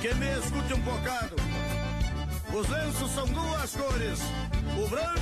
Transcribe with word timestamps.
que 0.00 0.14
me 0.14 0.26
escute 0.38 0.72
um 0.72 0.80
bocado. 0.80 1.36
Os 2.54 2.68
lenços 2.68 3.10
são 3.10 3.26
duas 3.26 3.76
cores, 3.76 4.18
o 4.82 4.88
branco 4.88 5.19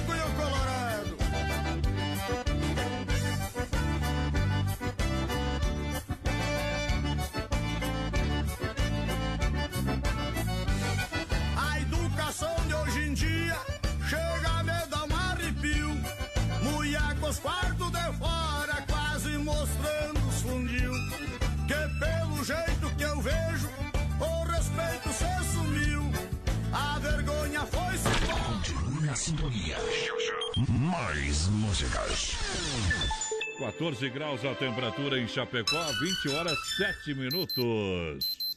14 33.78 34.10
graus 34.10 34.44
a 34.44 34.56
temperatura 34.56 35.20
em 35.20 35.28
Chapecó, 35.28 35.80
20 36.00 36.28
horas 36.30 36.58
7 36.76 37.14
minutos. 37.14 38.48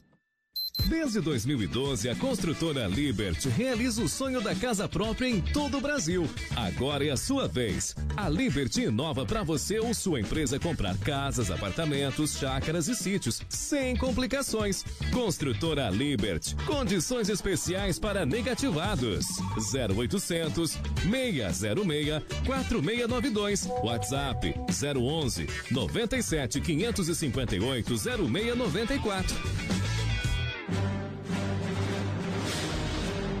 Desde 0.88 1.20
2012, 1.20 2.08
a 2.08 2.16
construtora 2.16 2.88
Liberty 2.88 3.48
realiza 3.48 4.02
o 4.02 4.08
sonho 4.08 4.40
da 4.40 4.52
casa 4.52 4.88
própria 4.88 5.28
em 5.28 5.40
todo 5.40 5.78
o 5.78 5.80
Brasil. 5.80 6.28
Agora 6.56 7.04
é 7.04 7.10
a 7.10 7.16
sua 7.16 7.48
vez. 7.48 7.94
A 8.16 8.28
Liberty 8.28 8.82
inova 8.82 9.24
para 9.24 9.42
você 9.42 9.78
ou 9.78 9.94
sua 9.94 10.20
empresa 10.20 10.58
comprar 10.58 10.96
casas, 10.98 11.50
apartamentos, 11.50 12.36
chácaras 12.38 12.88
e 12.88 12.94
sítios, 12.94 13.40
sem 13.48 13.96
complicações. 13.96 14.84
Construtora 15.12 15.88
Liberty. 15.90 16.54
Condições 16.66 17.28
especiais 17.28 17.98
para 17.98 18.26
negativados. 18.26 19.26
0800 19.74 20.78
606 21.02 22.22
4692. 22.46 23.66
WhatsApp 23.82 24.54
011 24.70 25.46
97 25.70 26.60
558 26.60 27.96
0694. 27.96 29.36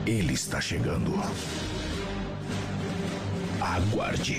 Ele 0.06 0.32
está 0.32 0.60
chegando. 0.60 1.12
Aguarde. 3.72 4.36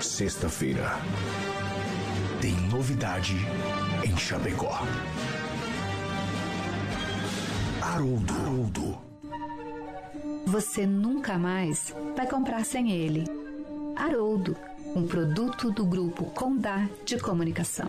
Sexta-feira. 0.00 0.98
Tem 2.40 2.54
novidade 2.70 3.34
em 4.02 4.16
Chapecó. 4.16 4.80
Haroldo. 7.82 8.32
Haroldo. 8.32 8.98
Você 10.46 10.86
nunca 10.86 11.36
mais 11.36 11.94
vai 12.16 12.26
comprar 12.26 12.64
sem 12.64 12.90
ele. 12.90 13.24
Haroldo, 13.96 14.56
um 14.96 15.06
produto 15.06 15.70
do 15.70 15.84
grupo 15.84 16.24
Condá 16.30 16.88
de 17.04 17.18
Comunicação. 17.18 17.88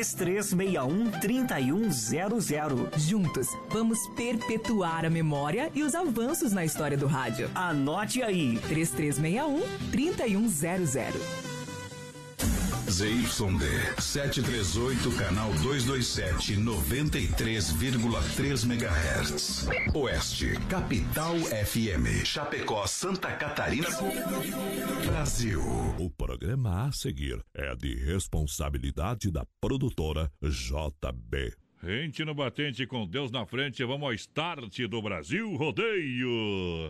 3361 0.01 1.11
3100. 1.19 2.89
Juntos, 2.97 3.47
vamos 3.69 3.99
perpetuar 4.15 5.05
a 5.05 5.09
memória 5.09 5.71
e 5.75 5.83
os 5.83 5.93
avanços 5.93 6.51
na 6.51 6.65
história 6.65 6.97
do 6.97 7.07
rádio. 7.07 7.49
Anote 7.53 8.23
aí: 8.23 8.57
3361 8.67 9.61
3100. 9.91 11.60
ZYD 12.91 14.01
738, 14.01 15.17
canal 15.17 15.49
227, 15.63 16.57
93,3 16.57 18.65
MHz. 18.65 19.69
Oeste, 19.93 20.59
Capital 20.67 21.37
FM. 21.37 22.25
Chapecó, 22.25 22.85
Santa 22.85 23.31
Catarina. 23.37 23.87
Brasil. 25.05 25.61
O 25.99 26.09
programa 26.09 26.87
a 26.87 26.91
seguir 26.91 27.41
é 27.53 27.73
de 27.77 27.95
responsabilidade 27.95 29.31
da 29.31 29.45
produtora 29.61 30.29
JB. 30.43 31.53
Rente 31.81 32.25
no 32.25 32.35
batente 32.35 32.85
com 32.85 33.07
Deus 33.07 33.31
na 33.31 33.45
frente, 33.45 33.85
vamos 33.85 34.03
ao 34.03 34.13
start 34.13 34.81
do 34.89 35.01
Brasil 35.01 35.55
Rodeio. 35.55 36.89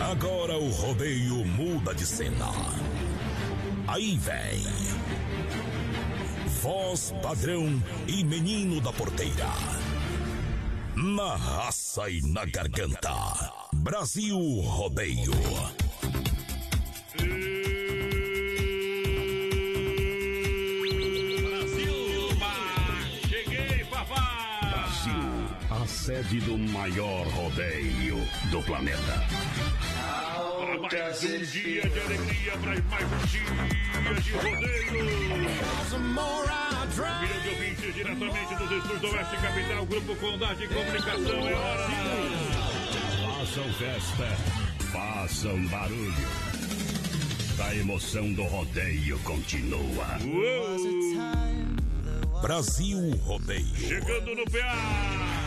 Agora 0.00 0.56
o 0.56 0.70
rodeio 0.70 1.44
muda 1.44 1.94
de 1.94 2.06
cena. 2.06 2.50
Aí 3.86 4.16
vem. 4.16 4.64
Voz 6.62 7.12
padrão 7.22 7.82
e 8.08 8.24
menino 8.24 8.80
da 8.80 8.92
porteira. 8.92 9.48
Na 10.96 11.36
raça 11.36 12.08
e 12.08 12.22
na 12.22 12.46
garganta. 12.46 13.12
Brasil 13.74 14.38
Rodeio. 14.60 15.32
Cheguei, 23.28 23.84
papai! 23.90 24.70
Brasil, 24.70 25.82
a 25.82 25.86
sede 25.86 26.40
do 26.40 26.58
maior 26.58 27.26
rodeio 27.28 28.16
do 28.50 28.62
planeta. 28.62 29.69
Para 30.70 30.78
mais 30.78 31.24
um 31.24 31.38
dia 31.38 31.82
de 31.82 32.00
alegria, 32.00 32.52
para 32.52 32.80
mais 32.90 33.04
um 33.12 33.26
dia 33.26 33.42
de 34.22 34.32
rodeio. 34.32 34.92
Milhão 37.20 37.40
de 37.42 37.48
ouvintes 37.48 37.94
diretamente 37.94 38.54
dos 38.54 38.70
estúdios 38.70 39.00
do 39.00 39.06
Oeste 39.08 39.36
Capital, 39.38 39.86
Grupo 39.86 40.14
Condá 40.16 40.54
de 40.54 40.68
Comunicação, 40.68 41.48
é 41.48 41.54
hora. 41.54 41.88
Façam 43.38 43.72
festa, 43.74 44.28
façam 44.92 45.66
barulho. 45.66 46.14
A 47.64 47.74
emoção 47.74 48.32
do 48.32 48.44
rodeio 48.44 49.18
continua. 49.20 50.18
Uou! 50.24 50.78
Brasil 52.42 53.10
Rodeio. 53.24 53.76
Chegando 53.76 54.36
no 54.36 54.44
PA. 54.44 55.39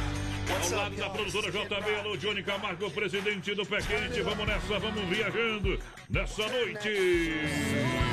Ao 0.49 0.77
lado 0.77 0.95
da 0.95 1.09
produtora 1.09 1.51
JB, 1.51 1.95
alô 1.99 2.17
Johnny 2.17 2.43
Camargo, 2.43 2.91
presidente 2.91 3.55
do 3.55 3.65
Pé 3.65 3.77
Quente. 3.81 4.21
Vamos 4.21 4.45
nessa, 4.45 4.79
vamos 4.79 5.03
viajando 5.09 5.79
nessa 6.09 6.47
noite. 6.49 8.12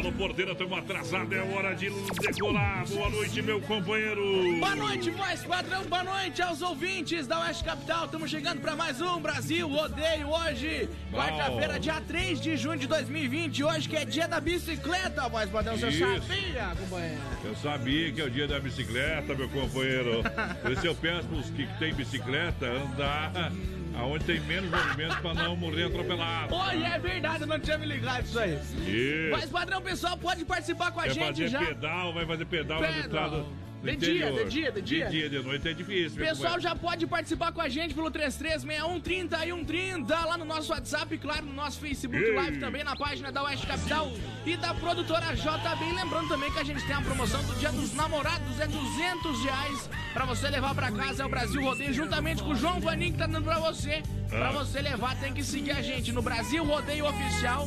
Alô, 0.00 0.12
porteira, 0.12 0.52
estamos 0.52 0.78
atrasados, 0.78 1.30
é 1.30 1.42
hora 1.42 1.74
de 1.74 1.90
decolar. 1.90 2.86
Boa 2.88 3.10
noite, 3.10 3.42
meu 3.42 3.60
companheiro. 3.60 4.58
Boa 4.58 4.74
noite, 4.74 5.10
voz 5.10 5.44
padrão. 5.44 5.84
Boa 5.84 6.02
noite 6.02 6.40
aos 6.40 6.62
ouvintes 6.62 7.26
da 7.26 7.40
Oeste 7.40 7.62
Capital. 7.62 8.06
Estamos 8.06 8.30
chegando 8.30 8.62
para 8.62 8.74
mais 8.74 8.98
um 9.02 9.20
Brasil 9.20 9.68
Rodeio 9.68 10.30
hoje, 10.30 10.88
quarta-feira, 11.12 11.78
dia 11.78 12.00
3 12.00 12.40
de 12.40 12.56
junho 12.56 12.78
de 12.78 12.86
2020. 12.86 13.62
Hoje 13.62 13.86
que 13.90 13.96
é 13.96 14.06
dia 14.06 14.26
da 14.26 14.40
bicicleta, 14.40 15.28
voz 15.28 15.50
padrão. 15.50 15.76
Você 15.76 15.92
sabia, 15.92 16.72
companheiro? 16.78 17.20
Eu 17.44 17.56
sabia 17.56 18.10
que 18.10 18.20
é 18.22 18.24
o 18.24 18.30
dia 18.30 18.48
da 18.48 18.58
bicicleta, 18.58 19.34
meu 19.34 19.50
companheiro. 19.50 20.22
Por 20.62 20.72
isso 20.72 20.86
eu 20.86 20.94
peço 20.94 21.28
pros 21.28 21.50
que 21.50 21.66
tem 21.78 21.92
bicicleta 21.92 22.64
andar 22.64 23.52
aonde 24.00 24.24
tem 24.24 24.40
menos 24.40 24.70
movimento 24.70 25.20
para 25.20 25.34
não 25.34 25.56
morrer 25.56 25.84
atropelado. 25.84 26.54
Oi, 26.54 26.82
é 26.82 26.98
verdade, 26.98 27.42
eu 27.42 27.46
não 27.46 27.58
tinha 27.60 27.78
me 27.78 27.86
ligado 27.86 28.24
isso 28.24 28.38
aí. 28.38 28.54
Isso. 28.54 29.30
Mas, 29.30 29.46
padrão, 29.50 29.80
pessoal, 29.82 30.16
pode 30.16 30.44
participar 30.44 30.90
com 30.90 31.00
a 31.00 31.04
Vai 31.04 31.14
gente 31.14 31.26
fazer 31.28 31.48
já. 31.48 31.58
pedal, 31.60 32.12
vai 32.14 32.26
fazer 32.26 32.44
pedal, 32.46 32.80
Pedal. 32.80 32.98
estradas 33.00 33.44
do 33.44 33.69
De 33.82 33.96
dia, 33.96 34.30
de 34.30 34.44
dia, 34.44 34.72
de 34.72 34.82
dia. 34.82 35.04
De 35.06 35.10
dia, 35.10 35.30
de 35.30 35.42
noite 35.42 35.66
é 35.68 35.72
difícil. 35.72 36.18
Pessoal 36.22 36.60
já 36.60 36.74
pode 36.76 37.06
participar 37.06 37.50
com 37.52 37.60
a 37.62 37.68
gente 37.68 37.94
pelo 37.94 38.10
336130 38.10 39.46
e 39.46 39.50
130 39.50 40.24
lá 40.26 40.36
no 40.36 40.44
nosso 40.44 40.70
WhatsApp, 40.72 41.16
claro, 41.18 41.46
no 41.46 41.52
nosso 41.54 41.80
Facebook 41.80 42.22
Ei. 42.22 42.34
Live 42.34 42.58
também, 42.58 42.84
na 42.84 42.94
página 42.94 43.32
da 43.32 43.42
Oeste 43.44 43.66
Capital 43.66 44.12
e 44.44 44.56
da 44.56 44.74
produtora 44.74 45.34
JB. 45.34 45.92
Lembrando 45.96 46.28
também 46.28 46.50
que 46.52 46.58
a 46.58 46.64
gente 46.64 46.84
tem 46.86 46.94
a 46.94 47.00
promoção 47.00 47.42
do 47.44 47.54
Dia 47.54 47.72
dos 47.72 47.94
Namorados, 47.94 48.60
é 48.60 48.66
200 48.66 49.44
reais 49.44 49.90
pra 50.12 50.24
você 50.26 50.48
levar 50.48 50.74
pra 50.74 50.90
casa, 50.92 51.22
é 51.22 51.26
o 51.26 51.28
Brasil 51.28 51.62
Rodeio, 51.62 51.92
juntamente 51.94 52.42
com 52.42 52.50
o 52.50 52.54
João 52.54 52.80
Vaninho 52.80 53.12
que 53.12 53.18
tá 53.18 53.26
dando 53.26 53.44
pra 53.44 53.58
você. 53.60 54.02
Pra 54.28 54.48
Ah. 54.48 54.52
você 54.52 54.80
levar, 54.80 55.16
tem 55.18 55.32
que 55.32 55.42
seguir 55.42 55.72
a 55.72 55.82
gente 55.82 56.12
no 56.12 56.22
Brasil 56.22 56.62
Rodeio 56.64 57.06
Oficial, 57.06 57.66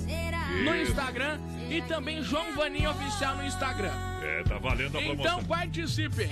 no. 0.63 0.75
Instagram 0.77 1.39
e 1.70 1.82
também 1.82 2.22
João 2.24 2.53
Vaninho 2.55 2.89
Oficial 2.91 3.36
no 3.36 3.46
Instagram. 3.46 4.12
É, 4.23 4.43
tá 4.43 4.57
valendo 4.57 4.97
a 4.97 5.01
promoção. 5.01 5.39
Então 5.39 5.45
participe! 5.45 6.29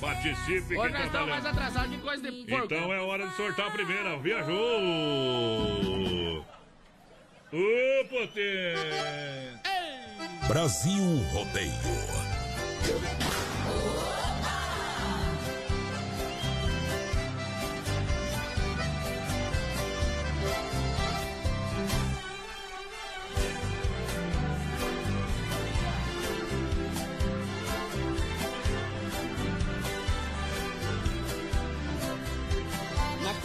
Participe 0.00 0.76
Hoje 0.76 0.92
que 0.92 0.98
nós 0.98 1.00
tá 1.00 1.06
estamos 1.06 1.28
mais 1.28 1.46
atrasados 1.46 1.90
que 1.90 1.98
coisa 1.98 2.30
de 2.30 2.44
porco. 2.44 2.66
Então 2.66 2.92
é 2.92 3.00
hora 3.00 3.26
de 3.26 3.34
sortar 3.34 3.68
a 3.68 3.70
primeira. 3.70 4.16
Viajou! 4.18 4.54
Ô, 7.52 8.04
potência! 8.08 9.62
Brasil 10.46 11.02
Rodeio. 11.32 11.72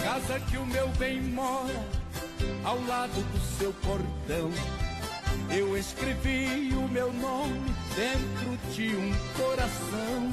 Casa 0.04 0.40
que 0.40 0.58
o 0.58 0.66
meu 0.66 0.88
bem 0.90 1.22
mora, 1.22 1.86
ao 2.64 2.82
lado 2.86 3.22
do 3.32 3.58
seu 3.58 3.72
portão, 3.74 4.52
eu 5.50 5.78
escrevi 5.78 6.74
o 6.74 6.88
meu 6.88 7.12
nome 7.14 7.74
dentro 7.96 8.74
de 8.74 8.96
um 8.96 9.14
coração. 9.38 10.32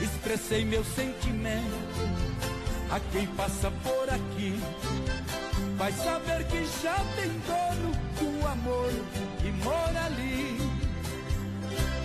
Expressei 0.00 0.64
meu 0.64 0.84
sentimento 0.84 1.76
a 2.90 3.00
quem 3.12 3.26
passa 3.28 3.70
por 3.82 4.10
aqui. 4.10 4.60
vai 5.76 5.92
saber 5.92 6.44
que 6.46 6.64
já 6.82 6.96
tem 7.16 7.30
dono 7.46 7.92
o 8.20 8.46
amor 8.46 8.90
que 9.38 9.50
mora 9.64 10.04
ali. 10.04 10.58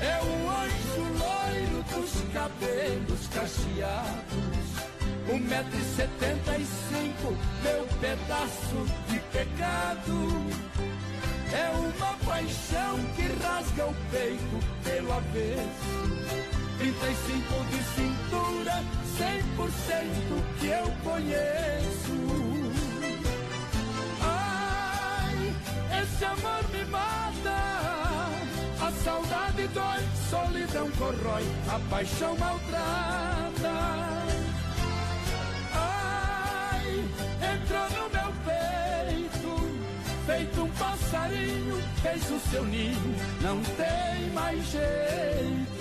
É 0.01 0.20
o 0.24 0.50
anjo 0.50 1.04
loiro 1.20 1.84
dos 1.94 2.34
cabelos 2.34 3.28
cacheados, 3.28 4.91
um 5.30 5.38
metro 5.40 5.78
e 5.78 5.84
setenta 5.96 6.58
e 6.58 6.66
cinco, 6.66 7.36
meu 7.63 7.88
pedaço 8.00 8.86
de 9.08 9.20
pecado. 9.32 10.72
É 11.54 11.70
uma 11.78 12.13
paixão 12.25 12.98
que 13.16 13.28
rasga 13.44 13.86
o 13.88 13.96
peito 14.10 14.60
pelo 14.84 15.12
avesso. 15.12 16.42
35 16.78 17.66
de 17.66 17.84
cintura, 17.94 18.84
100% 19.18 20.44
que 20.60 20.68
eu 20.68 20.92
conheço. 21.04 22.18
Ai, 24.22 25.54
esse 26.01 26.25
amor 26.25 26.63
me 26.72 26.86
mata. 26.86 27.60
A 28.82 28.92
saudade 29.04 29.68
dói, 29.68 30.04
solidão 30.30 30.90
corrói, 30.92 31.44
a 31.70 31.80
paixão 31.90 32.36
maltrata. 32.38 33.42
Entrou 37.42 37.90
no 37.90 38.10
meu 38.10 38.32
peito, 38.46 39.52
feito 40.26 40.62
um 40.62 40.70
passarinho, 40.72 41.82
fez 42.02 42.32
o 42.32 42.40
seu 42.50 42.64
ninho, 42.66 43.16
não 43.42 43.62
tem 43.62 44.30
mais 44.34 44.64
jeito. 44.66 45.81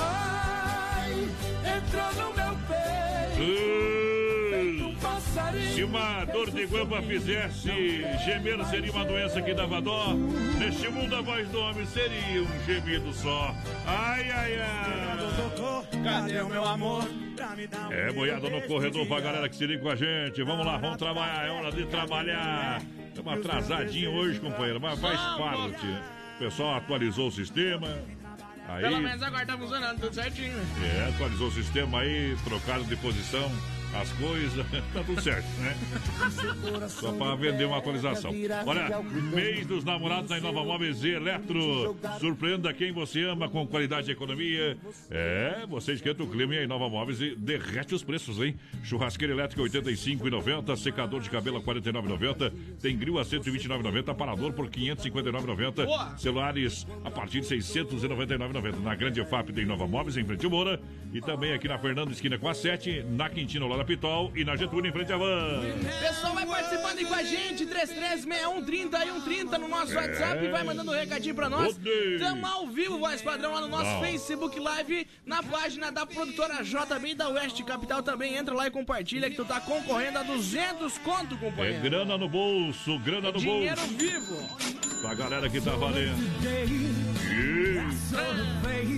Ai, 0.00 1.28
entrou 1.76 2.12
no 2.14 2.34
meu 2.34 2.56
peito. 2.68 3.38
um 4.84 5.74
Se 5.74 5.82
uma 5.84 6.24
dor 6.24 6.50
de 6.50 6.66
guampa 6.66 7.02
fizesse 7.02 8.02
gemer, 8.24 8.64
seria 8.66 8.92
uma 8.92 9.04
doença 9.04 9.40
que 9.40 9.54
dava 9.54 9.80
dó. 9.80 10.14
Neste 10.58 10.88
mundo, 10.88 11.16
a 11.16 11.20
voz 11.20 11.48
do 11.48 11.60
homem 11.60 11.86
seria 11.86 12.42
um 12.42 12.64
gemido 12.64 13.12
só. 13.12 13.54
Ai, 13.86 14.30
ai, 14.30 14.60
ai. 14.60 15.18
Cadê 16.02 16.40
o 16.40 16.48
meu 16.48 16.64
amor? 16.64 17.08
É, 17.90 18.12
boiada 18.12 18.50
no 18.50 18.60
corredor 18.62 19.06
pra 19.06 19.20
galera 19.20 19.48
que 19.48 19.56
se 19.56 19.66
liga 19.66 19.82
com 19.82 19.90
a 19.90 19.96
gente. 19.96 20.42
Vamos 20.42 20.66
lá, 20.66 20.76
vamos 20.76 20.96
trabalhar. 20.96 21.46
É 21.46 21.50
hora 21.50 21.70
de 21.70 21.86
trabalhar. 21.86 22.82
Estamos 23.08 23.32
atrasadinho 23.32 24.12
hoje, 24.12 24.40
companheiro, 24.40 24.80
mas 24.80 24.98
faz 24.98 25.20
parte. 25.38 25.86
O 25.86 26.38
pessoal 26.38 26.76
atualizou 26.76 27.28
o 27.28 27.32
sistema. 27.32 27.88
Aí, 28.68 28.82
Pelo 28.82 29.00
menos 29.00 29.22
agora 29.22 29.46
tá 29.46 29.56
funcionando 29.56 29.98
tudo 29.98 30.14
certinho. 30.14 30.54
é, 30.84 31.08
atualizou 31.08 31.48
o 31.48 31.52
sistema 31.52 32.00
aí, 32.00 32.36
trocaram 32.44 32.84
de 32.84 32.96
posição 32.96 33.50
as 34.00 34.12
coisas, 34.12 34.66
tá 34.94 35.02
tudo 35.04 35.20
certo, 35.20 35.46
né? 35.60 35.76
Só 36.88 37.12
para 37.12 37.34
vender 37.34 37.64
uma 37.64 37.78
atualização. 37.78 38.30
Olha, 38.66 39.02
mês 39.34 39.66
dos 39.66 39.84
namorados 39.84 40.30
na 40.30 40.40
Nova 40.40 40.64
Móveis 40.64 41.02
e 41.02 41.10
Eletro. 41.10 41.96
Surpreenda 42.20 42.72
quem 42.72 42.92
você 42.92 43.24
ama 43.24 43.48
com 43.48 43.66
qualidade 43.66 44.08
e 44.08 44.12
economia. 44.12 44.76
É, 45.10 45.64
você 45.68 45.92
esquenta 45.92 46.22
o 46.22 46.26
clima 46.26 46.54
e 46.54 46.64
a 46.64 46.66
Nova 46.66 46.88
Móveis 46.88 47.20
e 47.20 47.34
derrete 47.34 47.94
os 47.94 48.02
preços, 48.02 48.38
hein? 48.40 48.54
Churrasqueira 48.84 49.32
elétrica 49.32 49.62
85,90, 49.62 50.76
secador 50.76 51.20
de 51.20 51.30
cabelo 51.30 51.58
a 51.58 51.62
49,90, 51.62 52.52
tem 52.80 52.96
grill 52.96 53.18
a 53.18 53.24
129,90, 53.24 54.08
aparador 54.08 54.52
por 54.52 54.68
559,90, 54.68 56.18
celulares 56.18 56.86
a 57.04 57.10
partir 57.10 57.40
de 57.40 57.48
699,90. 57.48 58.80
Na 58.82 58.94
Grande 58.94 59.24
FAP 59.24 59.50
tem 59.50 59.66
Nova 59.66 59.86
Móveis 59.86 60.16
em 60.16 60.24
frente 60.24 60.44
ao 60.44 60.50
Moura 60.50 60.80
e 61.12 61.20
também 61.20 61.52
aqui 61.52 61.66
na 61.66 61.78
Fernando 61.78 62.12
esquina 62.12 62.38
com 62.38 62.48
a 62.48 62.54
7, 62.54 63.04
na 63.10 63.28
Quintino 63.28 63.66
lá 63.66 63.87
na 63.88 63.96
Pitol 63.96 64.32
e 64.36 64.44
na 64.44 64.54
Getúlio 64.54 64.88
em 64.88 64.92
frente 64.92 65.12
à 65.12 65.16
Van. 65.16 65.60
Pessoal, 66.00 66.34
vai 66.34 66.46
participando 66.46 66.98
aí 66.98 67.04
com 67.06 67.14
a 67.14 67.22
gente, 67.22 67.64
336130 67.66 68.98
e 69.04 69.08
130 69.08 69.58
no 69.58 69.68
nosso 69.68 69.94
WhatsApp, 69.94 70.46
vai 70.48 70.62
mandando 70.62 70.90
um 70.90 70.94
recadinho 70.94 71.34
pra 71.34 71.48
nós. 71.48 71.78
Estamos 71.82 72.44
ao 72.50 72.66
vivo, 72.66 72.98
voz 72.98 73.22
padrão, 73.22 73.54
lá 73.54 73.62
no 73.62 73.68
nosso 73.68 73.84
Não. 73.90 74.00
Facebook 74.02 74.60
Live, 74.60 75.06
na 75.24 75.42
página 75.42 75.90
da 75.90 76.04
produtora 76.04 76.62
JB 76.62 77.14
da 77.14 77.28
Oeste 77.30 77.64
Capital 77.64 78.02
também. 78.02 78.36
Entra 78.36 78.54
lá 78.54 78.66
e 78.66 78.70
compartilha 78.70 79.30
que 79.30 79.36
tu 79.36 79.44
tá 79.44 79.60
concorrendo 79.60 80.18
a 80.18 80.22
200 80.22 80.98
conto, 80.98 81.34
É 81.34 81.38
companheiro. 81.38 81.80
grana 81.82 82.18
no 82.18 82.28
bolso, 82.28 82.98
grana 82.98 83.32
no 83.32 83.38
Dinheiro 83.38 83.76
bolso. 83.80 83.94
vivo. 83.96 84.77
Pra 85.00 85.14
galera 85.14 85.48
que 85.48 85.60
tá 85.60 85.72
valendo. 85.72 86.16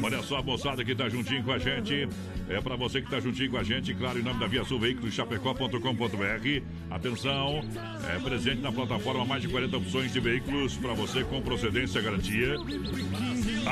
Olha 0.03 0.23
só 0.23 0.39
a 0.39 0.43
moçada 0.43 0.85
que 0.85 0.95
tá 0.95 1.09
juntinho 1.09 1.45
com 1.45 1.53
a 1.53 1.59
gente. 1.59 2.09
É 2.49 2.61
pra 2.61 2.75
você 2.75 3.01
que 3.01 3.09
tá 3.09 3.21
juntinho 3.21 3.51
com 3.51 3.59
a 3.59 3.63
gente, 3.63 3.95
claro, 3.95 4.19
em 4.19 4.23
nome 4.23 4.41
da 4.41 4.47
Via 4.49 4.65
Sul 4.65 4.81
Veículos, 4.81 5.15
chapecó.com.br. 5.15 6.63
Atenção, 6.91 7.61
é 8.13 8.19
presente 8.19 8.61
na 8.61 8.73
plataforma 8.73 9.25
mais 9.25 9.43
de 9.43 9.49
40 9.49 9.77
opções 9.77 10.13
de 10.13 10.19
veículos 10.19 10.77
pra 10.77 10.93
você 10.93 11.23
com 11.23 11.41
procedência 11.41 12.01
garantia. 12.01 12.57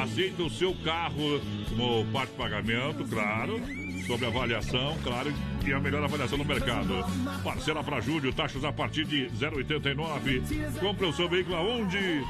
Aceita 0.00 0.44
o 0.44 0.50
seu 0.50 0.74
carro 0.84 1.40
como 1.68 2.04
parte 2.12 2.30
de 2.30 2.36
pagamento, 2.36 3.04
claro. 3.04 3.60
Sobre 4.06 4.26
avaliação, 4.26 4.96
claro, 5.02 5.32
e 5.66 5.72
a 5.72 5.78
melhor 5.78 6.02
avaliação 6.02 6.38
no 6.38 6.44
mercado. 6.44 7.04
Parcela 7.44 7.84
para 7.84 8.00
julho, 8.00 8.32
taxas 8.32 8.64
a 8.64 8.72
partir 8.72 9.04
de 9.04 9.28
0,89. 9.38 10.78
Compre 10.80 11.06
o 11.06 11.12
seu 11.12 11.28
veículo 11.28 11.56
aonde? 11.56 12.24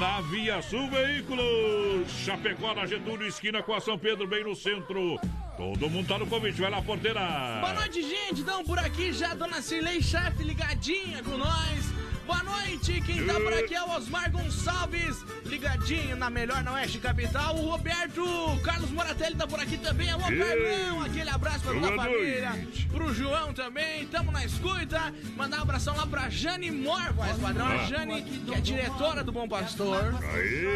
Na 0.00 0.20
Via 0.22 0.62
Sul 0.62 0.88
Veículos. 0.88 2.08
Chapecó, 2.24 2.74
na 2.74 2.86
Getúlio, 2.86 3.26
esquina 3.26 3.62
com 3.62 3.74
a 3.74 3.80
São 3.80 3.98
Pedro, 3.98 4.26
bem 4.26 4.44
no 4.44 4.54
centro. 4.54 5.18
Todo 5.56 5.90
mundo 5.90 6.06
tá 6.06 6.18
no 6.18 6.26
convite, 6.26 6.60
vai 6.60 6.70
lá, 6.70 6.80
porteira. 6.80 7.20
Boa 7.60 7.74
noite, 7.74 8.02
gente. 8.02 8.42
Então, 8.42 8.64
por 8.64 8.78
aqui 8.78 9.12
já 9.12 9.34
dona 9.34 9.60
Cirlei 9.60 10.00
Chefe 10.00 10.44
ligadinha 10.44 11.22
com 11.22 11.36
nós. 11.36 11.97
Boa 12.28 12.42
noite, 12.42 13.00
quem 13.06 13.24
tá 13.24 13.32
por 13.40 13.54
aqui 13.54 13.74
é 13.74 13.82
o 13.82 13.90
Osmar 13.96 14.30
Gonçalves, 14.30 15.24
ligadinho 15.46 16.14
na 16.14 16.28
melhor 16.28 16.62
na 16.62 16.74
Oeste 16.74 16.98
Capital. 16.98 17.56
O 17.56 17.70
Roberto 17.70 18.22
Carlos 18.62 18.90
Moratelli 18.90 19.34
tá 19.34 19.46
por 19.46 19.58
aqui 19.58 19.78
também. 19.78 20.10
Alô. 20.10 20.24
Carlão, 20.24 21.02
aquele 21.06 21.30
abraço 21.30 21.60
pra 21.60 21.72
toda 21.72 21.88
a 21.88 21.96
família. 21.96 22.50
noite. 22.50 22.86
Pro 22.92 23.14
João 23.14 23.54
também, 23.54 24.06
tamo 24.08 24.30
na 24.30 24.44
escuta. 24.44 25.10
Mandar 25.38 25.60
um 25.60 25.62
abração 25.62 25.96
lá 25.96 26.06
pra 26.06 26.28
Jane 26.28 26.70
Mor, 26.70 27.14
voz 27.14 27.34
padrão. 27.38 27.66
A. 27.66 27.78
Jane, 27.86 28.22
que 28.22 28.54
é 28.54 28.60
diretora 28.60 29.24
do 29.24 29.32
Bom 29.32 29.48
Pastor. 29.48 30.12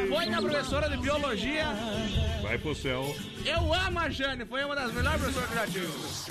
Foi 0.08 0.24
minha 0.24 0.40
professora 0.40 0.88
de 0.88 0.96
biologia. 0.96 1.66
vai 2.40 2.56
pro 2.56 2.74
céu. 2.74 3.14
Eu 3.44 3.74
amo 3.74 3.98
a 3.98 4.08
Jane, 4.08 4.46
foi 4.46 4.64
uma 4.64 4.74
das 4.74 4.90
melhores 4.94 5.20
professoras 5.20 5.50
que 5.50 5.54
já 5.54 5.66
tive. 5.66 5.86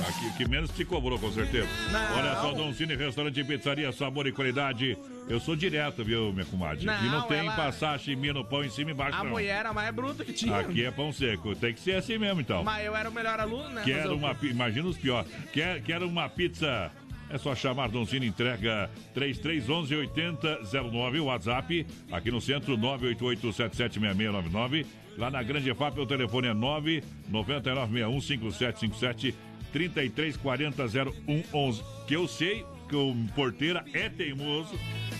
Aqui, 0.07 0.37
que 0.37 0.49
menos 0.49 0.71
te 0.71 0.83
cobrou, 0.83 1.19
com 1.19 1.31
certeza. 1.31 1.67
Não. 1.91 2.17
Olha 2.17 2.35
só, 2.41 2.53
Dom 2.53 2.73
Cine 2.73 2.95
Restaurante 2.95 3.39
e 3.39 3.43
Pizzaria, 3.43 3.91
sabor 3.91 4.25
e 4.25 4.31
qualidade. 4.31 4.97
Eu 5.27 5.39
sou 5.39 5.55
direto, 5.55 6.03
viu, 6.03 6.33
minha 6.33 6.45
comadre? 6.45 6.89
Aqui 6.89 7.05
não 7.05 7.19
Não, 7.21 7.27
tem 7.27 7.37
ela- 7.39 7.55
passar 7.55 7.97
chimia 7.99 8.33
no 8.33 8.43
pão 8.43 8.63
em 8.63 8.69
cima 8.69 8.89
e 8.91 8.93
embaixo, 8.93 9.17
A 9.17 9.23
não. 9.23 9.31
mulher 9.31 9.59
era 9.59 9.69
a 9.69 9.73
mais 9.73 9.93
bruta 9.95 10.25
que 10.25 10.33
tinha. 10.33 10.57
Aqui 10.57 10.83
é 10.83 10.91
pão 10.91 11.13
seco. 11.13 11.55
Tem 11.55 11.73
que 11.73 11.79
ser 11.79 11.95
assim 11.95 12.17
mesmo, 12.17 12.41
então. 12.41 12.63
Mas 12.63 12.85
eu 12.85 12.93
era 12.95 13.09
o 13.09 13.13
melhor 13.13 13.39
aluno, 13.39 13.69
né? 13.69 13.81
Quero 13.85 14.09
eu- 14.09 14.17
uma 14.17 14.35
Imagina 14.41 14.87
os 14.89 14.97
piores. 14.97 15.31
Quer, 15.53 15.81
quero 15.83 16.05
uma 16.07 16.27
pizza. 16.27 16.91
É 17.29 17.37
só 17.37 17.55
chamar 17.55 17.87
Donzini 17.87 18.27
Entrega 18.27 18.89
3311 19.13 19.95
8009, 19.95 21.19
o 21.21 21.25
WhatsApp, 21.25 21.87
aqui 22.11 22.29
no 22.29 22.41
centro 22.41 22.75
988776699. 22.77 24.85
Lá 25.17 25.31
na 25.31 25.41
Grande 25.41 25.73
FAP 25.73 25.97
o 25.99 26.05
telefone 26.05 26.49
é 26.49 26.53
999615757 26.53 29.33
33400111. 29.73 31.81
Que 32.07 32.15
eu 32.15 32.27
sei 32.27 32.65
que 32.91 32.95
o 32.97 33.15
porteira 33.33 33.85
é 33.93 34.09
teimoso. 34.09 34.77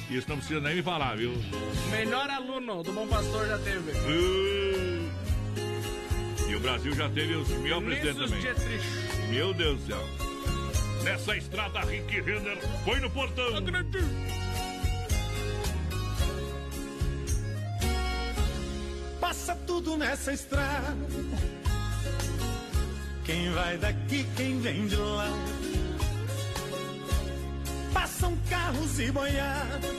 Isso 0.09 0.27
não 0.27 0.35
precisa 0.35 0.59
nem 0.59 0.75
me 0.75 0.83
falar, 0.83 1.15
viu? 1.15 1.31
Melhor 1.89 2.29
aluno 2.29 2.83
do 2.83 2.91
Bom 2.91 3.07
Pastor 3.07 3.47
já 3.47 3.57
teve. 3.59 3.91
Uh, 3.91 5.09
E 6.49 6.55
o 6.55 6.59
Brasil 6.59 6.93
já 6.93 7.07
teve 7.07 7.33
os 7.33 7.47
pior 7.47 7.81
presidente 7.81 8.15
Vinícius 8.15 8.29
também. 8.29 8.41
Dietrich. 8.41 8.85
Meu 9.29 9.53
Deus 9.53 9.79
do 9.79 9.87
céu. 9.87 10.05
Nessa 11.05 11.37
estrada, 11.37 11.79
Rick 11.79 12.19
Renner 12.19 12.57
foi 12.83 12.99
no 12.99 13.09
portão. 13.09 13.45
Passa 19.21 19.55
tudo 19.65 19.95
nessa 19.95 20.33
estrada. 20.33 20.97
Quem 23.23 23.49
vai 23.51 23.77
daqui, 23.77 24.25
quem 24.35 24.59
vem 24.59 24.87
de 24.87 24.97
lá. 24.97 25.29
Passam 27.93 28.37
carros 28.49 28.99
e 28.99 29.11
boiadas. 29.11 29.91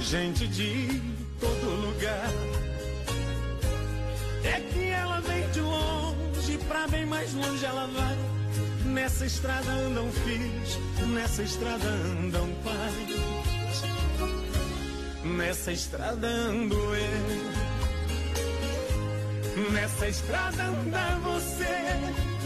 Gente 0.00 0.46
de 0.48 1.00
todo 1.38 1.70
lugar. 1.86 2.30
É 4.44 4.60
que 4.72 4.88
ela 4.88 5.20
vem 5.20 5.48
de 5.50 5.60
longe, 5.60 6.58
pra 6.66 6.88
bem 6.88 7.06
mais 7.06 7.32
longe 7.34 7.64
ela 7.64 7.86
vai. 7.86 8.18
Nessa 8.86 9.26
estrada 9.26 9.70
andam 9.70 10.10
filhos, 10.10 10.78
nessa 11.14 11.42
estrada 11.42 11.86
andam 11.86 12.48
pais. 12.64 13.20
Nessa 15.24 15.72
estrada 15.72 16.26
ando 16.26 16.74
eu. 16.74 17.60
Nessa 19.70 20.08
estrada 20.08 20.62
anda 20.64 21.18
você. 21.22 22.39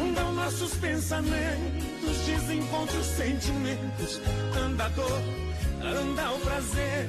Andam 0.00 0.32
nossos 0.32 0.74
pensamentos, 0.74 2.16
desencontros, 2.26 3.06
sentimentos. 3.06 4.20
Anda 4.56 4.84
a 4.86 4.88
dor, 4.88 5.22
anda 5.82 6.32
o 6.32 6.38
prazer. 6.40 7.08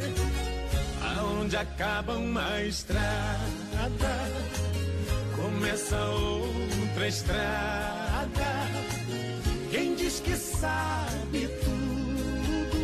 Aonde 1.17 1.57
acaba 1.57 2.15
uma 2.15 2.61
estrada, 2.61 2.99
começa 5.35 5.97
outra 6.05 7.07
estrada. 7.07 8.03
Quem 9.69 9.95
diz 9.95 10.19
que 10.19 10.35
sabe 10.35 11.47
tudo, 11.63 12.77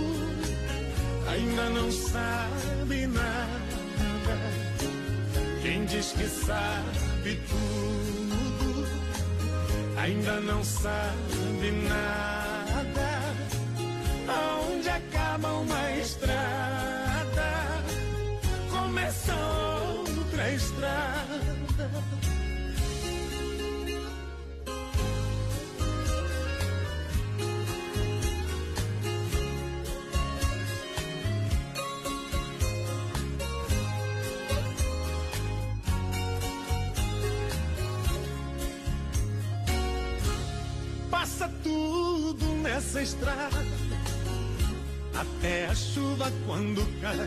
ainda 1.31 1.69
não 1.69 1.91
sabe 1.91 3.07
nada. 3.07 3.59
Quem 5.61 5.85
diz 5.85 6.13
que 6.13 6.27
sabe 6.27 7.39
tudo, 7.47 8.18
ainda 9.99 10.39
não 10.41 10.63
sabe 10.63 11.71
nada. 11.87 13.09
Aonde 14.27 14.89
acaba 14.89 15.53
uma 15.53 15.91
estrada, 15.97 17.49
começa 18.71 19.35
outra 19.35 20.51
estrada. 20.51 22.18
Passa 41.19 41.51
tudo 41.61 42.45
nessa 42.63 43.01
estrada, 43.01 43.65
até 45.13 45.65
a 45.65 45.75
chuva 45.75 46.31
quando 46.45 46.81
cai. 47.01 47.17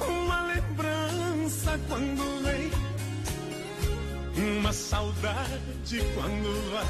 Uma 0.00 0.46
lembrança 0.46 1.78
quando 1.86 2.42
vem, 2.42 2.70
uma 4.56 4.72
saudade 4.72 6.00
quando 6.14 6.72
vai. 6.72 6.86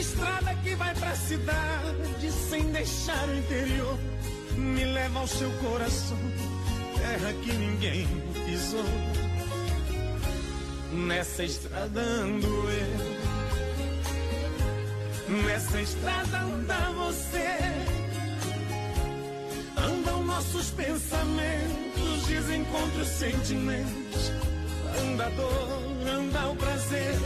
Estrada 0.00 0.52
que 0.64 0.74
vai 0.74 0.92
pra 0.96 1.14
cidade 1.14 2.32
sem 2.32 2.64
deixar 2.72 3.28
o 3.28 3.38
interior, 3.38 3.96
me 4.56 4.84
leva 4.86 5.20
ao 5.20 5.28
seu 5.28 5.52
coração, 5.58 6.18
terra 6.98 7.32
que 7.44 7.52
ninguém 7.52 8.08
pisou. 8.44 9.21
Nessa 10.92 11.44
estrada 11.44 12.00
ando 12.00 12.46
eu. 12.46 13.12
Nessa 15.46 15.80
estrada 15.80 16.38
anda 16.38 16.90
você. 16.90 17.48
Andam 19.74 20.22
nossos 20.24 20.68
pensamentos, 20.70 22.26
desencontros, 22.26 23.08
sentimentos. 23.08 24.32
Anda 25.02 25.26
a 25.26 25.30
dor, 25.30 25.82
anda 26.06 26.48
o 26.50 26.56
prazer. 26.56 27.18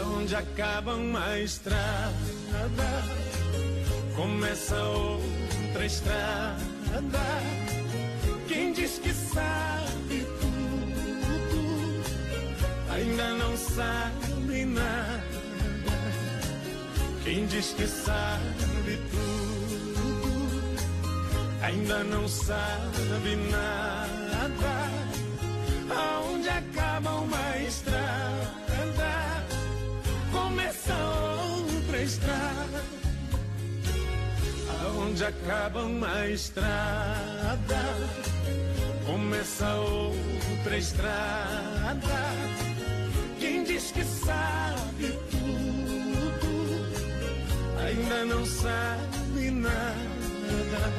Aonde 0.00 0.34
acaba 0.34 0.94
uma 0.94 1.38
estrada, 1.38 2.12
começa 4.16 4.82
outra 4.82 5.86
estrada. 5.86 6.58
Quem 8.48 8.72
diz 8.72 8.98
que 8.98 9.12
sabe 9.12 9.83
ainda 12.94 13.28
não 13.34 13.56
sabe 13.56 14.64
nada. 14.64 15.22
Quem 17.24 17.46
diz 17.46 17.72
que 17.72 17.86
sabe 17.86 18.98
tudo, 19.10 20.62
ainda 21.62 22.04
não 22.04 22.28
sabe 22.28 23.36
nada. 23.50 24.74
Aonde 25.90 26.48
acaba 26.48 27.10
uma 27.10 27.56
estrada, 27.58 29.44
começa 30.32 30.94
outra 30.94 32.02
estrada. 32.02 32.84
Aonde 34.82 35.24
acaba 35.24 35.82
uma 35.82 36.26
estrada, 36.28 37.82
começa 39.06 39.74
outra 39.74 40.76
estrada. 40.76 42.73
Quem 43.84 43.92
diz 43.92 43.92
que 43.92 44.04
sabe 44.24 45.18
tudo, 45.30 46.48
ainda 47.84 48.24
não 48.24 48.46
sabe 48.46 49.50
nada. 49.50 50.92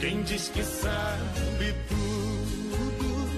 Quem 0.00 0.22
diz 0.22 0.48
que 0.48 0.64
sabe 0.64 1.74
tudo, 1.88 3.30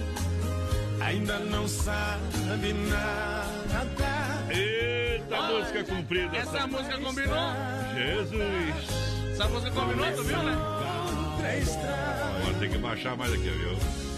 ainda 1.02 1.38
não 1.40 1.68
sabe 1.68 2.72
nada. 2.72 3.52
Eita, 4.50 5.42
música 5.42 5.84
comprida. 5.84 6.36
Essa 6.38 6.66
música 6.66 6.98
combinou? 6.98 7.52
Jesus. 7.94 9.32
Essa 9.32 9.48
música 9.48 9.70
combinou, 9.72 10.12
tu 10.12 10.24
viu, 10.24 10.42
né? 10.42 10.56
Agora 12.40 12.54
tem 12.58 12.70
que 12.70 12.78
baixar 12.78 13.14
mais 13.14 13.30
aqui, 13.32 13.50
viu? 13.50 14.11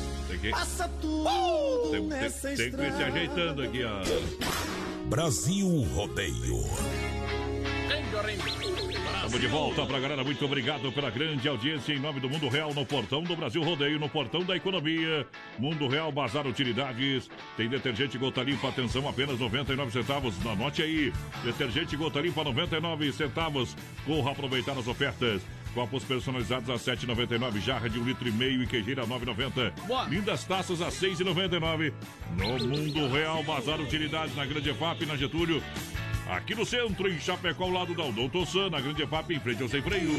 Tem 0.44 0.52
que, 0.52 0.58
Passa 0.58 0.86
tudo 1.00 1.90
tem, 1.90 2.00
nessa 2.02 2.48
tem, 2.48 2.56
tem 2.56 2.70
que 2.70 2.82
ir 2.82 2.92
se 2.92 3.02
ajeitando 3.02 3.62
aqui, 3.62 3.82
ó. 3.82 5.06
Brasil 5.06 5.66
Rodeio. 5.94 6.60
Estamos 9.14 9.40
de 9.40 9.46
volta 9.46 9.86
pra 9.86 9.98
galera. 9.98 10.22
Muito 10.22 10.44
obrigado 10.44 10.92
pela 10.92 11.08
grande 11.08 11.48
audiência 11.48 11.94
em 11.94 11.98
nome 11.98 12.20
do 12.20 12.28
Mundo 12.28 12.50
Real 12.50 12.74
no 12.74 12.84
portão 12.84 13.22
do 13.22 13.34
Brasil 13.34 13.62
Rodeio, 13.62 13.98
no 13.98 14.06
portão 14.06 14.44
da 14.44 14.54
economia. 14.54 15.26
Mundo 15.58 15.88
Real 15.88 16.12
Bazar 16.12 16.46
Utilidades. 16.46 17.30
Tem 17.56 17.66
detergente 17.66 18.18
gota 18.18 18.42
limpa, 18.42 18.68
atenção, 18.68 19.08
apenas 19.08 19.40
99 19.40 19.92
centavos. 19.92 20.34
Anote 20.46 20.82
aí. 20.82 21.10
Detergente 21.42 21.96
gota 21.96 22.20
limpa, 22.20 22.44
99 22.44 23.10
centavos. 23.14 23.74
Corra 24.04 24.32
aproveitar 24.32 24.76
as 24.78 24.86
ofertas. 24.86 25.40
Copos 25.74 26.04
personalizados 26.04 26.70
a 26.70 26.74
7,99. 26.74 27.60
Jarra 27.60 27.90
de 27.90 27.98
um 27.98 28.04
litro 28.04 28.28
e 28.28 28.32
meio 28.32 28.62
e 28.62 28.66
queijeira 28.66 29.02
a 29.02 29.06
9,90. 29.06 30.08
Lindas 30.08 30.44
taças 30.44 30.80
a 30.80 30.86
6,99. 30.88 31.92
No 32.38 32.68
Mundo 32.68 33.08
Real 33.08 33.42
Bazar 33.42 33.80
Utilidades, 33.80 34.34
na 34.36 34.46
Grande 34.46 34.70
EFAP, 34.70 35.04
na 35.04 35.16
Getúlio. 35.16 35.62
Aqui 36.30 36.54
no 36.54 36.64
centro, 36.64 37.06
em 37.06 37.20
Chapecó, 37.20 37.64
ao 37.64 37.70
lado 37.70 37.94
da 37.94 38.02
Odonto 38.02 38.46
San, 38.46 38.70
na 38.70 38.80
Grande 38.80 39.02
EFAP, 39.02 39.34
em 39.34 39.40
frente 39.40 39.62
ao 39.62 39.68
Sem 39.68 39.82
Freio. 39.82 40.10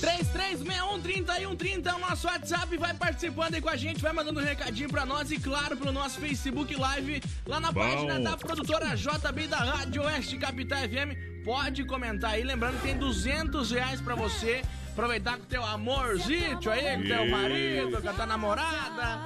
33613130 0.00 1.86
é 1.86 1.94
o 1.94 1.98
nosso 1.98 2.26
WhatsApp. 2.28 2.76
Vai 2.76 2.94
participando 2.94 3.54
aí 3.54 3.60
com 3.60 3.68
a 3.68 3.76
gente, 3.76 4.00
vai 4.00 4.12
mandando 4.12 4.38
um 4.38 4.44
recadinho 4.44 4.88
pra 4.88 5.04
nós 5.04 5.30
e, 5.32 5.38
claro, 5.40 5.76
pro 5.76 5.90
nosso 5.90 6.20
Facebook 6.20 6.76
Live, 6.76 7.22
lá 7.46 7.58
na 7.58 7.72
Bom. 7.72 7.80
página 7.80 8.20
da 8.20 8.36
produtora 8.36 8.94
JB 8.94 9.46
da 9.48 9.56
Rádio 9.56 10.02
Oeste 10.02 10.36
Capital 10.36 10.78
FM. 10.80 11.44
Pode 11.44 11.82
comentar 11.84 12.32
aí, 12.32 12.44
lembrando 12.44 12.76
que 12.76 12.86
tem 12.86 12.96
200 12.96 13.70
reais 13.70 14.00
pra 14.00 14.14
você. 14.14 14.62
Aproveitar 14.98 15.36
com 15.36 15.44
o 15.44 15.46
teu 15.46 15.64
amorzito 15.64 16.68
aí, 16.68 16.96
com 16.96 17.02
o 17.02 17.06
teu 17.06 17.30
marido, 17.30 18.02
com 18.02 18.08
a 18.08 18.12
tua 18.12 18.26
namorada, 18.26 19.20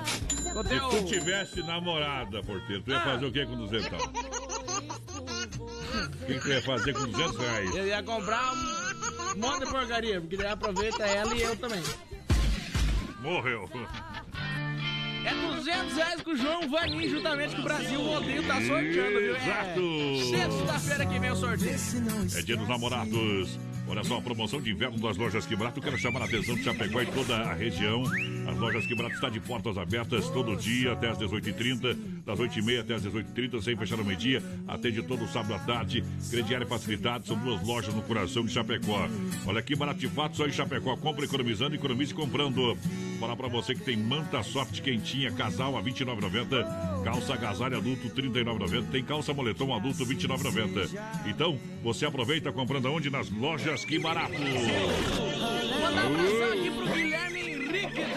com 0.52 0.60
o 0.60 0.62
Se 0.64 0.68
teu... 0.68 0.88
tu 0.90 1.04
tivesse 1.06 1.62
namorada, 1.62 2.42
porteiro, 2.42 2.82
tu 2.82 2.90
ia 2.90 2.98
Ah. 2.98 3.00
fazer 3.00 3.24
o 3.24 3.32
que 3.32 3.46
com 3.46 3.56
200? 3.56 3.88
O 3.88 3.92
que, 6.26 6.34
que 6.34 6.40
tu 6.40 6.48
ia 6.50 6.60
fazer 6.62 6.92
com 6.92 7.06
200 7.06 7.38
reais? 7.38 7.74
Eu 7.74 7.86
ia 7.86 8.02
comprar 8.02 8.52
um 8.52 9.38
monte 9.40 9.64
de 9.64 9.70
porcaria, 9.70 10.20
porque 10.20 10.36
daí 10.36 10.48
aproveita 10.48 11.04
ela 11.04 11.34
e 11.34 11.40
eu 11.40 11.56
também. 11.56 11.82
Morreu. 13.22 13.66
É 15.24 15.32
200 15.56 15.96
reais 15.96 16.20
que 16.22 16.30
o 16.32 16.36
João 16.36 16.68
Vanim, 16.68 17.08
juntamente 17.08 17.54
com 17.56 17.62
o 17.62 17.64
Brasil 17.64 17.98
Rodeio, 18.02 18.46
tá 18.46 18.60
sorteando, 18.60 19.18
viu? 19.20 19.36
Exato. 19.36 19.80
É 19.80 20.20
sexta-feira 20.50 21.06
que 21.06 21.18
vem 21.18 21.30
o 21.30 21.36
sorteio. 21.36 21.76
É 22.36 22.42
dia 22.42 22.58
dos 22.58 22.68
namorados. 22.68 23.58
Olha 23.92 24.02
só 24.04 24.16
a 24.16 24.22
promoção 24.22 24.58
de 24.58 24.70
inverno 24.70 24.98
das 24.98 25.18
lojas 25.18 25.44
Que 25.44 25.54
Barato. 25.54 25.78
Quero 25.78 25.98
chamar 25.98 26.22
a 26.22 26.24
atenção 26.24 26.54
de 26.54 26.64
Chapecó 26.64 27.02
e 27.02 27.06
toda 27.08 27.36
a 27.36 27.52
região. 27.52 28.02
As 28.48 28.56
lojas 28.56 28.86
Que 28.86 28.94
Barato 28.94 29.16
está 29.16 29.28
de 29.28 29.38
portas 29.38 29.76
abertas 29.76 30.30
todo 30.30 30.56
dia 30.56 30.92
até 30.92 31.10
as 31.10 31.18
18h30, 31.18 32.22
das 32.24 32.38
8h30 32.38 32.80
até 32.80 32.94
as 32.94 33.04
18h30, 33.04 33.60
sem 33.60 33.76
fechar 33.76 34.00
o 34.00 34.04
meio-dia. 34.04 34.42
Atende 34.66 35.02
todo 35.02 35.28
sábado 35.28 35.52
à 35.52 35.58
tarde. 35.58 36.02
Crediário 36.30 36.66
facilitado. 36.66 37.26
São 37.26 37.36
duas 37.36 37.62
lojas 37.66 37.94
no 37.94 38.00
coração 38.00 38.46
de 38.46 38.52
Chapecó. 38.52 39.06
Olha 39.44 39.60
que 39.60 39.76
barato 39.76 40.00
de 40.00 40.08
fato, 40.08 40.38
só 40.38 40.46
em 40.46 40.52
Chapecó. 40.52 40.96
Compra 40.96 41.26
economizando, 41.26 41.74
economize 41.74 42.14
comprando. 42.14 42.74
Falar 43.20 43.36
pra 43.36 43.48
você 43.48 43.74
que 43.74 43.82
tem 43.82 43.96
manta 43.96 44.42
sorte 44.42 44.80
quentinha, 44.80 45.30
casal 45.32 45.76
a 45.76 45.82
R$ 45.82 45.92
29,90. 45.92 47.04
Calça 47.04 47.34
agasalho 47.34 47.76
adulto 47.76 48.08
R$ 48.08 48.14
39,90. 48.14 48.90
Tem 48.90 49.04
calça 49.04 49.34
moletom 49.34 49.74
adulto 49.74 50.02
R$ 50.02 50.14
29,90. 50.14 50.88
Então, 51.26 51.58
você 51.84 52.06
aproveita 52.06 52.50
comprando 52.50 52.88
aonde? 52.88 53.10
Nas 53.10 53.30
lojas 53.30 53.81
Que 53.86 53.98
Barato. 53.98 54.32
Mandar 55.82 56.06
um 56.06 56.51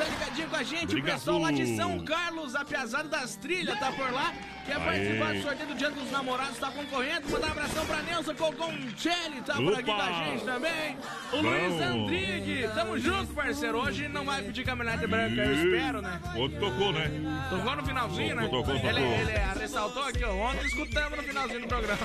tá 0.05 0.09
ligadinho 0.09 0.49
com 0.49 0.55
a 0.55 0.63
gente. 0.63 0.83
Obrigado. 0.85 1.09
O 1.09 1.19
pessoal 1.19 1.39
lá 1.39 1.51
de 1.51 1.75
São 1.75 1.99
Carlos, 1.99 2.55
a 2.55 2.63
Piazada 2.63 3.09
das 3.09 3.35
Trilhas, 3.35 3.79
tá 3.79 3.91
por 3.91 4.11
lá. 4.11 4.33
Quer 4.65 4.79
participar 4.79 5.33
do 5.33 5.41
sorteio 5.43 5.69
do 5.69 5.75
Dia 5.75 5.91
dos 5.91 6.11
Namorados, 6.11 6.57
tá 6.57 6.71
concorrendo. 6.71 7.29
Mandar 7.29 7.47
um 7.47 7.51
abração 7.51 7.85
pra 7.85 8.01
Nelson 8.01 8.33
Cogoncelli, 8.33 9.41
tá 9.45 9.55
por 9.55 9.73
aqui 9.73 9.83
com 9.83 9.93
a 9.93 10.11
gente 10.11 10.43
também. 10.43 10.97
O 11.33 11.43
Bom. 11.43 11.49
Luiz 11.49 11.81
Andrigue, 11.81 12.67
tamo 12.73 12.97
junto, 12.97 13.33
parceiro. 13.33 13.77
Hoje 13.77 14.07
não 14.07 14.25
vai 14.25 14.41
pedir 14.41 14.63
caminhonete 14.63 15.05
branca, 15.05 15.41
eu 15.41 15.53
espero, 15.53 16.01
né? 16.01 16.19
Outro 16.35 16.59
tocou, 16.59 16.91
né? 16.93 17.11
Tocou 17.49 17.75
no 17.75 17.85
finalzinho, 17.85 18.35
né? 18.35 18.43
Tocou, 18.43 18.63
tocou, 18.63 18.75
tocou. 18.75 18.89
Ele, 18.89 19.31
ele 19.31 19.59
ressaltou 19.59 20.03
aqui, 20.03 20.23
ó. 20.23 20.33
Ontem 20.33 20.65
escutamos 20.65 21.17
no 21.17 21.23
finalzinho 21.23 21.61
do 21.61 21.67
programa. 21.67 21.97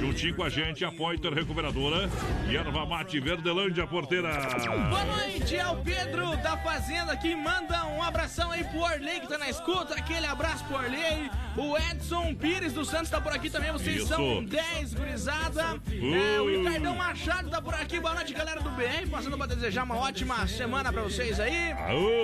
Juntinho 0.00 0.34
com 0.34 0.42
a 0.42 0.48
gente, 0.48 0.84
a 0.84 0.90
Pointer 0.90 1.32
Recuperadora 1.32 2.08
e 2.50 2.56
Erva 2.56 2.86
Mate 2.86 3.20
Verdelândia 3.20 3.86
Porteira. 3.86 4.30
Boa 4.88 5.04
noite, 5.04 5.54
é 5.54 5.66
o 5.68 5.76
Pedro 5.76 6.36
da 6.42 6.56
Fazenda 6.56 7.16
que 7.16 7.36
manda 7.36 7.86
um 7.86 8.02
abração 8.02 8.50
aí 8.50 8.64
pro 8.64 8.80
Orley 8.80 9.20
que 9.20 9.28
tá 9.28 9.36
na 9.36 9.50
escuta. 9.50 9.94
Aquele 9.94 10.26
abraço 10.26 10.64
pro 10.64 10.76
Orley. 10.76 11.30
O 11.56 11.76
Edson 11.76 12.34
Pires 12.34 12.72
dos 12.72 12.88
Santos 12.88 13.10
tá 13.10 13.20
por 13.20 13.32
aqui 13.32 13.50
também. 13.50 13.70
Vocês 13.72 13.98
Isso. 13.98 14.08
são 14.08 14.22
10, 14.38 14.94
gurizada. 14.94 15.80
É, 15.90 16.40
o 16.40 16.48
Ricardão 16.48 16.94
Machado 16.94 17.50
tá 17.50 17.60
por 17.60 17.74
aqui. 17.74 17.98
Boa 17.98 18.14
noite, 18.14 18.32
galera 18.32 18.60
do 18.60 18.70
BR. 18.70 19.08
Passando 19.10 19.36
pra 19.36 19.46
desejar 19.46 19.84
uma 19.84 19.96
ótima 19.96 20.46
semana 20.46 20.92
pra 20.92 21.02
vocês 21.02 21.40
aí. 21.40 21.74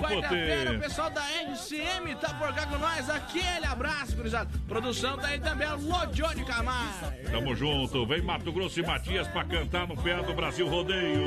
Quarta-feira, 0.00 0.72
o 0.72 0.80
pessoal 0.80 1.10
da 1.10 1.22
RCM 1.22 2.14
tá 2.20 2.34
por 2.34 2.54
cá 2.54 2.66
com 2.66 2.78
nós. 2.78 3.10
Aquele 3.10 3.66
abraço, 3.66 4.14
gurizada. 4.14 4.48
Produção 4.68 5.16
tá 5.18 5.28
aí 5.28 5.40
também, 5.40 5.68
o 5.68 5.88
Lodione 5.88 6.44
Camargo. 6.44 7.12
Tamo 7.30 7.54
junto. 7.56 8.06
Vem 8.06 8.22
Mato 8.22 8.52
Grosso 8.52 8.78
e 8.80 8.82
Matias 8.86 9.26
pra 9.28 9.44
cantar 9.44 9.86
no 9.88 9.96
pé 9.96 10.22
do 10.22 10.34
Brasil 10.34 10.68
Rodeio. 10.68 11.26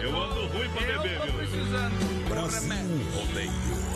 Eu 0.00 0.20
ando 0.20 0.46
ruim 0.46 0.68
pra 0.70 0.86
beber, 0.86 1.20
precisando. 1.20 2.28
Brasil 2.28 2.72
Rodeio. 3.14 3.91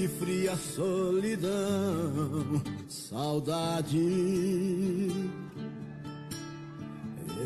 Noite 0.00 0.16
fria, 0.18 0.56
solidão, 0.56 1.52
saudade. 2.88 3.98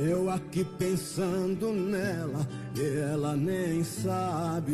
Eu 0.00 0.30
aqui 0.30 0.64
pensando 0.78 1.72
nela 1.72 2.48
e 2.76 2.98
ela 3.10 3.36
nem 3.36 3.82
sabe. 3.82 4.70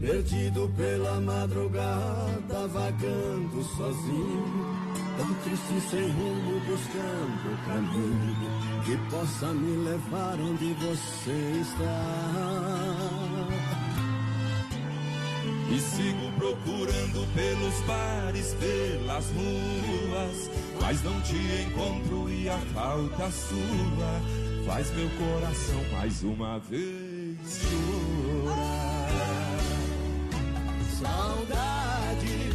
Perdido 0.00 0.68
pela 0.76 1.20
madrugada, 1.20 2.66
vagando 2.66 3.62
sozinho, 3.76 4.66
tão 5.16 5.32
triste 5.44 5.80
sem 5.90 6.10
rumo, 6.10 6.58
buscando 6.66 7.52
o 7.52 7.56
caminho 7.68 8.50
que 8.84 8.96
possa 9.10 9.46
me 9.52 9.76
levar 9.76 10.40
onde 10.40 10.74
você 10.74 11.60
está. 11.60 13.67
E 15.70 15.80
sigo 15.80 16.32
procurando 16.38 17.26
pelos 17.34 17.80
bares, 17.86 18.54
pelas 18.54 19.26
ruas, 19.30 20.50
mas 20.80 21.02
não 21.02 21.20
te 21.20 21.36
encontro 21.36 22.30
e 22.30 22.48
a 22.48 22.58
falta 22.72 23.30
sua 23.30 24.22
faz 24.66 24.90
meu 24.92 25.08
coração 25.10 25.84
mais 25.92 26.22
uma 26.22 26.58
vez 26.58 27.36
chorar. 27.60 28.58
Saudade 30.98 32.50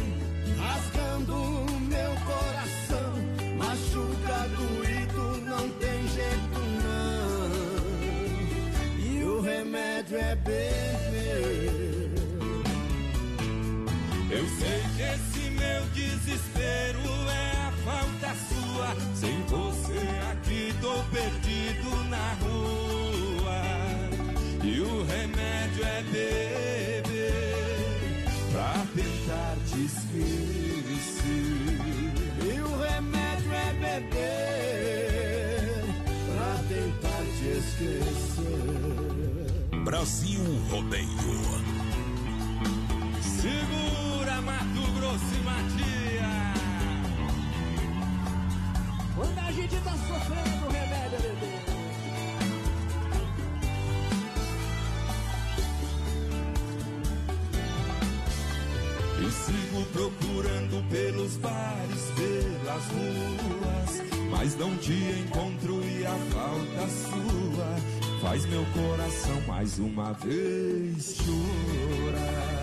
rasgando 0.58 1.34
meu 1.82 2.14
coração, 2.26 3.12
machuca 3.56 4.48
doído, 4.56 5.40
não 5.44 5.68
tem 5.78 6.08
jeito 6.08 6.60
não. 6.82 7.54
E 8.98 9.22
o 9.24 9.40
remédio 9.40 10.18
é 10.18 10.34
beber. 10.34 11.13
Eu 14.44 14.50
sei 14.58 14.82
que 14.94 15.02
esse 15.02 15.48
meu 15.52 15.82
desespero 15.94 17.00
é 17.30 17.52
a 17.66 17.72
falta 17.82 18.34
sua. 18.46 18.94
Sem 19.14 19.40
você 19.46 20.06
aqui 20.30 20.74
tô 20.82 21.02
perdido 21.04 21.88
na 22.10 22.34
rua. 22.42 23.62
E 24.62 24.80
o 24.80 25.02
remédio 25.06 25.82
é 25.82 26.02
beber 26.02 27.02
pra 28.52 28.84
tentar 28.94 29.56
te 29.66 29.86
esquecer. 29.86 31.24
E 32.44 32.60
o 32.60 32.68
remédio 32.82 33.50
é 33.50 33.72
beber 33.80 34.44
pra 37.00 37.22
esquecer. 37.56 38.04
Brasil 39.84 40.44
Rodeio. 40.68 41.63
Sofrendo, 50.14 50.68
remédio. 50.72 51.18
E 59.20 59.30
sigo 59.30 59.84
procurando 59.92 60.88
pelos 60.90 61.36
bares, 61.38 62.12
pelas 62.16 62.84
ruas, 62.88 64.02
mas 64.30 64.56
não 64.56 64.76
te 64.76 64.92
encontro 64.92 65.82
e 65.84 66.06
a 66.06 66.16
falta 66.32 66.88
sua 66.88 67.94
faz 68.20 68.46
meu 68.46 68.64
coração 68.66 69.40
mais 69.46 69.78
uma 69.78 70.12
vez 70.14 71.16
chorar. 71.16 72.54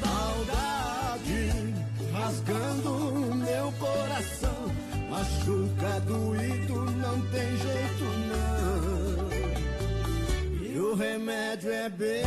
Saudade 0.00 1.74
rasgando 2.12 3.34
meu 3.36 3.72
coração, 3.72 4.37
machuca 5.18 6.00
doído, 6.06 6.84
não 6.92 7.20
tem 7.32 7.56
jeito 7.56 8.04
não. 8.30 9.28
E 10.62 10.78
o 10.78 10.94
remédio 10.94 11.72
é 11.72 11.88
beber. 11.88 12.26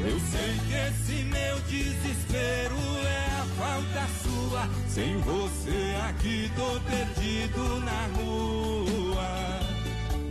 Eu 0.00 0.18
sei 0.20 0.58
que 0.66 0.74
esse 0.74 1.22
meu 1.24 1.60
desespero 1.68 2.76
é 3.06 3.26
a 3.40 3.44
falta 3.56 4.06
sua. 4.22 4.68
Sem 4.88 5.18
você 5.18 5.96
aqui 6.08 6.50
tô 6.56 6.80
perdido 6.80 7.80
na 7.80 8.06
rua. 8.16 9.60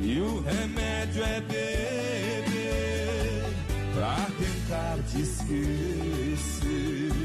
E 0.02 0.20
o 0.20 0.41
remédio 0.41 1.24
é 1.24 1.41
beber 1.41 2.46
pra 3.93 4.28
tentar 4.38 4.98
te 5.10 5.22
esquecer. 5.22 7.16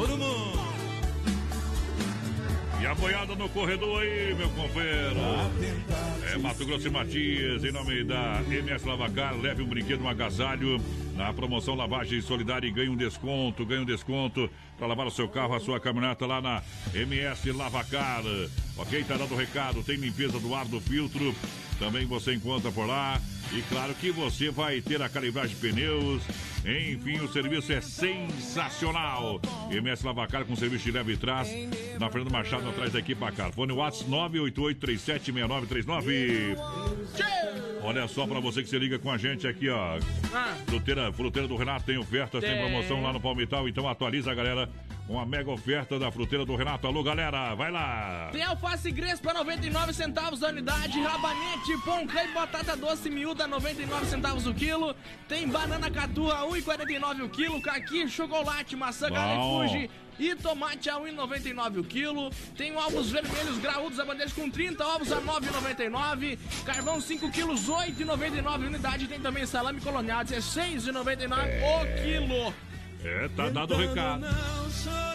Todo 0.00 0.16
mundo! 0.16 0.58
E 2.80 2.86
a 2.86 2.94
boiada 2.94 3.34
no 3.34 3.46
corredor 3.50 4.00
aí, 4.00 4.34
meu 4.34 4.48
companheiro. 4.48 5.20
É 6.32 6.38
Mato 6.38 6.64
Grosso 6.64 6.86
e 6.86 6.90
Matias, 6.90 7.62
em 7.62 7.70
nome 7.70 8.02
da 8.04 8.40
MS 8.48 8.88
Lavacar, 8.88 9.36
leve 9.36 9.62
um 9.62 9.66
brinquedo, 9.66 10.02
um 10.02 10.08
agasalho. 10.08 10.80
Na 11.20 11.32
promoção 11.34 11.74
Lavagem 11.74 12.22
Solidária 12.22 12.66
e 12.66 12.70
ganhe 12.70 12.88
um 12.88 12.96
desconto, 12.96 13.66
ganhe 13.66 13.82
um 13.82 13.84
desconto 13.84 14.48
para 14.78 14.86
lavar 14.86 15.06
o 15.06 15.10
seu 15.10 15.28
carro, 15.28 15.54
a 15.54 15.60
sua 15.60 15.78
caminhoneta 15.78 16.24
lá 16.24 16.40
na 16.40 16.62
MS 16.94 17.52
Lavacar. 17.52 18.22
Ok, 18.78 19.04
tá 19.04 19.18
dando 19.18 19.36
recado, 19.36 19.82
tem 19.82 19.96
limpeza 19.96 20.40
do 20.40 20.54
ar 20.54 20.64
do 20.64 20.80
filtro, 20.80 21.34
também 21.78 22.06
você 22.06 22.32
encontra 22.32 22.72
por 22.72 22.86
lá. 22.86 23.20
E 23.52 23.60
claro 23.62 23.92
que 23.94 24.10
você 24.10 24.50
vai 24.50 24.80
ter 24.80 25.02
a 25.02 25.10
calibragem 25.10 25.54
de 25.54 25.60
pneus. 25.60 26.22
Enfim, 26.64 27.20
o 27.20 27.30
serviço 27.30 27.70
é 27.70 27.82
sensacional. 27.82 29.42
MS 29.70 30.06
Lavacar 30.06 30.46
com 30.46 30.56
serviço 30.56 30.84
de 30.84 30.92
leve 30.92 31.12
e 31.12 31.18
trás. 31.18 31.50
Na 31.98 32.08
Fernando 32.08 32.32
Machado, 32.32 32.66
atrás 32.68 32.92
da 32.92 32.98
equipe 32.98 33.20
Bacar. 33.20 33.52
Fone 33.52 33.72
WhatsApp 33.72 34.10
988376939. 34.10 36.56
Olha 37.82 38.06
só 38.06 38.26
pra 38.26 38.40
você 38.40 38.62
que 38.62 38.68
se 38.68 38.78
liga 38.78 38.98
com 38.98 39.10
a 39.10 39.16
gente 39.16 39.46
aqui, 39.46 39.70
ó. 39.70 39.98
Ah. 40.32 40.54
Fruteira, 41.12 41.30
fruteira 41.30 41.48
do 41.48 41.56
Renato 41.56 41.84
tem 41.84 41.98
ofertas, 41.98 42.40
tem 42.40 42.50
Tem. 42.50 42.60
promoção 42.60 43.02
lá 43.02 43.12
no 43.12 43.20
Palmital. 43.20 43.68
Então 43.68 43.88
atualiza, 43.88 44.34
galera. 44.34 44.68
Uma 45.08 45.26
mega 45.26 45.50
oferta 45.50 45.98
da 45.98 46.10
fruteira 46.10 46.44
do 46.44 46.54
Renato. 46.54 46.86
Alô, 46.86 47.02
galera, 47.02 47.54
vai 47.54 47.70
lá. 47.70 48.28
Tem 48.30 48.42
alface 48.44 48.92
crespa 48.92 49.34
99 49.34 49.92
centavos 49.92 50.42
a 50.42 50.48
unidade, 50.48 51.00
rabanete, 51.00 51.76
pão 51.84 52.02
e 52.02 52.32
batata 52.32 52.76
doce 52.76 53.10
miúda 53.10 53.46
99 53.46 54.06
centavos 54.06 54.46
o 54.46 54.54
quilo. 54.54 54.94
Tem 55.28 55.48
banana 55.48 55.90
catua 55.90 56.46
1,49 56.46 57.24
o 57.24 57.28
quilo, 57.28 57.60
caqui, 57.60 58.08
chocolate, 58.08 58.76
maçã, 58.76 59.08
fuji 59.08 59.90
e 60.20 60.34
tomate 60.36 60.90
a 60.90 61.00
1,99 61.00 61.80
o 61.80 61.84
quilo. 61.84 62.30
Tem 62.56 62.76
ovos 62.76 63.10
vermelhos 63.10 63.58
graúdos 63.58 63.98
a 63.98 64.04
bandeja 64.04 64.34
com 64.34 64.50
30 64.50 64.86
ovos 64.86 65.10
a 65.10 65.20
9,99. 65.20 66.38
Carvão 66.64 67.00
5 67.00 67.30
quilos 67.30 67.68
8,99 67.68 68.46
a 68.46 68.54
unidade. 68.56 69.08
Tem 69.08 69.18
também 69.18 69.46
salame 69.46 69.80
colonial 69.80 70.22
16,99 70.22 71.30
o 71.64 72.02
quilo. 72.02 72.69
É, 73.04 73.28
tá 73.34 73.48
dado 73.48 73.74
o 73.74 73.76
recado. 73.76 74.26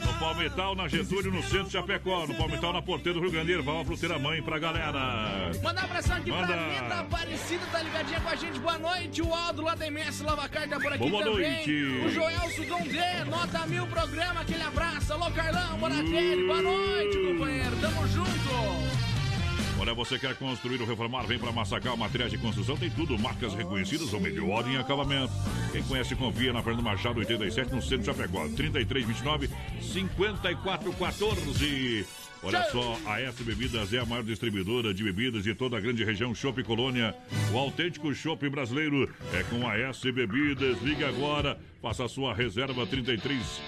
No 0.06 0.14
Palmital, 0.20 0.76
na 0.76 0.88
Getúlio, 0.88 1.32
no 1.32 1.42
centro 1.44 1.66
de 1.66 1.72
Chapecó. 1.72 2.26
No 2.26 2.34
Palmital, 2.36 2.74
na 2.74 2.82
Porteira 2.82 3.20
do 3.20 3.22
Rio 3.24 3.32
Grande. 3.32 3.56
Vá 3.58 3.82
a 3.82 3.86
fruteira 3.86 4.18
mãe 4.18 4.42
pra 4.42 4.58
galera. 4.58 5.52
Manda 5.64 5.82
um 5.82 5.84
abração 5.84 6.16
aqui 6.18 6.32
Manda. 6.32 6.48
pra 6.48 6.56
Linda 6.68 7.00
Aparecida, 7.02 7.66
tá 7.72 7.82
ligadinha 7.82 8.20
com 8.22 8.30
a 8.30 8.36
gente. 8.36 8.60
Boa 8.60 8.78
noite. 8.78 9.22
O 9.22 9.34
Aldo 9.34 9.62
lá 9.62 9.76
da 9.76 9.88
MS 9.88 10.24
Lavacar 10.24 10.68
tá 10.68 10.80
por 10.80 10.94
aqui 10.94 11.10
Boa 11.10 11.24
também. 11.24 11.52
noite. 11.52 11.72
O 12.06 12.10
Joelso 12.10 12.66
Gondê, 12.66 13.24
nota 13.30 13.68
mil 13.68 13.86
programa, 13.88 14.42
aquele 14.42 14.64
abraço. 14.64 15.14
Alô, 15.14 15.30
Carlão. 15.32 15.78
Boa 15.78 15.90
noite, 15.90 17.18
companheiro. 17.18 17.76
Tamo 17.82 18.08
junto. 18.08 19.05
Olha, 19.78 19.94
você 19.94 20.18
quer 20.18 20.34
construir 20.36 20.80
ou 20.80 20.88
reformar? 20.88 21.24
Vem 21.24 21.38
para 21.38 21.52
Massacal, 21.52 21.98
materiais 21.98 22.32
de 22.32 22.38
construção, 22.38 22.78
tem 22.78 22.90
tudo, 22.90 23.20
marcas 23.20 23.54
reconhecidas 23.54 24.14
ou 24.14 24.22
melhor 24.22 24.66
em 24.70 24.78
acabamento. 24.78 25.34
Quem 25.72 25.84
conhece, 25.84 26.16
confia 26.16 26.54
na 26.54 26.64
Fernando 26.64 26.84
Machado, 26.84 27.20
87, 27.20 27.74
no 27.74 27.82
centro 27.82 28.00
de 28.00 28.06
Chapecó, 28.06 28.48
3329 28.56 29.50
5414. 29.82 32.06
Olha 32.42 32.64
só, 32.72 32.98
a 33.08 33.20
S 33.22 33.44
Bebidas 33.44 33.92
é 33.92 34.00
a 34.00 34.06
maior 34.06 34.24
distribuidora 34.24 34.94
de 34.94 35.04
bebidas 35.04 35.44
de 35.44 35.54
toda 35.56 35.78
a 35.78 35.82
grande 35.82 36.04
região 36.04 36.36
Chopp 36.36 36.64
Colônia. 36.64 37.16
O 37.52 37.58
autêntico 37.58 38.14
chopp 38.14 38.48
brasileiro 38.50 39.12
é 39.34 39.42
com 39.44 39.68
a 39.68 39.76
S 39.78 40.12
Bebidas. 40.12 40.80
Liga 40.84 41.10
agora, 41.10 41.58
faça 41.82 42.06
a 42.06 42.10
sua 42.10 42.36
reserva 42.36 42.86
33 42.86 43.62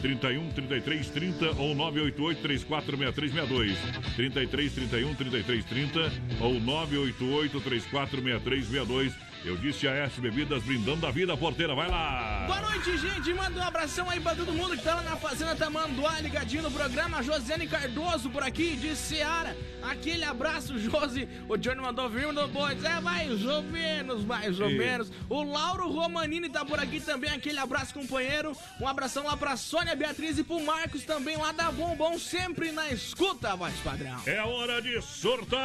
31 0.00 0.50
33 0.50 1.10
30 1.10 1.46
ou 1.58 1.74
988 1.74 2.42
34 2.42 2.96
6362. 2.96 3.78
33 4.16 4.72
31 4.72 5.14
33 5.14 5.64
30 5.64 5.98
ou 6.40 6.60
988 6.60 7.60
34 7.60 8.22
6362. 8.22 9.29
Eu 9.42 9.56
disse 9.56 9.88
a 9.88 9.92
S 9.92 10.20
Bebidas 10.20 10.62
brindando 10.62 11.06
a 11.06 11.10
vida, 11.10 11.34
porteira, 11.34 11.74
vai 11.74 11.88
lá! 11.88 12.44
Boa 12.46 12.60
noite, 12.60 12.94
gente. 12.98 13.32
Manda 13.32 13.58
um 13.58 13.62
abração 13.62 14.10
aí 14.10 14.20
pra 14.20 14.34
todo 14.34 14.52
mundo 14.52 14.76
que 14.76 14.82
tá 14.82 14.96
lá 14.96 15.02
na 15.02 15.16
Fazenda 15.16 15.56
Tamanduá, 15.56 16.20
ligadinho 16.20 16.62
no 16.64 16.70
programa. 16.70 17.22
Josiane 17.22 17.66
Cardoso 17.66 18.28
por 18.28 18.42
aqui, 18.42 18.76
de 18.76 18.94
Seara. 18.94 19.56
Aquele 19.82 20.24
abraço, 20.24 20.78
Josi. 20.78 21.26
O 21.48 21.56
Johnny 21.56 21.80
mandou 21.80 22.06
vir 22.10 22.30
no 22.30 22.46
Bois. 22.48 22.84
É 22.84 23.00
mais 23.00 23.42
ou 23.46 23.62
menos, 23.62 24.22
mais 24.26 24.60
ou 24.60 24.68
E- 24.70 24.76
menos. 24.76 25.10
O 25.26 25.42
Lauro 25.42 25.88
Romanini 25.90 26.50
tá 26.50 26.62
por 26.62 26.78
aqui 26.78 27.00
também. 27.00 27.30
Aquele 27.30 27.58
abraço, 27.58 27.94
companheiro. 27.94 28.52
Um 28.78 28.86
abração 28.86 29.24
lá 29.24 29.38
pra 29.38 29.56
Sônia 29.56 29.96
Beatriz 29.96 30.36
e 30.36 30.44
pro 30.44 30.60
Marcos 30.62 31.02
também 31.04 31.38
lá 31.38 31.50
da 31.52 31.72
Bombom, 31.72 32.18
sempre 32.18 32.72
na 32.72 32.90
escuta, 32.90 33.56
voz 33.56 33.74
padrão. 33.82 34.20
É 34.26 34.42
hora 34.42 34.82
de 34.82 35.00
surtar! 35.00 35.60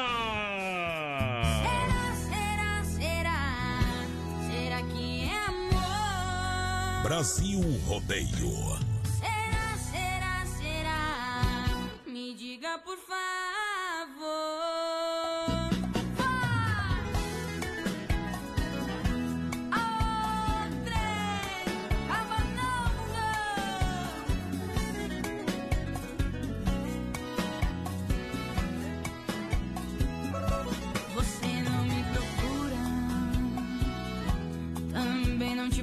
Brasil 7.05 7.61
Rodeio. 7.87 8.79
Será, 9.19 9.77
será, 9.77 10.43
será? 10.57 11.87
Me 12.07 12.33
diga 12.33 12.79
por 12.79 12.97
favor. 12.97 13.25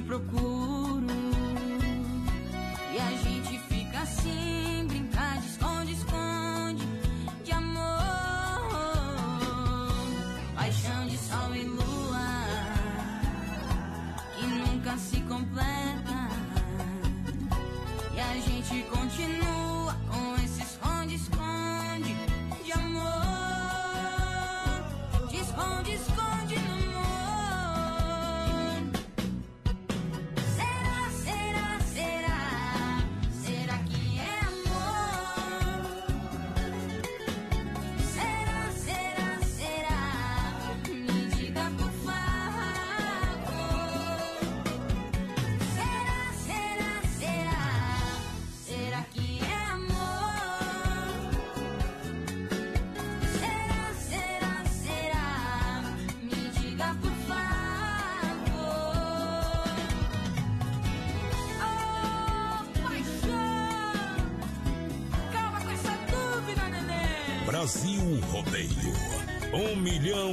Procura. 0.05 0.52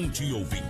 Milhão 0.00 0.08
de 0.08 0.32
ouvintes. 0.32 0.69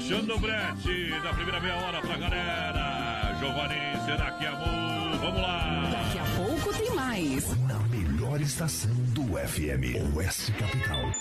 Fechando 0.00 0.34
o 0.34 0.38
brete 0.38 1.10
da 1.22 1.30
primeira 1.34 1.60
meia 1.60 1.76
hora 1.76 2.00
pra 2.00 2.16
galera. 2.16 3.36
Giovanni, 3.38 3.74
será 4.06 4.30
que 4.32 4.46
é 4.46 4.48
amor? 4.48 5.18
Vamos 5.18 5.42
lá. 5.42 5.90
Daqui 5.92 6.18
a 6.18 6.36
pouco 6.36 6.72
tem 6.72 6.94
mais. 6.94 7.54
Na 7.68 7.78
melhor 7.80 8.40
estação 8.40 8.90
do 9.12 9.24
FM, 9.36 10.16
Oeste 10.16 10.52
Capital. 10.52 11.19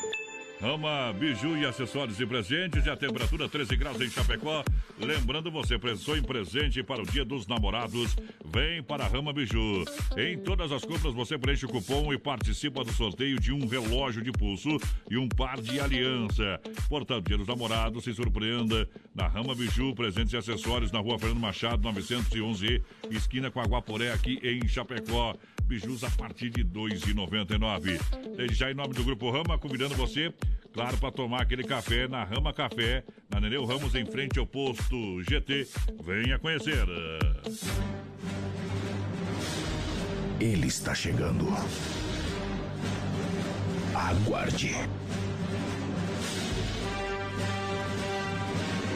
Rama, 0.61 1.13
biju 1.13 1.55
e 1.57 1.65
acessórios 1.65 2.19
e 2.19 2.25
presentes 2.25 2.85
e 2.85 2.89
a 2.89 2.95
temperatura 2.97 3.47
13 3.47 3.77
graus 3.77 4.01
em 4.01 4.09
Chapecó. 4.09 4.61
Lembrando 4.99 5.49
você, 5.49 5.79
pensou 5.79 6.17
em 6.17 6.21
presente 6.21 6.83
para 6.83 7.01
o 7.01 7.05
Dia 7.05 7.23
dos 7.23 7.47
Namorados? 7.47 8.17
Vem 8.45 8.83
para 8.83 9.05
a 9.05 9.07
Rama 9.07 9.31
Biju. 9.31 9.85
Em 10.17 10.37
todas 10.37 10.73
as 10.73 10.83
compras 10.83 11.13
você 11.13 11.37
preenche 11.37 11.65
o 11.65 11.69
cupom 11.69 12.11
e 12.11 12.17
participa 12.17 12.83
do 12.83 12.91
sorteio 12.91 13.39
de 13.39 13.53
um 13.53 13.67
relógio 13.67 14.21
de 14.21 14.33
pulso 14.33 14.77
e 15.09 15.17
um 15.17 15.29
par 15.29 15.61
de 15.61 15.79
aliança. 15.79 16.59
Portanto, 16.89 17.27
Dia 17.27 17.37
dos 17.37 17.47
Namorados, 17.47 18.03
se 18.03 18.13
surpreenda 18.13 18.85
na 19.15 19.27
Rama 19.27 19.55
Biju, 19.55 19.95
presentes 19.95 20.33
e 20.33 20.37
acessórios 20.37 20.91
na 20.91 20.99
rua 20.99 21.17
Fernando 21.17 21.39
Machado, 21.39 21.81
911, 21.83 22.83
esquina 23.09 23.49
com 23.49 23.61
a 23.61 23.65
Guaporé, 23.65 24.11
aqui 24.11 24.41
em 24.43 24.67
Chapecó. 24.67 25.37
Bijus 25.69 26.03
a 26.03 26.09
partir 26.09 26.49
de 26.49 26.63
R$ 26.63 26.69
2,99. 26.69 27.99
Desde 28.35 28.55
já, 28.55 28.71
em 28.71 28.73
nome 28.73 28.91
do 28.95 29.03
Grupo 29.03 29.29
Rama, 29.29 29.55
convidando 29.59 29.93
você, 29.93 30.33
claro, 30.73 30.97
para 30.97 31.11
tomar 31.11 31.43
aquele 31.43 31.63
café 31.63 32.07
na 32.07 32.23
Rama 32.23 32.51
Café, 32.51 33.03
na 33.29 33.39
Nereu 33.39 33.65
Ramos, 33.65 33.93
em 33.93 34.03
frente 34.03 34.39
ao 34.39 34.47
posto 34.47 35.21
GT. 35.21 35.67
Venha 36.03 36.39
conhecer. 36.39 36.87
Ele 40.41 40.67
está 40.67 40.95
chegando. 40.95 41.45
Aguarde. 43.93 44.73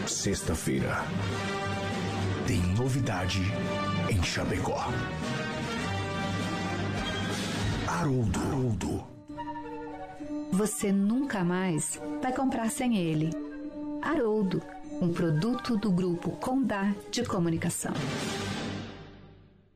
Sexta-feira. 0.08 1.06
Tem 2.48 2.60
novidade 2.76 3.42
em 4.10 4.24
Chapecó. 4.24 4.92
Haroldo. 7.94 8.40
Haroldo. 8.40 9.08
Você 10.52 10.92
nunca 10.92 11.44
mais 11.44 12.02
vai 12.24 12.34
comprar 12.34 12.72
sem 12.72 12.98
ele. 12.98 13.30
Haroldo, 14.02 14.64
um 15.00 15.14
produto 15.14 15.78
do 15.78 15.92
grupo 15.92 16.32
Condá 16.32 16.92
de 17.12 17.24
Comunicação. 17.24 17.94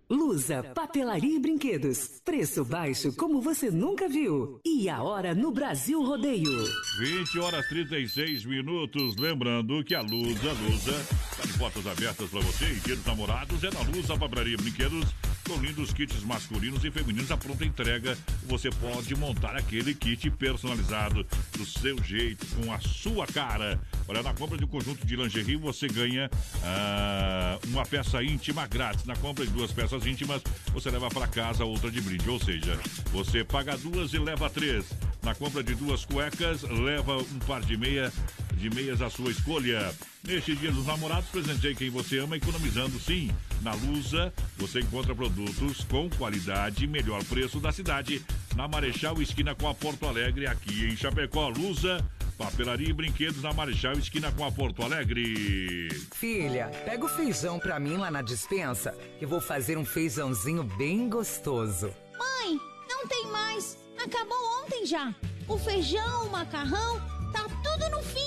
Lusa, 0.09 0.63
papelaria 0.63 1.35
e 1.35 1.39
brinquedos. 1.39 2.19
Preço 2.25 2.65
baixo 2.65 3.13
como 3.15 3.39
você 3.39 3.69
nunca 3.69 4.09
viu. 4.09 4.59
E 4.65 4.89
a 4.89 5.03
hora 5.03 5.35
no 5.35 5.51
Brasil 5.51 6.01
Rodeio. 6.01 6.63
20 6.99 7.39
horas 7.39 7.67
36 7.67 8.45
minutos. 8.45 9.15
Lembrando 9.17 9.83
que 9.83 9.93
a 9.93 10.01
Lusa, 10.01 10.53
Lusa, 10.63 11.05
está 11.31 11.45
de 11.45 11.57
portas 11.59 11.85
abertas 11.85 12.29
para 12.29 12.39
você. 12.39 12.65
E 12.65 12.79
dia 12.79 12.95
dos 12.95 13.05
namorados 13.05 13.63
é 13.63 13.69
na 13.69 13.81
Lusa 13.81 14.17
Papelaria 14.17 14.55
e 14.55 14.57
Brinquedos. 14.57 15.05
Com 15.47 15.61
lindos 15.61 15.93
kits 15.93 16.23
masculinos 16.23 16.83
e 16.83 16.91
femininos 16.91 17.31
à 17.31 17.37
pronta 17.37 17.63
entrega. 17.63 18.17
Você 18.47 18.69
pode 18.69 19.15
montar 19.15 19.55
aquele 19.55 19.93
kit 19.93 20.29
personalizado 20.31 21.25
do 21.57 21.65
seu 21.65 22.03
jeito, 22.03 22.45
com 22.47 22.71
a 22.73 22.79
sua 22.79 23.25
cara. 23.25 23.79
Olha, 24.09 24.21
na 24.21 24.33
compra 24.33 24.57
de 24.57 24.65
um 24.65 24.67
conjunto 24.67 25.07
de 25.07 25.15
lingerie 25.15 25.55
você 25.55 25.87
ganha 25.87 26.29
ah, 26.63 27.57
uma 27.67 27.85
peça 27.85 28.21
íntima 28.21 28.67
grátis. 28.67 29.05
Na 29.05 29.15
compra 29.15 29.45
de 29.45 29.51
duas 29.51 29.71
peças 29.71 30.05
íntimas, 30.05 30.41
você 30.73 30.89
leva 30.89 31.09
para 31.09 31.27
casa 31.27 31.63
outra 31.63 31.89
de 31.89 32.01
brinde. 32.01 32.29
Ou 32.29 32.39
seja, 32.39 32.77
você 33.11 33.43
paga 33.43 33.77
duas 33.77 34.13
e 34.13 34.19
leva 34.19 34.49
três. 34.49 34.85
Na 35.23 35.33
compra 35.33 35.63
de 35.63 35.75
duas 35.75 36.03
cuecas, 36.03 36.63
leva 36.63 37.17
um 37.17 37.39
par 37.47 37.61
de 37.61 37.77
meia 37.77 38.11
de 38.57 38.69
meias 38.69 39.01
à 39.01 39.09
sua 39.09 39.31
escolha. 39.31 39.93
Neste 40.23 40.55
dia 40.55 40.71
dos 40.71 40.85
namorados, 40.85 41.29
presenteie 41.29 41.75
quem 41.75 41.89
você 41.89 42.17
ama, 42.17 42.35
economizando 42.35 42.99
sim. 42.99 43.31
Na 43.61 43.73
Lusa, 43.73 44.33
você 44.57 44.79
encontra 44.79 45.15
produtos 45.15 45.83
com 45.85 46.09
qualidade 46.09 46.83
e 46.83 46.87
melhor 46.87 47.23
preço 47.25 47.59
da 47.59 47.71
cidade. 47.71 48.21
Na 48.55 48.67
Marechal, 48.67 49.21
esquina 49.21 49.55
com 49.55 49.69
a 49.69 49.73
Porto 49.73 50.05
Alegre, 50.05 50.47
aqui 50.47 50.85
em 50.85 50.97
Chapecó. 50.97 51.47
Lusa, 51.49 52.03
papelaria 52.37 52.89
e 52.89 52.93
brinquedos 52.93 53.41
na 53.41 53.53
Marechal, 53.53 53.93
esquina 53.93 54.31
com 54.31 54.43
a 54.43 54.51
Porto 54.51 54.83
Alegre. 54.83 55.89
Filha, 56.13 56.69
pega 56.83 57.05
o 57.05 57.09
feijão 57.09 57.59
pra 57.59 57.79
mim 57.79 57.97
lá 57.97 58.11
na 58.11 58.21
dispensa, 58.21 58.91
que 59.19 59.25
vou 59.25 59.39
fazer 59.39 59.77
um 59.77 59.85
feijãozinho 59.85 60.63
bem 60.63 61.07
gostoso. 61.09 61.93
Mãe, 62.17 62.59
não 62.89 63.07
tem 63.07 63.27
mais. 63.31 63.77
Acabou 64.03 64.37
ontem 64.63 64.85
já. 64.85 65.13
O 65.47 65.57
feijão, 65.57 66.27
o 66.27 66.31
macarrão, 66.31 66.99
tá 67.31 67.43
tudo 67.63 67.89
no 67.89 68.03
fim. 68.03 68.26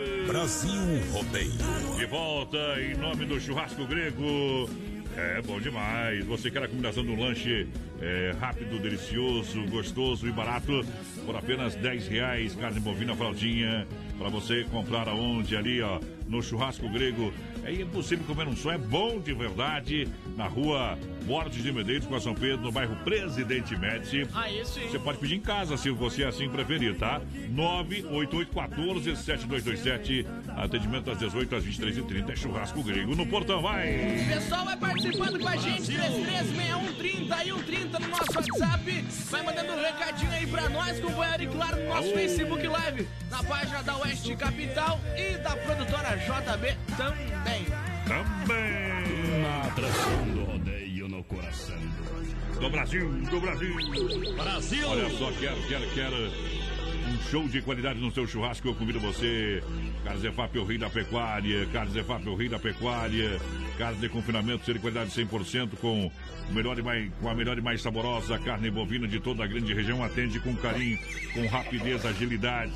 Brasil 0.31 0.71
Rodeio. 1.11 1.51
De 1.97 2.05
volta 2.05 2.57
em 2.79 2.95
nome 2.95 3.25
do 3.25 3.37
churrasco 3.37 3.85
grego. 3.85 4.69
É 5.17 5.41
bom 5.41 5.59
demais. 5.59 6.23
Você 6.23 6.49
quer 6.49 6.63
a 6.63 6.69
combinação 6.69 7.03
do 7.03 7.13
lanche 7.15 7.67
é, 7.99 8.33
rápido, 8.39 8.79
delicioso, 8.79 9.61
gostoso 9.65 10.25
e 10.25 10.31
barato 10.31 10.85
por 11.25 11.35
apenas 11.35 11.75
10 11.75 12.07
reais. 12.07 12.55
Carne 12.55 12.79
bovina 12.79 13.13
fraldinha 13.13 13.85
para 14.17 14.29
você 14.29 14.63
comprar 14.71 15.09
aonde 15.09 15.53
ali, 15.53 15.81
ó, 15.81 15.99
no 16.25 16.41
churrasco 16.41 16.87
grego. 16.87 17.33
É 17.65 17.73
impossível 17.73 18.25
comer 18.25 18.47
um 18.47 18.55
só, 18.55 18.71
é 18.71 18.77
bom 18.77 19.19
de 19.19 19.33
verdade. 19.33 20.07
Na 20.37 20.47
rua 20.47 20.97
Borges 21.25 21.63
de 21.63 21.71
Medeiros, 21.71 22.05
com 22.07 22.15
a 22.15 22.19
São 22.19 22.33
Pedro, 22.33 22.61
no 22.61 22.71
bairro 22.71 22.95
Presidente 23.03 23.77
Médici. 23.77 24.27
Aí 24.33 24.65
sim. 24.65 24.87
Você 24.89 24.99
pode 24.99 25.17
pedir 25.17 25.35
em 25.35 25.41
casa, 25.41 25.75
se 25.77 25.89
você 25.89 26.23
assim 26.23 26.49
preferir, 26.49 26.97
tá? 26.97 27.21
98814-7227. 27.53 30.25
Atendimento 30.55 31.05
das 31.05 31.19
18 31.19 31.55
às 31.55 31.65
23h30. 31.65 32.29
É 32.31 32.35
churrasco 32.35 32.83
grego 32.83 33.15
no 33.15 33.25
portão, 33.25 33.61
vai! 33.61 34.23
O 34.23 34.27
pessoal 34.33 34.65
vai 34.65 34.77
participando 34.77 35.39
com 35.39 35.47
a 35.47 35.55
gente, 35.55 35.85
336130 35.85 37.43
e 37.43 37.51
130 37.51 37.99
no 37.99 38.07
nosso 38.07 38.35
WhatsApp. 38.35 39.05
Vai 39.29 39.43
mandando 39.43 39.73
um 39.73 39.81
recadinho 39.81 40.31
aí 40.31 40.47
pra 40.47 40.69
nós, 40.69 40.99
companheiro, 40.99 41.43
e 41.43 41.47
claro, 41.47 41.77
no 41.77 41.87
nosso. 41.89 42.11
Facebook 42.11 42.67
Live, 42.67 43.07
na 43.29 43.43
página 43.43 43.81
da 43.83 43.95
Oeste 43.97 44.35
Capital 44.35 44.99
e 45.17 45.37
da 45.37 45.55
produtora 45.55 46.15
JB 46.17 46.75
também. 46.97 47.65
Também! 48.07 49.41
Na 49.41 49.61
atração 49.67 50.25
do 50.27 50.50
coração 51.31 51.79
do 52.59 52.69
Brasil, 52.69 53.09
do 53.09 53.41
Brasil. 53.41 53.75
Brasil. 54.35 54.87
Olha 54.87 55.09
só, 55.11 55.31
quero, 55.31 55.61
quero, 55.67 55.89
quero 55.93 56.15
um 56.15 57.17
show 57.29 57.47
de 57.47 57.61
qualidade 57.61 57.99
no 57.99 58.11
seu 58.11 58.27
churrasco. 58.27 58.67
Eu 58.67 58.75
convido 58.75 58.99
você. 58.99 59.63
Carlos 60.03 60.23
Efap, 60.23 60.57
o 60.57 60.65
rei 60.65 60.77
da 60.77 60.89
pecuária. 60.89 61.65
Carlos 61.67 61.95
Efap, 61.95 62.27
o 62.27 62.35
rei 62.35 62.49
da 62.49 62.59
pecuária. 62.59 63.39
Carne 63.81 63.97
de 63.97 64.09
confinamento, 64.09 64.63
ser 64.63 64.73
de 64.73 64.79
qualidade 64.79 65.09
100% 65.09 65.75
com, 65.77 66.05
o 66.05 66.53
melhor 66.53 66.77
e 66.77 66.83
mais, 66.83 67.11
com 67.19 67.27
a 67.27 67.33
melhor 67.33 67.57
e 67.57 67.61
mais 67.61 67.81
saborosa 67.81 68.37
carne 68.37 68.69
bovina 68.69 69.07
de 69.07 69.19
toda 69.19 69.43
a 69.43 69.47
grande 69.47 69.73
região. 69.73 70.03
Atende 70.03 70.39
com 70.39 70.55
carinho, 70.55 70.99
com 71.33 71.47
rapidez, 71.47 72.05
agilidade. 72.05 72.73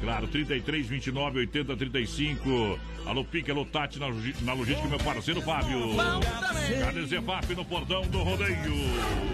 Claro, 0.00 0.26
33, 0.26 0.86
29, 0.86 1.40
80, 1.40 1.76
35. 1.76 2.78
Alô, 3.04 3.24
Pique, 3.24 3.50
alô, 3.50 3.64
Tati, 3.64 3.98
na, 4.00 4.08
na 4.08 4.52
logística, 4.52 4.88
meu 4.88 4.98
parceiro 4.98 5.40
Fábio. 5.42 5.94
Bom 5.94 6.20
também. 6.20 6.80
Carnes 6.80 7.12
Efap 7.12 7.54
no 7.54 7.64
portão 7.64 8.02
do 8.08 8.22
rodeio. 8.22 8.56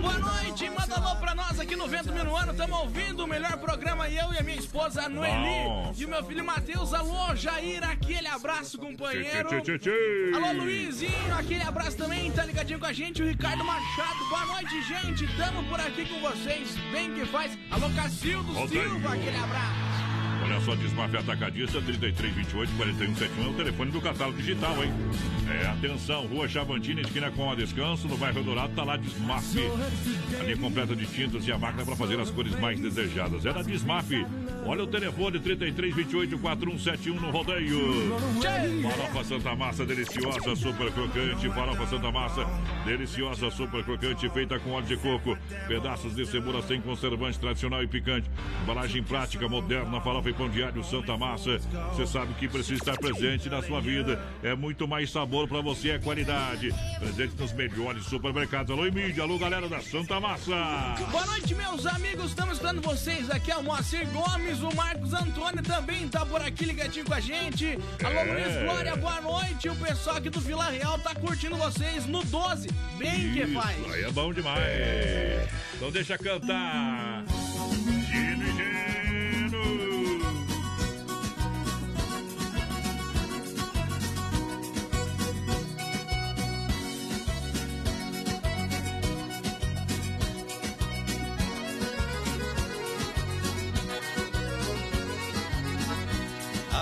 Boa 0.00 0.18
noite, 0.18 0.68
manda 0.70 0.96
alô 0.96 1.16
pra 1.16 1.34
nós 1.34 1.58
aqui 1.58 1.74
no 1.74 1.88
Vento 1.88 2.12
Minuano. 2.12 2.52
Estamos 2.52 2.78
ouvindo 2.80 3.24
o 3.24 3.26
melhor 3.26 3.56
programa. 3.58 4.08
Eu 4.10 4.32
e 4.34 4.38
a 4.38 4.42
minha 4.42 4.58
esposa 4.58 5.08
Noeli 5.08 5.64
Bom. 5.64 5.94
e 5.96 6.04
o 6.04 6.08
meu 6.08 6.24
filho 6.24 6.44
Matheus. 6.44 6.92
Alô, 6.92 7.34
Jair, 7.34 7.82
aquele 7.82 8.26
abraço, 8.26 8.76
companheiro. 8.78 9.48
Tchê, 9.48 9.60
tchê, 9.62 9.78
tchê. 9.78 10.32
Alô, 10.34 10.52
Aquele 11.38 11.62
abraço 11.62 11.96
também. 11.96 12.30
Tá 12.32 12.44
ligadinho 12.44 12.78
com 12.78 12.86
a 12.86 12.92
gente, 12.92 13.22
o 13.22 13.26
Ricardo 13.26 13.64
Machado. 13.64 14.24
Boa 14.28 14.46
noite, 14.46 14.82
gente. 14.82 15.26
Tamo 15.36 15.64
por 15.68 15.80
aqui 15.80 16.06
com 16.06 16.20
vocês. 16.20 16.76
Bem 16.92 17.12
que 17.14 17.26
faz. 17.26 17.58
Alô, 17.70 17.90
Cacildo. 17.90 18.68
Silva, 18.68 19.14
aquele 19.14 19.36
abraço. 19.36 19.91
Olha 20.44 20.60
só, 20.60 20.74
Desmafia 20.74 21.20
Atacadista, 21.20 21.80
3328 21.80 22.72
4171 22.76 23.44
é 23.44 23.48
o 23.48 23.54
telefone 23.54 23.90
do 23.92 24.00
catálogo 24.00 24.38
digital, 24.38 24.82
hein? 24.82 24.92
É, 25.48 25.66
atenção, 25.66 26.26
Rua 26.26 26.48
Chavantina, 26.48 27.00
esquina 27.00 27.30
com 27.30 27.50
a 27.50 27.54
Descanso, 27.54 28.08
no 28.08 28.16
bairro 28.16 28.42
Dourado, 28.42 28.74
tá 28.74 28.82
lá 28.82 28.96
Desmaf. 28.96 29.54
A 30.40 30.42
linha 30.42 30.56
completa 30.56 30.96
de 30.96 31.06
tintas 31.06 31.46
e 31.46 31.52
a 31.52 31.58
máquina 31.58 31.84
para 31.84 31.94
fazer 31.94 32.18
as 32.18 32.30
cores 32.30 32.58
mais 32.58 32.80
desejadas. 32.80 33.46
É 33.46 33.52
da 33.52 33.62
Desmaf. 33.62 34.10
Olha 34.66 34.82
o 34.82 34.86
telefone, 34.86 35.38
3328 35.38 36.38
4171 36.38 37.20
no 37.20 37.30
rodeio. 37.30 38.18
Farofa 38.82 39.24
Santa 39.24 39.54
Massa, 39.54 39.86
deliciosa, 39.86 40.56
super 40.56 40.90
crocante. 40.92 41.48
Farofa 41.50 41.86
Santa 41.86 42.10
Massa, 42.10 42.46
deliciosa, 42.84 43.50
super 43.50 43.84
crocante, 43.84 44.28
feita 44.30 44.58
com 44.58 44.70
óleo 44.70 44.86
de 44.86 44.96
coco. 44.96 45.36
Pedaços 45.68 46.16
de 46.16 46.26
cebola 46.26 46.62
sem 46.62 46.80
conservante, 46.80 47.38
tradicional 47.38 47.82
e 47.82 47.86
picante. 47.86 48.28
Embalagem 48.62 49.02
prática, 49.02 49.48
moderna, 49.48 50.00
farofa 50.00 50.31
e 50.32 50.34
pão 50.34 50.48
diário 50.48 50.82
Santa 50.82 51.16
Massa. 51.16 51.58
Você 51.92 52.06
sabe 52.06 52.34
que 52.34 52.48
precisa 52.48 52.74
estar 52.74 52.96
presente 52.96 53.48
na 53.48 53.62
sua 53.62 53.80
vida. 53.80 54.20
É 54.42 54.54
muito 54.54 54.88
mais 54.88 55.10
sabor 55.10 55.46
para 55.46 55.60
você, 55.60 55.90
é 55.90 55.98
qualidade. 55.98 56.70
Presente 56.98 57.34
nos 57.38 57.52
melhores 57.52 58.04
supermercados. 58.06 58.70
Alô, 58.70 58.90
mídia, 58.90 59.22
alô, 59.22 59.38
galera 59.38 59.68
da 59.68 59.80
Santa 59.80 60.18
Massa. 60.18 60.52
Boa 61.10 61.26
noite, 61.26 61.54
meus 61.54 61.86
amigos. 61.86 62.30
Estamos 62.30 62.54
escutando 62.54 62.80
vocês. 62.80 63.30
Aqui 63.30 63.50
é 63.50 63.56
o 63.56 63.62
Moacir 63.62 64.06
Gomes, 64.08 64.60
o 64.60 64.74
Marcos 64.74 65.12
Antônio 65.12 65.62
também 65.62 66.08
tá 66.08 66.24
por 66.24 66.40
aqui 66.40 66.64
ligadinho 66.64 67.04
com 67.04 67.14
a 67.14 67.20
gente. 67.20 67.78
Alô, 68.02 68.18
É. 68.18 68.24
Luiz 68.32 68.62
Glória, 68.64 68.96
boa 68.96 69.20
noite. 69.20 69.68
O 69.68 69.76
pessoal 69.76 70.16
aqui 70.16 70.30
do 70.30 70.40
Vila 70.40 70.70
Real 70.70 70.98
tá 70.98 71.14
curtindo 71.14 71.56
vocês 71.56 72.06
no 72.06 72.24
12. 72.24 72.68
Bem 72.98 73.32
que 73.32 73.42
Isso, 73.42 73.52
faz. 73.52 73.92
Aí 73.92 74.04
é 74.04 74.10
bom 74.10 74.32
demais. 74.32 74.62
Então 75.74 75.90
deixa 75.90 76.16
cantar. 76.16 77.24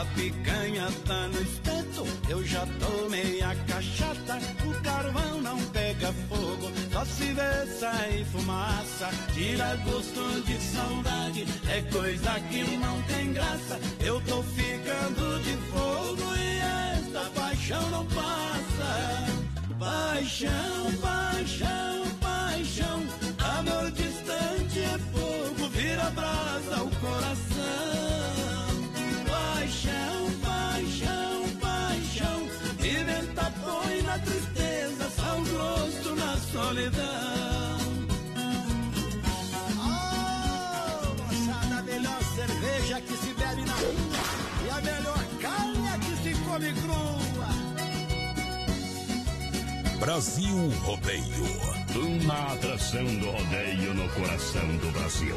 A 0.01 0.05
picanha 0.15 0.89
tá 1.05 1.29
no 1.29 1.43
espeto, 1.43 2.07
eu 2.31 2.43
já 2.43 2.67
tomei 2.79 3.43
a 3.43 3.55
cachaça. 3.67 4.39
O 4.65 4.83
carvão 4.83 5.43
não 5.43 5.59
pega 5.67 6.11
fogo, 6.27 6.71
só 6.91 7.05
se 7.05 7.35
vê 7.35 7.67
sair 7.67 8.25
fumaça. 8.33 9.11
Tira 9.35 9.77
gosto 9.85 10.41
de 10.47 10.59
saudade, 10.59 11.45
é 11.69 11.83
coisa 11.93 12.41
que 12.49 12.79
não 12.79 13.03
tem 13.03 13.35
graça. 13.35 13.79
Eu 14.03 14.23
tô 14.23 14.43
ficando 14.43 15.39
de 15.43 15.55
fogo 15.71 16.35
e 16.35 16.59
esta 16.97 17.31
paixão 17.39 17.91
não 17.91 18.07
passa. 18.07 19.27
Paixão, 19.79 20.95
paixão, 21.03 22.07
paixão, 22.23 23.03
amor 23.59 23.91
distante 23.91 24.79
é 24.79 24.99
fogo, 25.13 25.69
vira 25.69 26.09
brasa 26.13 26.79
ao 26.79 26.89
Brasil 50.11 50.73
Rodeio. 50.83 52.27
Na 52.27 52.53
atração 52.53 53.05
do 53.05 53.31
rodeio 53.31 53.95
no 53.95 54.09
coração 54.09 54.67
do 54.79 54.91
Brasil. 54.91 55.37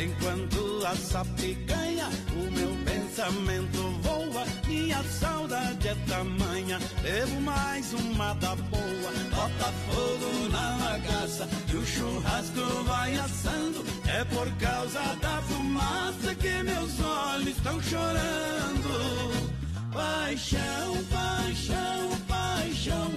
Enquanto 0.00 0.86
assa 0.86 1.24
picanha, 1.36 2.08
o 2.36 2.50
meu 2.52 2.76
pensamento 2.84 3.82
voa. 4.02 4.44
Minha 4.68 5.02
saudade 5.02 5.88
é 5.88 5.96
tamanha. 6.06 6.78
Bebo 7.02 7.40
mais 7.40 7.92
uma 7.94 8.34
da 8.34 8.54
boa. 8.54 9.12
Bota 9.34 9.72
fogo 9.90 10.48
na 10.52 10.78
bagaça 10.78 11.48
e 11.72 11.76
o 11.76 11.84
churrasco 11.84 12.84
vai 12.86 13.16
assando. 13.16 13.84
É 14.06 14.24
por 14.26 14.48
causa 14.52 15.00
da 15.20 15.42
fumaça 15.42 16.32
que 16.36 16.62
meus 16.62 17.00
olhos 17.00 17.56
estão 17.56 17.82
chorando. 17.82 19.53
Paixão, 19.94 21.04
paixão, 21.08 22.10
paixão. 22.26 23.12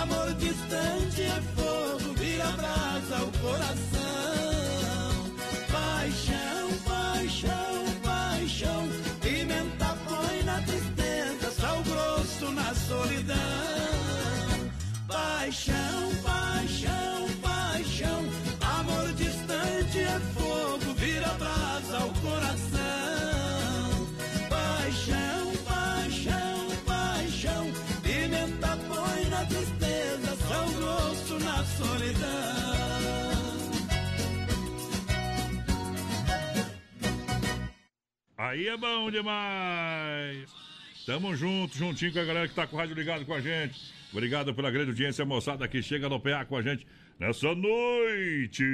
Amor 0.00 0.32
distante 0.34 1.22
é 1.22 1.42
fogo, 1.56 2.14
vira 2.14 2.46
brasa 2.52 3.16
ao 3.18 3.26
coração. 3.42 4.00
Paixão, 5.72 6.70
paixão, 6.86 7.84
paixão. 8.04 8.88
Pimenta 9.20 9.98
põe 10.06 10.42
na 10.44 10.60
tristeza, 10.62 11.50
sal 11.50 11.82
grosso 11.82 12.52
na 12.52 12.74
solidão. 12.76 13.36
Paixão, 15.08 15.74
paixão, 15.80 16.09
Aí 38.50 38.66
é 38.66 38.76
bom 38.76 39.08
demais. 39.12 40.52
Tamo 41.06 41.36
junto, 41.36 41.78
juntinho 41.78 42.12
com 42.12 42.18
a 42.18 42.24
galera 42.24 42.48
que 42.48 42.54
tá 42.54 42.66
com 42.66 42.74
o 42.74 42.78
rádio 42.80 42.96
ligado 42.96 43.24
com 43.24 43.32
a 43.32 43.40
gente. 43.40 43.80
Obrigado 44.12 44.52
pela 44.52 44.72
grande 44.72 44.90
audiência, 44.90 45.24
moçada, 45.24 45.68
que 45.68 45.80
chega 45.80 46.08
no 46.08 46.18
PA 46.18 46.44
com 46.44 46.56
a 46.56 46.62
gente 46.62 46.84
nessa 47.16 47.54
noite. 47.54 48.64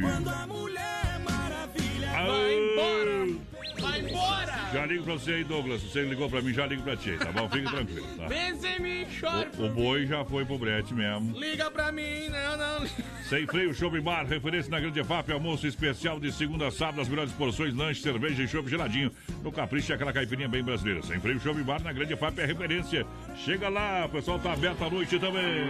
Quando 0.00 0.28
a 0.28 0.46
mulher 0.48 1.20
maravilha 1.24 2.10
vai 2.10 2.54
embora. 2.54 3.57
Vai 3.80 4.00
embora. 4.00 4.58
Já 4.72 4.86
ligo 4.86 5.04
pra 5.04 5.14
você 5.14 5.32
aí, 5.32 5.44
Douglas. 5.44 5.82
Você 5.82 6.02
ligou 6.02 6.28
pra 6.28 6.42
mim, 6.42 6.52
já 6.52 6.66
ligo 6.66 6.82
pra 6.82 6.96
ti, 6.96 7.16
tá 7.16 7.32
bom? 7.32 7.48
Fique 7.48 7.70
tranquilo, 7.70 8.06
tá? 8.16 8.26
Vem 8.26 8.54
sem 8.58 8.78
mim, 8.80 9.06
chora. 9.18 9.50
O, 9.58 9.64
o 9.66 9.68
boi 9.70 10.06
já 10.06 10.24
foi 10.24 10.44
pro 10.44 10.58
brete 10.58 10.92
mesmo. 10.92 11.38
Liga 11.38 11.70
pra 11.70 11.90
mim, 11.90 12.28
não, 12.28 12.56
não. 12.56 12.86
Sem 13.28 13.46
freio, 13.46 13.74
Shopping 13.74 14.00
Bar, 14.00 14.26
referência 14.26 14.70
na 14.70 14.80
Grande 14.80 15.02
FAP, 15.04 15.30
almoço 15.30 15.66
especial 15.66 16.18
de 16.18 16.32
segunda 16.32 16.68
a 16.68 16.70
sábado, 16.70 17.00
as 17.00 17.08
melhores 17.08 17.32
porções, 17.32 17.74
lanche, 17.74 18.00
cerveja 18.00 18.42
e 18.42 18.48
chopp 18.48 18.68
geladinho. 18.68 19.10
No 19.42 19.52
Capricho, 19.52 19.92
aquela 19.92 20.12
caipirinha 20.12 20.48
bem 20.48 20.62
brasileira. 20.62 21.02
Sem 21.02 21.20
freio, 21.20 21.40
Shopping 21.40 21.62
Bar, 21.62 21.82
na 21.82 21.92
Grande 21.92 22.16
FAP 22.16 22.38
é 22.38 22.46
referência. 22.46 23.06
Chega 23.36 23.68
lá, 23.68 24.06
o 24.06 24.08
pessoal 24.08 24.38
tá 24.38 24.52
aberto 24.52 24.82
à 24.82 24.90
noite 24.90 25.18
também. 25.18 25.68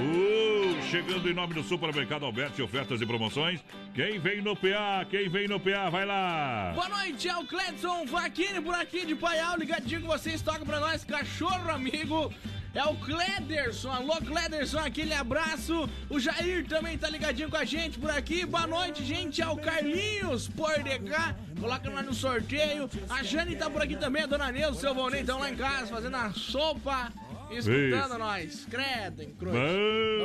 Uh, 0.00 0.82
chegando 0.90 1.28
em 1.28 1.34
nome 1.34 1.54
do 1.54 1.62
Supermercado 1.62 2.24
Alberti, 2.24 2.62
ofertas 2.62 3.00
e 3.00 3.06
promoções. 3.06 3.60
Quem 3.94 4.18
vem 4.18 4.40
no 4.40 4.56
PA, 4.56 5.04
quem 5.10 5.28
vem 5.28 5.46
no 5.48 5.60
PA, 5.60 5.90
vai 5.90 6.06
lá. 6.06 6.72
Boa 6.74 6.88
noite, 6.88 7.19
é 7.28 7.36
o 7.36 7.44
Cledson 7.44 8.06
Vaquini 8.06 8.60
por 8.60 8.74
aqui 8.74 9.04
de 9.04 9.14
Paial, 9.14 9.56
ligadinho 9.56 10.00
que 10.00 10.06
vocês 10.06 10.40
tocam 10.40 10.64
pra 10.64 10.80
nós, 10.80 11.04
cachorro 11.04 11.70
amigo. 11.70 12.32
É 12.72 12.84
o 12.84 12.94
Clederson, 12.94 13.90
alô 13.90 14.16
Clederson, 14.16 14.78
aquele 14.78 15.12
abraço. 15.12 15.88
O 16.08 16.20
Jair 16.20 16.66
também 16.66 16.96
tá 16.96 17.10
ligadinho 17.10 17.50
com 17.50 17.56
a 17.56 17.64
gente 17.64 17.98
por 17.98 18.10
aqui. 18.10 18.46
Boa 18.46 18.66
noite, 18.66 19.04
gente. 19.04 19.42
É 19.42 19.48
o 19.48 19.56
Carlinhos 19.56 20.48
por 20.48 20.72
DK. 20.82 21.34
Coloca 21.60 21.90
nós 21.90 22.06
no 22.06 22.14
sorteio. 22.14 22.88
A 23.08 23.22
Jane 23.22 23.56
tá 23.56 23.68
por 23.68 23.82
aqui 23.82 23.96
também, 23.96 24.22
a 24.22 24.26
dona 24.26 24.52
Neuza, 24.52 24.80
seu 24.80 24.94
Volney 24.94 25.20
estão 25.20 25.40
lá 25.40 25.50
em 25.50 25.56
casa 25.56 25.88
fazendo 25.88 26.16
a 26.16 26.32
sopa. 26.32 27.12
Escutando 27.50 28.10
Isso. 28.10 28.18
nós. 28.18 28.66
Credo, 28.70 29.22
hein, 29.22 29.34
cruz. 29.38 29.54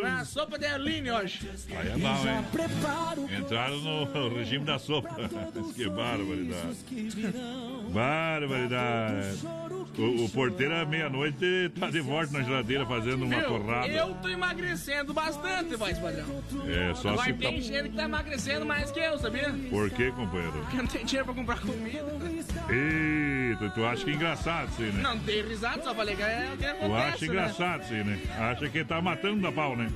A 0.05 0.25
sopa 0.25 0.57
de 0.57 0.65
Aline 0.65 1.11
hoje. 1.11 1.49
Aí 1.69 1.89
é 1.89 1.97
mal, 1.97 2.27
hein? 2.27 3.39
Entraram 3.39 3.77
no 3.79 4.35
regime 4.35 4.63
da 4.65 4.77
sopa. 4.79 5.09
que 5.75 5.89
barbaridade. 5.89 6.77
Barbaridade. 7.89 9.39
O, 9.97 10.25
o 10.25 10.29
porteiro 10.29 10.75
à 10.75 10.85
meia-noite 10.85 11.71
tá 11.79 11.89
de 11.89 12.01
volta 12.01 12.33
na 12.33 12.43
geladeira 12.43 12.85
fazendo 12.85 13.25
uma 13.25 13.39
Viu? 13.39 13.47
torrada. 13.47 13.87
Eu 13.87 14.13
tô 14.15 14.29
emagrecendo 14.29 15.13
bastante, 15.13 15.75
voz 15.75 15.97
padrão. 15.97 16.25
É, 16.67 16.93
só 16.93 17.09
Agora 17.09 17.25
se 17.25 17.33
tem 17.33 17.55
tá... 17.55 17.61
gente 17.61 17.89
que 17.89 17.95
tá 17.95 18.03
emagrecendo 18.03 18.65
mais 18.65 18.91
que 18.91 18.99
eu, 18.99 19.17
sabia? 19.17 19.53
Por 19.69 19.89
quê, 19.89 20.11
companheiro? 20.11 20.51
Porque 20.59 20.77
não 20.77 20.87
tem 20.87 21.05
dinheiro 21.05 21.25
pra 21.25 21.35
comprar 21.35 21.59
comida. 21.61 22.05
Eita, 22.69 23.69
tu 23.69 23.85
acha 23.85 24.03
que 24.03 24.11
é 24.11 24.13
engraçado 24.13 24.69
isso 24.71 24.81
aí, 24.81 24.91
né? 24.91 25.01
Não 25.01 25.19
tem 25.19 25.41
risada, 25.43 25.83
só 25.83 25.95
falei 25.95 26.15
que 26.15 26.21
é 26.23 26.49
o 26.53 26.57
que 26.57 26.63
Tu 26.65 26.69
acontece, 26.69 27.07
acha 27.07 27.14
né? 27.21 27.27
engraçado 27.27 27.83
aí, 27.89 28.03
né? 28.03 28.19
Acha 28.37 28.69
que 28.69 28.83
tá 28.83 29.01
matando 29.01 29.41
da 29.41 29.51
pau, 29.51 29.75
né? 29.75 29.89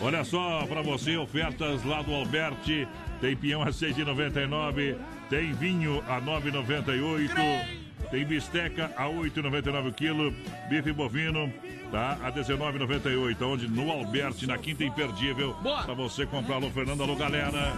Olha 0.00 0.24
só 0.24 0.66
pra 0.66 0.82
você, 0.82 1.16
ofertas 1.16 1.84
lá 1.84 2.02
do 2.02 2.12
Alberti. 2.12 2.88
Tem 3.20 3.36
pinhão 3.36 3.62
a 3.62 3.68
6,99. 3.68 4.96
Tem 5.30 5.52
vinho 5.52 6.02
a 6.08 6.20
9,98. 6.20 7.82
Tem 8.10 8.24
bisteca 8.24 8.90
a 8.96 9.04
8,99 9.04 9.88
o 9.88 9.92
quilo. 9.92 10.34
Bife 10.68 10.92
bovino 10.92 11.52
tá 11.92 12.18
a 12.20 12.32
19,98. 12.32 13.42
Onde 13.42 13.68
no 13.68 13.90
Alberti, 13.92 14.46
na 14.46 14.58
Quinta 14.58 14.82
Imperdível. 14.82 15.54
Boa. 15.62 15.84
Pra 15.84 15.94
você 15.94 16.26
comprar. 16.26 16.56
Alô, 16.56 16.68
Fernando, 16.70 17.02
alô, 17.02 17.14
galera. 17.14 17.72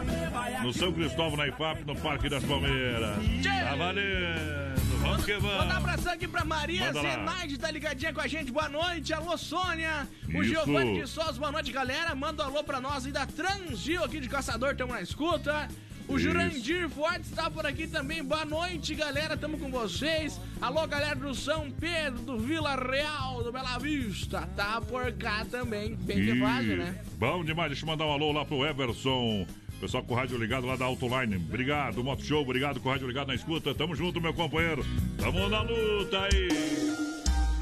No 0.63 0.73
São 0.73 0.93
Cristóvão, 0.93 1.37
na 1.37 1.47
IFAP, 1.49 1.85
no 1.87 1.95
Parque 1.95 2.31
das 2.31 2.43
Palmeiras. 2.43 3.19
Tá 3.43 3.75
valendo. 3.77 4.84
Vamos 5.05 5.25
que 5.27 5.35
vamos. 5.35 5.59
Manda 5.59 5.75
um 5.75 5.77
abração 5.77 6.13
aqui 6.15 6.27
pra 6.27 6.45
Maria 6.47 6.87
Manda. 6.93 7.01
Zenaide, 7.03 7.59
tá 7.59 7.71
ligadinha 7.71 8.13
com 8.13 8.23
a 8.23 8.27
gente. 8.27 8.51
Boa 8.51 8.71
noite. 8.71 9.13
Alô, 9.13 9.37
Sônia. 9.37 10.09
O 10.27 10.43
Isso. 10.43 10.45
Giovanni 10.45 11.03
de 11.03 11.07
Souza, 11.07 11.39
boa 11.39 11.53
noite, 11.53 11.71
galera. 11.71 12.15
Manda 12.15 12.43
um 12.43 12.47
alô 12.47 12.65
pra 12.65 12.81
nós 12.81 13.05
aí 13.05 13.13
da 13.13 13.27
Transgil 13.27 14.03
aqui 14.03 14.19
de 14.19 14.29
Caçador, 14.31 14.75
tamo 14.75 14.95
na 14.95 15.03
escuta. 15.03 15.69
O 16.09 16.17
Isso. 16.17 16.25
Jurandir 16.25 16.89
Fortes 16.89 17.31
tá 17.31 17.51
por 17.51 17.67
aqui 17.67 17.87
também. 17.87 18.25
Boa 18.25 18.47
noite, 18.47 18.95
galera. 18.95 19.37
Tamo 19.37 19.59
com 19.59 19.71
vocês. 19.71 20.41
Alô, 20.61 20.87
galera 20.87 21.17
do 21.17 21.35
São 21.35 21.71
Pedro, 21.71 22.23
do 22.23 22.39
Vila 22.39 22.75
Real, 22.75 23.43
do 23.45 23.53
Bela 23.53 23.79
Vista. 23.79 24.49
Tá 24.57 24.81
por 24.81 25.13
cá 25.13 25.45
também. 25.51 25.95
Bem 25.97 26.17
que 26.17 26.33
Ih, 26.33 26.41
fácil, 26.41 26.77
né? 26.79 26.99
Bom 27.19 27.45
demais, 27.45 27.69
deixa 27.69 27.85
eu 27.85 27.89
mandar 27.89 28.07
um 28.07 28.13
alô 28.13 28.33
lá 28.33 28.45
pro 28.45 28.65
Everson. 28.65 29.47
Pessoal 29.81 30.03
com 30.03 30.15
o 30.15 30.17
rádio 30.17 30.39
ligado 30.39 30.67
lá 30.67 30.77
da 30.77 30.85
Autoline. 30.85 31.37
Obrigado, 31.37 32.03
Moto 32.03 32.25
Show, 32.25 32.43
obrigado 32.43 32.81
com 32.81 32.89
o 32.89 32.93
rádio 32.93 33.07
ligado 33.07 33.29
na 33.29 33.35
escuta. 33.35 33.75
Tamo 33.75 33.95
junto, 33.95 34.21
meu 34.21 34.33
companheiro. 34.33 34.85
Tamo 35.19 35.49
na 35.49 35.63
luta 35.63 36.23
aí. 36.23 36.49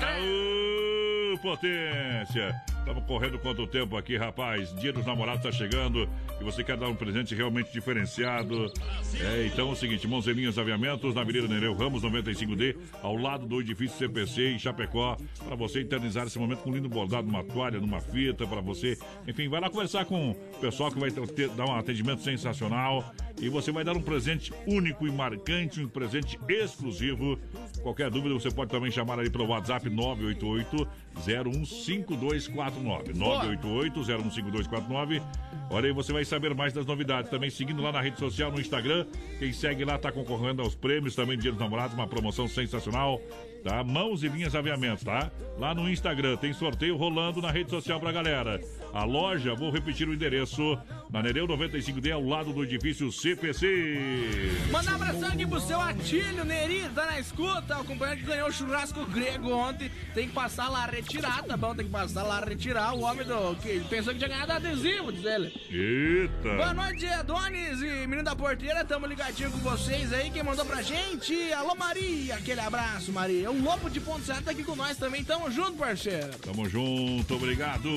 Aô, 0.01 1.39
potência. 1.39 2.72
Estamos 2.83 3.05
correndo 3.05 3.39
quanto 3.39 3.65
tempo 3.67 3.97
aqui, 3.97 4.17
rapaz? 4.17 4.75
Dia 4.75 4.93
dos 4.93 5.07
namorados 5.07 5.41
tá 5.43 5.53
chegando 5.53 6.09
e 6.41 6.43
você 6.45 6.65
quer 6.65 6.77
dar 6.77 6.89
um 6.89 6.97
presente 6.97 7.33
realmente 7.33 7.73
diferenciado. 7.73 8.73
É, 9.21 9.47
então 9.47 9.69
é 9.69 9.73
o 9.73 9.77
seguinte, 9.77 10.07
Mãozelinhas 10.09 10.59
Aviamentos, 10.59 11.15
na 11.15 11.21
Avenida 11.21 11.47
Nereu 11.47 11.75
Ramos, 11.75 12.03
95D, 12.03 12.77
ao 13.01 13.17
lado 13.17 13.47
do 13.47 13.61
edifício 13.61 13.97
CPC 13.97 14.55
em 14.55 14.59
Chapecó, 14.59 15.17
para 15.47 15.55
você 15.55 15.79
eternizar 15.81 16.27
esse 16.27 16.39
momento 16.41 16.59
com 16.59 16.71
um 16.71 16.75
lindo 16.75 16.89
bordado, 16.89 17.27
numa 17.29 17.45
toalha, 17.45 17.79
numa 17.81 18.01
fita, 18.01 18.47
para 18.49 18.61
você. 18.61 18.99
Enfim, 19.29 19.49
vai 19.49 19.61
lá 19.61 19.71
conversar 19.71 20.05
com 20.05 20.33
o 20.33 20.35
pessoal 20.61 20.91
que 20.91 20.99
vai 20.99 21.11
ter- 21.13 21.51
dar 21.51 21.67
um 21.67 21.75
atendimento 21.77 22.21
sensacional 22.23 23.15
e 23.41 23.49
você 23.49 23.71
vai 23.71 23.85
dar 23.85 23.97
um 23.97 24.03
presente 24.03 24.53
único 24.67 25.07
e 25.07 25.11
marcante, 25.13 25.81
um 25.81 25.89
presente 25.89 26.37
exclusivo. 26.49 27.39
Qualquer 27.81 28.11
dúvida, 28.11 28.35
você 28.35 28.51
pode 28.51 28.73
também 28.73 28.91
chamar 28.91 29.21
aí 29.21 29.31
pelo 29.31 29.47
WhatsApp 29.47 29.89
988 29.89 30.87
015249. 31.21 33.13
988 33.15 34.05
015249. 34.05 35.23
Olha 35.71 35.87
aí, 35.87 35.93
você 35.93 36.13
vai 36.13 36.25
saber 36.25 36.55
mais 36.55 36.73
das 36.73 36.85
novidades. 36.85 37.31
Também 37.31 37.51
seguindo 37.51 37.83
lá 37.83 37.93
na 37.93 38.01
rede 38.01 38.19
social, 38.19 38.51
no 38.51 38.61
Instagram. 38.61 39.07
Quem 39.39 39.53
segue 39.53 39.85
lá 39.85 39.99
tá 39.99 40.13
concorrendo 40.13 40.63
aos 40.63 40.75
prêmios 40.75 41.15
também 41.15 41.39
Dia 41.39 41.51
dos 41.51 41.61
Namorados, 41.61 41.95
uma 41.95 42.07
promoção 42.07 42.47
sensacional. 42.47 43.21
Tá? 43.63 43.83
Mãos 43.85 44.23
e 44.23 44.29
linhas 44.29 44.55
aviamentos, 44.55 45.05
tá? 45.05 45.31
Lá 45.59 45.75
no 45.75 45.89
Instagram 45.89 46.37
tem 46.37 46.53
sorteio 46.53 46.97
rolando 46.97 47.41
na 47.41 47.51
rede 47.51 47.71
social 47.71 48.01
pra 48.01 48.11
galera. 48.13 48.61
A 48.93 49.05
loja, 49.05 49.55
vou 49.55 49.71
repetir 49.71 50.07
o 50.07 50.13
endereço, 50.13 50.79
na 51.11 51.23
Nereu 51.23 51.49
95D, 51.49 52.13
ao 52.13 52.23
lado 52.23 52.53
do 52.53 52.63
edifício 52.63 53.11
CPC. 53.11 54.69
Manda 54.71 54.91
um 54.91 54.95
abração 54.95 55.29
aqui 55.29 55.47
pro 55.47 55.61
seu 55.61 55.81
Atílio 55.81 56.45
Neri, 56.45 56.87
tá 56.95 57.07
na 57.07 57.19
escuta. 57.19 57.81
O 57.81 57.85
companheiro 57.87 58.21
que 58.21 58.27
ganhou 58.27 58.49
o 58.49 58.53
churrasco 58.53 59.05
grego 59.07 59.51
ontem. 59.51 59.91
Tem 60.15 60.29
que 60.29 60.35
passar 60.35 60.69
lá 60.69 60.85
retirar, 60.85 61.43
tá 61.43 61.57
bom? 61.57 61.75
Tem 61.75 61.87
que 61.87 61.91
passar 61.91 62.23
lá 62.23 62.41
retirar. 62.41 62.95
O 62.95 63.01
homem 63.01 63.27
do. 63.27 63.57
que 63.57 63.81
pensou 63.89 64.13
que 64.13 64.19
tinha 64.19 64.29
ganhado 64.29 64.53
adesivo, 64.53 65.11
diz 65.11 65.25
ele. 65.25 65.55
Eita! 65.71 66.57
Boa 66.57 66.75
noite, 66.75 67.07
Adonis 67.07 67.81
e 67.81 68.07
menino 68.07 68.25
da 68.25 68.37
porteira. 68.37 68.85
Tamo 68.85 69.07
ligadinho 69.07 69.51
com 69.51 69.59
vocês 69.59 70.13
aí. 70.13 70.31
Quem 70.31 70.43
mandou 70.43 70.67
pra 70.67 70.83
gente? 70.83 71.51
Alô, 71.55 71.75
Maria. 71.75 72.37
Aquele 72.37 72.61
abraço, 72.61 73.11
Maria. 73.11 73.51
O 73.51 73.63
Lobo 73.63 73.89
de 73.89 74.01
Ponto 74.01 74.23
Certo 74.23 74.45
tá 74.45 74.51
aqui 74.51 74.63
com 74.63 74.77
nós 74.77 74.99
também. 74.99 75.25
Tamo 75.25 75.51
junto, 75.51 75.79
parceiro. 75.79 76.39
Tamo 76.39 76.69
junto, 76.69 77.35
obrigado. 77.35 77.89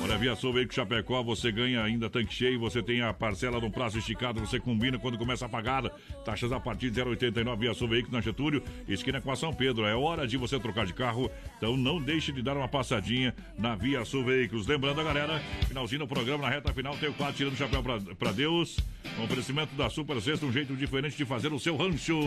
Olha, 0.00 0.16
Via 0.16 0.36
Sul 0.36 0.52
Veículo 0.52 0.74
Chapecó, 0.74 1.24
você 1.24 1.50
ganha 1.50 1.82
ainda 1.82 2.08
tanque 2.08 2.32
cheio, 2.32 2.60
você 2.60 2.80
tem 2.80 3.02
a 3.02 3.12
parcela 3.12 3.60
no 3.60 3.68
prazo 3.68 3.98
esticado, 3.98 4.38
você 4.38 4.60
combina 4.60 4.96
quando 4.96 5.18
começa 5.18 5.46
a 5.46 5.48
pagar. 5.48 5.90
Taxas 6.24 6.52
a 6.52 6.60
partir 6.60 6.90
de 6.90 7.00
0,89 7.00 7.58
Via 7.58 7.74
Sul 7.74 7.88
Veículo 7.88 8.14
na 8.14 8.20
Getúlio, 8.20 8.62
esquina 8.86 9.20
com 9.20 9.32
a 9.32 9.36
São 9.36 9.52
Pedro. 9.52 9.86
É 9.86 9.96
hora 9.96 10.26
de 10.26 10.36
você 10.36 10.58
trocar 10.60 10.86
de 10.86 10.94
carro, 10.94 11.28
então 11.56 11.76
não 11.76 12.00
deixe 12.00 12.30
de 12.30 12.42
dar 12.42 12.56
uma 12.56 12.68
passadinha 12.68 13.34
na 13.58 13.74
Via 13.74 14.04
Sul 14.04 14.24
Veículos. 14.24 14.68
Lembrando 14.68 15.00
a 15.00 15.04
galera, 15.04 15.42
finalzinho 15.66 16.00
do 16.00 16.06
programa, 16.06 16.44
na 16.44 16.50
reta 16.50 16.72
final, 16.72 16.96
tem 16.96 17.08
o 17.08 17.14
quadro 17.14 17.34
Tirando 17.34 17.54
o 17.54 17.56
Chapéu 17.56 17.82
pra, 17.82 17.98
pra 18.00 18.30
Deus. 18.30 18.78
Um 19.18 19.24
oferecimento 19.24 19.74
da 19.74 19.90
Super 19.90 20.20
Sexta, 20.20 20.46
um 20.46 20.52
jeito 20.52 20.76
diferente 20.76 21.16
de 21.16 21.24
fazer 21.24 21.52
o 21.52 21.58
seu 21.58 21.76
rancho. 21.76 22.20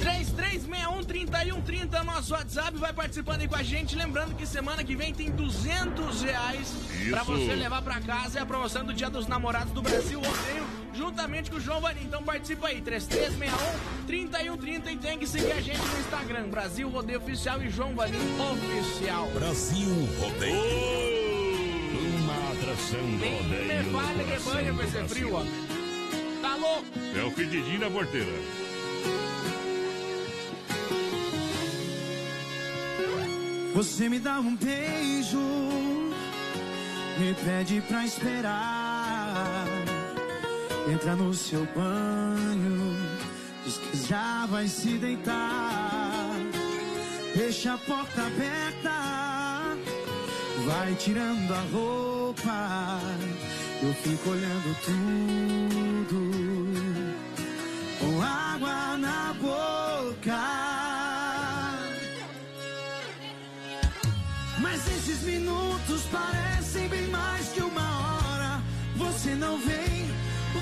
3361-3130, 0.00 2.04
nosso 2.04 2.32
WhatsApp, 2.32 2.78
vai 2.78 2.92
participando 2.92 3.42
aí 3.42 3.48
com 3.48 3.56
a 3.56 3.62
gente. 3.62 3.94
Lembrando 3.94 4.34
que 4.34 4.46
semana 4.46 4.82
que 4.82 4.96
vem 4.96 5.12
tem 5.12 5.30
200 5.30 6.22
reais 6.22 6.74
pra 7.24 7.34
você 7.34 7.54
levar 7.54 7.82
pra 7.82 8.00
casa. 8.00 8.38
É 8.38 8.42
a 8.42 8.46
promoção 8.46 8.84
do 8.84 8.92
Dia 8.92 9.08
dos 9.10 9.26
Namorados 9.26 9.72
do 9.72 9.82
Brasil 9.82 10.20
Rodeio, 10.20 10.64
juntamente 10.94 11.50
com 11.50 11.56
o 11.56 11.60
João 11.60 11.80
Valim. 11.80 12.02
Então 12.04 12.22
participa 12.22 12.68
aí, 12.68 12.80
3361-3130 12.82 14.92
e 14.92 14.96
tem 14.96 15.18
que 15.18 15.26
seguir 15.26 15.52
a 15.52 15.60
gente 15.60 15.78
no 15.78 15.98
Instagram, 16.00 16.48
Brasil 16.48 16.88
Rodeio 16.88 17.18
Oficial 17.18 17.62
e 17.62 17.68
João 17.70 17.94
Valim 17.94 18.18
Oficial. 18.52 19.28
Brasil 19.32 19.88
Rodeio. 20.20 20.98
Uma 22.18 22.52
atração 22.52 23.00
do 23.00 23.16
Nem 23.18 23.42
rodeio. 23.42 23.84
me 23.84 23.90
no 23.90 23.98
fale 23.98 24.24
que 24.24 24.24
com 24.24 24.32
esse. 24.82 24.82
Brasil. 24.92 25.08
frio, 25.08 25.34
ó. 25.34 25.42
Tá 26.42 26.54
louco? 26.56 26.84
É 27.16 27.22
o 27.24 27.30
fedidinho 27.30 27.80
da 27.80 27.90
porteira. 27.90 28.32
Você 33.74 34.08
me 34.08 34.18
dá 34.18 34.40
um 34.40 34.56
beijo, 34.56 35.38
me 37.18 37.34
pede 37.34 37.80
pra 37.82 38.04
esperar. 38.04 39.66
Entra 40.90 41.16
no 41.16 41.34
seu 41.34 41.66
banho, 41.74 42.96
diz 43.64 43.76
que 43.76 44.06
já 44.06 44.46
vai 44.46 44.68
se 44.68 44.96
deitar. 44.98 46.30
deixa 47.34 47.74
a 47.74 47.78
porta 47.78 48.22
aberta, 48.22 49.76
vai 50.64 50.94
tirando 50.94 51.52
a 51.52 51.60
roupa, 51.72 53.00
eu 53.82 53.94
fico 53.94 54.30
olhando 54.30 54.76
tudo 54.84 56.30
com 57.98 58.22
água 58.22 58.96
na 58.96 59.34
boca. 59.34 60.38
Mas 64.60 64.86
esses 64.88 65.22
minutos 65.22 66.02
parecem 66.10 66.47
bem 66.76 67.08
mais 67.08 67.48
que 67.48 67.60
uma 67.60 67.80
hora. 67.80 68.62
Você 68.96 69.34
não 69.34 69.58
vem, 69.58 70.10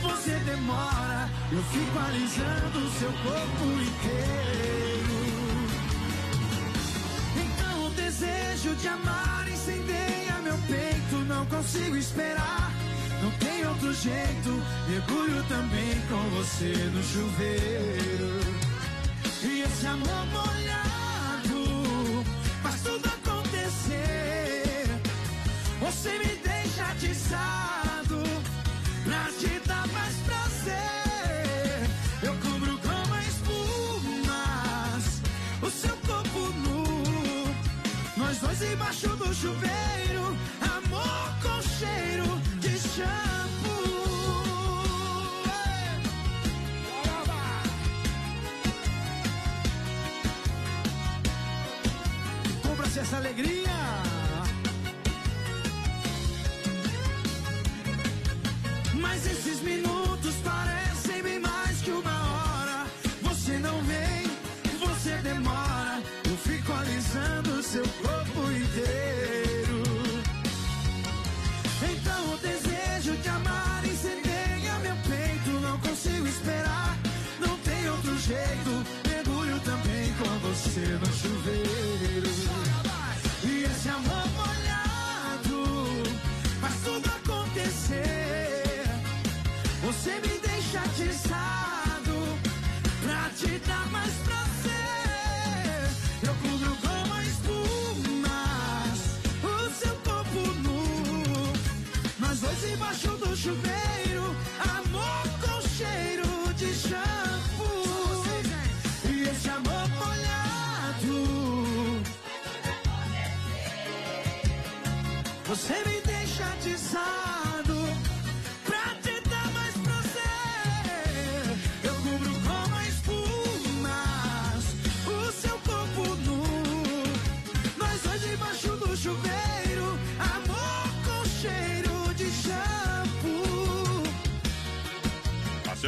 você 0.03 0.39
demora. 0.45 1.29
Eu 1.51 1.63
fico 1.65 1.99
alisando 1.99 2.79
o 2.79 2.91
seu 2.99 3.13
corpo 3.13 3.65
inteiro. 3.89 5.17
Então 7.45 7.87
o 7.87 7.91
desejo 7.91 8.75
de 8.77 8.89
amar 8.89 9.49
incendeia 9.49 10.41
meu 10.43 10.59
peito. 10.69 11.17
Não 11.27 11.45
consigo 11.47 11.97
esperar, 11.97 12.71
não 13.23 13.31
tem 13.33 13.67
outro 13.67 13.93
jeito. 13.95 14.63
Mergulho 14.89 15.43
também 15.49 16.01
com 16.09 16.23
você 16.37 16.73
no 16.95 17.03
chuveiro. 17.03 18.41
E 19.43 19.63
esse 19.63 19.87
amor 19.87 20.27
chuveiro, 39.41 40.25
amor 40.77 41.29
com 41.43 41.61
cheiro 41.63 42.29
de 42.59 42.79
shampoo. 42.79 43.17
Compra-se 52.63 53.01
essa 53.01 53.17
alegria. 53.17 53.76
Jeito. 78.27 78.85
Mergulho 79.09 79.61
também 79.61 80.13
com 80.15 80.49
você 80.49 80.81
no 80.81 81.07
chuveiro. 81.07 82.76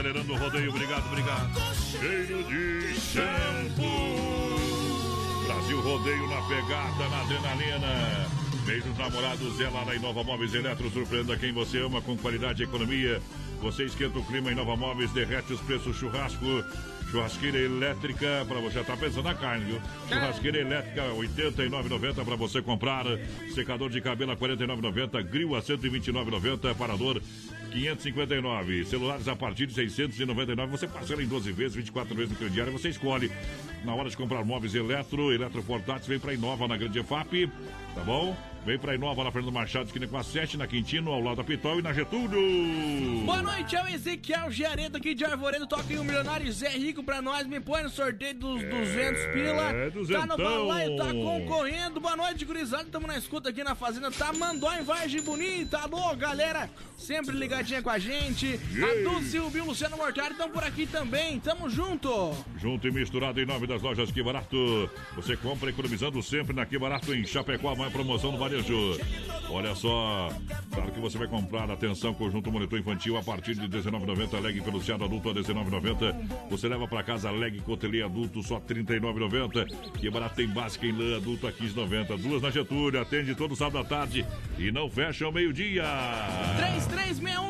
Acelerando 0.09 0.33
o 0.33 0.37
rodeio, 0.39 0.71
obrigado, 0.71 1.07
obrigado. 1.07 1.61
Cheiro 1.75 2.43
de 2.45 2.95
shampoo. 2.99 3.85
Brasil 5.45 5.81
Rodeio 5.83 6.27
na 6.29 6.41
pegada, 6.49 7.09
na 7.11 7.21
adrenalina. 7.21 8.27
Beijos 8.65 8.97
namorados, 8.97 9.61
é 9.61 9.69
lá 9.69 9.85
na 9.85 9.95
Inova 9.95 10.25
Móveis 10.25 10.55
Eletro. 10.55 10.91
Surpreenda 10.91 11.37
quem 11.37 11.53
você 11.53 11.83
ama 11.83 12.01
com 12.01 12.17
qualidade 12.17 12.63
e 12.63 12.65
economia. 12.65 13.21
Você 13.61 13.85
esquenta 13.85 14.19
o 14.19 14.25
clima 14.25 14.51
em 14.51 14.55
Nova 14.55 14.77
Móveis, 14.77 15.13
derrete 15.13 15.53
os 15.53 15.61
preços 15.61 15.95
churrasco. 15.97 16.47
Churrasqueira 17.11 17.59
elétrica, 17.59 18.47
para 18.49 18.61
você 18.61 18.77
já 18.77 18.85
tá 18.85 18.97
pensando 18.97 19.25
na 19.25 19.35
carne, 19.35 19.65
viu? 19.65 19.81
Churrasqueira 20.09 20.59
elétrica, 20.59 21.03
R$ 21.03 21.29
89,90 21.29 22.25
para 22.25 22.37
você 22.37 22.63
comprar. 22.63 23.05
Secador 23.55 23.91
de 23.91 24.01
cabelo 24.01 24.31
a 24.31 24.35
R$ 24.35 24.41
49,90. 24.41 25.23
Grill 25.23 25.55
a 25.55 25.59
R$ 25.59 25.65
129,90. 25.65 26.75
Parador 26.75 27.21
559. 27.71 28.85
Celulares 28.85 29.29
a 29.29 29.37
partir 29.37 29.67
de 29.67 29.75
699. 29.75 30.71
Você 30.71 30.87
parcela 30.87 31.23
em 31.23 31.27
12 31.27 31.53
vezes, 31.53 31.75
24 31.75 32.15
vezes 32.15 32.31
no 32.31 32.37
crediário. 32.37 32.73
Você 32.73 32.89
escolhe. 32.89 33.31
Na 33.85 33.95
hora 33.95 34.11
de 34.11 34.17
comprar 34.17 34.45
móveis 34.45 34.75
eletro, 34.75 35.33
eletroportáteis, 35.33 36.07
vem 36.07 36.19
para 36.19 36.35
Inova 36.35 36.67
na 36.67 36.77
Grande 36.77 36.99
EFAP. 36.99 37.49
Tá 37.95 38.03
bom? 38.03 38.37
Vem 38.65 38.79
pra 38.79 38.95
Inova 38.95 39.25
na 39.25 39.33
Fernando 39.33 39.53
Machado, 39.53 39.87
esquina 39.87 40.07
com 40.07 40.19
a 40.19 40.23
7, 40.23 40.57
na 40.59 40.67
Quintino, 40.67 41.11
ao 41.11 41.23
lado 41.23 41.37
da 41.37 41.45
Pitol 41.45 41.79
e 41.79 41.83
na 41.83 41.93
Getúlio. 41.93 43.25
Boa 43.25 43.43
noite, 43.43 43.75
é 43.75 43.83
o 43.83 43.89
Ezequiel 43.89 44.51
Giaredo 44.51 44.99
aqui 44.99 45.15
de 45.15 45.25
Arvoredo. 45.25 45.67
Toca 45.67 45.91
em 45.91 45.99
um 45.99 46.05
milionário 46.05 46.53
Zé 46.53 46.69
Rico 46.69 47.03
pra 47.03 47.23
nós. 47.23 47.47
Me 47.47 47.61
põe 47.61 47.83
no 47.83 47.89
sorteio 47.89 48.35
dos 48.35 48.63
200 48.63 49.27
pila. 49.33 49.73
Tá 50.13 50.27
no 50.27 50.37
balaio, 50.37 50.97
tá 50.97 51.13
concorrendo. 51.13 52.01
Boa 52.01 52.17
noite, 52.17 52.45
gurizada. 52.45 52.85
Tamo 52.91 53.07
na 53.07 53.17
escuta 53.17 53.49
aqui 53.49 53.65
na 53.65 53.75
Fazenda. 53.75 54.11
Tá 54.11 54.33
Mandó 54.33 54.71
em 54.75 54.83
Vargem 54.83 55.23
Bonita. 55.23 55.79
Alô, 55.79 56.15
galera. 56.15 56.69
Sempre 56.97 57.37
ligadinha 57.37 57.81
com 57.81 57.91
a 57.91 57.99
gente. 57.99 58.61
A 58.83 59.09
Dulce 59.09 59.37
e 59.37 59.41
o 59.41 59.49
Bill 59.49 59.65
Luciano 59.65 59.97
Mortari 59.97 60.33
estão 60.33 60.51
por 60.51 60.65
aqui 60.65 60.87
também. 60.87 61.39
Tamo 61.41 61.71
junto. 61.71 62.35
Junto 62.59 62.87
e 62.87 62.91
misturado 62.91 63.41
em 63.41 63.47
nome 63.47 63.67
das 63.67 63.81
lojas 63.81 64.11
Que 64.11 64.23
Barato. 64.23 64.91
Você 65.15 65.37
compra 65.37 65.71
economizando 65.71 66.23
sempre 66.23 66.55
na 66.55 66.67
Que 66.67 66.79
Barato 66.79 67.15
em 67.15 67.25
Chapecó, 67.25 67.71
a 67.71 67.77
maior 67.77 67.93
promoção 67.93 68.33
do 68.33 68.39
varejo. 68.49 68.99
Olha 69.51 69.75
só, 69.75 70.31
claro 70.71 70.93
que 70.93 71.01
você 71.01 71.17
vai 71.17 71.27
comprar, 71.27 71.71
atenção, 71.71 72.13
conjunto 72.13 72.53
monitor 72.53 72.79
infantil 72.79 73.17
a 73.17 73.23
partir 73.23 73.55
de 73.55 73.63
R$19,90, 73.63 74.41
leg 74.41 74.61
peluciado 74.61 75.05
adulto 75.05 75.31
a 75.31 75.33
R$19,90. 75.33 76.15
Você 76.51 76.69
leva 76.69 76.87
para 76.87 77.03
casa 77.03 77.31
leg 77.31 77.59
cotelê 77.63 78.03
adulto 78.03 78.43
só 78.43 78.57
R$39,90. 78.57 79.99
Que 79.99 80.11
Barato 80.11 80.37
tem 80.37 80.47
básica 80.47 80.87
em 80.87 80.93
lã 80.93 81.17
adulto 81.17 81.47
a 81.47 81.51
R$15,90. 81.51 82.19
Duas 82.19 82.43
na 82.43 82.51
Getúlio, 82.51 83.01
atende 83.01 83.35
todo 83.35 83.57
sábado 83.57 83.79
à 83.79 83.85
tarde 83.85 84.27
e 84.59 84.71
não 84.71 84.91
fecha 84.91 85.25
ao 85.25 85.33
meio-dia. 85.33 85.85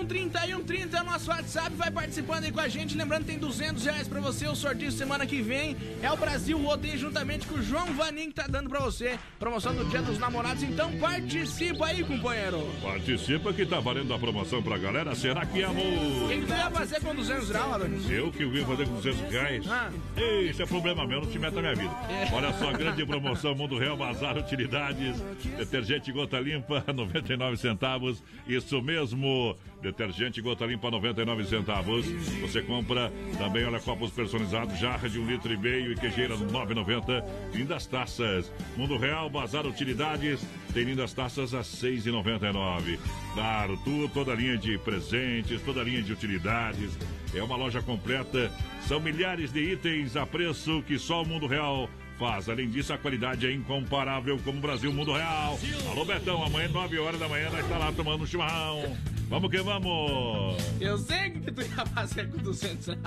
3361-3130 0.09 0.94
é 0.94 1.01
o 1.01 1.05
nosso 1.05 1.30
WhatsApp. 1.30 1.74
Vai 1.74 1.90
participando 1.90 2.44
aí 2.44 2.53
com 2.53 2.61
a 2.61 2.68
gente. 2.68 2.96
Lembrando, 2.96 3.24
tem 3.24 3.40
200 3.40 3.84
reais 3.84 4.07
pra 4.07 4.20
você. 4.20 4.46
O 4.46 4.55
sorteio 4.55 4.92
semana 4.92 5.26
que 5.26 5.42
vem 5.42 5.76
é 6.01 6.12
o 6.12 6.16
Brasil 6.16 6.57
Rodeio 6.62 6.96
juntamente 6.96 7.44
com 7.44 7.57
o 7.57 7.62
João 7.62 7.86
Vanim 7.94 8.28
que 8.28 8.34
tá 8.34 8.46
dando 8.46 8.70
pra 8.70 8.78
você. 8.78 9.18
Promoção 9.40 9.74
do 9.74 9.84
Dia 9.86 10.01
dos 10.01 10.16
Namorados. 10.16 10.62
Então 10.62 10.88
participa 11.01 11.86
aí, 11.86 12.03
companheiro. 12.05 12.66
Participa 12.82 13.53
que 13.53 13.66
tá 13.66 13.80
valendo 13.80 14.12
a 14.14 14.18
promoção 14.18 14.62
pra 14.62 14.78
galera. 14.78 15.14
Será 15.14 15.45
que 15.47 15.61
é 15.62 15.64
amor? 15.64 15.82
O 15.84 16.28
que, 16.28 16.41
que 16.41 16.47
tu 16.47 16.53
ia 16.53 16.70
fazer 16.70 17.01
com 17.01 17.14
200 17.14 17.51
reais, 17.51 17.72
Adonis? 17.72 18.11
Eu 18.11 18.30
que 18.30 18.45
vim 18.47 18.64
fazer 18.64 18.86
com 18.86 18.95
200 18.95 19.30
reais? 19.30 19.64
Ah. 19.68 19.91
Ei, 20.16 20.51
Isso 20.51 20.62
é 20.62 20.66
problema 20.66 21.07
meu, 21.07 21.20
não 21.20 21.28
te 21.28 21.39
meta 21.39 21.57
na 21.57 21.62
minha 21.62 21.74
vida. 21.74 21.95
É. 22.11 22.28
Olha 22.34 22.53
só, 22.55 22.72
grande 22.72 23.05
promoção 23.05 23.55
Mundo 23.55 23.78
Real 23.78 23.97
Bazar 23.97 24.36
Utilidades. 24.36 25.22
Detergente 25.57 26.11
Gota 26.12 26.39
Limpa, 26.41 26.84
99 26.93 27.57
centavos. 27.57 28.22
Isso 28.47 28.80
mesmo. 28.82 29.57
Detergente 29.80 30.40
Gota 30.40 30.66
Limpa, 30.66 30.90
99 30.90 31.44
centavos. 31.44 32.06
Você 32.40 32.62
compra 32.62 33.12
também, 33.38 33.64
olha, 33.64 33.78
copos 33.78 34.10
personalizados, 34.10 34.78
jarra 34.78 35.08
de 35.08 35.18
um 35.18 35.26
litro 35.26 35.52
e 35.52 35.56
meio 35.56 35.92
e 35.92 35.94
queijeira 35.94 36.36
9,90. 36.36 37.24
Lindas 37.54 37.86
taças. 37.86 38.52
Mundo 38.76 38.96
Real 38.96 39.30
Bazar 39.30 39.66
Utilidades. 39.66 40.44
Tem 40.74 40.84
lindas 40.84 41.12
taças 41.12 41.54
a 41.54 41.60
6,99. 41.60 42.98
Claro, 43.34 43.78
tu, 43.84 44.08
toda 44.12 44.32
a 44.32 44.34
linha 44.34 44.58
de 44.58 44.76
presentes, 44.78 45.62
toda 45.62 45.80
a 45.80 45.84
linha 45.84 46.02
de 46.02 46.12
utilidades. 46.12 46.98
É 47.34 47.42
uma 47.42 47.56
loja 47.56 47.80
completa. 47.80 48.50
São 48.86 49.00
milhares 49.00 49.52
de 49.52 49.60
itens 49.60 50.16
a 50.16 50.26
preço 50.26 50.82
que 50.82 50.98
só 50.98 51.22
o 51.22 51.26
Mundo 51.26 51.46
Real 51.46 51.88
faz. 52.18 52.48
Além 52.48 52.68
disso, 52.68 52.92
a 52.92 52.98
qualidade 52.98 53.46
é 53.46 53.52
incomparável 53.52 54.38
como 54.44 54.58
o 54.58 54.60
Brasil 54.60 54.92
Mundo 54.92 55.12
Real. 55.12 55.58
Alô, 55.90 56.04
Betão, 56.04 56.42
amanhã, 56.42 56.68
9 56.68 56.98
horas 56.98 57.20
da 57.20 57.28
manhã, 57.28 57.48
nós 57.50 57.60
está 57.60 57.78
lá 57.78 57.92
tomando 57.92 58.24
um 58.24 58.26
chimarrão. 58.26 58.96
Vamos 59.28 59.50
que 59.50 59.58
vamos! 59.58 60.56
Eu 60.80 60.96
sei 60.96 61.30
que 61.30 61.52
tu 61.52 61.60
ia 61.60 61.86
fazer 61.86 62.30
com 62.30 62.38
200 62.38 62.86
reais. 62.86 62.98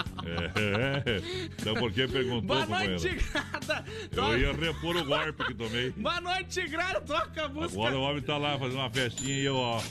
É, 0.55 1.21
então 1.59 1.73
por 1.73 1.91
que 1.91 2.07
perguntou, 2.07 2.41
Boa 2.41 2.65
noite, 2.67 3.09
Grada. 3.31 3.85
Eu 4.15 4.39
ia 4.39 4.53
repor 4.53 4.95
o 4.95 5.03
golpe 5.03 5.45
que 5.45 5.53
tomei. 5.55 5.89
Boa 5.91 6.21
noite, 6.21 6.67
Grada. 6.67 7.01
Toca 7.01 7.45
a 7.45 7.49
música. 7.49 7.73
Agora 7.73 7.97
o 7.97 8.01
homem 8.03 8.21
tá 8.21 8.37
lá 8.37 8.57
fazendo 8.57 8.77
uma 8.77 8.89
festinha 8.91 9.35
e 9.35 9.45
eu, 9.45 9.55
ó. 9.55 9.81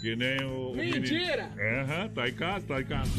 Que 0.00 0.16
nem 0.16 0.42
o. 0.44 0.74
Mentira! 0.74 1.50
Aham, 1.58 2.08
tá 2.08 2.28
em 2.28 2.32
casa, 2.32 2.66
tá 2.66 2.80
em 2.80 2.84
casa. 2.84 3.10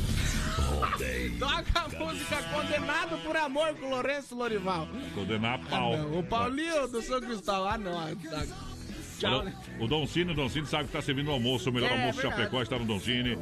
Toca 1.40 1.80
a 1.80 2.06
música 2.06 2.44
Condenado 2.44 3.18
por 3.24 3.38
Amor 3.38 3.76
com 3.76 3.90
Lourenço 3.90 4.36
Lorival. 4.36 4.88
Condenar 5.14 5.56
a 5.56 5.58
pau. 5.60 5.94
Ah, 5.94 6.18
o 6.18 6.24
Paulinho 6.24 6.88
do 6.88 7.02
São 7.02 7.22
Cristóvão. 7.22 7.70
Ah, 7.70 7.78
não. 7.78 8.00
ah, 8.00 8.10
tá. 8.30 8.71
Tchau, 9.22 9.44
né? 9.44 9.54
O 9.80 9.88
Don 9.88 10.06
Cine, 10.08 10.32
o 10.32 10.36
Don 10.36 10.50
Cine 10.50 10.66
sabe 10.66 10.86
que 10.86 10.92
tá 10.92 11.02
servindo 11.02 11.28
o 11.30 11.32
almoço, 11.32 11.70
o 11.70 11.74
melhor 11.74 11.92
É, 11.92 11.94
almoço 11.94 12.22
de. 12.22 12.28
Chapecó 12.28 12.62
está 12.62 12.78
no 12.80 12.86
Don 12.86 13.00
Cine. 13.00 13.38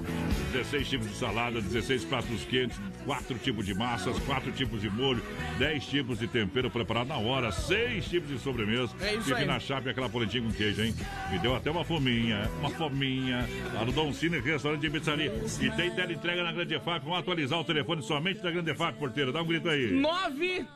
16 0.51 0.89
tipos 0.89 1.07
de 1.09 1.15
salada, 1.15 1.61
16 1.61 2.03
pratos 2.05 2.43
quentes, 2.45 2.79
4 3.05 3.37
tipos 3.39 3.65
de 3.65 3.73
massas, 3.73 4.17
4 4.19 4.51
tipos 4.51 4.81
de 4.81 4.89
molho, 4.89 5.23
10 5.57 5.85
tipos 5.85 6.19
de 6.19 6.27
tempero 6.27 6.69
preparado 6.69 7.07
na 7.07 7.17
hora, 7.17 7.51
6 7.51 8.05
tipos 8.07 8.29
de 8.29 8.39
sobremesa. 8.39 8.91
É 9.01 9.13
isso 9.13 9.23
Fica 9.23 9.37
aí. 9.37 9.45
na 9.45 9.59
chapa 9.59 9.89
aquela 9.89 10.09
polentinha 10.09 10.43
com 10.43 10.51
queijo, 10.51 10.83
hein? 10.83 10.93
Me 11.31 11.39
deu 11.39 11.55
até 11.55 11.71
uma 11.71 11.83
fominha, 11.85 12.49
uma 12.59 12.69
fominha. 12.71 13.47
Lá 13.73 13.85
no 13.85 13.91
Don 13.91 14.11
Cine, 14.13 14.39
restaurante 14.39 14.85
e 14.85 14.89
pizzaria. 14.89 15.31
E 15.61 15.69
tem 15.71 15.91
tela 15.91 16.11
entrega 16.11 16.43
na 16.43 16.51
Grande 16.51 16.77
FAP. 16.79 17.03
Vamos 17.03 17.19
atualizar 17.19 17.59
o 17.59 17.63
telefone 17.63 18.01
somente 18.03 18.41
da 18.41 18.51
Grande 18.51 18.73
FAP, 18.75 18.97
porteiro. 18.97 19.31
Dá 19.31 19.41
um 19.41 19.45
grito 19.45 19.69
aí. 19.69 19.91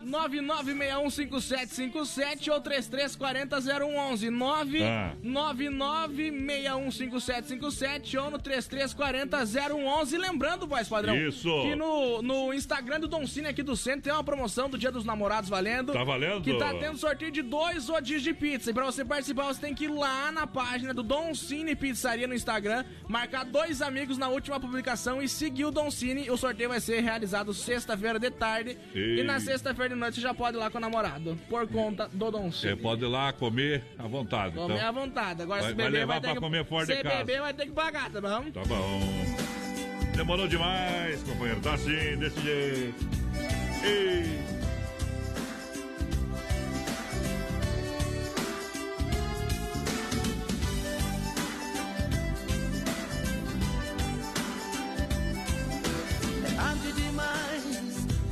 999615757 0.05 2.51
ou 2.51 2.61
33400111. 2.61 4.29
Ah. 4.93 5.13
999615757 5.23 8.21
ou 8.21 8.31
no 8.31 8.39
33400111. 8.39 10.17
Lembrando, 10.17 10.67
voz 10.67 10.87
padrão, 10.87 11.15
Isso. 11.15 11.49
que 11.63 11.75
no, 11.75 12.21
no 12.21 12.53
Instagram 12.53 12.99
do 12.99 13.07
Don 13.07 13.25
Cine 13.25 13.47
aqui 13.47 13.63
do 13.63 13.75
centro 13.75 14.01
tem 14.03 14.13
uma 14.13 14.23
promoção 14.23 14.69
do 14.69 14.77
Dia 14.77 14.91
dos 14.91 15.05
Namorados 15.05 15.49
valendo. 15.49 15.93
Tá 15.93 16.03
valendo? 16.03 16.43
Que 16.43 16.57
tá 16.57 16.73
tendo 16.75 16.97
sorteio 16.97 17.31
de 17.31 17.41
dois 17.41 17.89
rodízios 17.89 18.23
de 18.23 18.33
pizza. 18.33 18.69
E 18.69 18.73
pra 18.73 18.85
você 18.85 19.03
participar, 19.03 19.45
você 19.45 19.61
tem 19.61 19.73
que 19.73 19.85
ir 19.85 19.91
lá 19.91 20.31
na 20.31 20.45
página 20.47 20.93
do 20.93 21.03
Don 21.03 21.33
Cine 21.33 21.75
Pizzaria 21.75 22.27
no 22.27 22.33
Instagram, 22.33 22.83
marcar 23.07 23.45
dois 23.45 23.81
amigos 23.81 24.17
na 24.17 24.29
última 24.29 24.59
publicação 24.59 25.21
e 25.21 25.27
seguir 25.27 25.65
o 25.65 25.71
Don 25.71 25.89
Cine. 25.89 26.29
O 26.29 26.37
sorteio 26.37 26.69
vai 26.69 26.79
ser 26.79 27.01
realizado 27.01 27.53
sexta-feira 27.53 28.19
de 28.19 28.29
tarde. 28.31 28.77
Ei. 28.93 29.19
E 29.19 29.23
na 29.23 29.39
sexta-feira 29.39 29.93
de 29.93 29.99
noite 29.99 30.15
você 30.15 30.21
já 30.21 30.33
pode 30.33 30.57
ir 30.57 30.59
lá 30.59 30.69
com 30.69 30.77
o 30.77 30.81
namorado, 30.81 31.37
por 31.49 31.67
conta 31.67 32.07
do 32.11 32.31
Don 32.31 32.51
Você 32.51 32.69
Cine. 32.69 32.81
pode 32.81 33.03
ir 33.03 33.07
lá 33.07 33.31
comer 33.33 33.83
à 33.97 34.07
vontade. 34.07 34.55
Comer 34.55 34.75
então. 34.75 34.82
À 34.83 34.91
vontade. 34.91 35.41
Agora, 35.41 35.61
Vai- 35.61 35.71
se 35.71 35.75
vai 35.75 35.85
beber, 35.85 35.99
levar 35.99 36.13
vai 36.13 36.21
ter 36.21 36.27
pra 36.27 36.33
que... 36.35 36.39
comer 36.41 36.65
fora 36.65 36.85
de 36.85 36.95
se 36.95 37.03
casa. 37.03 37.15
beber, 37.17 37.41
vai 37.41 37.53
ter 37.53 37.65
que 37.65 37.71
pagar, 37.71 38.09
tá 38.11 38.21
bom? 38.21 38.51
Tá 38.51 38.61
bom. 38.65 38.99
Demorou 40.15 40.47
demais, 40.47 41.23
companheiro. 41.23 41.59
Tá 41.61 41.73
assim, 41.73 42.17
desse 42.17 42.39
jeito. 42.41 43.07
Ei. 43.83 44.43
É 56.45 56.55
tarde 56.55 56.91
demais 56.93 57.63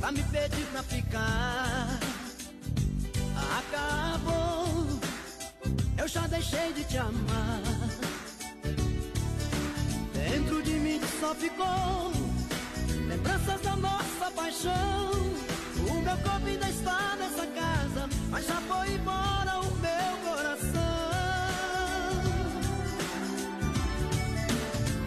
pra 0.00 0.12
me 0.12 0.22
pedir 0.24 0.66
pra 0.72 0.82
ficar. 0.82 1.98
Acabou, 3.58 4.61
eu 6.02 6.08
já 6.08 6.26
deixei 6.26 6.72
de 6.72 6.82
te 6.82 6.98
amar. 6.98 7.62
Dentro 10.12 10.60
de 10.60 10.72
mim 10.72 11.00
só 11.20 11.32
ficou 11.32 12.12
lembranças 13.06 13.60
da 13.60 13.76
nossa 13.76 14.30
paixão. 14.34 15.12
O 15.78 15.94
meu 16.00 16.16
corpo 16.18 16.46
ainda 16.46 16.68
está 16.68 17.16
nessa 17.16 17.46
casa, 17.46 18.08
mas 18.30 18.46
já 18.46 18.60
foi 18.62 18.94
embora 18.94 19.60
o 19.60 19.76
meu 19.76 20.12
coração. 20.24 20.80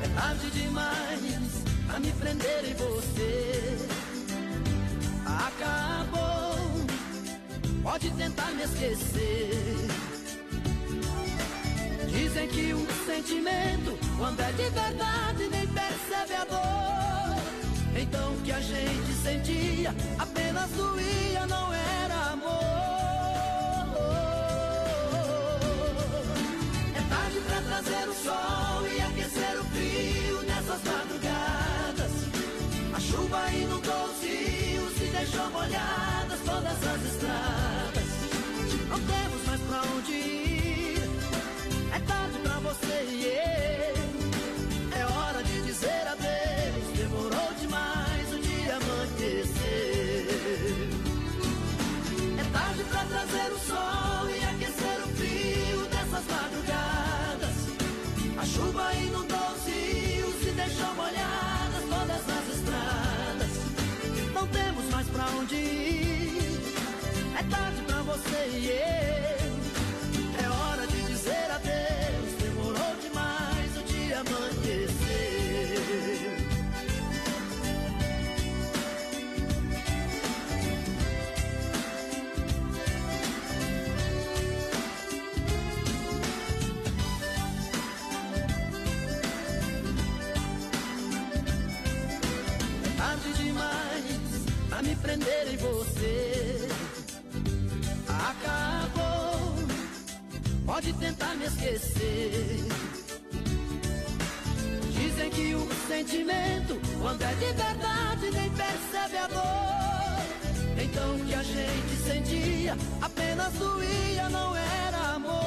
É 0.02 0.08
tarde 0.16 0.50
demais 0.52 1.64
pra 1.88 2.00
me 2.00 2.12
prender 2.14 2.72
em 2.72 2.74
você. 2.74 3.78
Acabou, 5.26 6.56
pode 7.84 8.10
tentar 8.12 8.52
me 8.52 8.64
esquecer. 8.64 10.15
Dizem 12.16 12.48
que 12.48 12.74
um 12.74 12.88
sentimento, 13.06 14.00
quando 14.18 14.40
é 14.40 14.52
de 14.54 14.70
verdade, 14.70 15.50
nem 15.52 15.68
percebe 15.68 16.34
a 16.34 16.46
dor. 16.46 17.36
Então 17.94 18.34
o 18.34 18.42
que 18.42 18.54
a 18.54 18.62
gente 18.62 19.14
sentia 19.22 19.94
apenas 20.18 20.70
doía, 20.72 21.46
não 21.46 21.74
era 21.74 22.16
amor. 22.32 22.54
É 26.96 27.02
tarde 27.10 27.40
pra 27.48 27.62
trazer 27.62 28.08
o 28.08 28.14
sol 28.14 28.88
e 28.88 29.02
aquecer 29.02 29.60
o 29.60 29.64
frio 29.66 30.42
nessas 30.44 30.82
madrugadas. 30.84 32.12
A 32.94 33.00
chuva 33.02 33.52
inundou 33.52 34.06
os 34.06 34.24
rios 34.24 35.02
e 35.02 35.12
deixou 35.12 35.50
molhadas 35.52 36.40
todas 36.46 36.88
as 36.88 37.04
estradas. 37.14 38.10
Não 38.88 39.00
temos 39.02 39.46
mais 39.48 39.62
pra 39.62 39.82
onde 39.98 40.12
ir. 40.14 40.45
Pode 100.76 100.92
tentar 100.92 101.34
me 101.36 101.46
esquecer. 101.46 102.66
Dizem 104.92 105.30
que 105.30 105.56
o 105.56 105.70
sentimento, 105.88 106.78
quando 107.02 107.22
é 107.22 107.34
de 107.36 107.46
verdade, 107.54 108.32
nem 108.34 108.50
percebe 108.50 109.18
a 109.18 109.28
dor. 109.28 110.84
Então 110.84 111.16
o 111.16 111.26
que 111.26 111.34
a 111.34 111.44
gente 111.44 111.96
sentia 112.06 112.78
apenas 113.02 113.54
doía, 113.54 114.28
não 114.28 114.54
era 114.54 114.98
amor. 115.16 115.40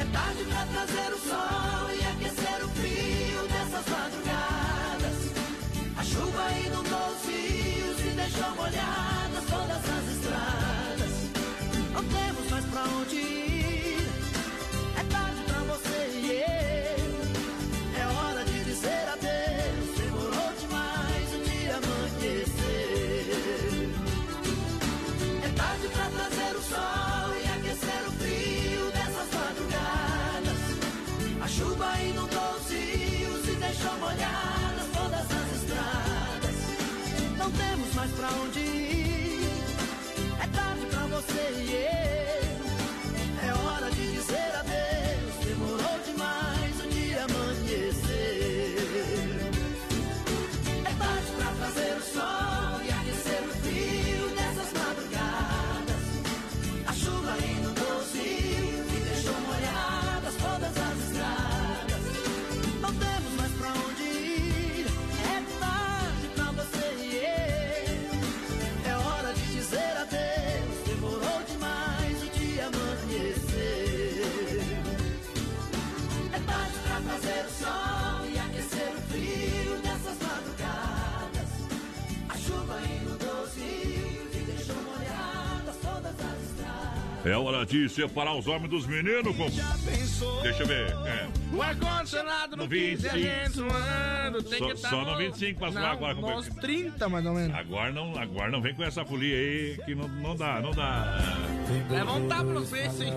É 0.00 0.04
tarde 0.14 0.44
pra 0.44 0.64
trazer 0.64 1.12
o 1.12 1.18
sol 1.18 1.90
e 1.92 2.06
aquecer 2.06 2.64
o 2.64 2.68
frio 2.70 3.42
dessas 3.48 3.86
madrugadas. 3.94 5.18
A 5.98 6.02
chuva 6.02 6.52
inundou 6.64 7.08
os 7.10 7.28
rios 7.28 8.00
e 8.00 8.16
deixou 8.16 8.50
molhadas 8.56 9.05
mais 13.06 13.14
pra 13.14 13.14
onde 13.14 13.16
ir. 13.16 14.08
É 14.96 15.02
tarde 15.10 15.42
pra 15.46 15.58
você 15.60 15.98
e 16.14 16.26
eu. 16.30 18.00
É 18.00 18.06
hora 18.06 18.44
de 18.44 18.64
dizer 18.64 19.08
adeus. 19.12 19.96
Demorou 19.96 20.52
demais 20.60 21.28
o 21.34 21.38
dia 21.48 21.76
amanhecer. 21.76 23.30
É 25.44 25.48
tarde 25.56 25.88
pra 25.88 26.06
trazer 26.16 26.56
o 26.56 26.62
sol 26.62 27.28
e 27.36 27.44
aquecer 27.56 28.02
o 28.06 28.12
frio 28.12 28.90
dessas 28.92 29.28
madrugadas. 29.38 30.60
A 31.42 31.48
chuva 31.48 32.02
inundou 32.02 32.56
os 32.56 32.70
rios 32.70 33.48
e 33.48 33.54
deixou 33.54 33.98
molhadas 33.98 34.88
todas 34.92 35.26
as 35.38 35.48
estradas. 35.62 36.56
Não 37.38 37.50
temos 37.52 37.94
mais 37.94 38.10
pra 38.12 38.28
onde 38.42 38.60
ir. 38.60 38.85
É 87.26 87.36
hora 87.36 87.66
de 87.66 87.88
separar 87.88 88.34
os 88.34 88.46
homens 88.46 88.70
dos 88.70 88.86
meninos. 88.86 89.34
Com... 89.36 89.46
Deixa 90.42 90.62
eu 90.62 90.66
ver. 90.66 90.90
É. 91.06 91.26
O 91.52 91.60
ar-condicionado 91.60 92.56
no 92.56 92.62
No 92.62 92.68
15 92.68 93.08
a 93.08 93.12
25. 93.12 93.18
gente 93.18 93.52
suando. 93.52 94.42
Tem 94.44 94.58
Só- 94.60 94.66
que 94.66 94.72
estar 94.72 94.90
só 94.90 95.04
no 95.04 95.16
25 95.18 95.58
pra 95.58 95.72
suar 95.72 95.84
agora, 95.92 96.12
é 96.18 96.20
Nos 96.20 96.48
que- 96.48 96.60
30, 96.60 97.08
mais 97.08 97.26
ou 97.26 97.34
menos. 97.34 97.56
Agora 97.56 97.90
não, 97.92 98.16
agora 98.16 98.50
não 98.52 98.62
vem 98.62 98.74
com 98.74 98.84
essa 98.84 99.04
folia 99.04 99.36
aí 99.36 99.78
que 99.84 99.94
não, 99.96 100.06
não 100.08 100.36
dá, 100.36 100.60
não 100.60 100.70
dá. 100.70 101.18
Leva 101.90 102.12
um 102.12 102.28
tapa 102.28 102.44
no 102.44 102.64
peixe, 102.64 103.04
hein? 103.04 103.14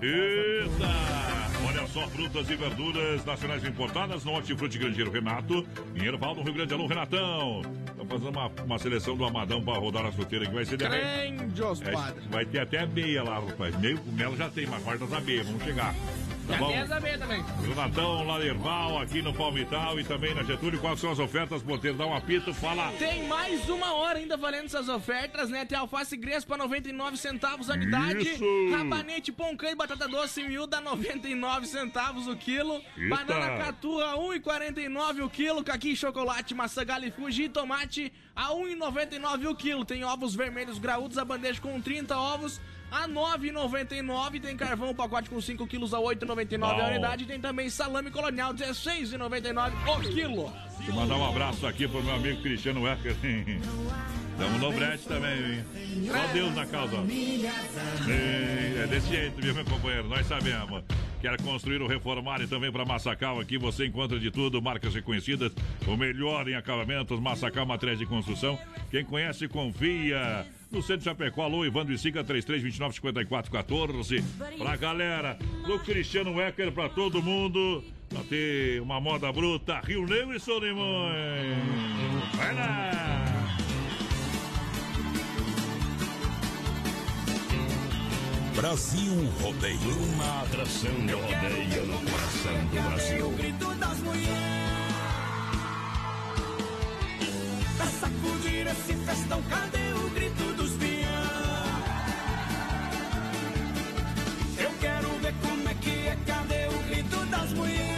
Eita! 0.00 1.41
Olha 1.66 1.86
só, 1.86 2.06
frutas 2.08 2.50
e 2.50 2.56
verduras 2.56 3.24
nacionais 3.24 3.64
importadas 3.64 4.24
no 4.24 4.32
Hortifruti 4.32 4.78
Grandeiro 4.78 5.10
Renato, 5.10 5.66
em 5.94 6.04
Erval, 6.04 6.34
no 6.34 6.42
Rio 6.42 6.54
Grande. 6.54 6.74
Alô, 6.74 6.86
Renatão! 6.86 7.62
Estamos 7.86 8.08
fazendo 8.08 8.30
uma, 8.30 8.50
uma 8.64 8.78
seleção 8.78 9.16
do 9.16 9.24
Amadão 9.24 9.62
para 9.62 9.78
rodar 9.78 10.04
a 10.04 10.12
fruteira 10.12 10.46
que 10.46 10.52
vai 10.54 10.64
ser 10.64 10.76
de 10.76 10.84
Grandios, 10.84 11.80
É, 11.82 11.92
padre. 11.92 12.22
Vai 12.30 12.44
ter 12.44 12.60
até 12.60 12.84
meia 12.86 13.22
lá, 13.22 13.38
rapaz. 13.38 13.78
Meio 13.78 13.98
com 13.98 14.10
mel 14.12 14.36
já 14.36 14.48
tem, 14.50 14.66
mas 14.66 14.82
quartas 14.82 15.12
a 15.12 15.20
meia, 15.20 15.44
vamos 15.44 15.62
chegar. 15.62 15.94
Tá 16.46 16.56
bom? 16.56 16.72
em 18.42 18.46
Erval, 18.46 18.98
aqui 19.00 19.22
no 19.22 19.32
Palmital 19.32 19.98
e 20.00 20.04
também 20.04 20.34
na 20.34 20.42
Getúlio. 20.42 20.80
Quais 20.80 20.98
são 21.00 21.10
as 21.10 21.18
ofertas? 21.18 21.62
Porteiro, 21.62 21.96
dá 21.96 22.06
um 22.06 22.14
apito, 22.14 22.52
fala. 22.52 22.92
Tem 22.98 23.26
mais 23.26 23.68
uma 23.68 23.94
hora 23.94 24.18
ainda 24.18 24.36
valendo 24.36 24.66
essas 24.66 24.88
ofertas, 24.88 25.48
né? 25.48 25.64
Tem 25.64 25.78
alface 25.78 26.16
Grespa 26.16 26.56
99 26.56 27.16
centavos 27.16 27.70
a 27.70 27.74
unidade. 27.74 28.28
Isso! 28.28 28.44
Rabanete, 28.72 29.32
pão 29.32 29.56
e 29.62 29.74
batata 29.74 30.08
doce 30.08 30.42
miúda 30.42 30.80
99 30.80 31.66
centavos 31.66 32.26
o 32.26 32.36
quilo. 32.36 32.82
Eita! 32.96 33.16
Banana 33.16 33.64
catua 33.64 34.14
1,49 34.16 35.24
o 35.24 35.30
quilo. 35.30 35.62
Caqui 35.62 35.94
chocolate, 35.94 36.54
maçã 36.54 36.84
galifuji 36.84 37.44
e 37.44 37.48
tomate 37.48 38.12
a 38.34 38.48
1,99 38.48 39.50
o 39.50 39.54
quilo. 39.54 39.84
Tem 39.84 40.04
ovos 40.04 40.34
vermelhos 40.34 40.78
graúdos, 40.78 41.18
a 41.18 41.24
bandeja 41.24 41.60
com 41.60 41.80
30 41.80 42.16
ovos 42.18 42.60
a 42.92 43.08
9,99. 43.08 44.40
Tem 44.40 44.54
carvão, 44.54 44.94
pacote 44.94 45.30
com 45.30 45.40
5 45.40 45.66
quilos 45.66 45.94
a 45.94 45.98
8,99 45.98 46.62
a 46.62 46.88
unidade. 46.88 47.24
Tem 47.24 47.40
também 47.40 47.70
salame 47.70 48.10
colonial 48.10 48.52
16,99 48.52 49.72
o 49.88 50.00
quilo. 50.00 50.52
Deixa 50.76 50.92
eu 50.92 50.94
mandar 50.94 51.16
um 51.16 51.26
abraço 51.26 51.66
aqui 51.66 51.88
pro 51.88 52.02
meu 52.02 52.14
amigo 52.14 52.42
Cristiano 52.42 52.82
Wecker. 52.82 53.16
Estamos 54.32 54.60
no 54.60 54.72
brete 54.72 55.08
também, 55.08 55.32
hein? 55.32 55.64
Só 56.06 56.32
Deus 56.32 56.54
na 56.54 56.66
causa. 56.66 56.96
É, 58.08 58.82
é 58.82 58.86
desse 58.86 59.08
jeito, 59.08 59.40
viu, 59.40 59.54
meu 59.54 59.64
companheiro? 59.64 60.08
Nós 60.08 60.26
sabemos. 60.26 60.82
Quer 61.20 61.40
construir 61.40 61.80
ou 61.80 61.86
reformar 61.86 62.40
e 62.40 62.48
também 62.48 62.72
para 62.72 62.84
Massacal 62.84 63.38
aqui 63.38 63.56
você 63.56 63.86
encontra 63.86 64.18
de 64.18 64.28
tudo, 64.28 64.60
marcas 64.60 64.92
reconhecidas, 64.92 65.52
o 65.86 65.96
melhor 65.96 66.48
em 66.48 66.56
acabamentos, 66.56 67.20
Massacal 67.20 67.64
Materiais 67.64 68.00
de 68.00 68.06
Construção. 68.06 68.58
Quem 68.90 69.04
conhece, 69.04 69.46
confia. 69.46 70.44
No 70.72 70.80
centro 70.80 70.98
de 71.00 71.04
Chapecó, 71.04 71.42
alô, 71.42 71.64
Evandro 71.66 71.92
e 71.92 71.98
Siga, 71.98 72.24
3329 72.24 72.94
5414. 72.94 74.22
Pra 74.56 74.74
galera, 74.76 75.38
do 75.66 75.78
Cristiano 75.80 76.34
Wecker 76.34 76.72
pra 76.72 76.88
todo 76.88 77.22
mundo. 77.22 77.84
Pra 78.08 78.22
ter 78.24 78.80
uma 78.80 78.98
moda 79.00 79.30
bruta, 79.30 79.80
Rio 79.80 80.06
Negro 80.06 80.34
e 80.34 80.40
Solimões. 80.40 81.56
Vai 82.36 82.54
lá! 82.54 82.90
Brasil 88.54 89.12
Rodeio. 89.40 89.78
Uma 90.14 90.42
atração 90.42 90.90
de 91.06 91.12
rodeio 91.12 91.86
no 91.86 91.98
coração 92.10 92.66
do 92.66 92.78
O 92.78 92.82
Brasil. 92.82 93.30
grito 93.30 93.74
das 93.76 93.98
mulheres 94.00 94.61
Pra 97.82 97.90
sacudir 97.90 98.64
esse 98.68 98.94
festão 98.94 99.42
Cadê 99.50 99.92
o 99.92 100.08
grito 100.10 100.44
dos 100.54 100.70
peão? 100.74 101.02
Eu 104.56 104.70
quero 104.80 105.08
ver 105.18 105.34
como 105.42 105.68
é 105.68 105.74
que 105.74 105.90
é 105.90 106.16
Cadê 106.24 106.68
o 106.68 106.82
grito 106.84 107.26
das 107.26 107.52
mulheres? 107.54 107.88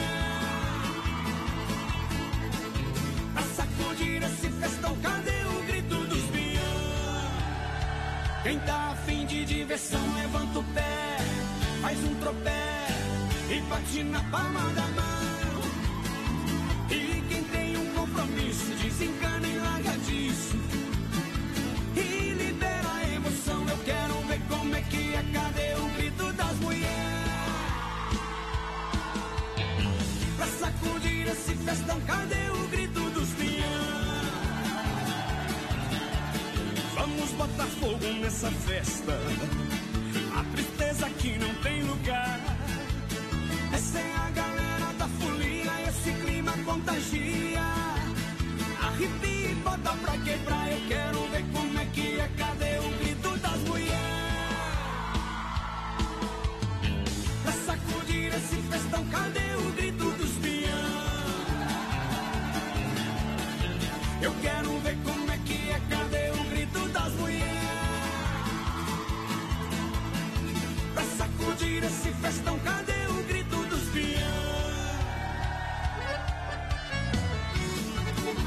Pra 3.35 3.43
sacudir 3.43 4.23
esse 4.23 4.49
festão 4.49 4.97
Cadê 5.03 5.45
o 5.55 5.63
grito 5.67 5.97
dos 6.07 6.25
peão? 6.31 6.63
Quem 8.43 8.59
tá 8.61 8.93
afim 8.93 9.27
de 9.27 9.45
diversão 9.45 10.01
Levanta 10.15 10.61
o 10.61 10.65
pé 10.65 11.19
Faz 11.83 12.03
um 12.05 12.15
tropé 12.21 12.87
E 13.51 13.61
bate 13.69 14.03
na 14.05 14.21
palma 14.31 14.61
da 14.71 14.87
mão 14.97 15.61
E 16.89 17.23
quem 17.29 17.45
tem 17.45 17.77
um 17.77 17.93
compromisso 17.93 18.75
Desencana 18.83 19.34
disso. 19.99 20.57
E 21.97 22.35
libera 22.35 22.91
a 22.93 23.15
emoção 23.15 23.65
Eu 23.69 23.79
quero 23.85 24.15
ver 24.27 24.41
como 24.49 24.75
é 24.75 24.81
que 24.83 25.15
é. 25.15 25.25
Cadê 25.33 25.75
o 25.75 25.89
grito 25.97 26.33
das 26.33 26.57
mulheres? 26.59 26.95
Pra 30.37 30.47
sacudir 30.47 31.29
esse 31.29 31.55
festão 31.55 32.01
Cadê 32.01 32.51
o 32.51 32.69
grito 32.69 33.01
dos 33.11 33.29
peão 33.31 33.95
Vamos 36.95 37.31
botar 37.33 37.67
fogo 37.81 38.21
nessa 38.21 38.51
festa. 38.51 39.13
A 40.37 40.45
tristeza 40.53 41.07
aqui 41.07 41.39
não 41.39 41.55
tem 41.63 41.83
lugar. 41.83 42.41
Essa 43.73 43.99
é 43.99 44.15
a 44.17 44.31
galera 44.31 44.93
da 44.99 45.09
folia 45.09 45.73
Esse 45.89 46.13
clima 46.25 46.53
contagia 46.65 47.84
Arrepia 48.95 49.51
e 49.51 49.55
bota 49.57 49.91
pra 49.97 50.17
quebrar 50.19 50.71
Eu 50.71 50.81
quero 50.87 51.29
ver 51.29 51.45
como 51.53 51.79
é 51.81 51.85
que 51.87 52.21
é. 52.21 52.31
Cadê 52.39 52.79
o 52.79 52.91
grito 52.97 53.37
das 53.39 53.59
mulheres? 53.63 53.99
Pra 57.43 57.53
sacudir 57.53 58.33
esse 58.33 58.57
festão 58.71 59.05
Cadê 59.07 59.57
o 59.57 59.73
grito 59.73 60.11
dos 60.13 60.31
peão? 60.39 60.71
Eu 64.23 64.33
quero 64.41 64.79
ver 64.79 64.97
como 65.03 65.33
é 65.33 65.39
que 65.39 65.71
é. 65.71 65.81
Cadê 65.91 66.31
o 66.31 66.45
grito 66.45 66.89
das 66.91 67.13
mulheres? 67.15 67.51
Pra 70.95 71.03
sacudir 71.19 71.83
esse 71.83 72.13
festão 72.13 72.57
Cadê 72.61 73.07
o 73.11 73.25
grito 73.25 73.57
dos 73.57 73.89
peão 73.89 74.54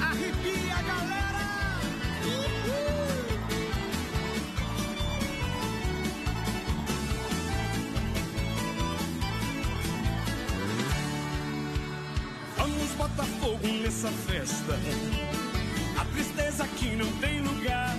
Arrepia 0.09 0.81
galera! 0.83 1.43
Vamos 12.57 12.91
botar 12.97 13.25
fogo 13.41 13.67
nessa 13.83 14.07
festa. 14.07 14.79
A 15.99 16.05
tristeza 16.05 16.63
aqui 16.63 16.95
não 16.95 17.11
tem 17.17 17.41
lugar. 17.41 17.97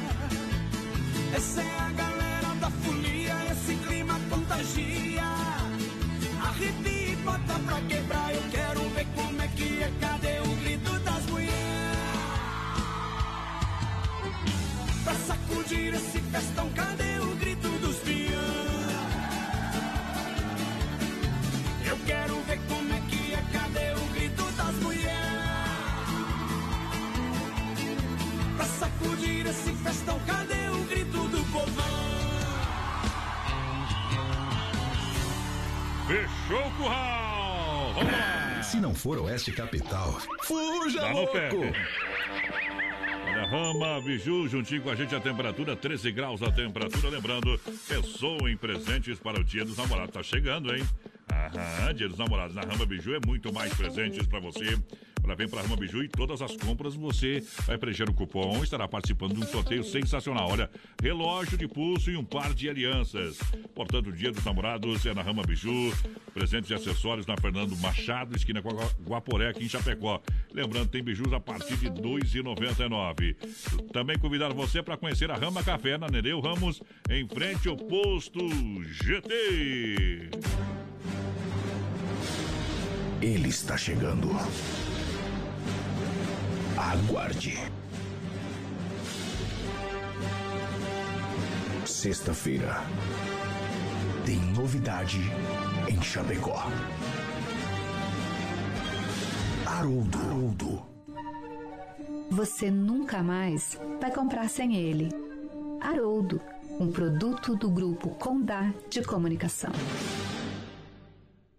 Essa 1.37 1.61
é 1.61 1.79
a 1.79 1.91
galera 1.91 2.55
da 2.59 2.71
folia 2.71 3.35
Esse 3.53 3.75
clima 3.87 4.19
contagia. 4.31 5.25
Arrepia 6.43 7.13
e 7.13 7.17
bota 7.17 7.59
pra 7.67 7.81
quebrar 7.83 8.35
Eu 8.35 8.43
quero 8.51 8.81
ver 8.95 9.07
como 9.15 9.43
é 9.43 9.49
que 9.49 9.83
é. 9.83 9.93
Cadê 10.01 10.41
o 10.41 10.48
sacudir 15.49 15.95
esse 15.95 16.21
festão, 16.21 16.69
cadê 16.71 17.19
o 17.21 17.35
grito 17.37 17.69
dos 17.79 17.97
peão? 18.01 18.39
Eu 21.87 21.99
quero 22.07 22.41
ver 22.43 22.61
como 22.69 22.93
é 22.93 23.01
que 23.09 23.35
é, 23.35 23.43
cadê 23.53 23.93
o 23.95 24.07
grito 24.15 24.43
das 24.53 24.75
mulheres? 24.77 25.19
Pra 28.57 28.67
sacudir 28.67 29.47
esse 29.47 29.73
festão, 29.73 30.21
cadê 30.27 30.69
o 30.69 30.85
grito 30.85 31.29
do 31.29 31.53
povão? 31.53 32.09
Fechou 36.07 36.67
o 36.67 36.71
curral! 36.73 37.93
Vamos 37.95 38.13
lá! 38.13 38.63
Se 38.63 38.81
não 38.81 38.95
for 38.95 39.19
Oeste 39.19 39.53
Capital, 39.53 40.19
fuja, 40.43 41.01
Dá 41.01 41.13
louco! 41.13 41.39
Rama, 43.49 43.99
Biju, 44.03 44.47
juntinho 44.47 44.83
com 44.83 44.91
a 44.91 44.95
gente 44.95 45.15
a 45.15 45.21
temperatura, 45.21 45.75
13 45.75 46.13
graus 46.13 46.43
a 46.43 46.53
temperatura. 46.53 47.09
Lembrando, 47.09 47.59
pessoa 47.89 48.51
em 48.51 48.57
presentes 48.59 49.19
para 49.19 49.41
o 49.41 49.45
Dia 49.45 49.65
dos 49.65 49.79
Namorados. 49.79 50.13
Tá 50.13 50.23
chegando, 50.23 50.75
hein? 50.75 50.87
Aham, 51.33 51.95
Dia 51.95 52.11
dos 52.11 52.19
Namorados. 52.19 52.55
Na 52.55 52.61
Rama 52.61 52.85
Biju 52.85 53.15
é 53.15 53.21
muito 53.27 53.51
mais 53.51 53.73
presentes 53.73 54.27
para 54.27 54.39
você. 54.39 54.79
Vem 55.35 55.49
para 55.49 55.63
Rama 55.63 55.77
Biju 55.77 56.03
e 56.03 56.09
todas 56.09 56.43
as 56.43 56.57
compras 56.57 56.95
você 56.95 57.43
vai 57.67 57.79
preencher 57.79 58.09
o 58.09 58.15
cupom 58.15 58.63
estará 58.63 58.87
participando 58.87 59.35
de 59.35 59.41
um 59.41 59.47
sorteio 59.47 59.85
sensacional. 59.85 60.51
Olha, 60.51 60.71
relógio 61.03 61.57
de 61.57 61.67
pulso 61.67 62.11
e 62.11 62.17
um 62.17 62.25
par 62.25 62.55
de 62.55 62.69
alianças. 62.69 63.39
Portanto, 63.75 64.09
o 64.09 64.13
Dia 64.13 64.31
dos 64.31 64.45
Namorados 64.45 65.05
é 65.07 65.15
na 65.15 65.23
Rama 65.23 65.43
Biju. 65.43 65.93
Presentes 66.35 66.71
e 66.71 66.75
acessórios 66.75 67.27
na 67.27 67.37
Fernando 67.37 67.77
Machado, 67.79 68.37
esquina 68.37 68.63
com 68.63 68.71
Guaporé, 69.05 69.49
aqui 69.49 69.65
em 69.65 69.69
Chapecó. 69.69 70.21
Lembrando, 70.53 70.89
tem 70.89 71.03
bijus 71.03 71.33
a 71.33 71.41
partir 71.41 71.77
de 71.77 71.87
R$ 71.87 71.95
2,99. 71.95 73.37
Também 73.93 74.19
convidar 74.19 74.53
você 74.53 74.83
para 74.83 74.97
conhecer 74.97 75.31
a 75.31 75.37
Rama 75.37 75.63
Café 75.63 75.99
na 75.99 76.09
Nereu 76.09 76.41
Ramos, 76.41 76.83
em 77.11 77.27
frente 77.29 77.69
ao 77.69 77.77
posto 77.77 78.41
GT. 78.83 80.31
Ele 83.21 83.49
está 83.49 83.77
chegando. 83.77 84.29
Aguarde. 86.79 87.59
Sexta-feira. 91.85 92.81
Tem 94.25 94.37
novidade 94.53 95.19
em 95.89 96.01
Chapecó. 96.01 96.63
Haroldo. 99.67 100.19
Haroldo. 100.19 100.83
Você 102.31 102.71
nunca 102.71 103.25
mais 103.25 103.77
vai 104.01 104.13
comprar 104.13 104.49
sem 104.49 104.77
ele. 104.77 105.09
Haroldo, 105.81 106.41
um 106.79 106.93
produto 106.93 107.57
do 107.57 107.69
grupo 107.69 108.11
Condá 108.11 108.73
de 108.89 109.03
Comunicação. 109.03 109.73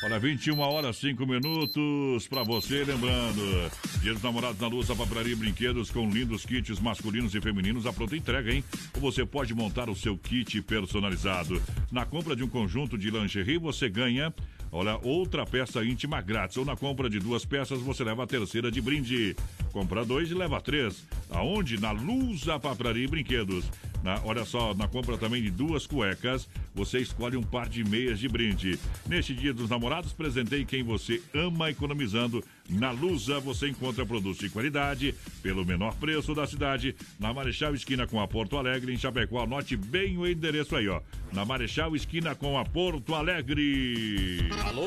Olha, 0.00 0.16
21 0.16 0.60
horas 0.60 0.96
5 0.98 1.26
minutos 1.26 2.28
pra 2.28 2.44
você, 2.44 2.84
lembrando. 2.84 3.68
Dia 4.00 4.14
dos 4.14 4.22
namorados 4.22 4.60
na 4.60 4.68
Luz, 4.68 4.88
a 4.88 4.94
papelaria 4.94 5.32
e 5.32 5.36
brinquedos 5.36 5.90
com 5.90 6.08
lindos 6.08 6.46
kits 6.46 6.78
masculinos 6.78 7.34
e 7.34 7.40
femininos 7.40 7.84
à 7.84 7.92
pronta 7.92 8.16
entrega, 8.16 8.52
hein? 8.52 8.62
Ou 8.94 9.00
você 9.00 9.26
pode 9.26 9.52
montar 9.52 9.90
o 9.90 9.96
seu 9.96 10.16
kit 10.16 10.62
personalizado. 10.62 11.60
Na 11.90 12.06
compra 12.06 12.36
de 12.36 12.44
um 12.44 12.48
conjunto 12.48 12.96
de 12.96 13.10
lingerie, 13.10 13.58
você 13.58 13.88
ganha. 13.88 14.32
Olha, 14.70 14.98
outra 15.02 15.44
peça 15.44 15.84
íntima 15.84 16.20
grátis. 16.20 16.56
Ou 16.58 16.64
na 16.64 16.76
compra 16.76 17.10
de 17.10 17.18
duas 17.18 17.44
peças, 17.44 17.80
você 17.80 18.04
leva 18.04 18.22
a 18.22 18.26
terceira 18.26 18.70
de 18.70 18.80
brinde. 18.80 19.34
Compra 19.72 20.04
dois 20.04 20.30
e 20.30 20.34
leva 20.34 20.60
três. 20.60 21.04
Aonde? 21.28 21.80
Na 21.80 21.90
Luz, 21.90 22.48
a 22.48 22.60
papelaria 22.60 23.04
e 23.04 23.08
brinquedos. 23.08 23.64
Na, 24.02 24.20
olha 24.24 24.44
só, 24.44 24.74
na 24.74 24.86
compra 24.86 25.18
também 25.18 25.42
de 25.42 25.50
duas 25.50 25.86
cuecas, 25.86 26.48
você 26.74 26.98
escolhe 26.98 27.36
um 27.36 27.42
par 27.42 27.68
de 27.68 27.82
meias 27.84 28.18
de 28.18 28.28
brinde. 28.28 28.78
Neste 29.06 29.34
dia 29.34 29.52
dos 29.52 29.68
namorados, 29.68 30.12
presentei 30.12 30.64
quem 30.64 30.82
você 30.82 31.20
ama 31.34 31.70
economizando. 31.70 32.42
Na 32.68 32.90
Lusa 32.90 33.40
você 33.40 33.68
encontra 33.68 34.04
produtos 34.04 34.38
de 34.38 34.50
qualidade 34.50 35.14
pelo 35.42 35.64
menor 35.64 35.94
preço 35.96 36.34
da 36.34 36.46
cidade. 36.46 36.94
Na 37.18 37.32
Marechal 37.32 37.74
Esquina 37.74 38.06
com 38.06 38.20
a 38.20 38.28
Porto 38.28 38.56
Alegre, 38.56 38.92
em 38.92 38.98
Chapecó. 38.98 39.42
Anote 39.42 39.76
bem 39.76 40.18
o 40.18 40.26
endereço 40.26 40.76
aí, 40.76 40.88
ó. 40.88 41.00
Na 41.32 41.44
Marechal 41.44 41.96
Esquina 41.96 42.34
com 42.34 42.58
a 42.58 42.64
Porto 42.64 43.14
Alegre. 43.14 44.48
Alô, 44.64 44.86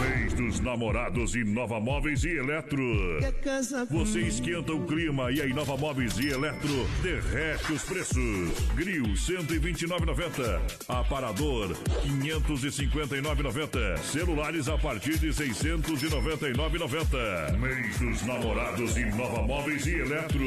Mês 0.00 0.32
dos 0.32 0.60
namorados 0.60 1.34
Inova 1.34 1.78
Móveis 1.80 2.24
e 2.24 2.38
Eletro. 2.38 2.82
Você 3.90 4.20
esquenta 4.20 4.72
o 4.72 4.86
clima 4.86 5.30
e 5.30 5.42
a 5.42 5.46
Inova 5.46 5.76
Móveis 5.76 6.18
e 6.18 6.28
Eletro 6.28 6.88
derrete 7.02 7.72
os 7.72 7.82
preços. 7.82 8.16
Grill 8.74 9.04
129,90. 9.04 10.60
Aparador 10.88 11.76
559,90. 12.22 13.98
Celulares 13.98 14.68
a 14.68 14.78
partir 14.78 15.18
de 15.18 15.28
699,90. 15.28 17.58
Mês 17.58 17.98
dos 17.98 18.22
namorados 18.26 18.96
Inova 18.96 19.42
Móveis 19.42 19.86
e 19.86 19.94
Eletro. 19.94 20.38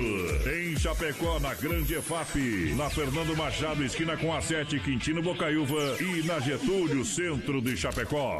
Em 0.49 0.75
Chapecó, 0.77 1.39
na 1.39 1.53
Grande 1.53 1.93
EFAP. 1.95 2.73
Na 2.75 2.89
Fernando 2.89 3.35
Machado, 3.35 3.83
esquina 3.83 4.15
com 4.17 4.33
a 4.33 4.41
7, 4.41 4.79
Quintino 4.79 5.21
Bocaiúva. 5.21 5.97
E 6.01 6.23
na 6.23 6.39
Getúlio, 6.39 7.03
centro 7.05 7.61
de 7.61 7.77
Chapecó. 7.77 8.39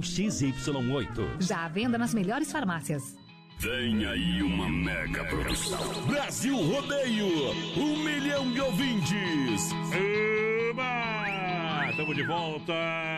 XY8. 0.00 1.40
Já 1.40 1.64
à 1.64 1.68
venda 1.68 1.96
nas 1.98 2.12
melhores 2.14 2.50
farmácias. 2.50 3.16
Vem 3.58 4.06
aí 4.06 4.42
uma 4.42 4.68
mega 4.70 5.22
produção. 5.24 6.06
Brasil 6.06 6.56
Rodeio, 6.56 7.26
um 7.76 8.02
milhão 8.02 8.50
de 8.52 8.60
ouvintes. 8.60 9.70
Eba! 9.92 11.90
Estamos 11.90 12.16
de 12.16 12.22
volta 12.22 12.72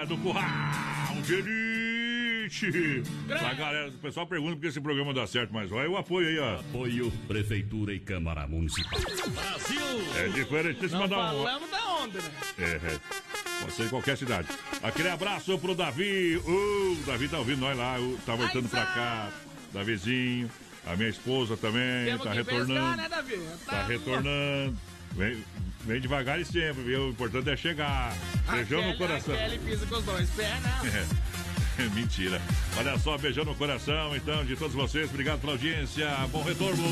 no 0.09 0.19
Curral 0.19 1.15
de 1.25 1.35
Elite. 1.35 3.03
A 3.31 3.55
galera, 3.55 3.89
o 3.89 3.93
pessoal 3.99 4.27
pergunta 4.27 4.55
porque 4.55 4.67
esse 4.67 4.81
programa 4.81 5.15
dá 5.15 5.27
certo, 5.27 5.53
mas 5.55 5.71
olha 5.71 5.89
o 5.89 5.97
apoio 5.97 6.29
aí, 6.29 6.39
ó. 6.41 6.59
Apoio 6.61 7.11
Prefeitura 7.29 7.95
e 7.95 8.01
Câmara 8.01 8.47
Municipal. 8.49 8.99
Brasil! 9.01 9.81
É 10.17 10.29
diferente 10.29 10.81
de 10.81 10.89
se 10.89 10.95
Não 10.95 11.03
mandar 11.03 11.35
um. 11.35 11.43
falamos 11.45 11.71
da 11.71 11.95
onda, 12.03 12.19
né? 12.21 12.31
É, 12.59 12.65
é. 12.95 12.99
Pode 13.63 13.75
ser 13.75 13.85
em 13.85 13.89
qualquer 13.89 14.17
cidade. 14.17 14.49
Aquele 14.83 15.09
abraço 15.09 15.57
pro 15.59 15.75
Davi. 15.75 16.37
Uh, 16.37 16.99
o 17.01 17.05
Davi 17.07 17.29
tá 17.29 17.39
ouvindo 17.39 17.61
nós 17.61 17.77
lá, 17.77 17.99
uh, 17.99 18.19
tá 18.27 18.35
voltando 18.35 18.69
pra 18.69 18.85
cá. 18.85 19.29
Davizinho. 19.73 20.51
A 20.85 20.97
minha 20.97 21.09
esposa 21.09 21.57
também 21.57 22.07
Temos 22.07 22.25
tá 22.25 22.33
retornando. 22.33 22.75
pescar, 22.75 22.97
né, 22.97 23.09
Davi? 23.09 23.41
Tá 23.65 23.87
retornando. 23.87 24.77
Vem, 25.13 25.45
vem 25.83 26.01
devagar 26.01 26.41
e 26.41 26.45
sempre, 26.45 26.83
viu? 26.83 27.07
O 27.07 27.11
importante 27.11 27.51
é 27.51 27.57
chegar. 27.57 28.13
Beijão 28.51 28.85
no 28.87 28.97
coração. 28.99 29.35
Ele 29.35 29.59
pisa 29.59 29.87
com 29.87 29.97
os 29.97 30.05
dois 30.05 30.29
pés, 30.31 30.61
né? 30.61 30.81
É. 30.93 31.32
Mentira. 31.95 32.41
Olha 32.79 32.99
só, 32.99 33.17
beijão 33.19 33.45
no 33.45 33.55
coração, 33.55 34.15
então, 34.17 34.45
de 34.45 34.57
todos 34.57 34.75
vocês. 34.75 35.09
Obrigado 35.11 35.41
pela 35.41 35.53
audiência. 35.53 36.09
Bom 36.31 36.43
retorno. 36.43 36.83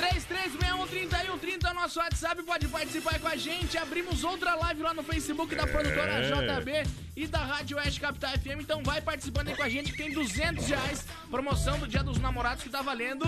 33613130 0.00 1.70
é 1.70 1.72
nosso 1.74 1.98
WhatsApp, 1.98 2.42
pode 2.42 2.68
participar 2.68 3.18
com 3.18 3.28
a 3.28 3.36
gente. 3.36 3.76
Abrimos 3.78 4.24
outra 4.24 4.54
live 4.54 4.82
lá 4.82 4.94
no 4.94 5.02
Facebook 5.02 5.54
da 5.54 5.66
produtora 5.66 6.12
É. 6.12 6.30
JB 6.60 6.90
e 7.16 7.26
da 7.26 7.38
Rádio 7.38 7.76
Oeste 7.76 8.00
Capital 8.00 8.30
FM. 8.38 8.60
Então 8.60 8.82
vai 8.82 9.00
participando 9.00 9.48
aí 9.48 9.56
com 9.56 9.62
a 9.62 9.68
gente, 9.68 9.90
que 9.92 9.98
tem 9.98 10.12
200 10.12 10.66
reais. 10.66 11.06
Promoção 11.30 11.78
do 11.78 11.86
Dia 11.86 12.02
dos 12.02 12.18
Namorados 12.18 12.62
que 12.62 12.70
tá 12.70 12.82
valendo. 12.82 13.24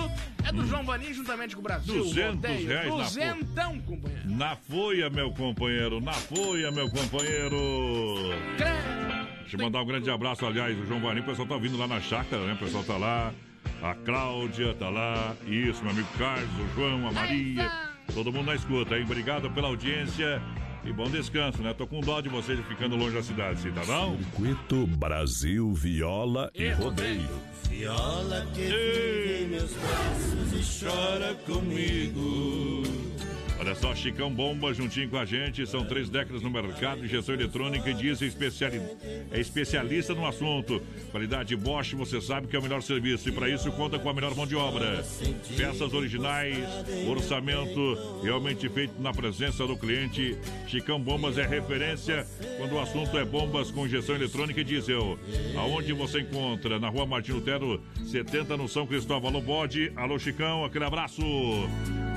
É 0.47 0.53
do 0.53 0.67
João 0.67 0.85
Vanim 0.85 1.13
juntamente 1.13 1.55
com 1.55 1.61
o 1.61 1.65
Brasil. 1.65 1.95
200 1.95 2.35
Rodeio. 2.35 2.67
reais 2.69 2.89
na 2.89 2.97
Duzentão, 3.05 3.81
companheiro. 3.81 4.31
Na 4.31 4.57
folha, 4.57 5.11
meu 5.11 5.31
companheiro. 5.33 6.01
Na 6.01 6.13
folha, 6.13 6.71
meu 6.71 6.89
companheiro. 6.91 7.57
Deixa 9.55 9.63
eu 9.63 9.67
mandar 9.67 9.83
um 9.83 9.87
grande 9.87 10.11
abraço, 10.11 10.45
aliás, 10.45 10.77
o 10.77 10.85
João 10.85 11.01
Varim. 11.01 11.21
O 11.21 11.25
pessoal 11.25 11.47
tá 11.47 11.57
vindo 11.57 11.79
lá 11.79 11.87
na 11.87 12.01
chácara, 12.01 12.45
né? 12.45 12.55
O 12.55 12.57
pessoal 12.57 12.83
tá 12.83 12.97
lá. 12.97 13.33
A 13.81 13.95
Cláudia 13.95 14.75
tá 14.75 14.89
lá. 14.91 15.37
Isso, 15.47 15.81
meu 15.81 15.93
amigo 15.93 16.09
Carlos, 16.19 16.51
o 16.59 16.75
João, 16.75 17.07
a 17.07 17.13
Maria. 17.13 17.71
Todo 18.13 18.33
mundo 18.33 18.47
na 18.47 18.57
escuta, 18.57 18.99
hein? 18.99 19.05
Obrigado 19.05 19.49
pela 19.53 19.69
audiência. 19.69 20.43
E 20.85 20.93
bom 20.93 21.09
descanso, 21.09 21.63
né? 21.63 21.73
Tô 21.73 21.87
com 21.87 22.01
dó 22.01 22.21
de 22.21 22.29
vocês 22.29 22.59
ficando 22.67 22.97
longe 22.97 23.15
da 23.15 23.23
cidade, 23.23 23.61
sim, 23.61 23.71
tá 23.71 23.85
bom? 23.85 24.19
Circuito 24.19 24.89
Brasil 24.89 25.73
Viola 25.73 26.51
e 26.53 26.71
Rodeio. 26.71 27.31
Viola 27.71 28.45
que 28.53 28.61
vive 28.61 29.45
em 29.45 29.49
meus 29.51 29.73
braços 29.73 30.83
e 30.83 30.85
chora 30.85 31.35
comigo. 31.47 32.83
Olha 33.59 33.75
só, 33.75 33.95
Chicão 33.95 34.31
Bomba 34.31 34.75
juntinho 34.75 35.09
com 35.09 35.17
a 35.17 35.25
gente. 35.25 35.67
São 35.67 35.85
três 35.85 36.11
décadas 36.11 36.43
no 36.43 36.51
mercado 36.51 37.01
de 37.01 37.07
injeção 37.07 37.35
eletrônica 37.35 37.89
e 37.89 37.95
diz 37.95 38.21
especiali... 38.21 38.81
é 39.31 39.41
especialista 39.41 40.13
no 40.13 40.27
assunto. 40.27 40.83
Qualidade 41.13 41.55
Bosch, 41.57 41.95
você 41.95 42.21
sabe 42.21 42.49
que 42.49 42.57
é 42.57 42.59
o 42.59 42.63
melhor 42.63 42.83
serviço. 42.83 43.29
E 43.29 43.33
para 43.33 43.49
isso 43.49 43.71
conta 43.73 43.99
com 43.99 44.09
a 44.11 44.13
melhor 44.13 44.35
mão 44.35 44.47
de 44.47 44.57
obra. 44.57 45.05
Peças 45.57 45.95
originais, 45.95 46.59
orçamento 47.09 48.21
realmente 48.23 48.69
feito 48.69 49.01
na 49.01 49.13
presença 49.13 49.67
do 49.67 49.77
cliente. 49.77 50.37
Chicão 50.67 51.01
Bombas 51.01 51.39
é 51.39 51.47
referência 51.47 52.27
quando 52.59 52.73
o 52.73 52.81
assunto 52.81 53.17
é 53.17 53.25
bombas 53.25 53.71
com 53.71 53.87
injeção 53.87 54.17
eletrônica 54.17 54.61
e 54.61 54.65
diesel. 54.65 55.19
Aonde 55.57 55.93
você 55.93 56.21
encontra? 56.21 56.79
Na 56.81 56.89
rua 56.89 57.07
Martin 57.07 57.33
Lutero, 57.33 57.81
70 58.05 58.57
no 58.57 58.69
São 58.69 58.87
Cristóvão. 58.87 59.31
Alô, 59.31 59.41
Bode. 59.41 59.93
Alô, 59.95 60.19
Chicão. 60.19 60.65
Aquele 60.65 60.85
abraço. 60.85 61.23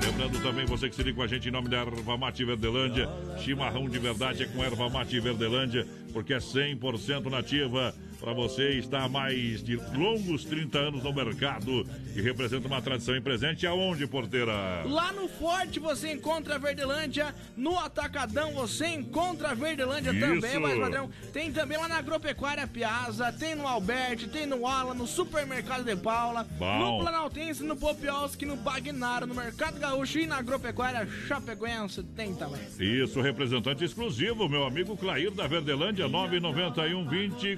Lembrando 0.04 0.40
também 0.42 0.64
você 0.64 0.88
que 0.88 0.96
se 0.96 1.02
liga 1.02 1.16
com 1.16 1.22
a 1.22 1.26
gente 1.26 1.37
em 1.46 1.50
nome 1.52 1.68
da 1.68 1.76
Erva 1.76 2.16
Mate 2.16 2.44
Verdelândia. 2.44 3.08
Chimarrão 3.38 3.88
de 3.88 3.98
verdade 3.98 4.42
é 4.42 4.46
com 4.46 4.64
Erva 4.64 4.88
Mate 4.88 5.20
Verdelândia, 5.20 5.86
porque 6.12 6.34
é 6.34 6.38
100% 6.38 7.30
nativa. 7.30 7.94
Para 8.20 8.32
você 8.32 8.70
está 8.70 9.04
há 9.04 9.08
mais 9.08 9.62
de 9.62 9.76
longos 9.76 10.44
30 10.44 10.78
anos 10.78 11.02
no 11.04 11.12
mercado 11.12 11.86
e 12.16 12.20
representa 12.20 12.66
uma 12.66 12.82
tradição 12.82 13.16
em 13.16 13.22
presente. 13.22 13.66
Aonde, 13.66 14.06
porteira? 14.06 14.82
Lá 14.84 15.12
no 15.12 15.28
Forte 15.28 15.78
você 15.78 16.12
encontra 16.12 16.56
a 16.56 16.58
Verdelândia, 16.58 17.34
no 17.56 17.78
Atacadão 17.78 18.52
você 18.52 18.86
encontra 18.88 19.50
a 19.50 19.54
Verdelândia 19.54 20.10
Isso. 20.10 20.20
também, 20.20 20.58
mas 20.58 20.78
padrão. 20.78 21.10
Tem 21.32 21.52
também 21.52 21.78
lá 21.78 21.86
na 21.86 21.98
Agropecuária 21.98 22.66
Piazza, 22.66 23.32
tem 23.32 23.54
no 23.54 23.66
Alberti, 23.66 24.28
tem 24.28 24.46
no 24.46 24.66
Ala, 24.66 24.94
no 24.94 25.06
Supermercado 25.06 25.84
de 25.84 25.94
Paula, 25.94 26.44
Bom. 26.58 26.78
no 26.78 26.98
Planaltense, 27.00 27.62
no 27.62 27.76
Popioski, 27.76 28.44
no 28.44 28.56
Bagnaro, 28.56 29.26
no 29.26 29.34
Mercado 29.34 29.78
Gaúcho 29.78 30.18
e 30.18 30.26
na 30.26 30.38
Agropecuária 30.38 31.08
Chapecoense 31.26 32.02
tem 32.02 32.34
também. 32.34 32.60
Isso, 32.80 33.20
representante 33.20 33.84
exclusivo, 33.84 34.48
meu 34.48 34.64
amigo 34.64 34.96
Clair 34.96 35.30
da 35.30 35.46
Verdelândia, 35.46 36.08
991 36.08 37.08
20 37.08 37.56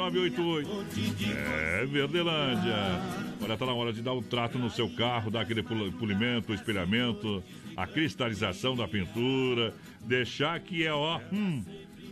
4988. 0.00 1.36
É, 1.36 1.84
Verdelândia. 1.84 2.74
Olha, 3.42 3.56
tá 3.56 3.66
na 3.66 3.74
hora 3.74 3.92
de 3.92 4.00
dar 4.00 4.14
um 4.14 4.22
trato 4.22 4.58
no 4.58 4.70
seu 4.70 4.88
carro, 4.88 5.30
dar 5.30 5.42
aquele 5.42 5.62
polimento, 5.62 6.54
espelhamento, 6.54 7.42
a 7.76 7.86
cristalização 7.86 8.74
da 8.74 8.88
pintura, 8.88 9.74
deixar 10.00 10.58
que 10.60 10.86
é, 10.86 10.92
ó, 10.92 11.20
hum, 11.30 11.62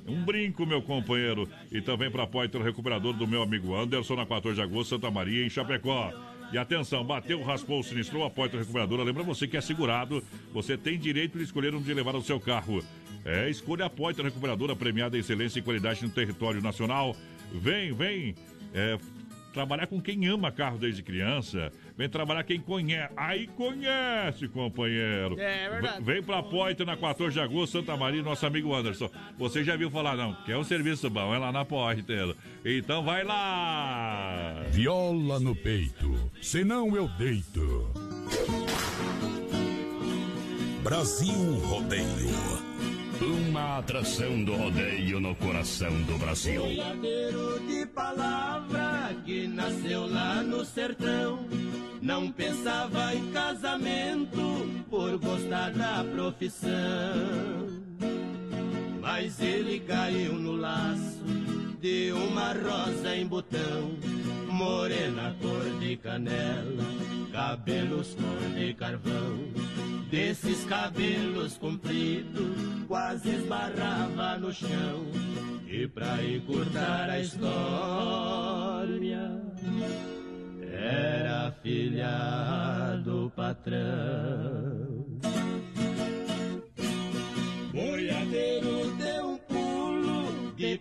um 0.06 0.22
brinco, 0.22 0.66
meu 0.66 0.82
companheiro. 0.82 1.48
E 1.72 1.80
também 1.80 2.10
para 2.10 2.26
Poiter 2.26 2.60
Recuperador 2.60 3.14
do 3.14 3.26
meu 3.26 3.42
amigo 3.42 3.74
Anderson, 3.74 4.16
na 4.16 4.26
14 4.26 4.56
de 4.56 4.62
agosto, 4.62 4.90
Santa 4.90 5.10
Maria, 5.10 5.44
em 5.44 5.50
Chapecó. 5.50 6.12
E 6.52 6.56
atenção, 6.56 7.04
bateu, 7.04 7.42
raspou, 7.42 7.82
sinistrou 7.82 8.24
a 8.24 8.30
Poiter 8.30 8.60
Recuperadora. 8.60 9.02
Lembra 9.02 9.22
você 9.22 9.46
que 9.46 9.56
é 9.56 9.60
segurado, 9.60 10.22
você 10.52 10.76
tem 10.76 10.98
direito 10.98 11.38
de 11.38 11.44
escolher 11.44 11.74
onde 11.74 11.92
levar 11.92 12.16
o 12.16 12.22
seu 12.22 12.40
carro. 12.40 12.82
É, 13.24 13.50
escolha 13.50 13.84
a 13.84 13.90
Poiter 13.90 14.24
Recuperadora, 14.24 14.74
premiada 14.74 15.16
em 15.16 15.20
excelência 15.20 15.58
e 15.58 15.62
qualidade 15.62 16.02
no 16.02 16.10
território 16.10 16.62
nacional. 16.62 17.14
Vem, 17.52 17.92
vem. 17.92 18.34
É, 18.74 18.98
trabalhar 19.52 19.86
com 19.86 20.00
quem 20.00 20.26
ama 20.26 20.52
carro 20.52 20.78
desde 20.78 21.02
criança. 21.02 21.72
Vem 21.96 22.08
trabalhar 22.08 22.44
quem 22.44 22.60
conhece. 22.60 23.12
Aí 23.16 23.46
conhece, 23.48 24.46
companheiro. 24.48 25.38
É, 25.38 25.64
é 25.64 25.70
verdade. 25.70 26.04
Vem 26.04 26.22
pra 26.22 26.42
Poiter 26.42 26.86
na 26.86 26.96
14 26.96 27.34
de 27.34 27.40
agosto, 27.40 27.72
Santa 27.72 27.96
Maria, 27.96 28.22
nosso 28.22 28.46
amigo 28.46 28.74
Anderson. 28.74 29.10
Você 29.36 29.64
já 29.64 29.76
viu 29.76 29.90
falar, 29.90 30.16
não? 30.16 30.34
Quer 30.44 30.56
um 30.56 30.64
serviço 30.64 31.10
bom? 31.10 31.34
É 31.34 31.38
lá 31.38 31.50
na 31.50 31.64
Poiter. 31.64 32.34
Então 32.64 33.02
vai 33.02 33.24
lá! 33.24 34.62
Viola 34.70 35.40
no 35.40 35.56
peito, 35.56 36.30
senão 36.40 36.94
eu 36.94 37.08
deito. 37.08 37.90
Brasil 40.82 41.54
Rodeio. 41.64 42.67
Uma 43.20 43.78
atração 43.78 44.44
do 44.44 44.54
rodeio 44.54 45.18
no 45.18 45.34
coração 45.34 45.90
do 46.02 46.16
Brasil. 46.18 46.62
Boiadeiro 46.62 47.60
de 47.66 47.84
palavra 47.86 49.16
que 49.24 49.48
nasceu 49.48 50.06
lá 50.06 50.42
no 50.42 50.64
sertão. 50.64 51.40
Não 52.00 52.30
pensava 52.30 53.12
em 53.14 53.32
casamento 53.32 54.84
por 54.88 55.18
gostar 55.18 55.72
da 55.72 56.04
profissão. 56.04 56.70
Mas 59.00 59.40
ele 59.40 59.80
caiu 59.80 60.34
no 60.34 60.52
laço 60.52 61.47
de 61.80 62.12
uma 62.12 62.52
rosa 62.52 63.16
em 63.16 63.26
botão. 63.26 63.92
Morena 64.50 65.34
cor 65.40 65.78
de 65.78 65.96
canela, 65.96 66.84
cabelos 67.32 68.14
cor 68.14 68.54
de 68.56 68.74
carvão. 68.74 69.38
Desses 70.10 70.64
cabelos 70.64 71.56
compridos, 71.58 72.56
quase 72.88 73.30
esbarrava 73.30 74.38
no 74.38 74.52
chão. 74.52 75.06
E 75.68 75.86
pra 75.86 76.24
encurtar 76.24 77.10
a 77.10 77.20
história, 77.20 77.48
era 80.72 81.52
filha 81.62 83.00
do 83.04 83.30
patrão. 83.36 84.57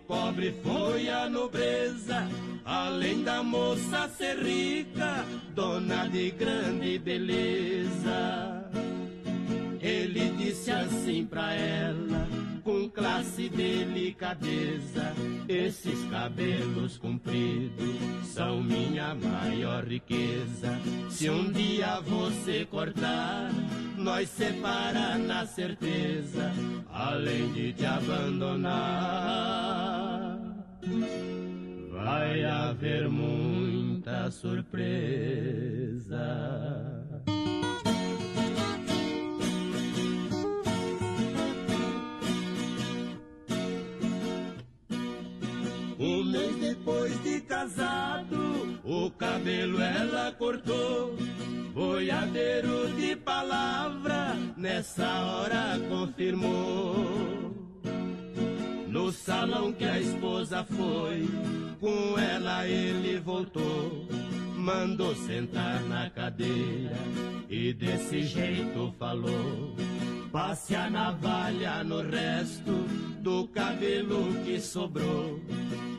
Pobre 0.07 0.55
foi 0.63 1.09
a 1.09 1.29
nobreza. 1.29 2.27
Além 2.63 3.23
da 3.23 3.43
moça 3.43 4.09
ser 4.09 4.37
rica, 4.39 5.25
dona 5.53 6.07
de 6.07 6.31
grande 6.31 6.97
beleza. 6.97 8.65
Ele 9.81 10.31
disse 10.37 10.71
assim 10.71 11.25
pra 11.25 11.53
ela, 11.53 12.27
com 12.67 12.89
classe 12.89 13.43
e 13.43 13.49
delicadeza: 13.49 15.13
Esses 15.47 16.03
cabelos 16.09 16.97
compridos 16.97 17.95
são 18.25 18.61
minha 18.61 19.15
maior 19.15 19.85
riqueza. 19.85 20.77
Se 21.09 21.29
um 21.29 21.49
dia 21.49 22.01
você 22.01 22.65
cortar, 22.65 23.49
nós 23.97 24.27
separa 24.27 25.17
na 25.17 25.45
certeza, 25.45 26.51
além 26.91 27.53
de 27.53 27.71
te 27.71 27.85
abandonar. 27.85 28.67
Vai 31.89 32.43
haver 32.43 33.07
muita 33.07 34.29
surpresa. 34.29 35.07
Depois 46.67 47.23
de 47.23 47.39
casado, 47.41 48.79
o 48.83 49.09
cabelo 49.11 49.81
ela 49.81 50.33
cortou. 50.33 51.15
Boiadeiro 51.73 52.89
de 52.95 53.15
palavra, 53.15 54.35
nessa 54.57 55.07
hora 55.25 55.79
confirmou. 55.87 57.55
No 58.87 59.11
salão 59.11 59.71
que 59.71 59.85
a 59.85 59.99
esposa 59.99 60.65
foi, 60.65 61.27
com 61.79 62.19
ela 62.19 62.67
ele 62.67 63.19
voltou. 63.19 64.07
Mandou 64.57 65.15
sentar 65.15 65.81
na 65.83 66.09
cadeira 66.09 66.97
e 67.49 67.71
desse 67.73 68.23
jeito 68.23 68.93
falou. 68.99 69.75
Passe 70.37 70.75
a 70.75 70.87
navalha 70.87 71.83
no 71.83 71.99
resto 71.99 72.71
do 73.21 73.47
cabelo 73.47 74.35
que 74.45 74.59
sobrou. 74.59 75.39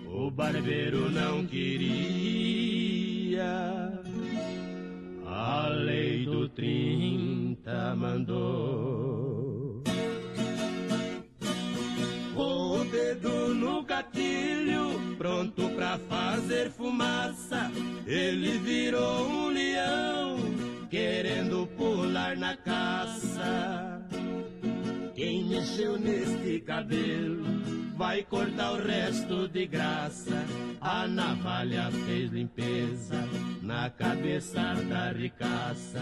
O 0.07 0.31
barbeiro 0.31 1.11
não 1.11 1.45
queria. 1.45 2.71
A 5.27 5.67
lei 5.67 6.25
do 6.25 6.49
30 6.51 7.97
mandou. 7.97 9.83
Com 12.33 12.81
o 12.81 12.85
dedo 12.85 13.53
no 13.57 13.83
gatilho, 13.83 15.17
pronto 15.19 15.69
pra 15.71 15.99
fazer 16.09 16.71
fumaça, 16.71 17.73
ele 18.07 18.57
virou 18.59 19.27
um 19.27 19.49
leão, 19.49 20.37
querendo 20.89 21.67
pular 21.77 22.37
na 22.37 22.57
caça. 22.57 23.98
Quem 25.19 25.45
mexeu 25.47 25.99
neste 25.99 26.61
cabelo 26.61 27.45
vai 27.97 28.23
cortar 28.23 28.75
o 28.75 28.77
resto 28.77 29.49
de 29.49 29.67
graça. 29.67 30.47
A 30.81 31.09
navalha 31.09 31.91
fez 32.07 32.31
limpeza 32.31 33.17
na 33.61 33.91
cabeça 33.91 34.75
da 34.89 35.11
ricaça. 35.11 35.99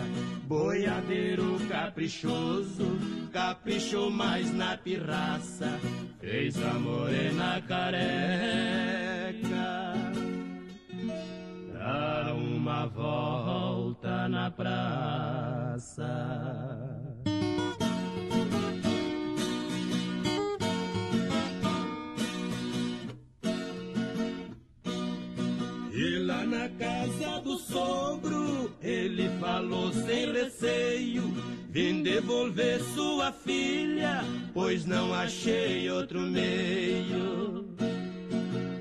Boiadeiro 0.46 1.58
caprichoso, 1.66 2.98
caprichou 3.32 4.10
mais 4.10 4.52
na 4.52 4.76
pirraça. 4.76 5.80
Fez 6.20 6.62
a 6.62 6.74
morena 6.74 7.62
careca. 7.66 7.94
Dá 11.72 12.34
uma 12.34 12.84
volta 12.84 14.28
na 14.28 14.50
praça. 14.50 16.06
Na 26.66 26.68
casa 26.68 27.40
do 27.40 27.56
sogro, 27.56 28.72
ele 28.82 29.28
falou 29.40 29.92
sem 29.92 30.32
receio: 30.32 31.22
Vim 31.70 32.02
devolver 32.02 32.80
sua 32.94 33.32
filha, 33.32 34.24
pois 34.52 34.84
não 34.84 35.14
achei 35.14 35.88
outro 35.90 36.20
meio. 36.20 37.66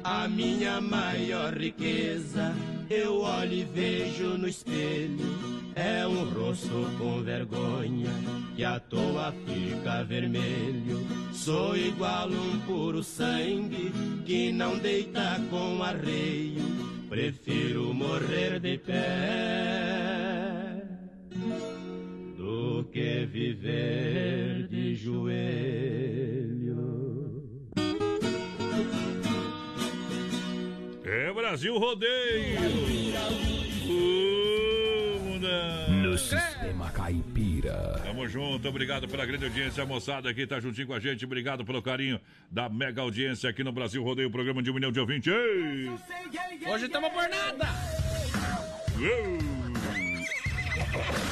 A 0.04 0.28
minha 0.28 0.82
maior 0.82 1.54
riqueza, 1.54 2.54
eu 2.90 3.22
olho 3.22 3.54
e 3.54 3.64
vejo 3.64 4.38
no 4.38 4.48
espelho. 4.48 5.56
É 5.76 6.08
um 6.08 6.30
rosto 6.30 6.90
com 6.98 7.22
vergonha, 7.22 8.10
que 8.56 8.64
à 8.64 8.80
toa 8.80 9.34
fica 9.46 10.04
vermelho. 10.06 11.06
Sou 11.34 11.76
igual 11.76 12.30
um 12.30 12.60
puro 12.62 13.04
sangue, 13.04 13.92
que 14.26 14.54
não 14.54 14.78
deita 14.78 15.42
com 15.50 15.84
arreio. 15.84 16.75
Prefiro 17.16 17.94
morrer 17.94 18.60
de 18.60 18.78
pé 18.78 19.00
do 22.36 22.84
que 22.92 23.26
viver 23.26 24.68
de 24.68 24.96
joelho. 24.96 25.32
É 31.06 31.32
Brasil 31.32 31.78
Rodeio. 31.78 32.95
Tamo 38.26 38.30
junto, 38.30 38.68
obrigado 38.68 39.08
pela 39.08 39.26
grande 39.26 39.46
audiência, 39.46 39.84
a 39.84 39.86
moçada 39.86 40.30
aqui 40.30 40.48
tá 40.48 40.60
juntinho 40.60 40.88
com 40.88 40.94
a 40.94 41.00
gente, 41.00 41.24
obrigado 41.26 41.64
pelo 41.64 41.82
carinho 41.82 42.20
da 42.50 42.68
mega 42.68 43.02
audiência 43.02 43.50
aqui 43.50 43.64
no 43.64 43.72
Brasil 43.72 44.04
Rodeio, 44.04 44.32
programa 44.32 44.64
de 44.64 44.72
um 44.72 44.74
milhão 44.74 44.92
de 44.92 45.00
ouvintes. 45.00 45.32
Ei! 45.32 45.92
Hoje 46.68 46.86
estamos 46.86 47.12
por 47.12 47.28
nada. 47.30 47.68
Uou! 48.98 49.38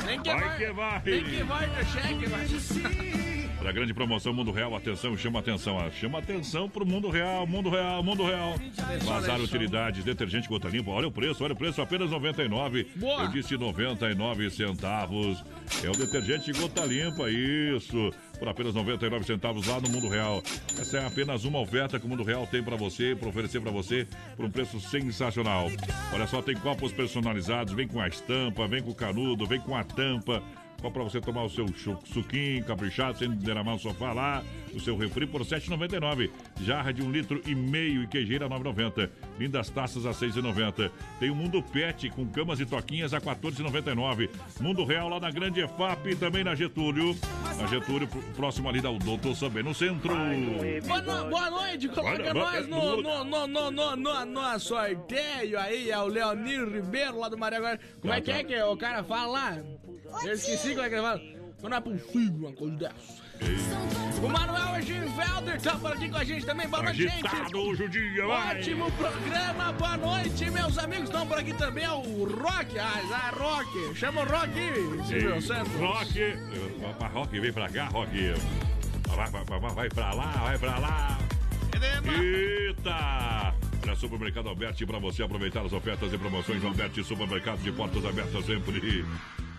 Nem 0.06 0.22
que 0.22 0.30
Vai 0.30 0.42
vai, 0.42 0.58
que 0.58 0.72
vai. 0.72 1.02
Nem 1.06 1.24
que 1.24 1.44
vai 1.44 1.68
no 1.68 1.86
cheque, 1.86 2.26
vai. 2.28 3.24
Para 3.64 3.70
a 3.70 3.74
grande 3.74 3.94
promoção 3.94 4.34
Mundo 4.34 4.52
Real, 4.52 4.76
atenção, 4.76 5.18
chama 5.18 5.40
atenção, 5.40 5.80
ah, 5.80 5.90
chama 5.90 6.20
atenção 6.20 6.68
pro 6.68 6.86
Mundo 6.86 7.10
Real, 7.10 7.48
Mundo 7.48 7.70
Real, 7.70 8.04
Mundo 8.04 8.26
Real. 8.26 8.56
Vazar 9.06 9.40
utilidades, 9.40 10.04
detergente 10.04 10.50
gota 10.50 10.68
limpa, 10.68 10.92
olha 10.92 11.08
o 11.08 11.12
preço, 11.12 11.46
olha 11.46 11.54
o 11.54 11.56
preço, 11.56 11.82
apenas 11.82 12.12
99. 12.12 12.86
Boa. 12.98 13.22
Eu 13.22 13.30
disse 13.30 13.56
99 13.56 14.50
centavos. 14.50 15.42
É 15.82 15.90
o 15.90 15.94
detergente 15.94 16.52
gota 16.52 16.84
limpa, 16.84 17.32
isso. 17.32 18.12
Por 18.38 18.50
apenas 18.50 18.76
99 18.76 19.24
centavos 19.24 19.66
lá 19.66 19.80
no 19.80 19.88
Mundo 19.88 20.10
Real. 20.10 20.44
Essa 20.78 20.98
é 20.98 21.08
apenas 21.08 21.46
uma 21.46 21.62
oferta 21.62 21.98
que 21.98 22.06
o 22.06 22.10
Mundo 22.10 22.24
Real 22.24 22.46
tem 22.46 22.62
para 22.62 22.76
você, 22.76 23.16
para 23.16 23.30
oferecer 23.30 23.62
para 23.62 23.72
você, 23.72 24.06
por 24.36 24.44
um 24.44 24.52
preço 24.52 24.78
sensacional. 24.82 25.72
Olha 26.14 26.28
só, 26.28 26.42
tem 26.42 26.58
copos 26.58 26.92
personalizados, 26.92 27.74
vem 27.74 27.88
com 27.88 28.02
a 28.02 28.10
estampa, 28.10 28.68
vem 28.68 28.84
com 28.84 28.92
o 28.92 28.96
canudo, 28.96 29.48
vem 29.48 29.62
com 29.62 29.74
a 29.74 29.86
tampa. 29.86 30.44
Só 30.84 30.90
para 30.90 31.02
você 31.02 31.22
tomar 31.22 31.44
o 31.46 31.50
seu 31.50 31.66
suquinho 32.04 32.62
caprichado, 32.66 33.18
sem 33.18 33.30
derramar 33.32 33.76
o 33.76 33.80
sofá 33.80 34.12
lá, 34.12 34.44
o 34.76 34.82
seu 34.82 34.98
refri 34.98 35.26
por 35.26 35.40
R$ 35.42 35.48
7,99. 35.48 36.30
Jarra 36.62 36.92
de 36.92 37.02
um 37.02 37.10
litro 37.10 37.42
e 37.48 37.56
meio 37.56 38.04
e 38.04 38.08
queijeira 38.08 38.50
R$ 38.50 38.54
9,90. 38.56 39.10
Lindas 39.40 39.70
taças 39.70 40.06
a 40.06 40.10
R$ 40.10 40.16
6,90. 40.18 40.92
Tem 41.22 41.30
o 41.30 41.36
Mundo 41.36 41.64
Pet 41.64 42.10
com 42.10 42.26
camas 42.28 42.60
e 42.60 42.66
toquinhas 42.66 43.14
a 43.14 43.20
R$ 43.20 43.24
14,99. 43.24 44.30
Mundo 44.60 44.84
Real 44.84 45.08
lá 45.08 45.22
na 45.22 45.32
Grande 45.32 45.62
EFAP 45.62 46.08
e 46.10 46.16
também 46.18 46.44
na 46.44 46.54
Getúlio. 46.54 47.16
Na 47.58 47.66
Getúlio, 47.66 48.06
pr- 48.06 48.18
próximo 48.36 48.68
ali 48.68 48.82
da 48.82 48.92
Doutor 48.92 49.38
Sabê, 49.38 49.64
no 49.64 49.74
centro. 49.74 50.14
Boa, 50.86 51.02
no- 51.02 51.30
boa 51.30 51.50
noite, 51.50 51.88
coloca 51.88 52.12
Olha, 52.12 52.34
nós 52.34 52.68
no, 52.68 52.78
boa- 53.02 53.24
no, 53.24 53.24
no, 53.24 53.48
no, 53.48 53.72
no, 53.72 53.96
no, 53.96 54.26
no 54.26 54.60
sorteio 54.60 55.58
aí, 55.58 55.90
é 55.92 55.98
o 55.98 56.08
Leonir 56.08 56.68
Ribeiro 56.68 57.20
lá 57.20 57.30
do 57.30 57.38
Maria 57.38 57.60
Agora. 57.60 57.80
Como 58.02 58.14
é 58.14 58.20
que 58.20 58.32
é 58.32 58.44
que 58.44 58.62
o 58.62 58.76
cara 58.76 59.02
fala 59.02 59.32
lá? 59.32 59.64
Eu 60.22 60.34
esqueci 60.34 60.72
é 60.72 60.90
que 60.90 60.96
ele 60.96 61.02
fala. 61.02 61.22
Não 61.62 61.78
é 61.78 61.80
possível 61.80 62.48
uma 62.48 62.52
coisa 62.52 62.76
dessa. 62.76 63.24
O 64.22 64.28
Manuel 64.28 64.80
Eginvelder 64.80 65.62
tá 65.62 65.78
por 65.78 65.94
aqui 65.94 66.10
com 66.10 66.18
a 66.18 66.24
gente 66.24 66.46
também. 66.46 66.68
Boa 66.68 66.84
noite, 66.84 67.04
gente. 67.04 67.56
Hoje 67.56 67.84
o 67.84 67.90
dia, 67.90 68.26
vai. 68.26 68.60
Ótimo 68.60 68.92
programa, 68.92 69.72
boa 69.74 69.98
noite, 69.98 70.52
meus 70.52 70.78
amigos. 70.78 71.06
Estão 71.06 71.26
por 71.26 71.38
aqui 71.38 71.54
também, 71.54 71.86
é 71.86 71.92
o 71.92 72.26
Rock. 72.26 72.78
Ah, 72.78 73.02
ah, 73.12 73.32
Rock. 73.38 73.96
Chama 73.96 74.22
o 74.22 74.26
Rock, 74.26 74.54
Silvio 75.08 75.42
Santos. 75.42 75.74
Rock, 75.74 76.20
vai, 77.00 77.10
Rock, 77.10 77.40
vem 77.40 77.54
pra 77.54 77.70
cá, 77.70 77.86
Rock. 77.86 78.34
Vai, 79.08 79.30
vai, 79.32 79.44
vai, 79.46 79.60
vai 79.60 79.90
pra 79.90 80.14
lá, 80.14 80.32
vai 80.32 80.58
pra 80.58 80.80
lá. 80.80 81.20
Eita! 82.22 83.54
Para 83.82 83.96
Supermercado 83.96 84.50
Alberti, 84.50 84.86
para 84.86 85.00
você 85.00 85.24
aproveitar 85.24 85.66
as 85.66 85.74
ofertas 85.74 86.12
e 86.12 86.18
promoções 86.18 86.64
Alberti 86.64 87.04
Supermercado 87.04 87.60
de 87.60 87.72
portas 87.72 88.06
abertas 88.06 88.46
sempre. 88.46 89.06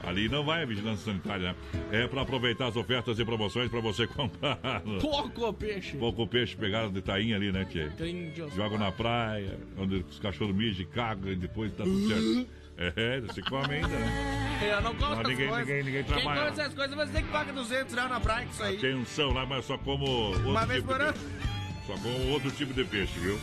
Ali 0.06 0.28
não 0.28 0.44
vai 0.44 0.62
a 0.62 0.66
vigilância 0.66 1.05
sanitária, 1.05 1.52
né? 1.52 1.55
É 1.93 2.06
para 2.06 2.22
aproveitar 2.22 2.66
as 2.68 2.76
ofertas 2.76 3.18
e 3.18 3.24
promoções 3.24 3.70
para 3.70 3.81
você 3.81 4.06
comprar. 4.09 4.59
Pouco 5.01 5.52
peixe. 5.52 5.97
Pouco 5.97 6.26
peixe 6.26 6.56
pegaram 6.56 6.90
de 6.93 7.01
tainha 7.02 7.36
ali, 7.36 7.51
né? 7.52 7.66
Índios. 8.01 8.55
Jogam 8.55 8.78
na 8.78 8.93
praia, 8.93 9.59
onde 9.78 10.05
os 10.09 10.18
cachorros 10.18 10.55
mijam 10.55 10.82
e 10.82 10.86
cagam 10.86 11.32
e 11.32 11.36
depois 11.36 11.72
tá 11.72 11.85
tudo 11.85 12.09
certo. 12.09 12.47
É, 12.76 13.20
você 13.20 13.40
come 13.43 13.74
ainda, 13.76 13.86
né? 13.89 14.60
Eu 14.68 14.81
não 14.82 14.94
como 14.97 15.10
Não, 15.10 15.20
essas 15.20 15.28
ninguém- 15.28 15.48
coisas. 15.48 15.66
ninguém- 15.68 15.85
ninguém 15.85 16.05
Quem 16.05 16.12
trabalha. 16.14 16.40
come 16.40 16.52
essas 16.60 16.74
coisas 16.74 16.97
vai 16.97 17.06
ter 17.06 17.22
que 17.22 17.28
pagar 17.28 17.52
200 17.52 17.94
reais 17.94 18.10
na 18.10 18.20
praia 18.20 18.47
com 18.47 18.52
isso 18.52 18.62
aí. 18.64 18.76
Atenção 18.76 19.32
lá, 19.32 19.47
mas 19.47 19.64
só 19.64 19.78
como 19.78 20.32
Uma 20.39 20.66
vez 20.66 20.81
tipo 20.81 20.93
por 20.93 20.98
de 21.01 21.05
ano. 21.05 21.12
peixe. 21.12 21.63
Só 21.86 21.93
com 21.98 22.31
outro 22.31 22.51
tipo 22.51 22.73
de 22.73 22.82
peixe, 22.85 23.19
viu? 23.19 23.39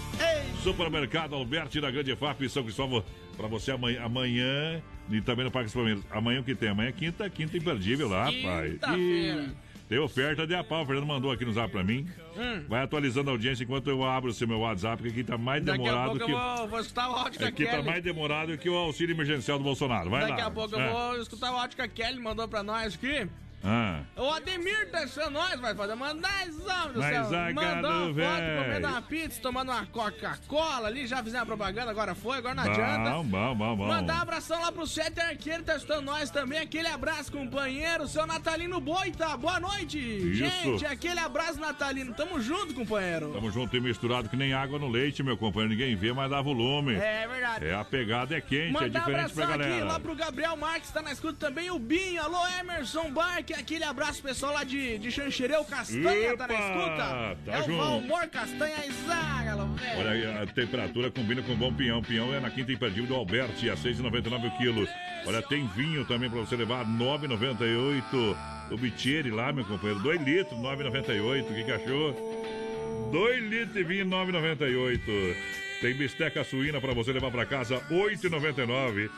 Supermercado 0.64 1.36
Alberti 1.36 1.80
da 1.80 1.92
Grande 1.92 2.16
FAP, 2.16 2.48
São 2.50 2.64
Cristóvão, 2.64 3.04
pra 3.38 3.48
você 3.48 3.72
amanhã, 3.72 4.04
amanhã 4.04 4.82
e 5.10 5.22
também 5.22 5.46
no 5.46 5.52
Parque 5.52 5.72
Palmeiras. 5.72 6.04
Amanhã 6.10 6.40
o 6.42 6.44
que 6.44 6.56
tem? 6.56 6.70
Amanhã 6.70 6.90
é 6.90 6.92
quinta, 6.92 7.30
quinta 7.30 7.58
imperdível 7.58 8.08
lá, 8.10 8.26
rapaz. 8.26 8.72
Quinta-feira. 8.74 9.42
Ih, 9.44 9.50
Tem 9.90 10.00
oferta 10.00 10.48
de 10.48 10.56
a 10.56 10.64
pau, 10.64 10.84
o 10.84 10.86
Fernando 10.86 11.06
mandou 11.06 11.32
aqui 11.32 11.44
no 11.46 11.52
zap 11.54 11.72
pra 11.72 11.84
mim. 11.84 12.08
Hum. 12.38 12.64
Vai 12.68 12.82
atualizando 12.84 13.30
a 13.30 13.34
audiência 13.34 13.64
enquanto 13.64 13.90
eu 13.90 14.04
abro 14.04 14.32
o 14.32 14.34
seu 14.34 14.48
meu 14.48 14.60
WhatsApp, 14.60 15.04
que 15.04 15.10
aqui 15.10 15.24
tá 15.24 15.38
mais 15.38 15.64
Daqui 15.64 15.78
demorado 15.80 16.20
que. 16.20 16.32
vou, 16.32 16.68
vou 16.68 16.80
escutar 16.80 17.10
o 17.10 17.14
áudio 17.14 17.40
da 17.40 17.48
Aqui 17.48 17.66
tá 17.66 17.82
mais 17.84 18.02
demorado 18.04 18.58
que 18.58 18.70
o 18.70 18.76
auxílio 18.76 19.14
emergencial 19.14 19.58
do 19.58 19.64
Bolsonaro. 19.64 20.10
Vai 20.10 20.22
Daqui 20.22 20.42
lá. 20.42 20.48
a 20.48 20.52
pouco 20.52 20.80
É. 20.80 20.88
eu 20.88 20.94
vou 20.94 21.22
escutar 21.22 21.52
o 21.52 21.58
áudio 21.58 21.76
que 21.76 21.82
a 21.82 21.88
Kelly 21.88 22.20
mandou 22.20 22.48
pra 22.48 22.64
nós 22.64 22.96
aqui. 22.96 23.28
Ah. 23.64 24.02
O 24.16 24.30
Ademir 24.32 24.90
deixou 24.92 25.30
nós, 25.30 25.60
vai 25.60 25.76
fazer 25.76 25.96
mandar 25.96 26.30
homem 26.42 26.94
do 26.94 27.00
Mas 27.00 27.28
céu. 27.28 27.40
a 27.40 27.54
Mandou 27.54 27.92
uma 27.92 28.00
foto 28.08 28.14
véi. 28.14 28.64
comendo 28.64 28.88
uma 28.88 29.02
pizza, 29.02 29.42
tomando 29.42 29.72
uma 29.72 29.86
Coca-Cola 29.86 30.88
ali, 30.88 31.06
já 31.08 31.18
fizemos 31.24 31.44
a 31.44 31.46
propaganda, 31.46 31.92
agora 31.92 32.16
foi, 32.16 32.38
agora 32.38 32.56
não 32.56 32.64
Bom, 32.64 32.70
adianta. 32.72 33.10
bom, 33.24 33.56
bom, 33.56 33.76
bom. 33.76 33.88
Mandar 33.88 34.16
um 34.18 34.22
abração 34.22 34.62
lá 34.62 34.72
pro 34.72 34.86
Sete 34.88 35.20
Arqueiro, 35.20 35.64
tá 35.64 35.76
escutando 35.76 36.06
nós 36.06 36.30
também. 36.30 36.60
Aquele 36.60 36.88
abraço, 36.88 37.32
companheiro. 37.32 38.08
Seu 38.08 38.26
Natalino 38.26 38.80
Boita, 38.80 39.36
boa 39.38 39.60
noite. 39.60 39.98
Isso. 40.00 40.36
Gente, 40.36 40.86
aquele 40.86 41.20
abraço, 41.20 41.60
Natalino. 41.60 42.14
Tamo 42.14 42.42
junto, 42.42 42.74
companheiro. 42.74 43.32
Tamo 43.34 43.52
junto 43.52 43.76
e 43.76 43.80
misturado 43.80 44.30
que 44.30 44.36
nem 44.36 44.54
água 44.54 44.80
no 44.80 44.88
leite, 44.90 45.22
meu 45.24 45.38
companheiro. 45.38 45.74
Ninguém 45.74 45.96
vê, 45.96 46.12
mas 46.14 46.30
dá 46.30 46.42
volume. 46.42 46.96
É 46.96 47.28
verdade. 47.28 47.66
É, 47.68 47.76
a 47.76 47.84
pegada 47.86 48.36
é 48.36 48.42
quente, 48.42 48.70
é 48.70 48.72
Mandar 48.72 49.00
diferente 49.00 49.34
pra 49.34 49.44
abração 49.46 49.50
aqui 49.62 49.70
galera. 49.70 49.86
lá 49.86 50.00
pro 50.00 50.16
Gabriel 50.16 50.58
Marques, 50.58 50.90
tá 50.92 51.02
na 51.02 51.12
escuta 51.12 51.48
também, 51.48 51.70
o 51.70 51.80
Binho, 51.80 52.22
alô 52.22 52.40
Emerson 52.60 53.12
Barque, 53.12 53.51
aquele 53.54 53.84
abraço 53.84 54.22
pessoal 54.22 54.54
lá 54.54 54.64
de, 54.64 54.98
de 54.98 55.12
Xanxereu, 55.12 55.64
Castanha, 55.66 56.38
tá 56.38 56.48
na 56.48 56.54
Epa, 56.54 56.64
escuta? 56.64 57.38
tá 57.46 57.52
é 57.54 57.60
o 57.60 57.64
junto. 57.64 57.78
Valmor 57.78 58.28
Castanha 58.30 58.86
Izágalo, 58.86 59.74
velho. 59.76 60.00
Olha 60.00 60.12
aí, 60.12 60.44
a 60.44 60.46
temperatura 60.48 61.12
combina 61.12 61.42
com 61.42 61.56
bom 61.56 61.74
pinhão. 61.74 62.02
Pinhão 62.02 62.34
é 62.34 62.40
na 62.40 62.50
quinta 62.50 62.72
imperdível 62.72 63.08
do 63.08 63.16
Alberti, 63.16 63.70
a 63.70 63.76
6,99 63.76 64.48
o 64.48 64.58
quilo. 64.58 64.88
Olha, 65.26 65.42
tem 65.42 65.68
vinho 65.68 66.06
também 66.06 66.30
pra 66.30 66.40
você 66.40 66.56
levar, 66.56 66.86
9,98. 66.86 68.38
O 68.72 68.78
Bitieri 68.78 69.30
lá, 69.32 69.52
meu 69.52 69.66
companheiro, 69.66 70.02
2 70.02 70.22
litros, 70.22 70.58
9,98. 70.60 71.44
O 71.44 71.54
que, 71.54 71.64
que 71.64 71.72
achou? 71.72 73.10
2 73.12 73.44
litros 73.44 73.74
de 73.74 73.84
vinho, 73.84 74.06
9,98. 74.06 75.36
Tem 75.82 75.96
bisteca 75.96 76.44
suína 76.44 76.80
para 76.80 76.94
você 76.94 77.12
levar 77.12 77.32
para 77.32 77.44
casa, 77.44 77.78
R$ 77.90 77.96
8,99. 77.96 79.10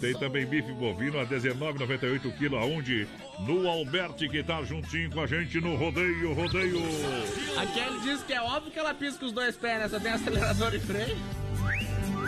Tem 0.00 0.14
também 0.14 0.46
bife 0.46 0.72
bovino 0.72 1.18
a 1.18 1.24
R$ 1.24 1.36
19,98 1.36 2.26
o 2.26 2.32
quilo, 2.32 2.56
aonde? 2.56 3.08
No 3.40 3.68
Alberti, 3.68 4.28
que 4.28 4.40
tá 4.40 4.62
juntinho 4.62 5.10
com 5.10 5.20
a 5.20 5.26
gente 5.26 5.60
no 5.60 5.74
rodeio, 5.74 6.32
rodeio. 6.32 6.80
A 7.56 7.66
Kelly 7.66 8.00
disse 8.02 8.24
que 8.24 8.32
é 8.32 8.40
óbvio 8.40 8.70
que 8.70 8.78
ela 8.78 8.94
pisca 8.94 9.26
os 9.26 9.32
dois 9.32 9.56
pés, 9.56 9.80
né? 9.80 9.88
Só 9.88 9.98
tem 9.98 10.12
acelerador 10.12 10.72
e 10.72 10.78
freio. 10.78 11.16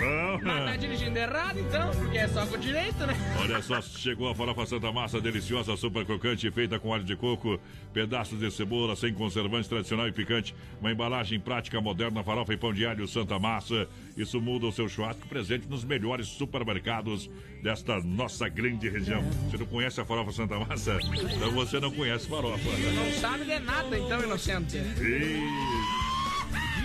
Não, 0.05 0.41
Mas 0.43 0.65
tá 0.65 0.77
dirigindo 0.77 1.19
errado 1.19 1.59
então, 1.59 1.91
porque 1.93 2.19
é 2.19 2.29
só 2.29 2.47
com 2.47 2.55
o 2.55 2.59
direito, 2.59 3.07
né? 3.07 3.15
Olha 3.41 3.63
só, 3.63 3.81
chegou 3.81 4.29
a 4.29 4.35
farofa 4.35 4.67
Santa 4.67 4.93
Massa, 4.93 5.21
deliciosa, 5.21 5.77
super 5.77 6.05
crocante, 6.05 6.51
feita 6.51 6.79
com 6.79 6.89
óleo 6.89 7.05
de 7.05 7.17
coco, 7.17 7.59
pedaços 7.93 8.39
de 8.39 8.51
cebola, 8.51 8.95
sem 8.97 9.13
conservantes, 9.15 9.69
tradicional 9.69 10.09
e 10.09 10.13
picante. 10.13 10.55
Uma 10.81 10.93
embalagem 10.93 11.39
prática, 11.41 11.81
moderna, 11.81 12.23
farofa 12.23 12.53
e 12.53 12.57
pão 12.57 12.73
de 12.73 12.85
alho 12.87 13.07
Santa 13.09 13.39
Massa. 13.39 13.89
Isso 14.17 14.41
muda 14.41 14.67
o 14.67 14.73
seu 14.73 14.89
churrasco 14.89 15.27
presente 15.29 15.67
nos 15.69 15.85
melhores 15.85 16.27
supermercados 16.29 17.31
desta 17.63 18.01
nossa 18.01 18.49
grande 18.49 18.89
região. 18.89 19.23
Você 19.51 19.59
não 19.59 19.67
conhece 19.67 20.01
a 20.01 20.05
farofa 20.05 20.33
Santa 20.33 20.59
Massa? 20.59 20.99
Então 21.35 21.51
você 21.53 21.81
não 21.81 21.91
conhece 21.91 22.29
farofa. 22.29 22.71
Não 22.95 23.13
sabe 23.21 23.45
de 23.45 23.59
nada 23.61 23.99
então, 23.99 24.23
inocente. 24.23 24.77
Ih, 24.77 25.45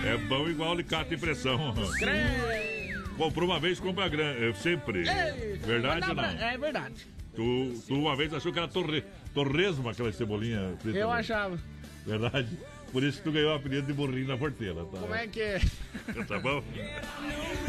É 0.06 0.16
bom 0.16 0.48
igual 0.48 0.72
alicate 0.72 1.14
e 1.14 1.16
pressão. 1.18 1.74
Comprou 3.20 3.46
uma 3.46 3.60
vez, 3.60 3.78
compra 3.78 4.08
grande. 4.08 4.56
Sempre. 4.56 5.00
Ei, 5.00 5.58
Verdade 5.58 6.08
ou 6.08 6.16
não? 6.16 6.24
É 6.24 6.56
verdade. 6.56 7.06
Tu, 7.36 7.74
tu 7.86 7.94
uma 7.94 8.16
vez 8.16 8.32
achou 8.32 8.50
que 8.50 8.58
era 8.58 8.66
torre, 8.66 9.04
torresmo 9.34 9.90
aquela 9.90 10.10
cebolinha 10.10 10.74
frita. 10.80 10.98
Eu 10.98 11.08
né? 11.08 11.14
achava. 11.16 11.58
Verdade? 12.06 12.48
Por 12.90 13.02
isso 13.04 13.18
que 13.18 13.24
tu 13.24 13.30
ganhou 13.30 13.52
o 13.52 13.54
apelido 13.54 13.86
de 13.86 13.92
burrinho 13.92 14.26
na 14.26 14.38
porteira, 14.38 14.86
tá? 14.86 14.98
Como 14.98 15.14
é 15.14 15.26
que 15.26 15.40
é? 15.40 15.60
Tá 16.26 16.38
bom? 16.38 16.64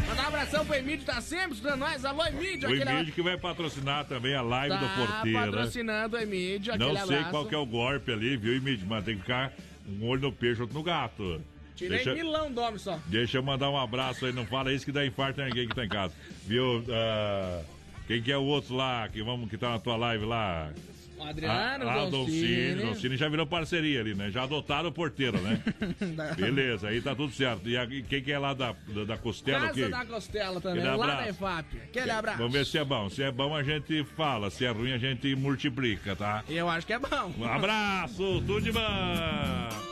Mandar 0.08 0.22
um 0.24 0.26
abração 0.26 0.64
pro 0.64 0.74
Emílio, 0.74 1.04
tá 1.04 1.20
sempre 1.20 1.52
estudando 1.52 1.80
nós. 1.80 2.02
Alô, 2.02 2.24
Emílio. 2.26 2.70
O 2.70 2.72
aquele 2.72 2.90
Emílio 2.90 3.12
que 3.12 3.22
vai 3.22 3.36
patrocinar 3.36 4.06
também 4.06 4.34
a 4.34 4.40
live 4.40 4.74
do 4.74 4.86
Tá 4.86 4.94
Porteira. 4.96 5.38
patrocinando 5.38 6.16
o 6.16 6.20
Emílio, 6.20 6.78
Não 6.78 6.94
sei 6.94 7.02
abraço. 7.02 7.30
qual 7.30 7.46
que 7.46 7.54
é 7.54 7.58
o 7.58 7.66
golpe 7.66 8.10
ali, 8.10 8.38
viu, 8.38 8.56
Emílio? 8.56 8.86
Mas 8.86 9.04
tem 9.04 9.16
que 9.16 9.20
ficar 9.20 9.52
um 9.86 10.08
olho 10.08 10.22
no 10.22 10.32
peixe, 10.32 10.62
outro 10.62 10.76
no 10.76 10.82
gato. 10.82 11.40
Tirei 11.76 11.98
Deixa- 12.04 12.14
milão 12.14 12.52
do 12.52 12.60
homem 12.60 12.78
só. 12.78 12.98
Deixa 13.06 13.38
eu 13.38 13.42
mandar 13.42 13.70
um 13.70 13.76
abraço 13.78 14.26
aí, 14.26 14.32
não 14.32 14.46
fala 14.46 14.72
isso 14.72 14.84
que 14.84 14.92
dá 14.92 15.04
infarto 15.06 15.40
em 15.40 15.46
ninguém 15.46 15.68
que 15.68 15.74
tá 15.74 15.84
em 15.84 15.88
casa. 15.88 16.14
Viu? 16.46 16.84
Ah, 16.90 17.60
quem 18.06 18.20
que 18.22 18.30
é 18.30 18.36
o 18.36 18.42
outro 18.44 18.74
lá, 18.74 19.08
que, 19.08 19.22
vamos, 19.22 19.48
que 19.50 19.56
tá 19.56 19.70
na 19.70 19.78
tua 19.78 19.96
live 19.96 20.24
lá? 20.24 20.70
O 21.18 21.24
Adriano, 21.24 21.88
o 21.88 22.10
Don 22.10 22.24
Doncini. 22.24 23.16
Já 23.16 23.28
virou 23.28 23.46
parceria 23.46 24.00
ali, 24.00 24.12
né? 24.12 24.28
Já 24.30 24.42
adotaram 24.42 24.88
o 24.88 24.92
porteiro, 24.92 25.40
né? 25.40 25.62
Beleza, 26.36 26.88
aí 26.88 27.00
tá 27.00 27.14
tudo 27.14 27.32
certo. 27.32 27.68
E, 27.68 27.76
a- 27.76 27.84
e 27.84 28.02
quem 28.02 28.20
que 28.20 28.32
é 28.32 28.38
lá 28.40 28.52
da, 28.54 28.74
da, 28.88 29.04
da 29.04 29.16
costela 29.16 29.68
Casa 29.68 29.88
da 29.88 30.04
Costela 30.04 30.60
também, 30.60 30.82
lá 30.82 30.94
abraço. 30.94 31.22
da 31.22 31.28
EFAP. 31.28 31.76
Aquele 31.84 32.10
abraço. 32.10 32.38
Vamos 32.38 32.52
ver 32.52 32.66
se 32.66 32.76
é 32.76 32.84
bom. 32.84 33.08
Se 33.08 33.22
é 33.22 33.30
bom, 33.30 33.54
a 33.54 33.62
gente 33.62 34.02
fala. 34.16 34.50
Se 34.50 34.64
é 34.64 34.70
ruim, 34.70 34.90
a 34.92 34.98
gente 34.98 35.32
multiplica, 35.36 36.16
tá? 36.16 36.42
Eu 36.48 36.68
acho 36.68 36.84
que 36.88 36.92
é 36.92 36.98
bom. 36.98 37.32
Um 37.38 37.44
abraço, 37.44 38.16
tudo 38.16 38.60
de 38.60 38.72
bom! 38.72 38.80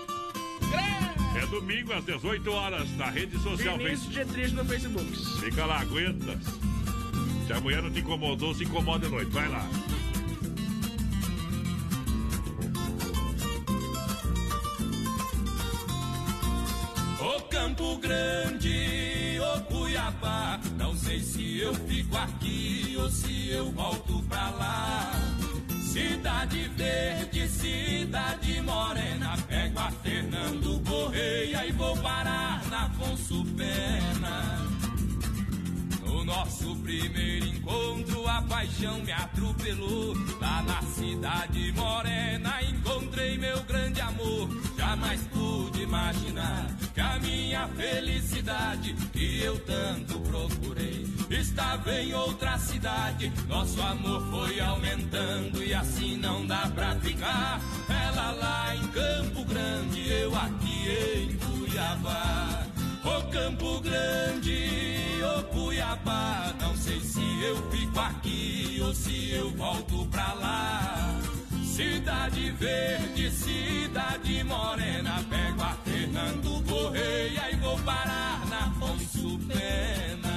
É 1.41 1.47
domingo 1.47 1.91
às 1.95 2.05
18 2.05 2.53
horas 2.53 2.97
na 2.99 3.07
rede 3.07 3.39
social 3.43 3.79
Vinícius 3.79 4.15
Facebook. 4.15 4.27
de 4.27 4.33
triste 4.35 4.55
no 4.55 4.65
Facebook. 4.67 5.41
Fica 5.41 5.65
lá, 5.65 5.81
aguenta. 5.81 6.39
Se 7.47 7.53
a 7.55 7.61
mulher 7.61 7.83
não 7.83 7.91
te 7.91 8.01
incomodou, 8.01 8.55
se 8.55 8.65
incomoda 8.65 9.07
à 9.07 9.11
noite. 9.11 9.31
Vai 9.31 9.49
lá. 9.49 9.67
Ô 17.21 17.41
Campo 17.49 17.97
Grande, 17.97 19.39
ô 19.41 19.61
Cuiabá, 19.63 20.61
não 20.77 20.95
sei 20.95 21.21
se 21.21 21.59
eu 21.59 21.73
fico 21.73 22.19
aqui 22.19 22.97
ou 22.99 23.09
se 23.09 23.49
eu 23.49 23.73
volto 23.73 24.23
pra 24.29 24.51
lá. 24.51 25.30
Cidade 25.91 26.71
Verde, 26.77 27.49
cidade 27.49 28.63
morena, 28.63 29.37
pego 29.49 29.81
a 29.81 29.91
Fernando 29.91 30.81
Correia 30.89 31.67
e 31.67 31.73
vou 31.73 31.97
parar 31.97 32.65
na 32.71 32.85
Afonso 32.85 33.45
Pena. 33.57 34.71
No 36.07 36.25
nosso 36.25 36.77
primeiro 36.77 37.45
encontro, 37.45 38.25
a 38.29 38.41
paixão 38.43 39.01
me 39.03 39.11
atropelou. 39.11 40.15
Lá 40.41 40.63
na 40.63 40.81
cidade 40.83 41.73
morena, 41.73 42.63
encontrei 42.63 43.37
meu 43.37 43.61
grande 43.65 44.01
amor. 44.01 44.49
Jamais 44.79 45.21
pude 45.33 45.83
imaginar 45.83 46.69
que 46.95 47.01
a 47.01 47.19
minha 47.19 47.67
felicidade, 47.67 48.95
que 49.13 49.43
eu 49.43 49.59
tanto 49.65 50.21
procurei, 50.21 51.10
estava 51.61 51.93
em 51.93 52.15
outra 52.15 52.59
cidade. 52.59 53.31
Nosso 53.47 53.81
amor 53.83 54.23
foi 54.31 54.59
aumentando 54.61 55.63
e 55.63 55.75
assim 55.75 56.17
não 56.17 56.47
dá 56.47 56.71
pra 56.75 56.95
ficar. 56.97 57.61
Ela 57.89 58.31
lá 58.33 58.75
em 58.75 58.87
Campo 58.89 59.45
Grande, 59.45 60.09
eu 60.11 60.35
aqui 60.35 61.29
em 61.29 61.37
Cuiabá. 61.37 62.67
Ô 63.05 63.31
Campo 63.31 63.81
Grande, 63.81 65.21
ô 65.23 65.43
Cuiabá, 65.45 66.55
não 66.61 66.75
sei 66.77 66.99
se 67.01 67.21
eu 67.43 67.71
fico 67.71 68.01
aqui 68.01 68.81
ou 68.83 68.95
se 68.95 69.31
eu 69.31 69.51
volto 69.51 70.07
pra 70.07 70.33
lá. 70.35 71.21
Cidade 71.63 72.51
Verde, 72.53 73.31
cidade 73.31 74.45
morena, 74.45 75.23
pego 75.29 75.63
a 75.63 75.77
Fernando 75.85 76.65
Correia 76.67 77.53
e 77.53 77.57
vou 77.57 77.79
parar 77.81 78.47
na 78.49 78.67
Afonso 78.67 79.39
Pena. 79.47 80.30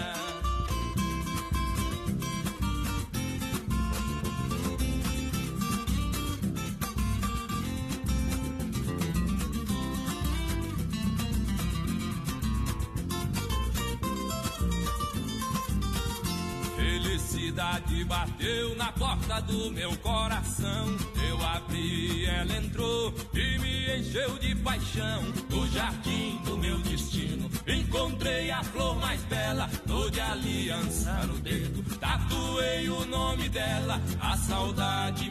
Felicidade 17.44 18.06
bateu 18.06 18.74
na 18.78 18.90
porta 18.94 19.42
do 19.42 19.70
meu 19.72 19.94
coração. 19.98 20.98
Eu 21.28 21.46
abri, 21.46 22.26
ela 22.26 22.56
entrou 22.56 23.14
e 23.34 23.60
me 23.60 24.00
encheu 24.00 24.38
de 24.38 24.56
paixão. 24.56 25.24
No 25.50 25.68
jardim 25.68 26.40
do 26.46 26.58
meu 26.58 26.78
destino, 26.80 27.50
encontrei 27.68 28.50
a 28.50 28.64
flor 28.64 28.96
mais 28.96 29.22
bela. 29.24 29.70
Tô 29.86 30.10
de 30.10 30.22
aliança 30.22 31.12
no 31.28 31.38
dedo, 31.40 31.84
tatuei 32.00 32.88
o 32.88 33.06
nome 33.08 33.50
dela. 33.50 34.02
A 34.22 34.38
saudade 34.38 35.30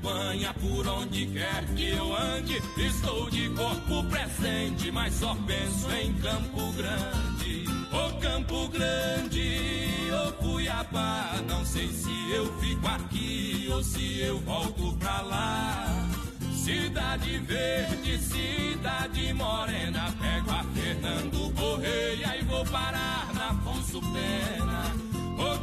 acompanha 0.00 0.54
por 0.54 0.86
onde 0.86 1.26
quer 1.26 1.64
que 1.76 1.90
eu 1.90 2.16
ande. 2.16 2.60
Estou 2.76 3.30
de 3.30 3.48
corpo 3.50 4.04
presente, 4.04 4.90
mas 4.90 5.14
só 5.14 5.36
penso 5.46 5.90
em 5.92 6.12
Campo 6.14 6.72
Grande. 6.72 7.64
Ô 7.92 8.18
Campo 8.20 8.68
Grande, 8.68 9.58
ô 10.12 10.32
Cuiabá, 10.32 11.34
não 11.46 11.64
sei 11.64 11.88
se 11.88 12.10
eu 12.32 12.52
fico 12.58 12.86
aqui 12.88 13.68
ou 13.70 13.82
se 13.82 14.20
eu 14.20 14.38
volto 14.40 14.96
pra 14.96 15.20
lá. 15.22 16.08
Cidade 16.52 17.38
Verde, 17.38 18.18
cidade 18.18 19.32
morena, 19.34 20.14
pego 20.20 20.50
a 20.50 20.64
Fernando 20.74 21.52
Correia 21.54 22.36
e 22.38 22.44
vou 22.44 22.64
parar 22.66 23.32
na 23.34 23.50
Afonso 23.50 24.00
Pena. 24.00 25.09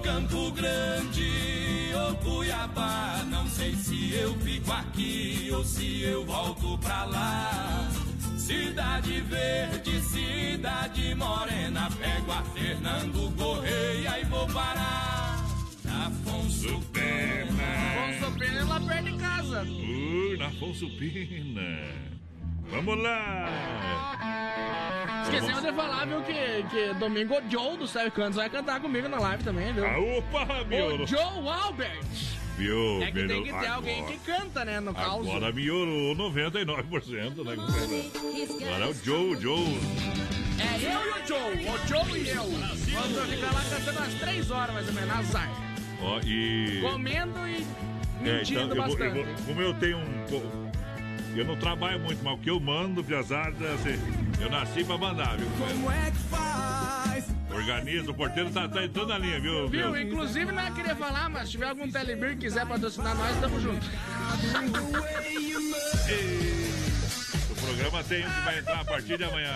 Campo 0.07 0.51
Grande, 0.51 1.91
ô 1.93 2.15
Cuiabá, 2.23 3.25
não 3.29 3.45
sei 3.49 3.75
se 3.75 4.13
eu 4.13 4.33
fico 4.39 4.71
aqui 4.71 5.49
ou 5.51 5.65
se 5.65 6.01
eu 6.01 6.25
volto 6.25 6.77
pra 6.77 7.03
lá. 7.03 7.91
Cidade 8.37 9.19
Verde, 9.19 10.01
cidade 10.01 11.13
morena, 11.13 11.89
pego 11.99 12.31
a 12.31 12.41
Fernando 12.41 13.35
Correia 13.35 14.21
e 14.21 14.23
vou 14.27 14.47
parar 14.47 15.45
na 15.83 16.07
Afonso 16.07 16.79
Pena. 16.93 18.15
Afonso 18.15 18.39
Pena 18.39 18.59
é 18.59 18.63
lá 18.63 18.79
perto 18.79 19.11
de 19.11 19.17
casa. 19.17 19.63
Ui, 19.63 20.37
na 20.37 20.47
Afonso 20.47 20.89
Pina. 20.91 22.06
Vamos 22.69 22.97
lá. 23.01 23.49
Esquecemos 25.23 25.61
de 25.61 25.71
falar, 25.73 26.05
viu, 26.05 26.21
que, 26.21 26.63
que 26.69 26.93
domingo 26.99 27.35
o 27.35 27.49
Joe 27.51 27.77
do 27.77 27.87
Sérgio 27.87 28.11
Cantos 28.11 28.35
vai 28.35 28.49
cantar 28.49 28.79
comigo 28.79 29.07
na 29.09 29.19
live 29.19 29.43
também, 29.43 29.73
viu? 29.73 29.85
Ah, 29.85 29.97
opa, 29.99 30.63
meu. 30.65 31.01
O 31.03 31.07
Joe 31.07 31.19
Albert. 31.49 31.99
Viu? 32.57 33.03
É 33.03 33.07
que 33.07 33.13
tem 33.13 33.27
Melhor- 33.27 33.43
que 33.43 33.53
ter 33.59 33.67
alguém 33.67 34.05
que 34.05 34.17
canta, 34.19 34.65
né, 34.65 34.79
no 34.79 34.93
caos. 34.93 35.27
Agora 35.27 35.51
melhorou 35.51 36.15
99%, 36.15 37.43
né? 37.43 37.53
Agora 38.65 38.85
é 38.85 38.87
o 38.89 38.93
Joe, 39.03 39.39
Joe. 39.39 39.77
É 40.59 40.75
eu 40.83 41.05
e 41.05 41.21
o 41.21 41.27
Joe, 41.27 41.67
o 41.67 41.87
Joe 41.87 42.19
e 42.19 42.29
eu. 42.29 42.43
Vamos 42.43 43.29
ficar 43.29 43.53
lá 43.53 43.61
cantando 43.69 43.99
umas 43.99 44.13
três 44.15 44.49
horas, 44.51 44.73
mais 44.73 44.87
ou 44.87 44.93
menos, 44.93 45.11
azar. 45.11 45.49
Ó, 46.01 46.19
e. 46.25 46.79
Comendo 46.81 47.47
e 47.47 47.67
É, 48.27 48.37
mentindo 48.37 48.59
então, 48.61 48.75
eu 48.75 48.75
vou, 48.75 48.99
eu 49.05 49.11
bastante. 49.13 49.13
vou- 49.35 49.45
como 49.45 49.61
eu 49.61 49.73
tenho 49.75 49.97
um. 49.99 50.66
Eu 51.37 51.45
não 51.45 51.55
trabalho 51.55 51.99
muito, 51.99 52.23
mas 52.23 52.33
o 52.33 52.37
que 52.39 52.49
eu 52.49 52.59
mando, 52.59 53.03
piazada, 53.03 53.71
assim, 53.75 53.93
eu 54.41 54.49
nasci 54.49 54.83
pra 54.83 54.97
mandar, 54.97 55.37
viu? 55.37 55.47
Como 55.67 55.91
é 55.91 56.09
que 56.09 56.17
faz? 56.17 57.25
Organiza, 57.53 58.09
o 58.09 58.13
porteiro 58.15 58.49
tá, 58.49 58.67
tá 58.67 58.83
entrando 58.83 59.09
na 59.09 59.19
linha, 59.19 59.39
viu? 59.39 59.69
Viu? 59.69 59.95
Inclusive, 59.95 60.51
não 60.51 60.63
é 60.63 60.71
querer 60.71 60.95
falar, 60.95 61.29
mas 61.29 61.43
se 61.43 61.51
tiver 61.51 61.69
algum 61.69 61.87
Telebir 61.91 62.31
que 62.31 62.37
quiser 62.47 62.65
patrocinar 62.65 63.15
nós, 63.15 63.39
tamo 63.39 63.61
junto. 63.61 63.85
O 67.51 67.55
programa 67.55 68.03
tem 68.03 68.25
um 68.25 68.29
que 68.31 68.41
vai 68.41 68.57
entrar 68.57 68.79
a 68.81 68.85
partir 68.85 69.17
de 69.17 69.23
amanhã. 69.23 69.53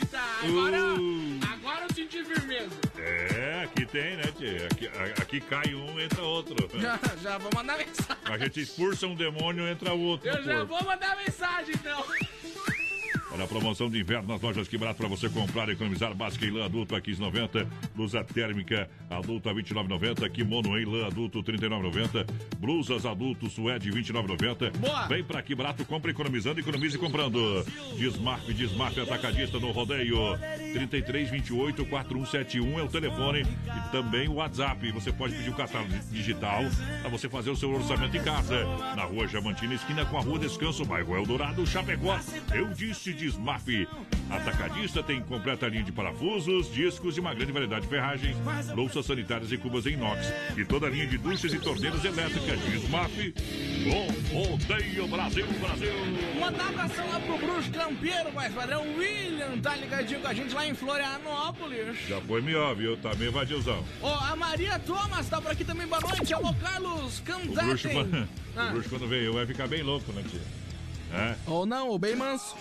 Eita, 0.00 0.20
agora, 0.44 0.78
Uh. 0.94 1.37
Agora 1.68 1.84
eu 1.84 1.94
senti 1.94 2.24
firmeza. 2.24 2.80
É, 2.98 3.64
aqui 3.64 3.84
tem, 3.86 4.16
né, 4.16 4.22
tia? 4.36 4.66
Aqui, 4.66 4.88
aqui 5.20 5.40
cai 5.40 5.74
um, 5.74 6.00
entra 6.00 6.22
outro. 6.22 6.56
Já, 6.80 6.98
já 7.22 7.38
vou 7.38 7.50
mandar 7.54 7.76
mensagem. 7.76 8.16
A 8.24 8.38
gente 8.38 8.60
expulsa 8.60 9.06
um 9.06 9.14
demônio, 9.14 9.68
entra 9.68 9.92
outro. 9.92 10.28
Eu 10.28 10.42
já 10.42 10.64
vou 10.64 10.82
mandar 10.84 11.16
mensagem, 11.16 11.74
então. 11.74 12.04
Olha 13.38 13.44
a 13.44 13.48
promoção 13.48 13.88
de 13.88 14.00
inverno 14.00 14.26
nas 14.26 14.42
lojas 14.42 14.66
Que 14.66 14.76
Barato 14.76 14.98
para 14.98 15.06
você 15.06 15.28
comprar 15.28 15.68
e 15.68 15.72
economizar. 15.72 16.12
Básica 16.12 16.44
em 16.44 16.50
lã 16.50 16.64
adulto 16.64 16.96
a 16.96 17.00
15,90. 17.00 17.68
Blusa 17.94 18.24
térmica 18.24 18.90
adulta 19.08 19.50
a 19.50 19.54
29,90. 19.54 20.28
Kimono 20.28 20.76
em 20.76 20.84
lã 20.84 21.06
adulto 21.06 21.40
39,90. 21.40 22.26
Blusas 22.58 23.06
adulto 23.06 23.48
suede 23.48 23.92
29,90. 23.92 24.76
Boa. 24.78 25.06
Vem 25.06 25.22
para 25.22 25.40
Que 25.40 25.54
Barato, 25.54 25.84
compra 25.84 26.10
economizando, 26.10 26.58
economize 26.58 26.98
comprando. 26.98 27.64
Desmarf, 27.96 28.52
Desmarf 28.52 28.98
Atacadista 28.98 29.60
no 29.60 29.70
rodeio. 29.70 30.16
3328 30.72 31.86
4171 31.86 32.76
é 32.76 32.82
o 32.82 32.88
telefone 32.88 33.42
e 33.42 33.92
também 33.92 34.26
o 34.28 34.34
WhatsApp. 34.34 34.90
Você 34.90 35.12
pode 35.12 35.36
pedir 35.36 35.50
o 35.50 35.54
catálogo 35.54 35.94
digital 36.10 36.64
para 37.02 37.08
você 37.08 37.28
fazer 37.28 37.50
o 37.50 37.56
seu 37.56 37.70
orçamento 37.70 38.16
em 38.16 38.22
casa. 38.24 38.64
Na 38.96 39.04
rua 39.04 39.28
Jamantina, 39.28 39.74
esquina 39.74 40.04
com 40.04 40.18
a 40.18 40.20
rua 40.20 40.40
Descanso, 40.40 40.84
bairro 40.84 41.16
Eldorado, 41.16 41.64
Chapecó. 41.64 42.18
Eu 42.52 42.70
disse 42.70 43.12
Desmaf. 43.28 43.86
Atacadista 44.30 45.02
tem 45.02 45.22
completa 45.22 45.66
linha 45.68 45.82
de 45.82 45.90
parafusos, 45.92 46.70
discos 46.72 47.16
e 47.16 47.20
uma 47.20 47.32
grande 47.34 47.50
variedade 47.50 47.82
de 47.82 47.88
ferragens, 47.88 48.36
louças 48.74 49.06
sanitárias 49.06 49.50
e 49.52 49.56
cubas 49.56 49.86
em 49.86 49.92
inox. 49.92 50.20
E 50.56 50.64
toda 50.64 50.86
a 50.86 50.90
linha 50.90 51.06
de 51.06 51.16
duchas 51.16 51.52
e 51.52 51.58
torneiras 51.58 52.04
elétricas. 52.04 52.60
Desmaf. 52.60 53.34
O 53.86 54.34
rodeio 54.50 55.08
Brasil, 55.08 55.46
Brasil. 55.60 55.92
Mandar 56.38 56.68
abração 56.68 57.08
lá 57.10 57.20
pro 57.20 57.38
Bruxo 57.38 57.70
Campeiro, 57.70 58.32
mais 58.34 58.52
padrão. 58.52 58.82
William 58.96 59.58
tá 59.62 59.76
ligadinho 59.76 60.20
com 60.20 60.28
a 60.28 60.34
gente 60.34 60.54
lá 60.54 60.66
em 60.66 60.74
Florianópolis. 60.74 61.96
Já 62.06 62.20
foi 62.20 62.42
melhor, 62.42 62.74
viu? 62.76 62.96
Tá 62.98 63.14
meio 63.14 63.32
vadiozão. 63.32 63.82
Ó, 64.02 64.14
a 64.14 64.36
Maria 64.36 64.78
Thomas 64.80 65.26
tá 65.28 65.40
por 65.40 65.52
aqui 65.52 65.64
também, 65.64 65.86
boa 65.86 66.00
noite. 66.02 66.34
Alô, 66.34 66.52
Carlos 66.54 67.20
O 67.20 67.52
bruxo, 67.52 67.88
Ah. 68.56 68.66
o 68.68 68.72
bruxo 68.72 68.88
quando 68.90 69.06
veio 69.08 69.32
vai 69.32 69.46
ficar 69.46 69.66
bem 69.68 69.82
louco, 69.82 70.12
né, 70.12 70.22
tia? 70.28 70.40
É, 71.12 71.34
Ou 71.46 71.64
não, 71.64 71.88
ou 71.88 71.98
bem 71.98 72.14
manso. 72.16 72.54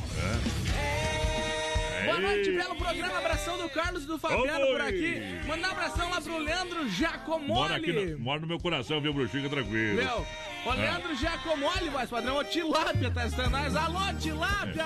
é. 0.74 2.06
Boa 2.06 2.20
noite, 2.20 2.52
belo 2.52 2.76
programa. 2.76 3.18
Abração 3.18 3.58
do 3.58 3.70
Carlos 3.70 4.04
e 4.04 4.08
do 4.08 4.18
Fabiano 4.18 4.66
Oi. 4.66 4.72
por 4.72 4.82
aqui. 4.82 5.22
Mandar 5.46 5.68
um 5.68 5.72
abração 5.72 6.10
lá 6.10 6.22
pro 6.22 6.38
Leandro 6.38 6.88
Giacomoli. 6.90 7.48
Mora, 7.48 7.76
aqui 7.76 7.92
no, 7.92 8.20
mora 8.20 8.40
no 8.40 8.48
meu 8.48 8.58
coração, 8.60 9.02
viu? 9.02 9.14
Fica 9.28 9.50
tranquilo. 9.50 9.96
Meu, 9.96 10.26
o 10.70 10.74
É. 10.74 10.76
Leandro 10.78 11.16
Giacomoli, 11.16 11.90
voz 11.90 12.10
padrão. 12.10 12.38
O 12.38 12.44
Tilápia 12.44 13.12
tá 13.12 13.26
estando 13.26 13.52
nós. 13.52 13.76
Alô, 13.76 14.00
Tilápia. 14.20 14.86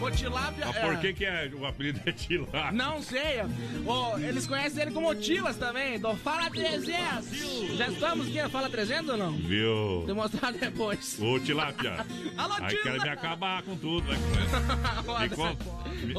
O 0.00 0.08
Tilápia. 0.12 0.64
Mas 0.66 0.76
é- 0.76 0.80
por 0.80 0.96
que, 1.00 1.12
que 1.12 1.24
é, 1.24 1.50
o 1.52 1.66
apelido 1.66 2.00
é 2.06 2.12
Tilá? 2.12 2.70
Não 2.70 3.02
sei. 3.02 3.40
Ô, 3.84 4.16
eles 4.18 4.46
conhecem 4.46 4.82
ele 4.82 4.92
como 4.92 5.12
Tilas 5.16 5.56
também. 5.56 5.98
Do 5.98 6.14
Fala 6.14 6.48
300. 6.48 7.76
Já 7.76 7.88
estamos 7.88 8.28
aqui 8.28 8.48
Fala 8.48 8.70
300 8.70 9.08
ou 9.10 9.16
não? 9.16 9.32
Viu? 9.32 10.04
Vou 10.06 10.14
mostrar 10.14 10.52
depois. 10.52 11.18
Ô, 11.20 11.40
Tilápia. 11.40 12.06
Alô, 12.38 12.54
Aí 12.60 12.76
querem 12.76 13.00
me 13.00 13.08
acabar 13.08 13.60
com 13.64 13.74
tudo, 13.76 14.06
né? 14.08 14.16
Me 15.20 15.28
conta. 15.30 15.64
Me- 16.04 16.14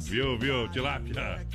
Viu, 0.00 0.38
viu, 0.38 0.68
Tilápia? 0.68 1.46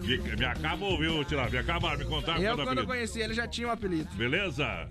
Me, 0.00 0.18
me 0.36 0.44
acabou, 0.44 0.96
viu, 0.96 1.24
Tilápia? 1.24 1.60
Me 1.62 1.68
acabaram, 1.70 1.98
me 1.98 2.04
contaram 2.04 2.40
Eu, 2.40 2.50
é 2.50 2.52
o 2.52 2.56
quando 2.56 2.66
eu 2.68 2.72
apelido. 2.72 2.86
conheci 2.86 3.20
ele, 3.20 3.34
já 3.34 3.48
tinha 3.48 3.66
um 3.66 3.70
apelido. 3.72 4.08
Beleza? 4.14 4.88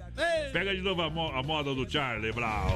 Pega 0.51 0.75
de 0.75 0.81
novo 0.81 1.01
a, 1.01 1.09
mo- 1.09 1.31
a 1.39 1.43
moda 1.43 1.73
do 1.73 1.89
Charlie 1.89 2.33
Brown. 2.33 2.67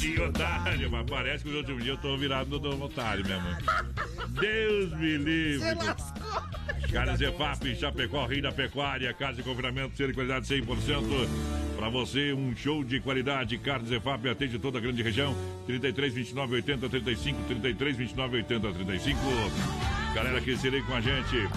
Que 0.00 0.20
otário, 0.20 0.90
mas 0.90 1.10
parece 1.10 1.44
que 1.44 1.50
os 1.50 1.56
últimos 1.56 1.84
dias 1.84 1.96
eu 1.96 2.02
tô 2.02 2.16
virado 2.16 2.58
do 2.58 2.84
otário 2.84 3.24
mesmo. 3.26 3.48
Deus 4.40 4.92
me 4.98 5.18
livre. 5.18 5.76
Carnes 6.90 7.20
EFAP, 7.20 7.74
Chapecó, 7.76 8.26
Rei 8.26 8.40
da 8.40 8.50
Pecuária, 8.50 9.12
carne 9.12 9.36
de 9.36 9.42
confinamento, 9.42 9.96
ser 9.96 10.08
de 10.08 10.14
qualidade 10.14 10.46
100%. 10.46 11.28
Para 11.76 11.88
você, 11.88 12.32
um 12.32 12.54
show 12.56 12.82
de 12.82 13.00
qualidade. 13.00 13.58
Carnes 13.58 13.90
EFAP 13.90 14.28
atende 14.28 14.58
toda 14.58 14.78
a 14.78 14.80
grande 14.80 15.02
região. 15.02 15.34
33, 15.66 16.14
29, 16.14 16.54
80, 16.56 16.88
35. 16.88 17.42
33, 17.44 17.96
29, 17.96 18.36
80, 18.36 18.72
35. 18.72 19.20
Galera 20.14 20.40
que 20.40 20.56
serem 20.56 20.82
com 20.84 20.94
a 20.94 21.00
gente. 21.00 21.48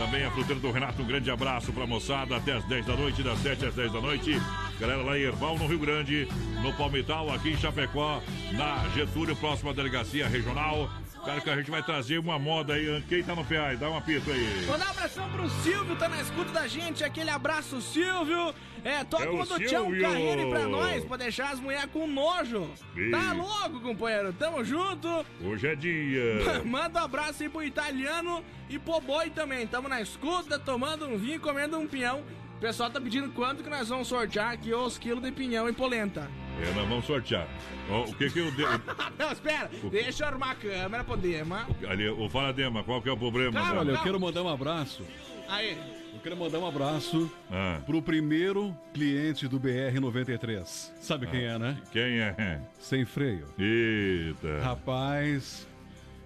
Também 0.00 0.24
a 0.24 0.30
fruteira 0.30 0.58
do 0.58 0.70
Renato, 0.70 1.02
um 1.02 1.06
grande 1.06 1.30
abraço 1.30 1.74
pra 1.74 1.86
moçada 1.86 2.34
até 2.34 2.54
as 2.54 2.64
10 2.64 2.86
da 2.86 2.96
noite, 2.96 3.22
das 3.22 3.38
7 3.40 3.66
às 3.66 3.74
10 3.74 3.92
da 3.92 4.00
noite. 4.00 4.32
Galera 4.80 5.02
lá 5.02 5.18
em 5.18 5.20
Erval, 5.20 5.58
no 5.58 5.66
Rio 5.66 5.78
Grande, 5.78 6.26
no 6.62 6.72
Palmital, 6.72 7.30
aqui 7.30 7.50
em 7.50 7.56
Chapecó, 7.58 8.22
na 8.52 8.88
Getúlio, 8.94 9.36
próxima 9.36 9.74
delegacia 9.74 10.26
regional. 10.26 10.90
Cara, 11.24 11.40
que 11.40 11.50
a 11.50 11.56
gente 11.56 11.70
vai 11.70 11.82
trazer 11.82 12.18
uma 12.18 12.38
moda 12.38 12.74
aí. 12.74 13.02
Quem 13.08 13.22
tá 13.22 13.34
no 13.34 13.44
pé 13.44 13.58
aí? 13.58 13.76
Dá 13.76 13.90
um 13.90 13.96
apito 13.96 14.30
aí. 14.30 14.66
Mandar 14.66 14.86
um 14.86 14.90
abração 14.90 15.30
pro 15.30 15.48
Silvio, 15.62 15.96
tá 15.96 16.08
na 16.08 16.20
escuta 16.20 16.50
da 16.50 16.66
gente. 16.66 17.04
Aquele 17.04 17.30
abraço, 17.30 17.80
Silvio. 17.80 18.54
É, 18.82 19.04
toca 19.04 19.24
É 19.24 19.28
o 19.28 19.34
uma 19.34 19.44
do 19.44 19.58
Tião. 19.58 19.90
Carreiro 20.00 20.48
pra 20.48 20.66
nós, 20.66 21.04
pra 21.04 21.16
deixar 21.18 21.50
as 21.50 21.60
mulheres 21.60 21.90
com 21.92 22.06
nojo. 22.06 22.70
Ih. 22.96 23.10
Tá 23.10 23.32
louco, 23.32 23.80
companheiro? 23.80 24.32
Tamo 24.32 24.64
junto. 24.64 25.26
Hoje 25.44 25.66
é 25.66 25.74
dia. 25.74 26.62
Manda 26.64 27.00
um 27.00 27.04
abraço 27.04 27.42
aí 27.42 27.48
pro 27.48 27.62
italiano 27.62 28.42
e 28.68 28.78
pro 28.78 29.00
boi 29.00 29.28
também. 29.30 29.66
Tamo 29.66 29.88
na 29.88 30.00
escuta, 30.00 30.58
tomando 30.58 31.06
um 31.06 31.18
vinho 31.18 31.34
e 31.36 31.38
comendo 31.38 31.78
um 31.78 31.86
pinhão. 31.86 32.22
O 32.60 32.66
pessoal 32.70 32.90
tá 32.90 33.00
pedindo 33.00 33.30
quanto 33.30 33.64
que 33.64 33.70
nós 33.70 33.88
vamos 33.88 34.06
sortear 34.06 34.52
aqui 34.52 34.74
os 34.74 34.98
quilos 34.98 35.22
de 35.22 35.32
pinhão 35.32 35.66
e 35.66 35.72
polenta. 35.72 36.30
É, 36.62 36.66
nós 36.74 36.86
vamos 36.86 37.06
sortear. 37.06 37.48
Ó, 37.88 38.02
o 38.02 38.14
que 38.14 38.28
que 38.28 38.38
eu... 38.38 38.50
De... 38.50 38.62
Não, 39.18 39.32
espera. 39.32 39.70
Deixa 39.90 40.24
eu 40.24 40.28
arrumar 40.28 40.50
a 40.50 40.54
câmera 40.56 41.02
pro 41.02 41.16
Dema. 41.16 41.66
Ali, 41.88 42.06
o 42.10 42.28
Fala 42.28 42.52
Dema, 42.52 42.84
qual 42.84 43.00
que 43.00 43.08
é 43.08 43.12
o 43.12 43.16
problema? 43.16 43.58
Olha, 43.78 43.92
eu 43.92 44.02
quero 44.02 44.20
mandar 44.20 44.42
um 44.42 44.48
abraço. 44.50 45.02
Aí. 45.48 45.78
Eu 46.12 46.20
quero 46.22 46.36
mandar 46.36 46.58
um 46.58 46.66
abraço 46.68 47.32
Ah. 47.50 47.80
pro 47.86 48.02
primeiro 48.02 48.76
cliente 48.92 49.48
do 49.48 49.58
BR-93. 49.58 50.90
Sabe 51.00 51.26
quem 51.28 51.44
é, 51.44 51.58
né? 51.58 51.78
Quem 51.90 52.20
é? 52.20 52.60
Sem 52.78 53.06
freio. 53.06 53.46
Eita. 53.58 54.60
Rapaz. 54.62 55.66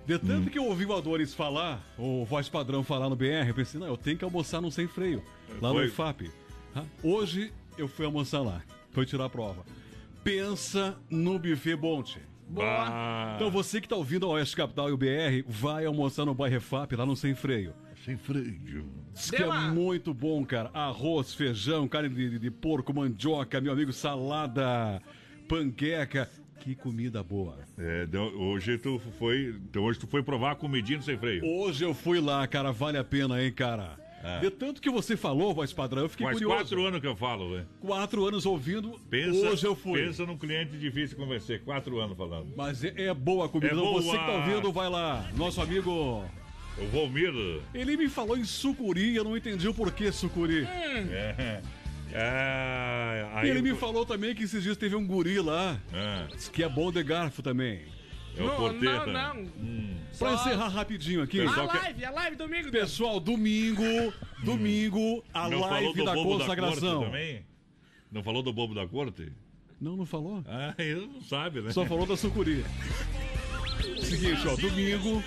De 0.07 0.19
tanto 0.19 0.51
que 0.51 0.59
eu 0.59 0.67
ouvi 0.67 0.85
o 0.85 0.93
Adores 0.95 1.33
falar, 1.33 1.83
ou 1.97 2.27
voz 2.27 2.49
padrão 2.49 2.85
falar 2.85 3.09
no 3.09 3.17
BR, 3.17 3.49
eu 3.49 3.55
pensei, 3.55 3.81
não, 3.81 3.87
eu 3.87 3.97
tenho 3.97 4.19
que 4.19 4.25
almoçar 4.25 4.61
no 4.61 4.71
Sem 4.71 4.87
Freio, 4.87 5.23
lá 5.63 5.71
Foi. 5.71 5.83
no 5.83 5.89
IFAP. 5.89 6.31
Ah, 6.75 6.85
Hoje 7.03 7.53
eu 7.79 7.89
fui 7.89 8.05
almoçar 8.05 8.41
lá, 8.43 8.63
foi 8.93 9.07
tirar 9.07 9.25
a 9.27 9.31
prova. 9.31 9.65
Pensa 10.23 10.97
no 11.09 11.39
buffet 11.39 11.77
Bonte. 11.77 12.19
Bah. 12.49 13.33
Então 13.37 13.51
você 13.51 13.81
que 13.81 13.89
tá 13.89 13.97
ouvindo 13.97 14.27
a 14.27 14.31
Oeste 14.31 14.55
Capital 14.57 14.91
e 14.91 14.93
o 14.93 14.97
BR, 14.99 15.43
vai 15.47 15.87
almoçar 15.87 16.27
no 16.27 16.35
bairro 16.35 16.61
FAP, 16.61 16.93
lá 16.93 17.07
no 17.07 17.17
Sem 17.17 17.35
Freio. 17.35 17.73
Sem 18.05 18.19
freio. 18.19 18.85
Diz 19.15 19.31
que 19.31 19.37
é 19.43 19.47
muito 19.71 20.13
bom, 20.13 20.45
cara. 20.45 20.71
Arroz, 20.75 21.33
feijão, 21.33 21.89
carne 21.89 22.11
de, 22.11 22.31
de- 22.33 22.39
de 22.39 22.51
porco, 22.51 22.93
mandioca, 22.93 23.59
meu 23.63 23.73
amigo, 23.73 23.95
salada, 23.95 25.01
panqueca. 25.49 26.29
Que 26.65 26.75
comida 26.75 27.23
boa. 27.23 27.59
É, 27.77 28.09
hoje 28.39 28.79
tu 28.79 28.99
foi. 29.19 29.55
Então 29.69 29.85
hoje 29.85 29.99
tu 29.99 30.07
foi 30.07 30.23
provar 30.23 30.53
a 30.53 30.55
comidinha 30.55 30.99
sem 31.03 31.15
freio. 31.19 31.45
Hoje 31.45 31.85
eu 31.85 31.93
fui 31.93 32.19
lá, 32.19 32.47
cara, 32.47 32.73
vale 32.73 32.97
a 32.97 33.05
pena, 33.05 33.45
hein, 33.45 33.53
cara. 33.53 33.99
É. 34.25 34.41
De 34.41 34.51
tanto 34.51 34.81
que 34.81 34.89
você 34.89 35.15
falou, 35.15 35.53
voz 35.53 35.75
padrão, 35.75 36.05
eu 36.05 36.09
fiquei 36.09 36.25
Faz 36.25 36.39
curioso. 36.39 36.57
quatro 36.57 36.87
anos 36.87 37.01
que 37.03 37.07
eu 37.07 37.15
falo, 37.15 37.51
velho. 37.51 37.67
Quatro 37.79 38.25
anos 38.25 38.47
ouvindo, 38.47 38.99
Pensa, 39.11 39.47
hoje 39.47 39.67
eu 39.67 39.77
fui. 39.77 40.03
Pensa 40.03 40.25
num 40.25 40.39
cliente 40.39 40.79
difícil 40.79 41.19
convencer. 41.19 41.63
Quatro 41.63 42.01
anos 42.01 42.17
falando. 42.17 42.51
Mas 42.57 42.83
é, 42.83 42.95
é 42.97 43.13
boa 43.13 43.45
a 43.45 43.49
comida. 43.51 43.75
É 43.75 43.77
boa. 43.77 44.01
você 44.01 44.17
que 44.17 44.25
tá 44.25 44.33
ouvindo, 44.33 44.73
vai 44.73 44.89
lá. 44.89 45.31
Nosso 45.37 45.61
amigo... 45.61 46.25
O 46.77 46.87
Volmir. 46.87 47.33
Ele 47.75 47.97
me 47.97 48.09
falou 48.09 48.37
em 48.37 48.45
sucuri, 48.45 49.15
eu 49.15 49.23
não 49.23 49.37
entendi 49.37 49.69
o 49.69 49.75
porquê 49.75 50.11
sucuri. 50.11 50.65
É. 50.65 51.35
É, 51.39 51.63
E 52.15 53.37
aí 53.39 53.51
ele 53.51 53.63
me 53.63 53.71
eu- 53.71 53.77
falou 53.77 54.07
também 54.07 54.35
que 54.35 54.45
esses 54.45 54.63
dias 54.63 54.77
teve 54.77 54.95
um 54.95 55.07
guri 55.07 55.41
lá. 55.41 55.79
É. 55.93 56.27
Diz 56.35 56.49
que 56.49 56.63
é 56.63 56.69
bom 56.69 56.93
de 56.93 57.03
garfo 57.03 57.43
também. 57.43 57.83
É 58.37 58.43
o 58.43 58.47
Não, 58.47 58.57
porteiro. 58.57 59.07
não, 59.07 59.35
não. 59.35 59.43
Hum. 59.59 59.97
Pra 60.19 60.37
Só- 60.37 60.41
encerrar 60.47 60.69
rapidinho 60.69 61.23
aqui. 61.23 61.41
A 61.41 61.45
Pessoal, 61.45 61.69
que- 61.69 61.77
live, 61.77 62.05
a 62.05 62.11
live 62.11 62.37
domingo. 62.37 62.71
Pessoal, 62.71 63.21
domingo, 63.21 63.83
domingo, 64.45 65.25
a 65.33 65.49
não 65.49 65.61
live 65.61 66.05
da 66.05 66.15
consagração. 66.15 67.01
da 67.01 67.07
também? 67.07 67.45
Não 68.11 68.23
falou 68.23 68.43
do 68.43 68.53
bobo 68.53 68.75
da 68.75 68.87
corte? 68.87 69.33
não, 69.81 69.97
não 69.97 70.07
falou. 70.07 70.43
Ah, 70.47 70.75
ele 70.79 71.07
não 71.07 71.21
sabe, 71.21 71.61
né? 71.61 71.71
Só 71.73 71.85
falou 71.85 72.07
da 72.07 72.17
sucuri. 72.17 72.65
Seguinte, 74.01 74.47
ó, 74.49 74.57
domingo, 74.57 75.23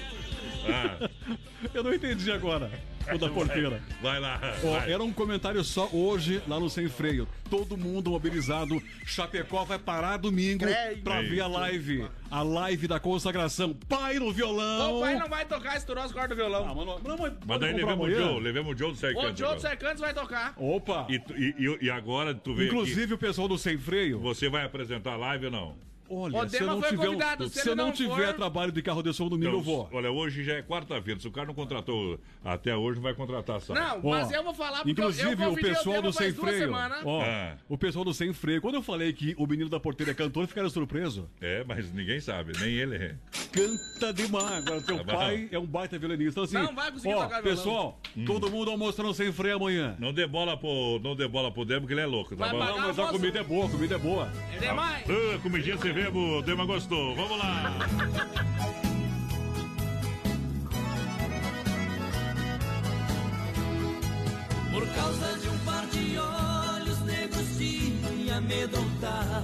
Ah, 0.69 1.09
Eu 1.73 1.83
não 1.83 1.93
entendi 1.93 2.31
agora. 2.31 2.69
O 3.13 3.17
da 3.17 3.29
porteira. 3.29 3.81
Vai 4.01 4.19
lá. 4.19 4.37
Ó, 4.65 4.71
vai. 4.71 4.91
era 4.91 5.01
um 5.01 5.13
comentário 5.13 5.63
só 5.63 5.87
hoje 5.93 6.41
lá 6.45 6.59
no 6.59 6.69
Sem 6.69 6.89
Freio. 6.89 7.25
Todo 7.49 7.77
mundo 7.77 8.09
mobilizado. 8.11 8.81
Chapecó 9.05 9.63
vai 9.63 9.79
parar 9.79 10.17
domingo 10.17 10.65
Creio. 10.65 10.97
pra 11.03 11.21
ver 11.21 11.39
a 11.39 11.47
live. 11.47 12.05
A 12.29 12.43
live 12.43 12.85
da 12.85 12.99
consagração. 12.99 13.73
Pai 13.87 14.19
no 14.19 14.31
violão. 14.33 14.97
O 14.97 14.99
pai 15.01 15.15
não 15.17 15.29
vai 15.29 15.45
tocar, 15.45 15.77
estourou 15.77 16.03
as 16.03 16.11
cordas 16.11 16.31
do 16.31 16.35
violão. 16.35 16.67
Ah, 16.69 16.75
mano, 16.75 16.99
não, 17.01 17.17
mas 17.17 17.33
Mas 17.45 17.59
daí 17.61 17.73
levemos 17.73 18.07
o? 18.07 18.11
Joe, 18.11 18.39
levemos 18.41 18.75
o 18.75 18.77
Joe 18.77 18.91
do 18.91 18.93
O 18.95 18.97
Sercante. 18.97 19.39
Joe 19.39 19.55
do 19.55 19.61
Sercantes 19.61 20.01
vai 20.01 20.13
tocar. 20.13 20.53
Opa! 20.57 21.07
E, 21.09 21.17
tu- 21.19 21.33
e, 21.37 21.55
e- 21.57 21.85
e 21.85 21.89
agora 21.89 22.35
tu 22.35 22.53
vê 22.55 22.65
Inclusive 22.67 23.13
o 23.13 23.17
pessoal 23.17 23.47
do 23.47 23.57
Sem 23.57 23.77
Freio. 23.77 24.19
Você 24.19 24.49
vai 24.49 24.65
apresentar 24.65 25.13
a 25.13 25.17
live 25.17 25.45
ou 25.45 25.51
não? 25.51 25.75
Olha, 26.09 26.37
O 26.43 26.49
se 26.49 26.61
eu 26.61 26.67
não 26.67 26.81
tiver, 26.81 27.09
um- 27.09 27.49
se 27.49 27.59
se 27.61 27.69
não 27.69 27.75
não 27.87 27.91
tiver 27.91 28.27
for- 28.27 28.33
trabalho 28.35 28.71
de 28.71 28.81
carro 28.81 29.01
de 29.03 29.13
som 29.13 29.27
domingo, 29.27 29.57
eu 29.57 29.61
vou. 29.61 29.89
Olha, 29.91 30.11
hoje 30.11 30.43
já 30.43 30.53
é 30.53 30.61
quarta-feira. 30.61 31.19
Se 31.19 31.27
o 31.27 31.31
cara 31.31 31.47
não 31.47 31.53
contratou 31.53 32.19
até 32.43 32.75
hoje, 32.75 32.95
não 32.97 33.03
vai 33.03 33.13
contratar 33.13 33.59
só. 33.61 33.73
Não, 33.73 34.01
mas 34.03 34.31
eu 34.31 34.43
vou 34.43 34.53
falar 34.53 34.77
porque 34.77 34.91
Inclusive, 34.91 35.33
eu, 35.43 35.47
eu 35.49 35.51
o 35.53 35.55
pessoal 35.55 36.01
do 36.01 36.13
Sem 36.13 36.31
Freio. 36.33 36.71
Ó, 37.05 37.21
Ah. 37.21 37.57
O 37.69 37.77
pessoal 37.77 38.05
do 38.05 38.13
Sem 38.13 38.31
Freio. 38.33 38.61
Quando 38.61 38.75
eu 38.75 38.81
falei 38.81 39.11
que 39.13 39.35
o 39.37 39.45
menino 39.45 39.69
da 39.69 39.79
porteira 39.79 40.11
é 40.11 40.15
cantor, 40.15 40.47
ficaram 40.47 40.69
surpresos. 40.69 41.25
É, 41.41 41.63
mas 41.67 41.91
ninguém 41.93 42.19
sabe, 42.19 42.53
nem 42.59 42.73
ele. 42.73 42.95
é. 42.95 43.15
Canta 43.51 44.13
demais. 44.13 44.65
Agora, 44.65 44.81
teu 44.81 44.97
Tá 44.97 45.03
bom. 45.03 45.13
pai 45.13 45.49
é 45.51 45.59
um 45.59 45.65
baita 45.65 45.97
violinista. 45.97 46.41
Então, 46.41 46.43
assim, 46.43 46.67
Não 46.67 46.75
vai 46.75 46.91
conseguir 46.91 47.13
ó, 47.15 47.23
tocar. 47.23 47.41
Pessoal, 47.41 47.99
Hum. 48.15 48.25
todo 48.25 48.49
mundo 48.49 48.71
almoçando 48.71 49.13
sem 49.13 49.31
freio 49.31 49.55
amanhã. 49.57 49.95
Não 49.99 50.13
dê 50.13 50.25
bola 50.27 50.55
pro, 50.57 50.99
não 51.03 51.15
dê 51.15 51.27
bola 51.27 51.51
pro 51.51 51.65
Demo, 51.65 51.87
que 51.87 51.93
ele 51.93 52.01
é 52.01 52.05
louco, 52.05 52.35
tá 52.35 52.45
Vai 52.45 52.49
bom? 52.51 52.59
pagar 52.59 52.71
Não, 52.71 52.87
mas 52.87 52.99
a 52.99 53.01
almoço. 53.03 53.19
comida 53.19 53.39
é 53.39 53.43
boa, 53.43 53.65
a 53.65 53.69
comida 53.69 53.95
é 53.95 53.97
boa. 53.97 54.31
É 54.55 54.59
demais. 54.59 55.05
Ah, 55.09 55.39
comidinha 55.41 55.77
sem 55.77 55.91
verbo, 55.97 56.37
o 56.37 56.41
Dema 56.43 56.63
gostou. 56.63 57.15
Vamos 57.15 57.39
lá. 57.39 57.73
Por 64.71 64.87
causa 64.89 65.39
de 65.39 65.49
um 65.49 65.57
par 65.65 65.85
de 65.87 66.19
olhos 66.19 66.99
negros 67.01 67.57
de 67.57 67.93
me 68.13 68.29
amedrontar. 68.31 69.43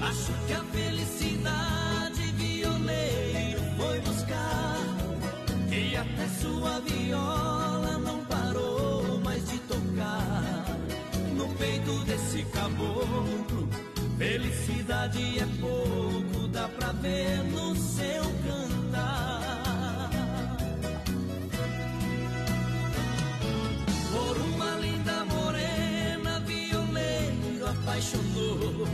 Acho 0.00 0.32
que 0.46 0.52
a 0.54 0.64
felicidade 0.64 2.22
violeiro 2.36 3.60
foi 3.76 4.00
buscar. 4.00 4.78
E 5.70 5.94
até 5.94 6.26
sua 6.40 6.80
viola 6.80 7.98
não 7.98 8.24
parou 8.24 9.20
mais 9.22 9.46
de 9.46 9.58
tocar. 9.58 10.64
No 11.36 11.46
peito 11.56 11.92
desse 12.06 12.44
caboclo, 12.44 13.68
felicidade 14.20 15.38
é 15.38 15.46
pouco, 15.58 16.46
dá 16.48 16.68
pra 16.68 16.92
ver 16.92 17.42
no 17.44 17.74
seu 17.74 18.22
cantar. 18.44 19.70
Por 24.12 24.36
uma 24.36 24.72
linda 24.76 25.24
morena, 25.24 26.38
violeiro 26.40 27.66
apaixonou. 27.66 28.86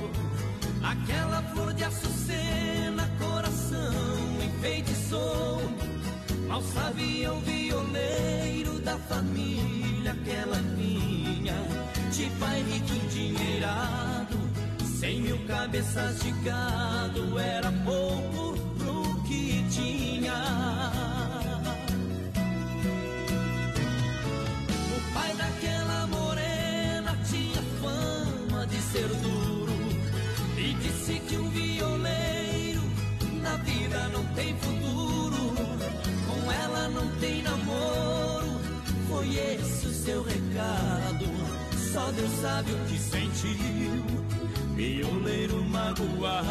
Aquela 0.81 1.43
flor 1.43 1.75
de 1.75 1.83
açucena, 1.83 3.11
coração 3.19 4.39
enfeitiçou. 4.45 5.61
Mal 6.47 6.63
sabia 6.63 7.33
o 7.33 7.41
violeiro 7.41 8.79
da 8.79 8.97
família 8.97 10.15
que 10.25 10.31
ela 10.31 10.61
vinha. 10.77 11.57
De 12.13 12.31
pai 12.39 12.63
rico 12.63 12.93
endinheirado, 12.95 14.06
cabeças 15.47 16.19
de 16.21 16.31
gado, 16.43 17.39
era 17.39 17.71
pouco 17.85 18.59
pro 18.79 19.23
que 19.23 19.65
tinha. 19.71 20.35
O 24.97 25.15
pai 25.15 25.35
daquela 25.35 26.07
morena 26.09 27.17
tinha 27.31 27.63
fama 27.81 28.67
de 28.67 28.77
ser 28.83 29.09
duro 29.09 29.73
e 30.59 30.75
disse 30.75 31.21
que 31.21 31.37
um 31.37 31.49
violeiro 31.51 32.83
na 33.43 33.57
vida 33.57 34.09
não 34.09 34.25
tem 34.35 34.57
futuro. 34.57 35.55
Com 36.27 36.53
ela 36.53 36.89
não 36.89 37.09
tem 37.21 37.43
namoro. 37.43 38.61
Foi 39.09 39.29
esse 39.29 39.87
o 39.87 39.93
seu 39.93 40.23
recado. 40.23 41.27
Só 41.93 42.11
Deus 42.11 42.31
sabe 42.41 42.73
o 42.73 42.79
que 42.87 42.99
sentiu. 42.99 44.26
Violeiro 44.75 45.63
magoado. 45.63 46.47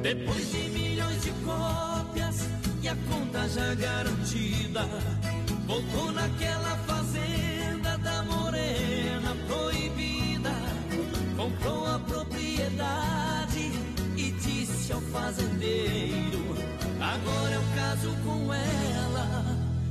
Depois 0.00 0.50
de 0.50 0.68
milhões 0.70 1.22
de 1.22 1.30
cópias 1.44 2.48
e 2.82 2.88
a 2.88 2.96
conta 2.96 3.46
já 3.50 3.74
garantida, 3.74 4.88
voltou 5.66 6.10
naquela 6.12 6.74
fazenda 6.86 7.98
da 7.98 8.22
morena 8.22 9.36
proibida. 9.46 10.52
Comprou 11.36 11.86
a 11.86 11.98
propriedade 11.98 13.70
e 14.16 14.30
disse 14.30 14.90
ao 14.90 15.02
fazendeiro: 15.02 16.56
Agora 16.98 17.56
eu 17.56 17.62
caso 17.76 18.10
com 18.24 18.54
ela. 18.54 19.44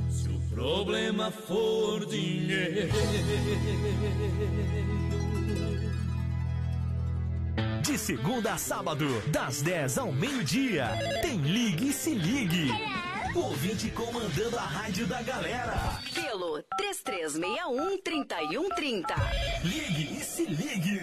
Se 0.10 0.28
o 0.28 0.40
problema 0.50 1.30
for 1.30 2.04
dinheiro. 2.08 2.90
De 7.94 8.00
segunda 8.00 8.54
a 8.54 8.58
sábado, 8.58 9.06
das 9.28 9.62
10 9.62 10.00
ao 10.00 10.12
meio-dia, 10.12 10.90
tem 11.22 11.38
Ligue 11.38 11.90
e 11.90 11.94
Se 11.94 12.12
Ligue. 12.12 12.72
O 13.36 13.42
ouvinte 13.42 13.92
comandando 13.92 14.58
a 14.58 14.64
rádio 14.64 15.06
da 15.06 15.22
galera. 15.22 15.76
Pelo 16.12 16.64
3361-3130. 16.82 19.06
Ligue 19.64 20.18
e 20.18 20.24
Se 20.24 20.44
Ligue. 20.44 21.02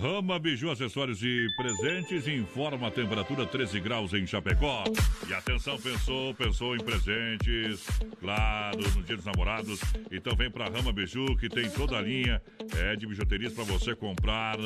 Rama 0.00 0.38
Biju 0.38 0.70
Acessórios 0.70 1.22
e 1.22 1.46
Presentes 1.58 2.26
informa 2.26 2.88
a 2.88 2.90
temperatura 2.90 3.44
13 3.44 3.80
graus 3.80 4.14
em 4.14 4.26
Chapecó. 4.26 4.82
E 5.28 5.34
atenção, 5.34 5.78
pensou, 5.78 6.32
pensou 6.32 6.74
em 6.74 6.78
presentes, 6.78 7.86
claro, 8.18 8.80
no 8.96 9.02
Dia 9.02 9.16
dos 9.16 9.26
Namorados. 9.26 9.78
Então 10.10 10.34
vem 10.34 10.50
pra 10.50 10.70
Rama 10.70 10.90
Biju 10.90 11.36
que 11.36 11.50
tem 11.50 11.68
toda 11.68 11.98
a 11.98 12.00
linha 12.00 12.40
é, 12.78 12.96
de 12.96 13.06
bijuterias 13.06 13.52
para 13.52 13.64
você 13.64 13.94
comprar 13.94 14.56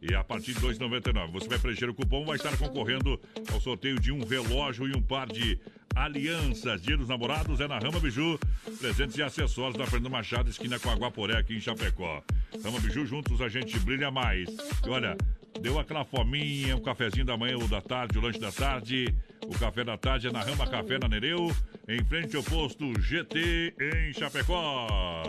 e 0.00 0.14
a 0.14 0.22
partir 0.22 0.54
de 0.54 0.64
R$ 0.64 0.72
2,99. 0.72 1.32
Você 1.32 1.48
vai 1.48 1.58
preencher 1.58 1.90
o 1.90 1.94
cupom, 1.94 2.24
vai 2.24 2.36
estar 2.36 2.56
concorrendo 2.56 3.20
ao 3.52 3.60
sorteio 3.60 3.98
de 3.98 4.12
um 4.12 4.24
relógio 4.24 4.86
e 4.86 4.96
um 4.96 5.02
par 5.02 5.26
de 5.26 5.58
alianças. 5.94 6.82
Dia 6.82 6.96
dos 6.96 7.08
Namorados 7.08 7.60
é 7.60 7.68
na 7.68 7.78
Rama 7.78 8.00
Biju. 8.00 8.38
Presentes 8.78 9.16
e 9.16 9.22
acessórios 9.22 9.76
da 9.76 9.86
Fernando 9.86 10.10
Machado, 10.10 10.50
esquina 10.50 10.78
com 10.78 10.90
Aguaporé, 10.90 11.38
aqui 11.38 11.56
em 11.56 11.60
Chapecó. 11.60 12.22
Rama 12.62 12.80
Biju, 12.80 13.06
juntos 13.06 13.40
a 13.40 13.48
gente 13.48 13.78
brilha 13.80 14.10
mais. 14.10 14.48
E 14.84 14.88
olha, 14.88 15.16
deu 15.60 15.78
aquela 15.78 16.04
fominha, 16.04 16.76
um 16.76 16.82
cafezinho 16.82 17.24
da 17.24 17.36
manhã 17.36 17.56
ou 17.56 17.68
da 17.68 17.80
tarde, 17.80 18.18
o 18.18 18.20
lanche 18.20 18.38
da 18.38 18.52
tarde. 18.52 19.14
O 19.46 19.58
café 19.58 19.84
da 19.84 19.96
tarde 19.96 20.28
é 20.28 20.32
na 20.32 20.40
Rama 20.40 20.66
Café 20.66 20.98
na 20.98 21.08
Nereu, 21.08 21.54
em 21.86 22.02
frente 22.04 22.36
ao 22.36 22.42
posto 22.42 22.98
GT 23.00 23.74
em 23.78 24.12
Chapecó. 24.12 25.22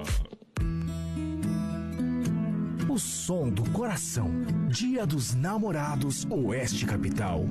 O 2.95 2.99
som 2.99 3.49
do 3.49 3.69
coração. 3.71 4.31
Dia 4.69 5.05
dos 5.05 5.35
Namorados 5.35 6.25
Oeste 6.29 6.85
Capital. 6.85 7.43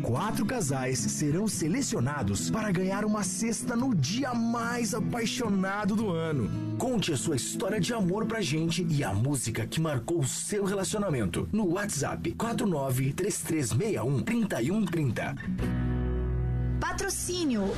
Quatro 0.00 0.46
casais 0.46 1.00
serão 1.00 1.48
selecionados 1.48 2.48
para 2.48 2.70
ganhar 2.70 3.04
uma 3.04 3.24
cesta 3.24 3.74
no 3.74 3.96
dia 3.96 4.32
mais 4.32 4.94
apaixonado 4.94 5.96
do 5.96 6.10
ano. 6.10 6.76
Conte 6.78 7.12
a 7.12 7.16
sua 7.16 7.34
história 7.34 7.80
de 7.80 7.92
amor 7.92 8.26
pra 8.26 8.40
gente 8.40 8.86
e 8.88 9.02
a 9.02 9.12
música 9.12 9.66
que 9.66 9.80
marcou 9.80 10.20
o 10.20 10.24
seu 10.24 10.64
relacionamento 10.64 11.48
no 11.50 11.72
WhatsApp 11.72 12.30
493361 12.34 14.20
3130. 14.20 15.34
Patrocínio 16.78 17.72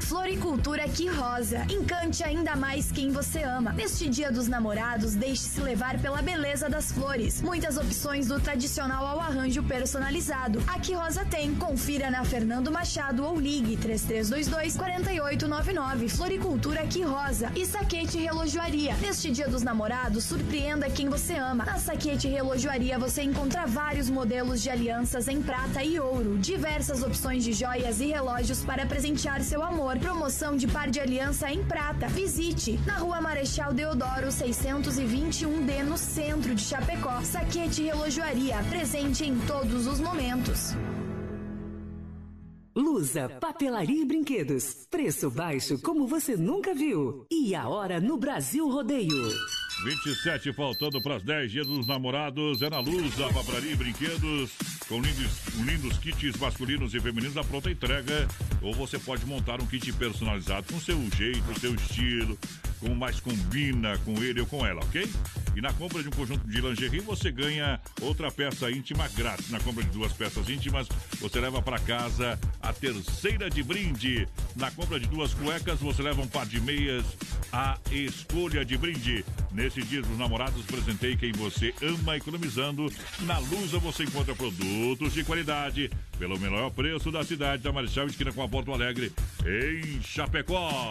Floricultura 0.00 0.88
Que 0.88 1.08
Rosa. 1.08 1.66
Encante 1.68 2.22
ainda 2.22 2.56
mais 2.56 2.90
quem 2.90 3.10
você 3.10 3.42
ama. 3.42 3.72
Neste 3.72 4.08
Dia 4.08 4.30
dos 4.30 4.48
Namorados, 4.48 5.14
deixe-se 5.14 5.60
levar 5.60 5.98
pela 5.98 6.22
beleza 6.22 6.68
das 6.68 6.92
flores. 6.92 7.42
Muitas 7.42 7.76
opções 7.76 8.28
do 8.28 8.40
tradicional 8.40 9.06
ao 9.06 9.20
arranjo 9.20 9.62
personalizado. 9.62 10.62
A 10.66 10.78
Que 10.78 10.94
Rosa 10.94 11.24
tem. 11.24 11.54
Confira 11.54 12.10
na 12.10 12.24
Fernando 12.24 12.70
Machado 12.70 13.24
ou 13.24 13.38
ligue 13.38 13.76
3322 13.76 14.76
4899. 14.76 16.08
Floricultura 16.08 16.86
Que 16.86 17.02
Rosa. 17.02 17.50
E 17.54 17.66
Saquete 17.66 18.18
Relojoaria. 18.18 18.94
Neste 18.96 19.30
Dia 19.30 19.48
dos 19.48 19.62
Namorados, 19.62 20.24
surpreenda 20.24 20.88
quem 20.88 21.08
você 21.08 21.34
ama. 21.34 21.64
Na 21.64 21.78
Saquete 21.78 22.28
Relojoaria 22.28 22.98
você 22.98 23.22
encontra 23.22 23.66
vários 23.66 24.08
modelos 24.08 24.62
de 24.62 24.70
alianças 24.70 25.28
em 25.28 25.42
prata 25.42 25.82
e 25.82 25.98
ouro, 25.98 26.38
diversas 26.38 27.02
opções 27.02 27.44
de 27.44 27.52
joias 27.52 28.00
e 28.00 28.06
relógios 28.06 28.64
para 28.64 28.86
presentear 28.86 29.42
seu 29.42 29.62
amor. 29.62 29.87
Promoção 29.96 30.56
de 30.56 30.68
par 30.68 30.90
de 30.90 31.00
aliança 31.00 31.50
em 31.50 31.64
prata. 31.64 32.08
Visite 32.08 32.78
na 32.86 32.98
Rua 32.98 33.20
Marechal 33.20 33.72
Deodoro 33.72 34.28
621D 34.28 35.82
no 35.82 35.96
centro 35.96 36.54
de 36.54 36.62
Chapecó. 36.62 37.22
Saquete 37.22 37.82
Relojoaria, 37.82 38.56
presente 38.68 39.24
em 39.24 39.38
todos 39.40 39.86
os 39.86 39.98
momentos. 40.00 40.74
Lusa, 42.76 43.28
papelaria 43.40 44.02
e 44.02 44.04
brinquedos. 44.04 44.86
Preço 44.90 45.30
baixo 45.30 45.80
como 45.80 46.06
você 46.06 46.36
nunca 46.36 46.74
viu. 46.74 47.26
E 47.30 47.54
a 47.54 47.68
hora 47.68 48.00
no 48.00 48.16
Brasil 48.16 48.68
Rodeio. 48.68 49.28
27 49.84 50.52
faltando 50.52 51.00
para 51.00 51.16
as 51.16 51.22
10 51.22 51.50
dias 51.50 51.66
dos 51.66 51.86
namorados. 51.86 52.62
É 52.62 52.70
na 52.70 52.80
luz, 52.80 53.20
a 53.20 53.32
papelaria 53.32 53.72
e 53.72 53.76
brinquedos. 53.76 54.50
Com 54.88 55.00
lindos, 55.00 55.30
lindos 55.58 55.98
kits 55.98 56.36
masculinos 56.38 56.94
e 56.94 57.00
femininos 57.00 57.36
à 57.36 57.44
pronta 57.44 57.70
entrega. 57.70 58.26
Ou 58.60 58.74
você 58.74 58.98
pode 58.98 59.24
montar 59.26 59.60
um 59.60 59.66
kit 59.66 59.92
personalizado 59.92 60.66
com 60.72 60.80
seu 60.80 60.98
jeito, 61.16 61.60
seu 61.60 61.74
estilo, 61.74 62.38
como 62.78 62.94
mais 62.94 63.20
combina 63.20 63.98
com 63.98 64.22
ele 64.22 64.40
ou 64.40 64.46
com 64.46 64.64
ela, 64.64 64.80
ok? 64.82 65.08
E 65.56 65.60
na 65.60 65.72
compra 65.72 66.02
de 66.02 66.08
um 66.08 66.12
conjunto 66.12 66.46
de 66.46 66.60
lingerie 66.60 67.00
você 67.00 67.30
ganha 67.30 67.80
outra 68.00 68.30
peça 68.30 68.70
íntima 68.70 69.08
grátis. 69.08 69.50
Na 69.50 69.58
compra 69.60 69.82
de 69.82 69.90
duas 69.90 70.12
peças 70.12 70.48
íntimas 70.48 70.86
você 71.20 71.40
leva 71.40 71.60
para 71.60 71.78
casa 71.78 72.38
a 72.62 72.72
terceira 72.72 73.50
de 73.50 73.62
brinde. 73.62 74.28
Na 74.54 74.70
compra 74.70 75.00
de 75.00 75.06
duas 75.06 75.34
cuecas 75.34 75.80
você 75.80 76.02
leva 76.02 76.22
um 76.22 76.28
par 76.28 76.46
de 76.46 76.60
meias. 76.60 77.04
A 77.52 77.78
escolha 77.90 78.64
de 78.64 78.76
brinde. 78.76 79.24
Nesse 79.50 79.82
dia 79.82 80.02
dos 80.02 80.18
namorados, 80.18 80.64
presentei 80.66 81.16
quem 81.16 81.32
você 81.32 81.74
ama 81.82 82.16
economizando. 82.16 82.92
Na 83.20 83.38
Lusa 83.38 83.78
você 83.78 84.04
encontra 84.04 84.34
produtos 84.34 85.14
de 85.14 85.24
qualidade 85.24 85.90
pelo 86.18 86.38
melhor 86.38 86.70
preço 86.70 87.10
da 87.10 87.24
cidade 87.24 87.62
da 87.62 87.72
Marechal 87.72 88.06
Esquina 88.06 88.32
com 88.32 88.42
a 88.42 88.48
Porto 88.48 88.72
Alegre, 88.72 89.12
em 89.46 90.02
Chapecó. 90.02 90.90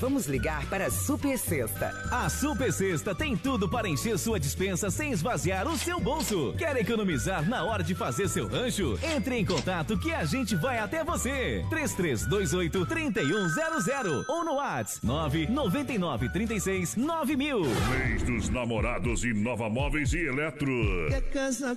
Vamos 0.00 0.26
ligar 0.26 0.64
para 0.66 0.86
a 0.86 0.90
Super 0.90 1.36
Sexta. 1.36 1.92
A 2.10 2.28
Super 2.28 2.72
Sexta 2.72 3.14
tem 3.16 3.36
tudo 3.36 3.68
para 3.68 3.88
encher 3.88 4.16
sua 4.16 4.38
dispensa 4.38 4.90
sem 4.90 5.10
esvaziar 5.10 5.66
o 5.66 5.76
seu 5.76 5.98
bolso. 5.98 6.54
Quer 6.56 6.76
economizar 6.76 7.48
na 7.48 7.64
hora 7.64 7.82
de 7.82 7.96
fazer 7.96 8.28
seu 8.28 8.46
rancho? 8.46 8.96
Entre 9.02 9.36
em 9.36 9.44
contato 9.44 9.98
que 9.98 10.12
a 10.12 10.24
gente 10.24 10.54
vai 10.54 10.78
até 10.78 11.02
você. 11.02 11.64
3328 11.68 12.86
3100 12.86 14.24
ou 14.28 14.44
no 14.44 14.54
WhatsApp 14.54 15.04
999 15.04 16.28
36 16.28 16.94
9000. 16.94 17.60
Mês 17.64 18.22
dos 18.22 18.48
namorados 18.50 19.24
Inova 19.24 19.68
Móveis 19.68 20.12
e 20.12 20.18
Eletro. 20.26 21.08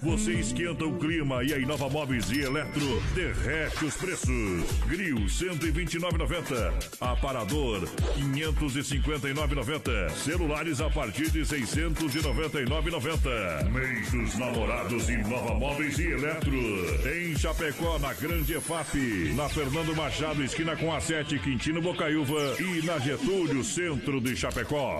Você 0.04 0.34
esquenta 0.34 0.86
o 0.86 1.00
clima 1.00 1.44
e 1.44 1.56
a 1.56 1.58
Inova 1.58 1.90
Móveis 1.90 2.30
e 2.30 2.42
Eletro 2.42 3.02
derrete 3.16 3.84
os 3.84 3.96
preços. 3.96 4.30
Grill 4.88 5.26
129,90. 5.26 6.72
Aparador 7.02 7.82
559,90. 8.18 10.10
Celulares 10.12 10.80
a 10.82 10.90
partir 10.90 11.30
de 11.30 11.42
699,90. 11.42 13.70
Mês 13.70 14.12
dos 14.12 14.36
namorados 14.38 15.08
Inova 15.10 15.54
Móveis 15.56 15.98
e 16.00 16.08
Eletro. 16.08 16.52
Em 17.08 17.36
Chapecó, 17.38 17.98
na 18.00 18.14
Grande 18.14 18.56
EFAP. 18.56 19.34
Na 19.36 19.48
Fernando 19.50 19.96
Machado, 19.96 20.44
esquina 20.44 20.76
com 20.76 20.94
a 20.94 21.00
7, 21.00 21.38
Quintino 21.40 21.82
Bocaiúva. 21.82 22.56
E 22.60 22.82
na 22.86 23.00
Getúlio, 23.00 23.64
centro 23.64 24.20
de 24.22 24.36
Chapecó. 24.36 25.00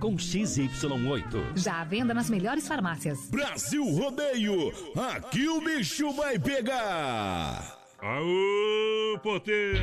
com 0.01 0.15
XY8. 0.15 1.55
Já 1.55 1.81
à 1.81 1.83
venda 1.83 2.11
nas 2.11 2.27
melhores 2.27 2.67
farmácias. 2.67 3.29
Brasil 3.29 3.85
Rodeio, 3.85 4.73
aqui 5.15 5.47
o 5.47 5.61
bicho 5.61 6.11
vai 6.13 6.39
pegar. 6.39 7.77
Aô, 7.99 9.19
potência! 9.21 9.79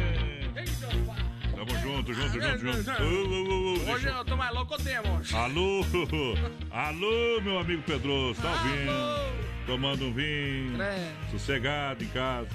Tamo 1.54 1.70
junto, 1.80 2.12
junto, 2.12 2.40
junto, 2.40 2.58
junto. 2.58 3.90
Hoje 3.90 4.06
eu 4.08 4.24
tô 4.24 4.36
mais 4.36 4.52
louco 4.52 4.76
que 4.76 4.82
o 4.82 4.84
Temos. 4.84 5.32
Alô, 5.32 5.84
alô, 6.72 7.40
meu 7.40 7.60
amigo 7.60 7.82
Pedroso, 7.82 8.40
tá 8.42 8.50
ouvindo? 8.50 9.66
Tomando 9.66 10.04
um 10.06 10.12
vinho, 10.12 10.82
É. 10.82 11.12
sossegado 11.30 12.02
em 12.02 12.08
casa. 12.08 12.48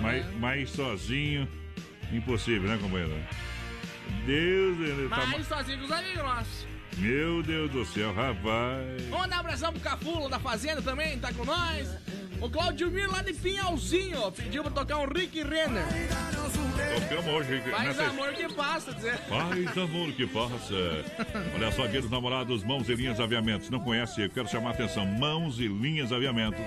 Mas, 0.00 0.24
mas 0.36 0.70
sozinho, 0.70 1.48
impossível, 2.12 2.68
né, 2.68 2.78
companheiro? 2.80 3.12
Deus, 4.24 4.78
ele 4.78 5.08
tá... 5.08 5.26
Mas 5.26 5.46
sozinho 5.48 5.78
com 5.80 5.84
os 5.86 5.92
amigos 5.92 6.22
nossos. 6.22 6.75
Meu 6.96 7.42
Deus 7.42 7.70
do 7.70 7.84
céu, 7.84 8.12
rapaz. 8.12 9.02
Vamos 9.10 9.20
mandar 9.20 9.36
um 9.36 9.40
abração 9.40 9.72
pro 9.72 9.80
Cafulo 9.80 10.28
da 10.28 10.38
Fazenda 10.38 10.80
também, 10.80 11.18
tá 11.18 11.32
com 11.32 11.44
nós. 11.44 11.88
O 12.40 12.50
Claudio 12.50 12.90
Mir 12.90 13.06
lá 13.06 13.22
de 13.22 13.32
Pinhalzinho 13.32 14.18
ó, 14.18 14.30
pediu 14.30 14.62
pra 14.62 14.72
tocar 14.72 14.98
um 14.98 15.06
Rick 15.06 15.42
Renner. 15.42 15.84
Tocamos 17.00 17.26
hoje 17.26 17.60
Faz 17.70 17.88
nessa... 17.88 18.10
amor 18.10 18.32
que 18.32 18.52
passa, 18.52 18.92
dizer. 18.92 19.16
Faz 19.18 19.78
amor 19.78 20.12
que 20.12 20.26
passa. 20.26 21.04
Olha 21.54 21.72
só, 21.72 21.86
dia 21.86 22.00
dos 22.00 22.10
namorados, 22.10 22.62
Mãos 22.62 22.88
e 22.88 22.94
Linhas 22.94 23.20
Aviamentos. 23.20 23.70
Não 23.70 23.80
conhece? 23.80 24.22
Eu 24.22 24.30
quero 24.30 24.48
chamar 24.48 24.70
a 24.70 24.72
atenção. 24.72 25.04
Mãos 25.04 25.58
e 25.58 25.66
Linhas 25.68 26.12
Aviamentos. 26.12 26.60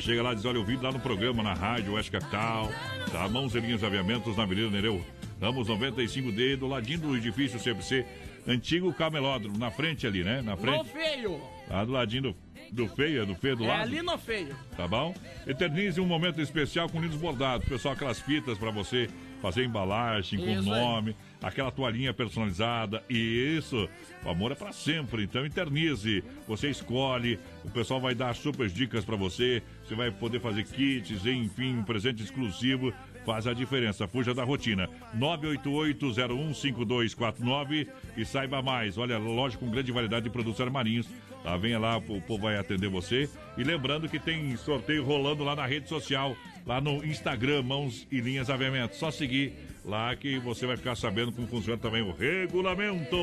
Chega 0.00 0.22
lá 0.22 0.34
diz, 0.34 0.44
olha, 0.44 0.58
eu 0.58 0.82
lá 0.82 0.92
no 0.92 1.00
programa, 1.00 1.42
na 1.42 1.54
rádio, 1.54 1.94
Oeste 1.94 2.10
Capital. 2.10 2.70
Tá? 3.10 3.28
Mãos 3.28 3.54
e 3.54 3.60
Linhas 3.60 3.82
Aviamentos, 3.84 4.36
na 4.36 4.42
Avenida 4.44 4.70
Nereu. 4.70 5.04
Ramos 5.40 5.68
95D, 5.68 6.56
do 6.56 6.66
ladinho 6.66 7.00
do 7.00 7.16
edifício 7.16 7.58
CFC. 7.58 8.04
Antigo 8.48 8.92
camelódromo, 8.94 9.58
na 9.58 9.70
frente 9.70 10.06
ali, 10.06 10.24
né? 10.24 10.40
Na 10.40 10.52
No 10.56 10.56
frente. 10.62 10.88
feio. 10.88 11.40
Lá 11.68 11.84
do 11.84 11.92
ladinho 11.92 12.22
do, 12.22 12.36
do 12.72 12.88
feio, 12.88 13.26
do 13.26 13.34
feio 13.34 13.56
do 13.56 13.64
É 13.64 13.68
lado. 13.68 13.82
ali 13.82 14.00
no 14.00 14.16
feio. 14.16 14.56
Tá 14.74 14.88
bom? 14.88 15.14
Eternize 15.46 16.00
um 16.00 16.06
momento 16.06 16.40
especial 16.40 16.88
com 16.88 16.98
lindos 17.00 17.18
bordados. 17.18 17.68
Pessoal, 17.68 17.92
aquelas 17.92 18.18
fitas 18.20 18.56
pra 18.56 18.70
você 18.70 19.06
fazer 19.42 19.64
embalagem 19.64 20.38
com 20.40 20.46
aí. 20.46 20.62
nome, 20.62 21.14
aquela 21.42 21.70
toalhinha 21.70 22.14
personalizada. 22.14 23.04
E 23.08 23.54
isso, 23.58 23.86
o 24.24 24.30
amor 24.30 24.50
é 24.52 24.54
pra 24.54 24.72
sempre. 24.72 25.24
Então 25.24 25.44
eternize. 25.44 26.24
Você 26.48 26.70
escolhe, 26.70 27.38
o 27.64 27.70
pessoal 27.70 28.00
vai 28.00 28.14
dar 28.14 28.34
super 28.34 28.66
dicas 28.70 29.04
pra 29.04 29.14
você. 29.16 29.62
Você 29.86 29.94
vai 29.94 30.10
poder 30.10 30.40
fazer 30.40 30.64
kits, 30.64 31.26
enfim, 31.26 31.76
um 31.76 31.84
presente 31.84 32.22
exclusivo. 32.22 32.94
Faz 33.28 33.46
a 33.46 33.52
diferença, 33.52 34.08
fuja 34.08 34.32
da 34.32 34.42
rotina. 34.42 34.88
988-015249 35.14 37.86
e 38.16 38.24
saiba 38.24 38.62
mais. 38.62 38.96
Olha, 38.96 39.18
loja 39.18 39.58
com 39.58 39.68
grande 39.68 39.92
variedade 39.92 40.24
de 40.24 40.30
produtos 40.30 40.62
armarinhos. 40.62 41.06
Tá, 41.42 41.54
venha 41.58 41.78
lá, 41.78 41.98
o 41.98 42.22
povo 42.22 42.44
vai 42.44 42.56
atender 42.56 42.88
você. 42.88 43.28
E 43.58 43.62
lembrando 43.62 44.08
que 44.08 44.18
tem 44.18 44.56
sorteio 44.56 45.04
rolando 45.04 45.44
lá 45.44 45.54
na 45.54 45.66
rede 45.66 45.90
social, 45.90 46.34
lá 46.68 46.82
no 46.82 47.02
Instagram, 47.02 47.62
Mãos 47.62 48.06
e 48.12 48.20
Linhas 48.20 48.50
Aviamentos. 48.50 48.98
Só 48.98 49.10
seguir 49.10 49.54
lá 49.86 50.14
que 50.14 50.38
você 50.38 50.66
vai 50.66 50.76
ficar 50.76 50.94
sabendo 50.94 51.32
como 51.32 51.48
funciona 51.48 51.78
também 51.80 52.02
o 52.02 52.12
regulamento. 52.12 53.16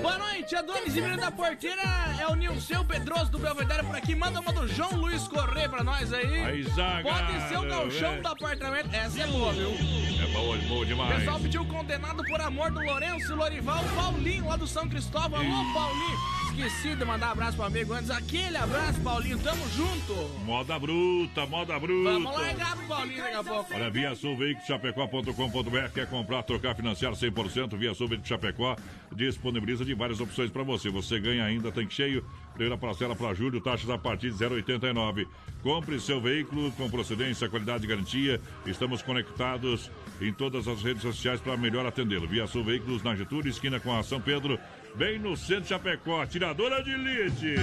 Boa 0.00 0.18
noite, 0.18 0.54
a 0.54 0.62
dona 0.62 0.82
Isimira 0.86 1.16
da 1.16 1.32
Porteira 1.32 1.82
é 2.20 2.28
o 2.28 2.36
Nilceu 2.36 2.84
Pedroso 2.84 3.32
do 3.32 3.40
Belvedere 3.40 3.82
por 3.84 3.96
aqui. 3.96 4.14
Manda 4.14 4.38
uma 4.40 4.52
do 4.52 4.68
João 4.68 4.94
Luiz 4.94 5.26
Correia 5.26 5.68
pra 5.68 5.82
nós 5.82 6.12
aí. 6.12 6.44
Aí, 6.44 6.62
Zaga, 6.62 7.02
Pode 7.02 7.48
ser 7.48 7.58
o 7.58 7.62
galchão 7.62 8.22
do 8.22 8.28
apartamento. 8.28 8.94
Essa 8.94 9.22
é 9.22 9.26
boa, 9.26 9.52
viu? 9.52 9.70
É 9.70 10.32
boa, 10.32 10.56
boa 10.58 10.80
O 10.82 10.86
demais. 10.86 11.18
pessoal 11.18 11.40
pediu 11.40 11.64
condenado 11.64 12.22
por 12.22 12.40
amor 12.40 12.70
do 12.70 12.78
Lourenço 12.78 13.34
Lorival 13.34 13.82
Paulinho, 13.96 14.46
lá 14.46 14.56
do 14.56 14.66
São 14.68 14.88
Cristóvão. 14.88 15.40
Alô, 15.40 15.74
Paulinho. 15.74 16.41
Esqueci 16.52 16.94
de 16.94 17.04
mandar 17.06 17.28
um 17.28 17.32
abraço 17.32 17.56
pro 17.56 17.64
amigo 17.64 17.94
antes. 17.94 18.10
Aquele 18.10 18.58
abraço, 18.58 19.00
Paulinho. 19.00 19.38
Tamo 19.38 19.66
junto. 19.70 20.14
Moda 20.44 20.78
bruta, 20.78 21.46
moda 21.46 21.78
bruta. 21.80 22.12
Vamos 22.12 22.32
largar 22.32 22.76
pro 22.76 22.86
Paulinho 22.88 23.22
daqui 23.22 23.36
a 23.36 23.42
pouco. 23.42 23.74
Olha, 23.74 23.90
Via 23.90 24.14
Sul 24.14 24.36
Veículos 24.36 24.66
Chapecó.com.br 24.66 25.88
quer 25.94 26.06
comprar, 26.10 26.42
trocar, 26.42 26.76
financiar 26.76 27.12
100%. 27.12 27.74
Via 27.78 27.94
Sul 27.94 28.06
Veículos 28.06 28.28
Chapecó 28.28 28.76
disponibiliza 29.10 29.82
de 29.82 29.94
várias 29.94 30.20
opções 30.20 30.50
para 30.50 30.62
você. 30.62 30.90
Você 30.90 31.18
ganha 31.18 31.42
ainda 31.42 31.72
tanque 31.72 31.94
cheio, 31.94 32.22
primeira 32.52 32.76
parcela 32.76 33.16
para 33.16 33.32
julho, 33.32 33.58
taxas 33.58 33.88
a 33.88 33.96
partir 33.96 34.30
de 34.30 34.36
0,89. 34.36 35.26
Compre 35.62 35.98
seu 35.98 36.20
veículo 36.20 36.70
com 36.72 36.90
procedência, 36.90 37.48
qualidade 37.48 37.84
e 37.84 37.88
garantia. 37.88 38.38
Estamos 38.66 39.00
conectados 39.00 39.90
em 40.20 40.32
todas 40.34 40.68
as 40.68 40.82
redes 40.82 41.00
sociais 41.00 41.40
para 41.40 41.56
melhor 41.56 41.86
atendê-lo. 41.86 42.28
Via 42.28 42.46
Sul 42.46 42.62
Veículos 42.62 43.02
na 43.02 43.16
Getúlio, 43.16 43.48
esquina 43.48 43.80
com 43.80 43.96
a 43.96 44.02
São 44.02 44.20
Pedro, 44.20 44.58
bem 44.96 45.18
no 45.18 45.36
centro 45.36 45.62
de 45.62 45.68
Chapecó. 45.68 46.24
Tiradora 46.26 46.82
de 46.82 46.90
elite. 46.92 47.54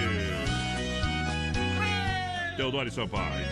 Teodoro 2.56 2.92
Sampaio. 2.92 3.46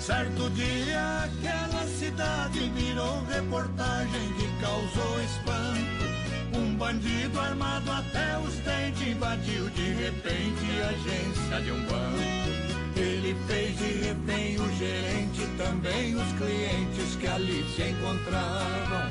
Certo 0.00 0.50
dia 0.50 1.24
aquela 1.24 1.86
cidade 1.86 2.70
virou 2.70 3.24
reportagem 3.24 4.32
que 4.34 4.60
causou 4.60 5.20
espanto. 5.22 6.58
Um 6.58 6.74
bandido 6.74 7.38
armado 7.40 7.90
até 7.92 8.38
os 8.38 8.54
dentes 8.56 9.06
invadiu 9.06 9.70
de 9.70 9.92
repente 9.92 10.82
a 10.82 10.88
agência 10.88 11.60
de 11.62 11.70
um 11.70 11.84
banco. 11.86 12.39
Ele 13.00 13.34
fez 13.46 13.78
de 13.78 13.92
refém 14.04 14.60
o 14.60 14.76
gerente, 14.76 15.46
também 15.56 16.14
os 16.14 16.32
clientes 16.34 17.16
que 17.18 17.26
ali 17.26 17.64
se 17.74 17.82
encontravam. 17.82 19.08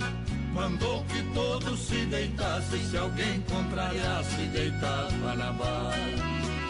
Mandou 0.53 1.03
que 1.06 1.24
todos 1.34 1.80
se 1.80 2.06
deitassem, 2.06 2.84
se 2.84 2.98
alguém 2.98 3.41
contrariasse, 3.49 4.44
deitava 4.53 5.36
na 5.36 5.52
bala. 5.53 5.95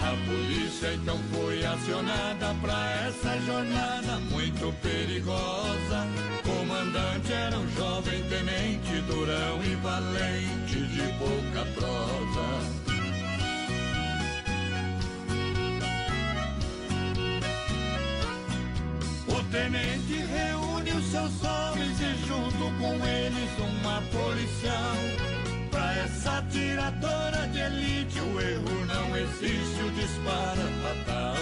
A 0.01 0.15
polícia 0.25 0.93
então 0.93 1.19
foi 1.33 1.65
acionada 1.65 2.55
pra 2.61 2.89
essa 3.07 3.37
jornada 3.41 4.17
muito 4.31 4.73
perigosa. 4.81 6.07
Comandante 6.45 7.33
era 7.33 7.59
um 7.59 7.69
jovem 7.75 8.23
tenente, 8.29 9.01
durão 9.07 9.61
e 9.61 9.75
valente, 9.75 10.87
de 10.87 11.01
pouca 11.19 11.65
prosa. 11.75 12.78
Tenente 19.51 20.13
reúne 20.13 20.91
os 20.91 21.05
seus 21.05 21.43
homens 21.43 21.99
e 21.99 22.27
junto 22.27 22.71
com 22.79 22.93
eles 23.05 23.49
uma 23.57 24.01
policial. 24.01 24.95
Pra 25.71 25.95
essa 25.97 26.43
tiradora 26.51 27.47
de 27.47 27.59
elite 27.59 28.19
o 28.19 28.41
erro 28.41 28.85
não 28.85 29.17
existe, 29.17 29.81
o 29.81 29.91
disparo 29.91 30.61
é 30.61 31.03
fatal. 31.05 31.35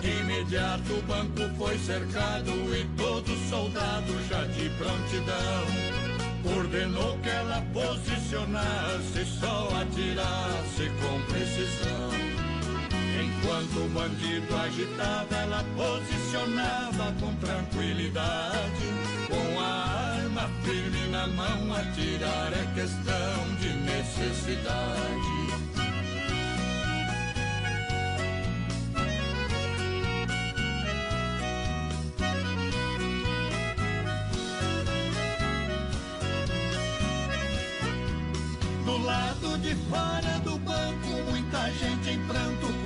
De 0.00 0.10
imediato 0.20 0.92
o 0.92 1.02
banco 1.02 1.54
foi 1.56 1.78
cercado 1.78 2.50
e 2.74 2.84
todo 2.96 3.48
soldado 3.48 4.12
já 4.28 4.44
de 4.44 4.68
prontidão. 4.70 5.98
Ordenou 6.56 7.18
que 7.18 7.28
ela 7.28 7.62
posicionasse, 7.72 9.24
só 9.40 9.68
atirasse 9.80 10.57
o 13.78 13.88
bandido 13.90 14.56
agitava, 14.56 15.36
ela 15.36 15.64
posicionava 15.76 17.14
com 17.20 17.34
tranquilidade. 17.36 18.86
Com 19.28 19.60
a 19.60 20.14
arma 20.16 20.50
firme 20.64 21.08
na 21.10 21.26
mão, 21.28 21.74
atirar 21.74 22.52
é 22.52 22.66
questão 22.74 23.54
de 23.60 23.68
necessidade. 23.68 25.38
Do 38.84 38.98
lado 39.04 39.58
de 39.58 39.74
fora 39.90 40.38
do 40.44 40.58
banco, 40.58 41.30
muita 41.30 41.70
gente 41.72 42.10
em 42.10 42.26
pranto 42.26 42.77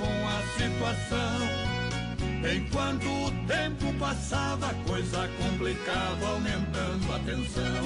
situação. 0.73 1.73
Enquanto 2.55 3.05
o 3.07 3.31
tempo 3.47 3.93
passava, 3.99 4.67
a 4.67 4.73
coisa 4.89 5.29
complicava, 5.41 6.27
aumentando 6.27 7.13
a 7.13 7.19
tensão. 7.19 7.83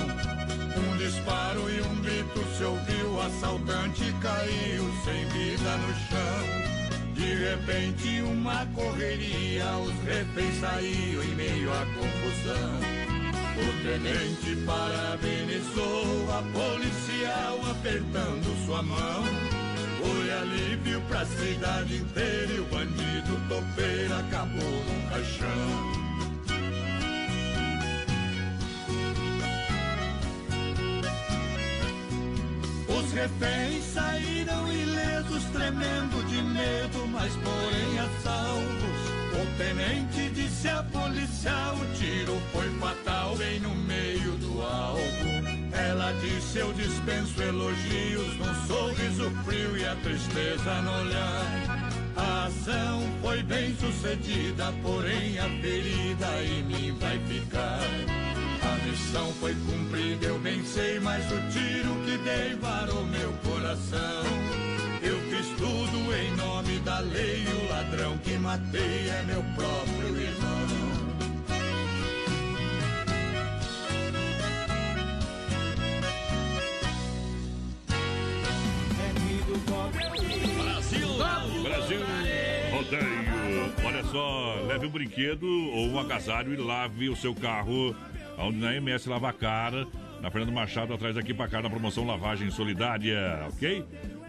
Um 0.77 0.97
disparo 0.97 1.69
e 1.69 1.81
um 1.81 2.01
grito 2.01 2.43
se 2.55 2.63
ouviu, 2.63 3.13
o 3.13 3.21
assaltante 3.21 4.13
caiu 4.21 4.91
sem 5.03 5.25
vida 5.27 5.77
no 5.77 5.93
chão. 6.07 6.67
De 7.13 7.35
repente, 7.35 8.21
uma 8.21 8.65
correria, 8.67 9.77
os 9.77 9.93
reféns 10.03 10.59
saíam 10.59 11.23
em 11.23 11.35
meio 11.35 11.71
à 11.71 11.85
confusão. 11.85 12.97
O 13.57 13.83
tenente 13.83 14.55
parabenizou 14.65 16.27
a 16.31 16.43
policial 16.53 17.71
apertando 17.71 18.65
sua 18.65 18.83
mão. 18.83 19.56
Foi 20.07 20.31
alívio 20.31 21.01
pra 21.09 21.25
cidade 21.25 21.97
inteira 21.97 22.53
e 22.53 22.59
o 22.61 22.65
bandido 22.65 23.37
topeiro 23.49 24.15
acabou 24.15 24.83
no 24.87 25.09
caixão. 25.09 26.07
Os 32.87 33.11
reféns 33.11 33.83
saíram 33.83 34.71
ilesos, 34.71 35.43
tremendo 35.51 36.25
de 36.27 36.41
medo, 36.41 37.07
mas 37.11 37.33
porém 37.33 37.99
a 37.99 38.07
salvos. 38.23 39.17
O 39.33 39.57
tenente 39.57 40.29
disse 40.33 40.69
a 40.69 40.83
policial, 40.83 41.75
o 41.75 41.85
tiro 41.97 42.41
foi 42.53 42.69
fatal 42.79 43.35
bem 43.35 43.59
no 43.59 43.75
meio 43.75 44.31
do 44.37 44.61
alvo. 44.61 45.36
Ela 45.77 46.11
disse, 46.13 46.57
eu 46.57 46.73
dispenso 46.73 47.41
elogios, 47.41 48.35
num 48.37 48.67
sorriso 48.67 49.31
frio 49.45 49.77
e 49.77 49.85
a 49.85 49.95
tristeza 49.97 50.81
no 50.81 50.91
olhar. 51.01 51.89
A 52.15 52.45
ação 52.45 53.03
foi 53.21 53.43
bem 53.43 53.75
sucedida, 53.75 54.73
porém 54.81 55.37
a 55.37 55.47
ferida 55.61 56.43
em 56.43 56.63
mim 56.63 56.97
vai 56.99 57.19
ficar. 57.27 57.79
A 58.63 58.85
missão 58.85 59.31
foi 59.39 59.53
cumprida, 59.53 60.25
eu 60.25 60.39
bem 60.39 60.65
sei, 60.65 60.99
mas 60.99 61.23
o 61.31 61.39
tiro 61.51 61.93
que 62.05 62.17
dei 62.17 62.55
varou 62.55 63.05
meu 63.05 63.31
coração. 63.43 64.23
Eu 65.01 65.19
fiz 65.29 65.47
tudo 65.57 66.15
em 66.15 66.35
nome 66.35 66.79
da 66.79 66.99
lei, 66.99 67.45
o 67.45 67.69
ladrão 67.69 68.17
que 68.17 68.33
matei 68.39 69.09
é 69.09 69.23
meu 69.27 69.43
próprio 69.55 70.19
irmão. 70.19 70.96
Brasil! 80.57 81.07
Brasil! 81.63 81.99
Rodeio! 82.71 83.73
Olha 83.85 84.03
só, 84.05 84.55
leve 84.67 84.85
um 84.85 84.89
brinquedo 84.89 85.47
ou 85.47 85.87
um 85.87 85.99
agasalho 85.99 86.53
e 86.53 86.57
lave 86.57 87.09
o 87.09 87.15
seu 87.15 87.33
carro 87.35 87.95
onde 88.37 88.57
na 88.57 88.75
MS 88.75 89.09
Lavacar, 89.09 89.71
na 90.21 90.29
Fernando 90.29 90.53
Machado, 90.53 90.93
atrás 90.93 91.15
daqui 91.15 91.33
pra 91.33 91.47
cá, 91.47 91.61
na 91.61 91.69
promoção 91.69 92.05
Lavagem 92.05 92.51
Solidária, 92.51 93.47
ok? 93.49 93.83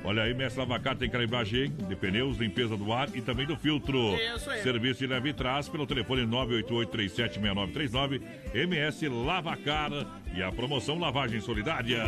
Olha 0.04 0.22
aí, 0.22 0.30
MS 0.30 0.56
Lavacar 0.58 0.96
tem 0.96 1.10
calibragem 1.10 1.70
de 1.70 1.96
pneus, 1.96 2.38
limpeza 2.38 2.76
do 2.76 2.92
ar 2.92 3.08
e 3.14 3.20
também 3.20 3.46
do 3.46 3.56
filtro. 3.56 4.14
Isso 4.14 4.48
aí. 4.48 4.62
Serviço 4.62 5.00
de 5.00 5.08
leve 5.08 5.30
e 5.30 5.32
traz 5.32 5.68
pelo 5.68 5.86
telefone 5.86 6.22
988-376939, 6.26 8.22
MS 8.54 9.08
Lavacar 9.08 9.90
e 10.34 10.42
a 10.42 10.50
promoção 10.52 10.98
Lavagem 10.98 11.40
Solidária. 11.40 12.04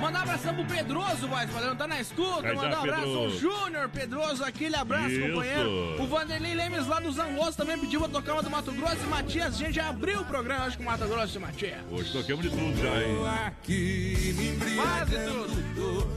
Mandar 0.00 0.20
um 0.20 0.22
abração 0.22 0.54
pro 0.54 0.64
Pedroso, 0.64 1.26
voz 1.28 1.50
padrão, 1.50 1.74
tá 1.76 1.86
na 1.86 2.00
escuta. 2.00 2.54
Mandar 2.54 2.78
um 2.80 2.82
abraço 2.82 3.16
ao. 3.16 3.30
Júnior 3.30 3.88
Pedroso, 3.88 4.44
aquele 4.44 4.76
abraço, 4.76 5.10
Isso. 5.10 5.28
companheiro. 5.32 6.02
O 6.02 6.06
Vanderlei 6.06 6.54
Lemes 6.54 6.86
lá 6.86 7.00
do 7.00 7.10
Zangoso 7.12 7.56
também 7.56 7.78
pediu 7.78 8.00
pra 8.00 8.08
tocar 8.08 8.34
uma 8.34 8.42
do 8.42 8.50
Mato 8.50 8.72
Grosso 8.72 9.02
e 9.02 9.06
Matias. 9.08 9.54
A 9.54 9.58
gente 9.58 9.72
já 9.74 9.88
abriu 9.88 10.20
o 10.20 10.24
programa, 10.24 10.64
acho 10.66 10.76
que 10.76 10.82
o 10.82 10.86
Mato 10.86 11.06
Grosso 11.08 11.38
e 11.38 11.40
Matias. 11.40 11.78
Hoje 11.90 12.12
toquemos 12.12 12.42
de 12.44 12.50
tudo 12.50 12.76
já, 12.80 13.02
hein? 13.02 13.16
Quase 14.76 15.16
tudo. 15.24 16.08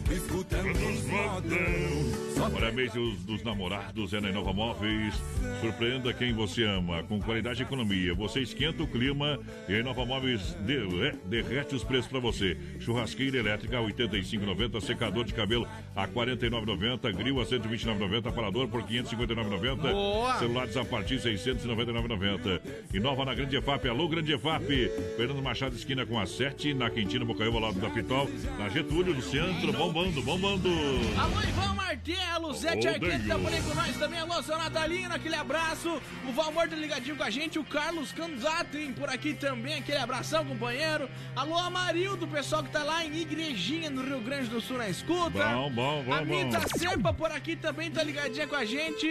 Parabéns 2.54 2.92
dos, 2.94 3.18
dos 3.24 3.44
namorados 3.44 4.14
é 4.14 4.20
na 4.20 4.30
Inova 4.30 4.52
Móveis. 4.54 5.16
Surpreenda 5.62 6.12
quem 6.14 6.34
você 6.34 6.64
ama, 6.64 7.04
com 7.04 7.20
qualidade 7.22 7.62
e 7.62 7.64
economia. 7.66 8.14
Você 8.16 8.42
esquenta 8.42 8.84
o 8.84 8.88
clima 8.88 9.40
e 9.70 9.76
a 9.76 9.80
Inova 9.80 10.06
Móveis 10.06 10.56
de- 10.66 11.06
é, 11.08 11.11
derrete 11.26 11.76
os 11.76 11.84
preços 11.84 12.08
para 12.08 12.20
você. 12.20 12.58
Churrasqueira 12.80 13.38
elétrica 13.38 13.78
a 13.78 13.82
85,90, 13.82 14.82
secador 14.82 15.26
de 15.26 15.34
cabelo 15.34 15.68
a 15.96 16.08
49,90, 16.08 17.16
grill 17.16 17.42
a 17.42 17.46
129,90, 17.46 18.28
aparador 18.28 18.68
por 18.68 18.84
559,90, 18.84 19.92
Boa! 19.92 20.40
celulares 20.40 20.78
a 20.78 20.86
partir 20.86 21.18
de 21.18 21.30
699,90. 21.30 22.62
Inova 22.94 23.26
na 23.26 23.34
Grande 23.34 23.58
EFAP, 23.58 23.88
alô 23.88 24.08
Grande 24.08 24.34
EFAP, 24.34 24.90
Fernando 25.18 25.42
Machado 25.42 25.76
esquina 25.76 26.06
com 26.06 26.20
a 26.20 26.26
7, 26.26 26.74
na 26.74 26.90
Quintina 26.90 27.26
Bocaiúva, 27.26 27.60
lado 27.60 27.80
da 27.80 27.90
Pitol, 27.90 28.30
na 28.58 28.70
Getúlio, 28.70 29.14
no 29.14 29.22
centro, 29.22 29.72
bombando, 29.74 30.22
bombando. 30.22 30.70
Alô, 31.18 31.42
Ivan 31.42 31.74
Martelo, 31.74 32.54
Zé 32.54 32.78
Tiarquete 32.78 33.28
tá 33.28 33.38
por 33.38 33.54
aí 33.54 33.62
com 33.62 33.74
nós 33.74 33.98
também. 33.98 34.20
Alô, 34.20 34.42
seu 34.42 34.58
Natalino, 34.58 35.14
aquele 35.14 35.36
abraço. 35.36 36.02
O 36.28 36.32
Valmor 36.32 36.68
tá 36.68 36.76
ligadinho 36.76 37.16
com 37.16 37.24
a 37.24 37.30
gente. 37.30 37.60
O 37.60 37.64
Carlos 37.64 38.12
Canzatin 38.12 38.94
por 38.94 39.10
aqui 39.10 39.34
também, 39.34 39.76
aquele 39.76 39.98
abração, 39.98 40.46
companheiro. 40.46 41.01
Alô, 41.36 41.58
Amarildo, 41.58 42.28
pessoal 42.28 42.64
que 42.64 42.70
tá 42.70 42.84
lá 42.84 43.06
em 43.06 43.16
Igrejinha, 43.18 43.90
no 43.90 44.04
Rio 44.04 44.22
Grande 44.22 44.48
do 44.50 44.62
Sul, 44.62 44.78
na 44.78 44.90
escuta. 44.90 45.46
Bom, 45.50 45.72
bom, 45.72 46.04
bom, 46.04 46.14
A 46.14 46.22
Mita 46.24 46.60
bom. 46.60 46.78
Serpa 46.78 47.14
por 47.14 47.32
aqui 47.32 47.56
também 47.56 47.90
tá 47.92 48.04
ligadinha 48.04 48.48
com 48.48 48.56
a 48.56 48.66
gente. 48.66 49.08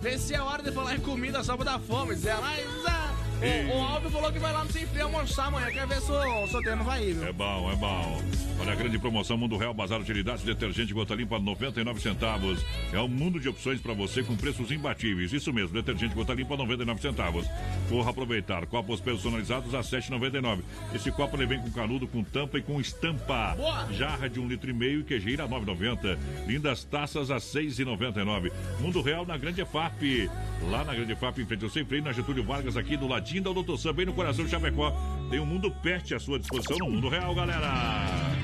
Vê 0.00 0.18
se 0.18 0.34
é 0.34 0.40
hora 0.40 0.62
de 0.62 0.72
falar 0.72 0.96
em 0.96 1.00
comida 1.00 1.44
só 1.44 1.56
pra 1.56 1.64
dar 1.64 1.78
fome. 1.78 2.14
Zé, 2.14 2.34
mas, 2.40 2.66
ah, 2.86 3.01
o, 3.42 3.76
o 3.76 3.82
Aldo 3.82 4.10
falou 4.10 4.32
que 4.32 4.38
vai 4.38 4.52
lá 4.52 4.64
no 4.64 4.72
Sem 4.72 4.86
Freio 4.86 5.06
almoçar 5.06 5.46
amanhã. 5.46 5.70
Quer 5.70 5.86
ver 5.86 6.00
se 6.00 6.10
o 6.10 6.46
Soteno 6.46 6.84
vai 6.84 7.02
ir, 7.08 7.14
viu? 7.14 7.26
É 7.26 7.32
bom, 7.32 7.70
é 7.70 7.76
bom. 7.76 8.22
Olha 8.60 8.72
a 8.72 8.76
grande 8.76 8.96
promoção 8.98 9.36
Mundo 9.36 9.56
Real 9.56 9.74
Bazar 9.74 10.00
Utilidades 10.00 10.44
Detergente 10.44 10.94
Gota 10.94 11.14
Limpa 11.14 11.38
99 11.38 12.00
centavos. 12.00 12.64
É 12.92 13.00
um 13.00 13.08
mundo 13.08 13.40
de 13.40 13.48
opções 13.48 13.80
para 13.80 13.92
você 13.92 14.22
com 14.22 14.36
preços 14.36 14.70
imbatíveis. 14.70 15.32
Isso 15.32 15.52
mesmo, 15.52 15.72
detergente 15.74 16.14
Gota 16.14 16.32
Limpa 16.32 16.56
99 16.56 17.00
centavos. 17.00 17.46
Corra 17.88 18.10
aproveitar. 18.10 18.66
Copos 18.66 19.00
personalizados 19.00 19.74
a 19.74 19.80
7,99. 19.80 20.60
Esse 20.94 21.10
copo 21.10 21.36
ele 21.36 21.46
vem 21.46 21.60
com 21.60 21.70
canudo, 21.72 22.06
com 22.06 22.22
tampa 22.22 22.58
e 22.58 22.62
com 22.62 22.80
estampa. 22.80 23.54
Boa. 23.56 23.92
Jarra 23.92 24.28
de 24.28 24.38
um 24.38 24.46
litro 24.46 24.70
e 24.70 24.72
meio 24.72 25.00
e 25.00 25.04
queijeira 25.04 25.44
a 25.44 25.48
9,90. 25.48 26.18
Lindas 26.46 26.84
taças 26.84 27.30
a 27.30 27.38
6,99. 27.38 28.52
Mundo 28.80 29.02
Real 29.02 29.26
na 29.26 29.36
Grande 29.36 29.62
EFAP. 29.62 30.30
Lá 30.70 30.84
na 30.84 30.94
Grande 30.94 31.12
EFAP, 31.12 31.38
em 31.40 31.46
frente 31.46 31.64
ao 31.64 31.70
Sem 31.70 31.84
Freio, 31.84 32.04
na 32.04 32.12
Getúlio 32.12 32.44
Vargas, 32.44 32.76
aqui 32.76 32.96
do 32.96 33.08
ladinho 33.08 33.31
da 33.40 33.52
Doutor 33.52 33.78
Sam, 33.78 33.94
bem 33.94 34.06
no 34.06 34.12
coração 34.12 34.44
de 34.44 34.50
Chapecó. 34.50 34.92
Tem 35.30 35.40
um 35.40 35.46
mundo 35.46 35.70
pet 35.70 36.14
à 36.14 36.20
sua 36.20 36.38
disposição 36.38 36.76
no 36.78 36.90
Mundo 36.90 37.08
Real, 37.08 37.34
galera. 37.34 37.68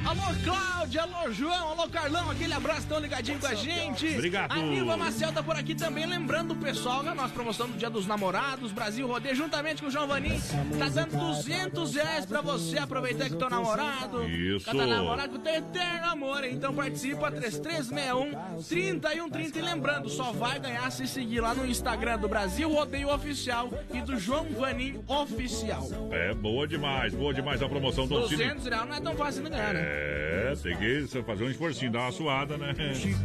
Alô, 0.06 0.22
Cláudia, 0.42 1.02
alô, 1.02 1.30
João, 1.32 1.68
alô, 1.72 1.88
Carlão, 1.88 2.30
aquele 2.30 2.54
abraço 2.54 2.86
tão 2.86 2.98
ligadinho 2.98 3.38
com 3.38 3.46
a 3.46 3.54
gente. 3.54 4.06
Obrigado. 4.14 4.52
A 4.52 4.56
Nilva 4.56 4.96
Marcel 4.96 5.30
tá 5.32 5.42
por 5.42 5.54
aqui 5.54 5.74
também, 5.74 6.06
lembrando 6.06 6.52
o 6.52 6.56
pessoal 6.56 7.02
da 7.02 7.14
nossa 7.14 7.34
promoção 7.34 7.68
do 7.68 7.76
Dia 7.76 7.90
dos 7.90 8.06
Namorados, 8.06 8.72
Brasil 8.72 9.06
Rodeio, 9.06 9.34
juntamente 9.34 9.82
com 9.82 9.88
o 9.88 9.90
João 9.90 10.08
Vanim, 10.08 10.40
tá 10.78 10.88
dando 10.88 11.18
200 11.18 11.94
reais 11.94 12.24
pra 12.24 12.40
você 12.40 12.78
aproveitar 12.78 13.28
que 13.28 13.36
teu 13.36 13.50
namorado. 13.50 14.26
Isso. 14.26 14.64
Cada 14.64 14.86
namorado 14.86 15.32
com 15.32 15.38
teu 15.40 15.54
eterno 15.56 16.06
amor, 16.06 16.44
então 16.44 16.72
participa 16.72 17.30
3361 17.30 18.62
3130 18.62 19.58
e 19.58 19.62
lembrando, 19.62 20.08
só 20.08 20.32
vai 20.32 20.58
ganhar 20.58 20.90
se 20.90 21.06
seguir 21.06 21.40
lá 21.40 21.54
no 21.54 21.66
Instagram 21.66 22.18
do 22.18 22.28
Brasil 22.28 22.72
Rodeio 22.72 23.12
Oficial 23.12 23.70
e 23.92 24.00
do 24.00 24.18
João 24.18 24.46
Vanim 24.68 25.02
Oficial. 25.06 25.88
É 26.10 26.34
boa 26.34 26.68
demais, 26.68 27.14
boa 27.14 27.32
demais 27.32 27.62
a 27.62 27.68
promoção 27.68 28.06
Don 28.06 28.28
Cine. 28.28 28.44
200 28.44 28.66
reais 28.66 28.88
não 28.88 28.96
é 28.96 29.00
tão 29.00 29.14
fácil 29.14 29.42
de 29.42 29.48
ganhar, 29.50 29.72
né? 29.72 29.80
É, 29.82 30.54
tem 30.62 30.76
que 30.76 31.06
fazer 31.22 31.44
um 31.44 31.50
esforcinho, 31.50 31.90
dar 31.90 32.00
uma 32.00 32.12
suada, 32.12 32.58
né? 32.58 32.74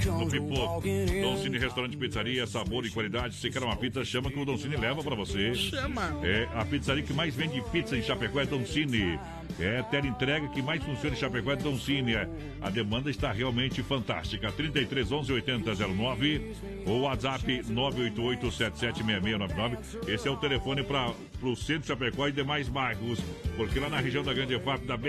No 0.06 0.30
pipoco. 0.30 0.82
Don 1.22 1.38
Cine 1.38 1.58
Restaurante 1.58 1.96
e 1.96 1.98
Pizzaria, 1.98 2.48
sabor 2.48 2.86
e 2.86 2.90
qualidade. 2.90 3.36
Se 3.36 3.50
quer 3.50 3.62
uma 3.62 3.76
pizza, 3.76 4.06
chama 4.06 4.32
que 4.32 4.40
o 4.40 4.46
Don 4.46 4.58
Cine 4.58 4.78
leva 4.78 5.04
pra 5.04 5.16
você. 5.16 5.54
Chama. 5.54 6.18
É, 6.24 6.48
a 6.56 6.64
pizzaria 6.64 7.04
que 7.04 7.14
mais 7.14 7.36
vende 7.36 7.62
pizza 7.74 7.98
em 7.98 8.02
Chapecó 8.02 8.40
é 8.40 8.46
Don 8.46 8.66
Cine. 8.66 9.20
É, 9.60 9.82
tela 9.84 10.08
entrega 10.08 10.48
que 10.50 10.62
mais 10.62 10.84
funciona 10.84 11.16
em 11.16 11.20
Chapecó 11.20 11.52
é 11.52 11.56
Don 11.56 11.78
Cine. 11.78 12.16
É, 12.16 12.28
A 12.62 12.70
demanda 12.70 13.10
está 13.10 13.32
realmente 13.32 13.84
fantástica. 13.84 14.52
33 14.52 15.12
11 15.12 15.34
80 15.34 15.76
09 15.76 16.56
ou 16.86 17.02
WhatsApp 17.02 17.64
988 17.68 18.52
776699. 18.52 19.78
Esse 20.08 20.28
é 20.28 20.32
o 20.32 20.38
telefone 20.38 20.84
para 20.84 21.14
o 21.42 21.56
centro 21.56 21.82
de 21.82 21.88
Chapecó 21.88 22.28
e 22.28 22.32
demais 22.32 22.68
bairros. 22.68 23.20
Porque 23.56 23.80
lá 23.80 23.90
na 23.90 24.00
região 24.00 24.24
da 24.24 24.34
Grande 24.34 24.56
EFAP, 24.56 24.86
da 24.86 24.98
BR, 24.98 25.08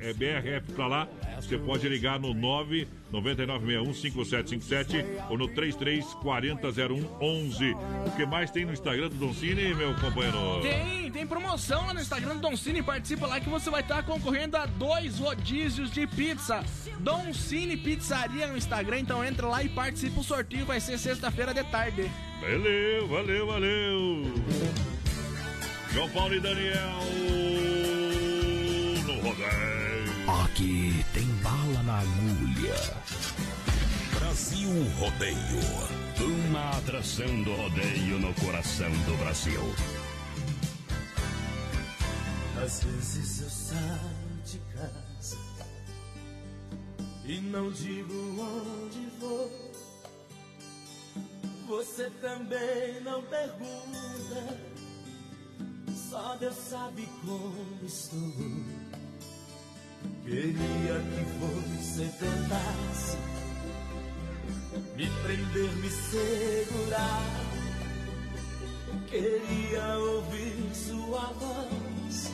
é 0.00 0.12
BRF 0.12 0.72
para 0.74 0.86
lá, 0.86 1.08
você 1.40 1.56
pode 1.58 1.88
ligar 1.88 2.18
no 2.20 2.34
9 2.34 2.86
9961 3.10 3.94
5757 3.94 5.04
ou 5.30 5.38
no 5.38 5.48
33 5.48 6.04
40 6.14 6.68
0111. 6.72 7.76
O 8.06 8.10
que 8.16 8.26
mais 8.26 8.50
tem 8.50 8.64
no 8.64 8.72
Instagram 8.72 9.08
do 9.08 9.16
Don 9.16 9.34
Cine, 9.34 9.74
meu 9.74 9.94
companheiro? 9.94 10.60
Tem, 10.62 11.10
tem 11.10 11.26
promoção 11.26 11.86
lá 11.86 11.94
no 11.94 12.00
Instagram 12.00 12.34
do 12.34 12.40
Don 12.40 12.56
Cine. 12.56 12.82
Participa 12.82 13.26
lá 13.26 13.40
que 13.40 13.48
você 13.48 13.70
vai 13.70 13.80
estar 13.80 14.02
concorrendo 14.02 14.56
a 14.56 14.66
dois 14.66 15.18
rodízios 15.18 15.90
de 15.90 16.06
pizza. 16.06 16.64
Don 17.00 17.32
Cine 17.32 17.76
Pizzaria 17.76 18.46
no 18.46 18.56
Instagram. 18.56 19.00
Então 19.00 19.24
entra 19.24 19.46
lá 19.46 19.62
e 19.62 19.68
participa. 19.68 20.20
O 20.20 20.24
sorteio 20.24 20.66
vai 20.66 20.80
ser 20.80 20.98
sexta-feira 20.98 21.54
de 21.54 21.64
tarde. 21.64 22.10
Valeu, 22.40 23.08
valeu, 23.08 23.46
valeu. 23.46 24.22
João 25.92 26.08
Paulo 26.10 26.34
e 26.34 26.40
Daniel 26.40 27.00
no 29.06 29.20
rodeio. 29.20 29.78
Aqui 30.44 31.04
tem 31.14 31.27
bala 31.42 31.82
na 31.82 31.98
agulha. 32.00 32.74
Brasil 34.18 34.70
Rodeio. 34.98 35.98
Uma 36.20 36.70
atração 36.70 37.42
do 37.42 37.54
rodeio 37.54 38.18
no 38.18 38.34
coração 38.34 38.90
do 38.90 39.16
Brasil. 39.18 39.60
Às 42.62 42.82
vezes 42.82 43.42
eu 43.42 43.50
saio 43.50 44.42
de 44.44 44.58
casa 44.74 45.38
e 47.24 47.40
não 47.40 47.70
digo 47.70 48.14
onde 48.40 49.06
vou. 49.20 49.68
Você 51.68 52.10
também 52.22 53.00
não 53.04 53.22
pergunta, 53.22 54.58
só 56.10 56.34
Deus 56.36 56.56
sabe 56.56 57.06
como 57.24 57.78
estou. 57.84 58.87
Queria 60.28 60.52
que 60.52 61.24
você 61.40 62.04
tentasse 62.18 63.16
me 64.94 65.08
prender, 65.22 65.72
me 65.76 65.88
segurar. 65.88 67.24
Queria 69.06 69.96
ouvir 69.96 70.70
sua 70.74 71.32
voz 71.32 72.30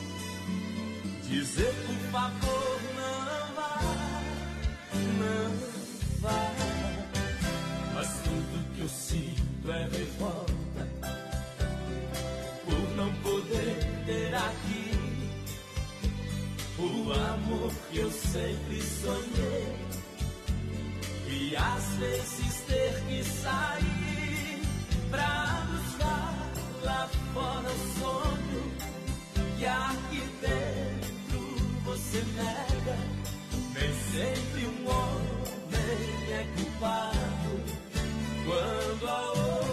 dizer 1.23 1.73
por 1.87 2.11
favor 2.11 2.81
não 2.97 3.55
vá, 3.55 3.79
não 5.17 6.19
vá. 6.19 6.51
Mas 7.93 8.09
tudo 8.23 8.75
que 8.75 8.81
eu 8.81 8.89
sinto 8.89 9.71
é 9.71 9.83
revolta 9.83 10.14
o 16.77 17.11
amor 17.13 17.71
que 17.89 17.99
eu 17.99 18.11
sempre 18.11 18.81
sonhei 18.81 19.75
e 21.27 21.55
às 21.55 21.83
vezes 21.95 22.61
ter 22.67 23.01
que 23.07 23.23
sair 23.23 24.61
pra 25.09 25.65
buscar 25.71 26.51
lá 26.83 27.09
fora 27.33 27.69
o 27.69 27.99
sonho 27.99 28.35
que 29.57 29.65
aqui 29.65 30.23
dentro 30.41 31.39
você 31.83 32.23
nega. 32.35 32.97
Nem 33.73 33.93
sempre 34.11 34.65
um 34.67 34.89
homem 34.89 36.31
é 36.31 36.45
culpado 36.57 37.53
quando 38.45 39.07
a 39.07 39.31
outro 39.31 39.64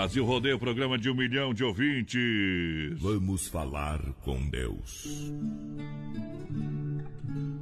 Brasil 0.00 0.24
Rodeio, 0.24 0.58
programa 0.58 0.96
de 0.96 1.10
um 1.10 1.14
milhão 1.14 1.52
de 1.52 1.62
ouvintes. 1.62 2.98
Vamos 2.98 3.46
falar 3.48 4.00
com 4.22 4.48
Deus. 4.48 5.30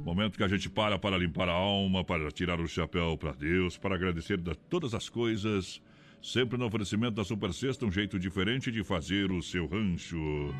Momento 0.05 0.37
que 0.37 0.43
a 0.45 0.47
gente 0.47 0.69
para 0.69 0.97
para 0.97 1.17
limpar 1.17 1.49
a 1.49 1.51
alma, 1.51 2.01
para 2.01 2.31
tirar 2.31 2.61
o 2.61 2.65
chapéu 2.65 3.17
para 3.17 3.33
Deus, 3.33 3.77
para 3.77 3.95
agradecer 3.95 4.37
de 4.37 4.55
todas 4.69 4.93
as 4.93 5.09
coisas. 5.09 5.81
Sempre 6.21 6.57
no 6.57 6.65
oferecimento 6.67 7.15
da 7.15 7.25
Super 7.25 7.51
Sexta, 7.51 7.85
um 7.85 7.91
jeito 7.91 8.17
diferente 8.17 8.71
de 8.71 8.85
fazer 8.85 9.33
o 9.33 9.41
seu 9.41 9.67
rancho. 9.67 10.55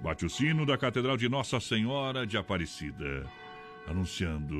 Bate 0.00 0.24
o 0.24 0.30
sino 0.30 0.64
da 0.64 0.78
Catedral 0.78 1.16
de 1.16 1.28
Nossa 1.28 1.58
Senhora 1.58 2.24
de 2.24 2.38
Aparecida, 2.38 3.28
anunciando: 3.88 4.54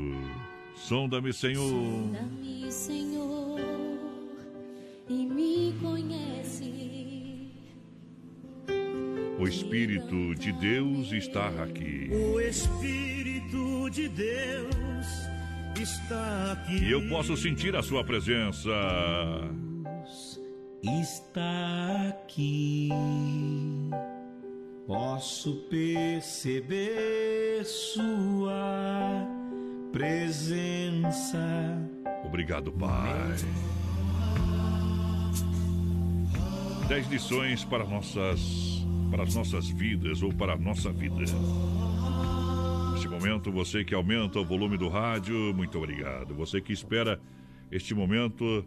Sonda-me, 0.74 1.32
Senhor. 1.32 1.70
Sonda-me, 1.70 2.72
Senhor, 2.72 3.85
e 5.08 5.26
me 5.26 5.74
conhece. 5.80 6.76
O 9.38 9.46
Espírito 9.46 10.34
de 10.34 10.52
Deus 10.52 11.12
está 11.12 11.48
aqui. 11.62 12.10
O 12.10 12.40
Espírito 12.40 13.90
de 13.90 14.08
Deus 14.08 15.06
está 15.78 16.52
aqui. 16.52 16.84
E 16.84 16.90
eu 16.90 17.06
posso 17.08 17.36
sentir 17.36 17.76
a 17.76 17.82
sua 17.82 18.02
presença. 18.02 18.70
está 20.82 22.08
aqui. 22.08 22.88
Posso 24.86 25.54
perceber 25.68 27.64
sua 27.64 29.26
presença. 29.92 31.38
Obrigado, 32.24 32.72
Pai. 32.72 33.36
Dez 36.88 37.08
lições 37.08 37.64
para 37.64 37.84
nossas, 37.84 38.86
para 39.10 39.24
as 39.24 39.34
nossas 39.34 39.68
vidas 39.68 40.22
ou 40.22 40.32
para 40.32 40.52
a 40.52 40.56
nossa 40.56 40.92
vida. 40.92 41.24
Neste 42.92 43.08
momento, 43.08 43.50
você 43.50 43.84
que 43.84 43.92
aumenta 43.92 44.38
o 44.38 44.44
volume 44.44 44.78
do 44.78 44.88
rádio, 44.88 45.52
muito 45.52 45.76
obrigado. 45.78 46.32
Você 46.36 46.60
que 46.60 46.72
espera 46.72 47.20
este 47.72 47.92
momento 47.92 48.64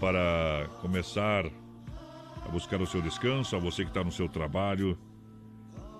para 0.00 0.68
começar 0.80 1.46
a 2.44 2.48
buscar 2.48 2.82
o 2.82 2.86
seu 2.86 3.00
descanso, 3.00 3.54
a 3.54 3.58
você 3.60 3.84
que 3.84 3.90
está 3.90 4.02
no 4.02 4.10
seu 4.10 4.28
trabalho. 4.28 4.98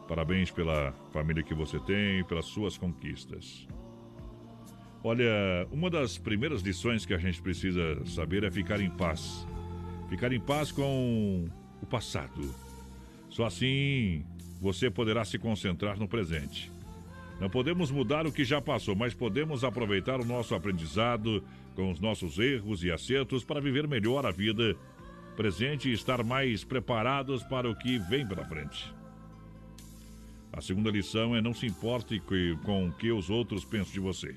Parabéns 0.09 0.51
pela 0.51 0.93
família 1.13 1.45
que 1.45 1.55
você 1.55 1.79
tem, 1.79 2.25
pelas 2.25 2.47
suas 2.47 2.77
conquistas. 2.77 3.69
Olha, 5.05 5.69
uma 5.71 5.89
das 5.89 6.19
primeiras 6.19 6.63
lições 6.63 7.07
que 7.07 7.15
a 7.15 7.19
gente 7.19 7.41
precisa 7.41 8.05
saber 8.07 8.43
é 8.43 8.51
ficar 8.51 8.81
em 8.81 8.91
paz. 8.91 9.47
Ficar 10.11 10.33
em 10.33 10.41
paz 10.41 10.73
com 10.73 11.49
o 11.81 11.87
passado. 11.87 12.53
Só 13.31 13.47
assim 13.47 14.25
você 14.61 14.91
poderá 14.91 15.25
se 15.25 15.39
concentrar 15.39 15.99
no 15.99 16.09
presente. 16.09 16.71
Não 17.41 17.49
podemos 17.49 17.93
mudar 17.93 18.27
o 18.27 18.33
que 18.33 18.45
já 18.45 18.61
passou, 18.61 18.97
mas 18.97 19.15
podemos 19.15 19.63
aproveitar 19.63 20.21
o 20.21 20.25
nosso 20.25 20.53
aprendizado 20.55 21.43
com 21.77 21.93
os 21.93 22.01
nossos 22.01 22.41
erros 22.41 22.83
e 22.83 22.91
acertos 22.91 23.45
para 23.45 23.61
viver 23.61 23.87
melhor 23.87 24.27
a 24.27 24.33
vida 24.33 24.77
presente 25.37 25.89
e 25.89 25.93
estar 25.93 26.25
mais 26.25 26.65
preparados 26.65 27.45
para 27.45 27.71
o 27.71 27.77
que 27.77 27.97
vem 27.97 28.27
pela 28.27 28.45
frente. 28.45 28.93
A 30.53 30.61
segunda 30.61 30.91
lição 30.91 31.37
é 31.37 31.41
não 31.41 31.55
se 31.55 31.67
importe 31.67 32.21
com 32.65 32.89
o 32.89 32.93
que 32.93 33.13
os 33.13 33.31
outros 33.31 33.65
pensam 33.65 33.93
de 33.93 34.01
você. 34.01 34.35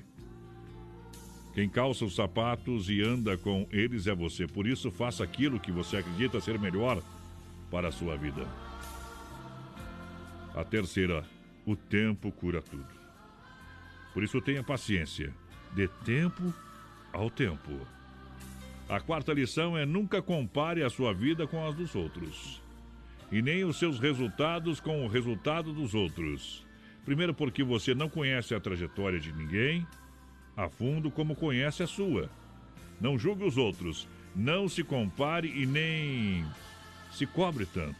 Quem 1.54 1.68
calça 1.68 2.04
os 2.04 2.16
sapatos 2.16 2.90
e 2.90 3.00
anda 3.00 3.38
com 3.38 3.64
eles 3.70 4.08
é 4.08 4.14
você. 4.14 4.44
Por 4.44 4.66
isso, 4.66 4.90
faça 4.90 5.22
aquilo 5.22 5.60
que 5.60 5.70
você 5.70 5.98
acredita 5.98 6.40
ser 6.40 6.58
melhor 6.58 7.00
para 7.70 7.88
a 7.88 7.92
sua 7.92 8.16
vida. 8.16 8.44
A 10.52 10.64
terceira, 10.64 11.24
o 11.64 11.76
tempo 11.76 12.32
cura 12.32 12.60
tudo. 12.60 12.86
Por 14.12 14.24
isso, 14.24 14.40
tenha 14.40 14.64
paciência. 14.64 15.32
Dê 15.72 15.86
tempo 16.04 16.52
ao 17.12 17.30
tempo. 17.30 17.70
A 18.88 18.98
quarta 18.98 19.32
lição 19.32 19.78
é 19.78 19.86
nunca 19.86 20.20
compare 20.20 20.82
a 20.82 20.90
sua 20.90 21.14
vida 21.14 21.46
com 21.46 21.64
as 21.64 21.74
dos 21.76 21.94
outros. 21.94 22.60
E 23.30 23.40
nem 23.40 23.64
os 23.64 23.78
seus 23.78 24.00
resultados 24.00 24.80
com 24.80 25.04
o 25.04 25.08
resultado 25.08 25.72
dos 25.72 25.94
outros. 25.94 26.66
Primeiro, 27.04 27.32
porque 27.32 27.62
você 27.62 27.94
não 27.94 28.08
conhece 28.08 28.56
a 28.56 28.60
trajetória 28.60 29.20
de 29.20 29.32
ninguém 29.32 29.86
a 30.56 30.68
fundo 30.68 31.10
como 31.10 31.34
conhece 31.34 31.82
a 31.82 31.86
sua. 31.86 32.30
Não 33.00 33.18
julgue 33.18 33.44
os 33.44 33.56
outros, 33.56 34.08
não 34.34 34.68
se 34.68 34.82
compare 34.82 35.48
e 35.48 35.66
nem 35.66 36.46
se 37.12 37.26
cobre 37.26 37.66
tanto. 37.66 37.96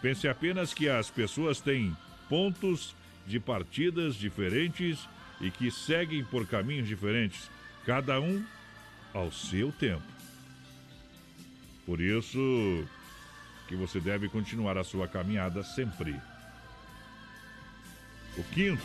Pense 0.00 0.28
apenas 0.28 0.74
que 0.74 0.88
as 0.88 1.10
pessoas 1.10 1.60
têm 1.60 1.96
pontos 2.28 2.94
de 3.26 3.40
partidas 3.40 4.14
diferentes 4.16 5.08
e 5.40 5.50
que 5.50 5.70
seguem 5.70 6.24
por 6.24 6.46
caminhos 6.46 6.86
diferentes, 6.86 7.50
cada 7.84 8.20
um 8.20 8.44
ao 9.12 9.30
seu 9.32 9.72
tempo. 9.72 10.02
Por 11.86 12.00
isso 12.00 12.84
que 13.68 13.76
você 13.76 14.00
deve 14.00 14.28
continuar 14.28 14.76
a 14.76 14.84
sua 14.84 15.08
caminhada 15.08 15.62
sempre. 15.62 16.14
O 18.36 18.42
quinto, 18.44 18.82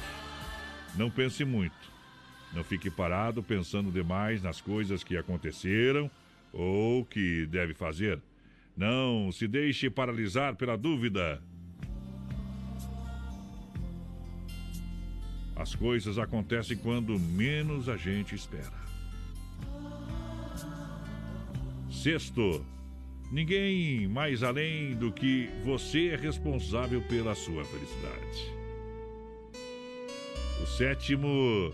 não 0.95 1.10
pense 1.10 1.44
muito. 1.44 1.76
Não 2.53 2.63
fique 2.63 2.89
parado 2.89 3.43
pensando 3.43 3.91
demais 3.91 4.41
nas 4.41 4.59
coisas 4.59 5.03
que 5.03 5.15
aconteceram 5.15 6.09
ou 6.51 7.05
que 7.05 7.45
deve 7.45 7.73
fazer. 7.73 8.19
Não 8.76 9.31
se 9.31 9.47
deixe 9.47 9.89
paralisar 9.89 10.55
pela 10.55 10.77
dúvida. 10.77 11.41
As 15.55 15.76
coisas 15.76 16.17
acontecem 16.17 16.77
quando 16.77 17.19
menos 17.19 17.89
a 17.89 17.97
gente 17.97 18.34
espera. 18.34 18.80
Sexto, 21.91 22.65
ninguém 23.30 24.07
mais 24.07 24.41
além 24.41 24.95
do 24.95 25.11
que 25.11 25.49
você 25.65 26.07
é 26.07 26.15
responsável 26.15 27.01
pela 27.01 27.35
sua 27.35 27.65
felicidade. 27.65 28.53
O 30.63 30.65
sétimo 30.65 31.73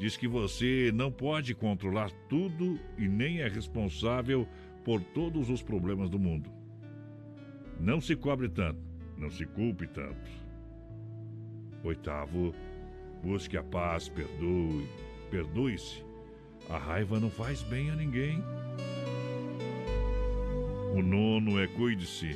diz 0.00 0.16
que 0.16 0.26
você 0.26 0.90
não 0.94 1.12
pode 1.12 1.54
controlar 1.54 2.10
tudo 2.26 2.80
e 2.96 3.06
nem 3.06 3.42
é 3.42 3.48
responsável 3.48 4.48
por 4.82 4.98
todos 5.02 5.50
os 5.50 5.62
problemas 5.62 6.08
do 6.08 6.18
mundo. 6.18 6.50
Não 7.78 8.00
se 8.00 8.16
cobre 8.16 8.48
tanto, 8.48 8.80
não 9.18 9.30
se 9.30 9.44
culpe 9.44 9.86
tanto. 9.86 10.30
Oitavo, 11.84 12.54
busque 13.22 13.58
a 13.58 13.62
paz, 13.62 14.08
perdoe, 14.08 14.88
perdoe-se. 15.30 16.02
A 16.70 16.78
raiva 16.78 17.20
não 17.20 17.30
faz 17.30 17.62
bem 17.62 17.90
a 17.90 17.94
ninguém. 17.94 18.42
O 20.94 21.02
nono 21.02 21.60
é 21.60 21.66
cuide-se. 21.66 22.34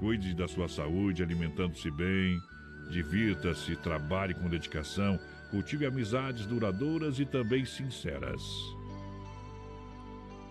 Cuide 0.00 0.34
da 0.34 0.48
sua 0.48 0.66
saúde, 0.66 1.22
alimentando-se 1.22 1.92
bem, 1.92 2.40
divirta-se, 2.90 3.76
trabalhe 3.76 4.34
com 4.34 4.48
dedicação, 4.48 5.16
cultive 5.52 5.84
amizades 5.84 6.46
duradouras 6.46 7.20
e 7.20 7.26
também 7.26 7.62
sinceras. 7.66 8.42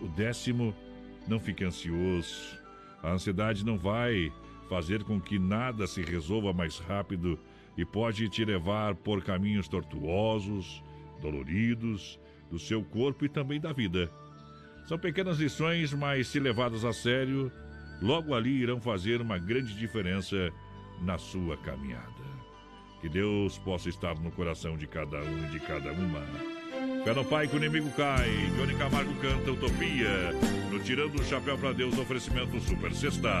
O 0.00 0.06
décimo 0.06 0.72
Não 1.26 1.38
fique 1.38 1.64
ansioso. 1.64 2.58
A 3.02 3.12
ansiedade 3.12 3.64
não 3.64 3.78
vai 3.78 4.32
fazer 4.68 5.04
com 5.04 5.20
que 5.20 5.38
nada 5.38 5.86
se 5.86 6.02
resolva 6.02 6.52
mais 6.52 6.78
rápido 6.78 7.38
e 7.76 7.84
pode 7.84 8.28
te 8.28 8.44
levar 8.44 8.94
por 8.96 9.22
caminhos 9.22 9.68
tortuosos, 9.68 10.82
doloridos, 11.20 12.18
do 12.50 12.58
seu 12.58 12.82
corpo 12.82 13.24
e 13.24 13.28
também 13.28 13.60
da 13.60 13.72
vida. 13.72 14.10
São 14.86 14.98
pequenas 14.98 15.38
lições, 15.38 15.92
mas 15.92 16.26
se 16.26 16.40
levadas 16.40 16.84
a 16.84 16.92
sério, 16.92 17.52
logo 18.00 18.34
ali 18.34 18.50
irão 18.50 18.80
fazer 18.80 19.20
uma 19.20 19.38
grande 19.38 19.74
diferença 19.76 20.50
na 21.00 21.18
sua 21.18 21.56
caminhada. 21.58 22.21
Que 23.02 23.08
Deus 23.08 23.58
possa 23.58 23.88
estar 23.88 24.14
no 24.20 24.30
coração 24.30 24.76
de 24.76 24.86
cada 24.86 25.18
um 25.18 25.46
e 25.46 25.48
de 25.48 25.58
cada 25.58 25.90
uma. 25.90 26.20
Fé 27.02 27.12
no 27.12 27.24
Pai 27.24 27.48
que 27.48 27.56
o 27.56 27.58
inimigo 27.58 27.90
cai. 27.96 28.30
Johnny 28.56 28.76
Camargo 28.76 29.12
canta 29.16 29.50
Utopia. 29.50 30.32
No 30.70 30.78
Tirando 30.78 31.20
o 31.20 31.24
Chapéu 31.24 31.58
para 31.58 31.72
Deus, 31.72 31.98
oferecimento 31.98 32.60
Super 32.60 32.94
Sexta. 32.94 33.40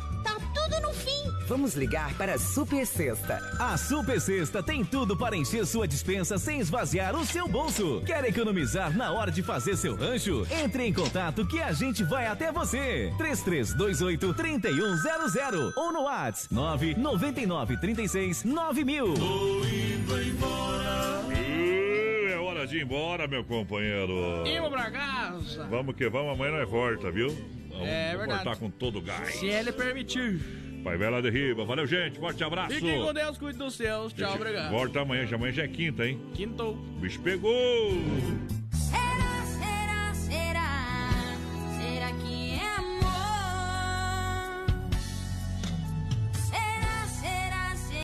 Vamos 1.51 1.75
ligar 1.75 2.13
para 2.13 2.35
a 2.35 2.39
Super 2.39 2.85
Sexta. 2.87 3.37
A 3.59 3.75
Super 3.75 4.21
Sexta 4.21 4.63
tem 4.63 4.85
tudo 4.85 5.17
para 5.17 5.35
encher 5.35 5.65
sua 5.65 5.85
dispensa 5.85 6.37
sem 6.37 6.61
esvaziar 6.61 7.13
o 7.13 7.25
seu 7.25 7.45
bolso. 7.45 8.01
Quer 8.05 8.23
economizar 8.23 8.95
na 8.95 9.11
hora 9.11 9.29
de 9.29 9.43
fazer 9.43 9.75
seu 9.75 9.93
rancho? 9.93 10.47
Entre 10.49 10.85
em 10.87 10.93
contato 10.93 11.45
que 11.45 11.61
a 11.61 11.73
gente 11.73 12.05
vai 12.05 12.25
até 12.25 12.53
você. 12.53 13.11
3328 13.17 14.33
3100 14.33 15.73
ou 15.75 15.91
no 15.91 16.03
WhatsApp 16.03 16.53
999 16.55 17.77
36 17.81 18.45
9000. 18.45 19.13
Tô 19.15 19.65
indo 19.65 20.21
embora. 20.23 21.21
É 22.31 22.37
hora 22.37 22.65
de 22.65 22.77
ir 22.77 22.83
embora, 22.83 23.27
meu 23.27 23.43
companheiro. 23.43 24.47
Indo 24.47 24.69
pra 24.71 24.89
casa. 24.89 25.67
Vamos 25.69 25.97
que 25.97 26.07
vamos, 26.07 26.31
amanhã 26.33 26.59
nós 26.59 26.69
volta, 26.69 27.11
viu? 27.11 27.27
Vamos 27.69 27.87
É 27.89 28.15
verdade. 28.15 28.43
voltar 28.45 28.55
com 28.57 28.69
todo 28.69 28.99
o 28.99 29.01
gás. 29.01 29.35
Se 29.35 29.47
ele 29.47 29.73
permitir. 29.73 30.70
Pai 30.83 30.97
Vela 30.97 31.21
de 31.21 31.29
Riba. 31.29 31.63
Valeu, 31.65 31.85
gente. 31.85 32.19
Forte 32.19 32.43
abraço. 32.43 32.73
Fiquem 32.73 33.01
com 33.01 33.13
Deus, 33.13 33.37
cuide 33.37 33.57
dos 33.57 33.75
seus. 33.75 34.13
Tchau, 34.13 34.35
obrigado. 34.35 34.71
Volta 34.71 35.01
amanhã, 35.01 35.25
já 35.25 35.35
amanhã 35.35 35.53
já 35.53 35.63
é 35.63 35.67
quinta, 35.67 36.05
hein? 36.05 36.19
Quinto. 36.33 36.69
O 36.69 36.99
bicho 36.99 37.21
pegou. 37.21 37.51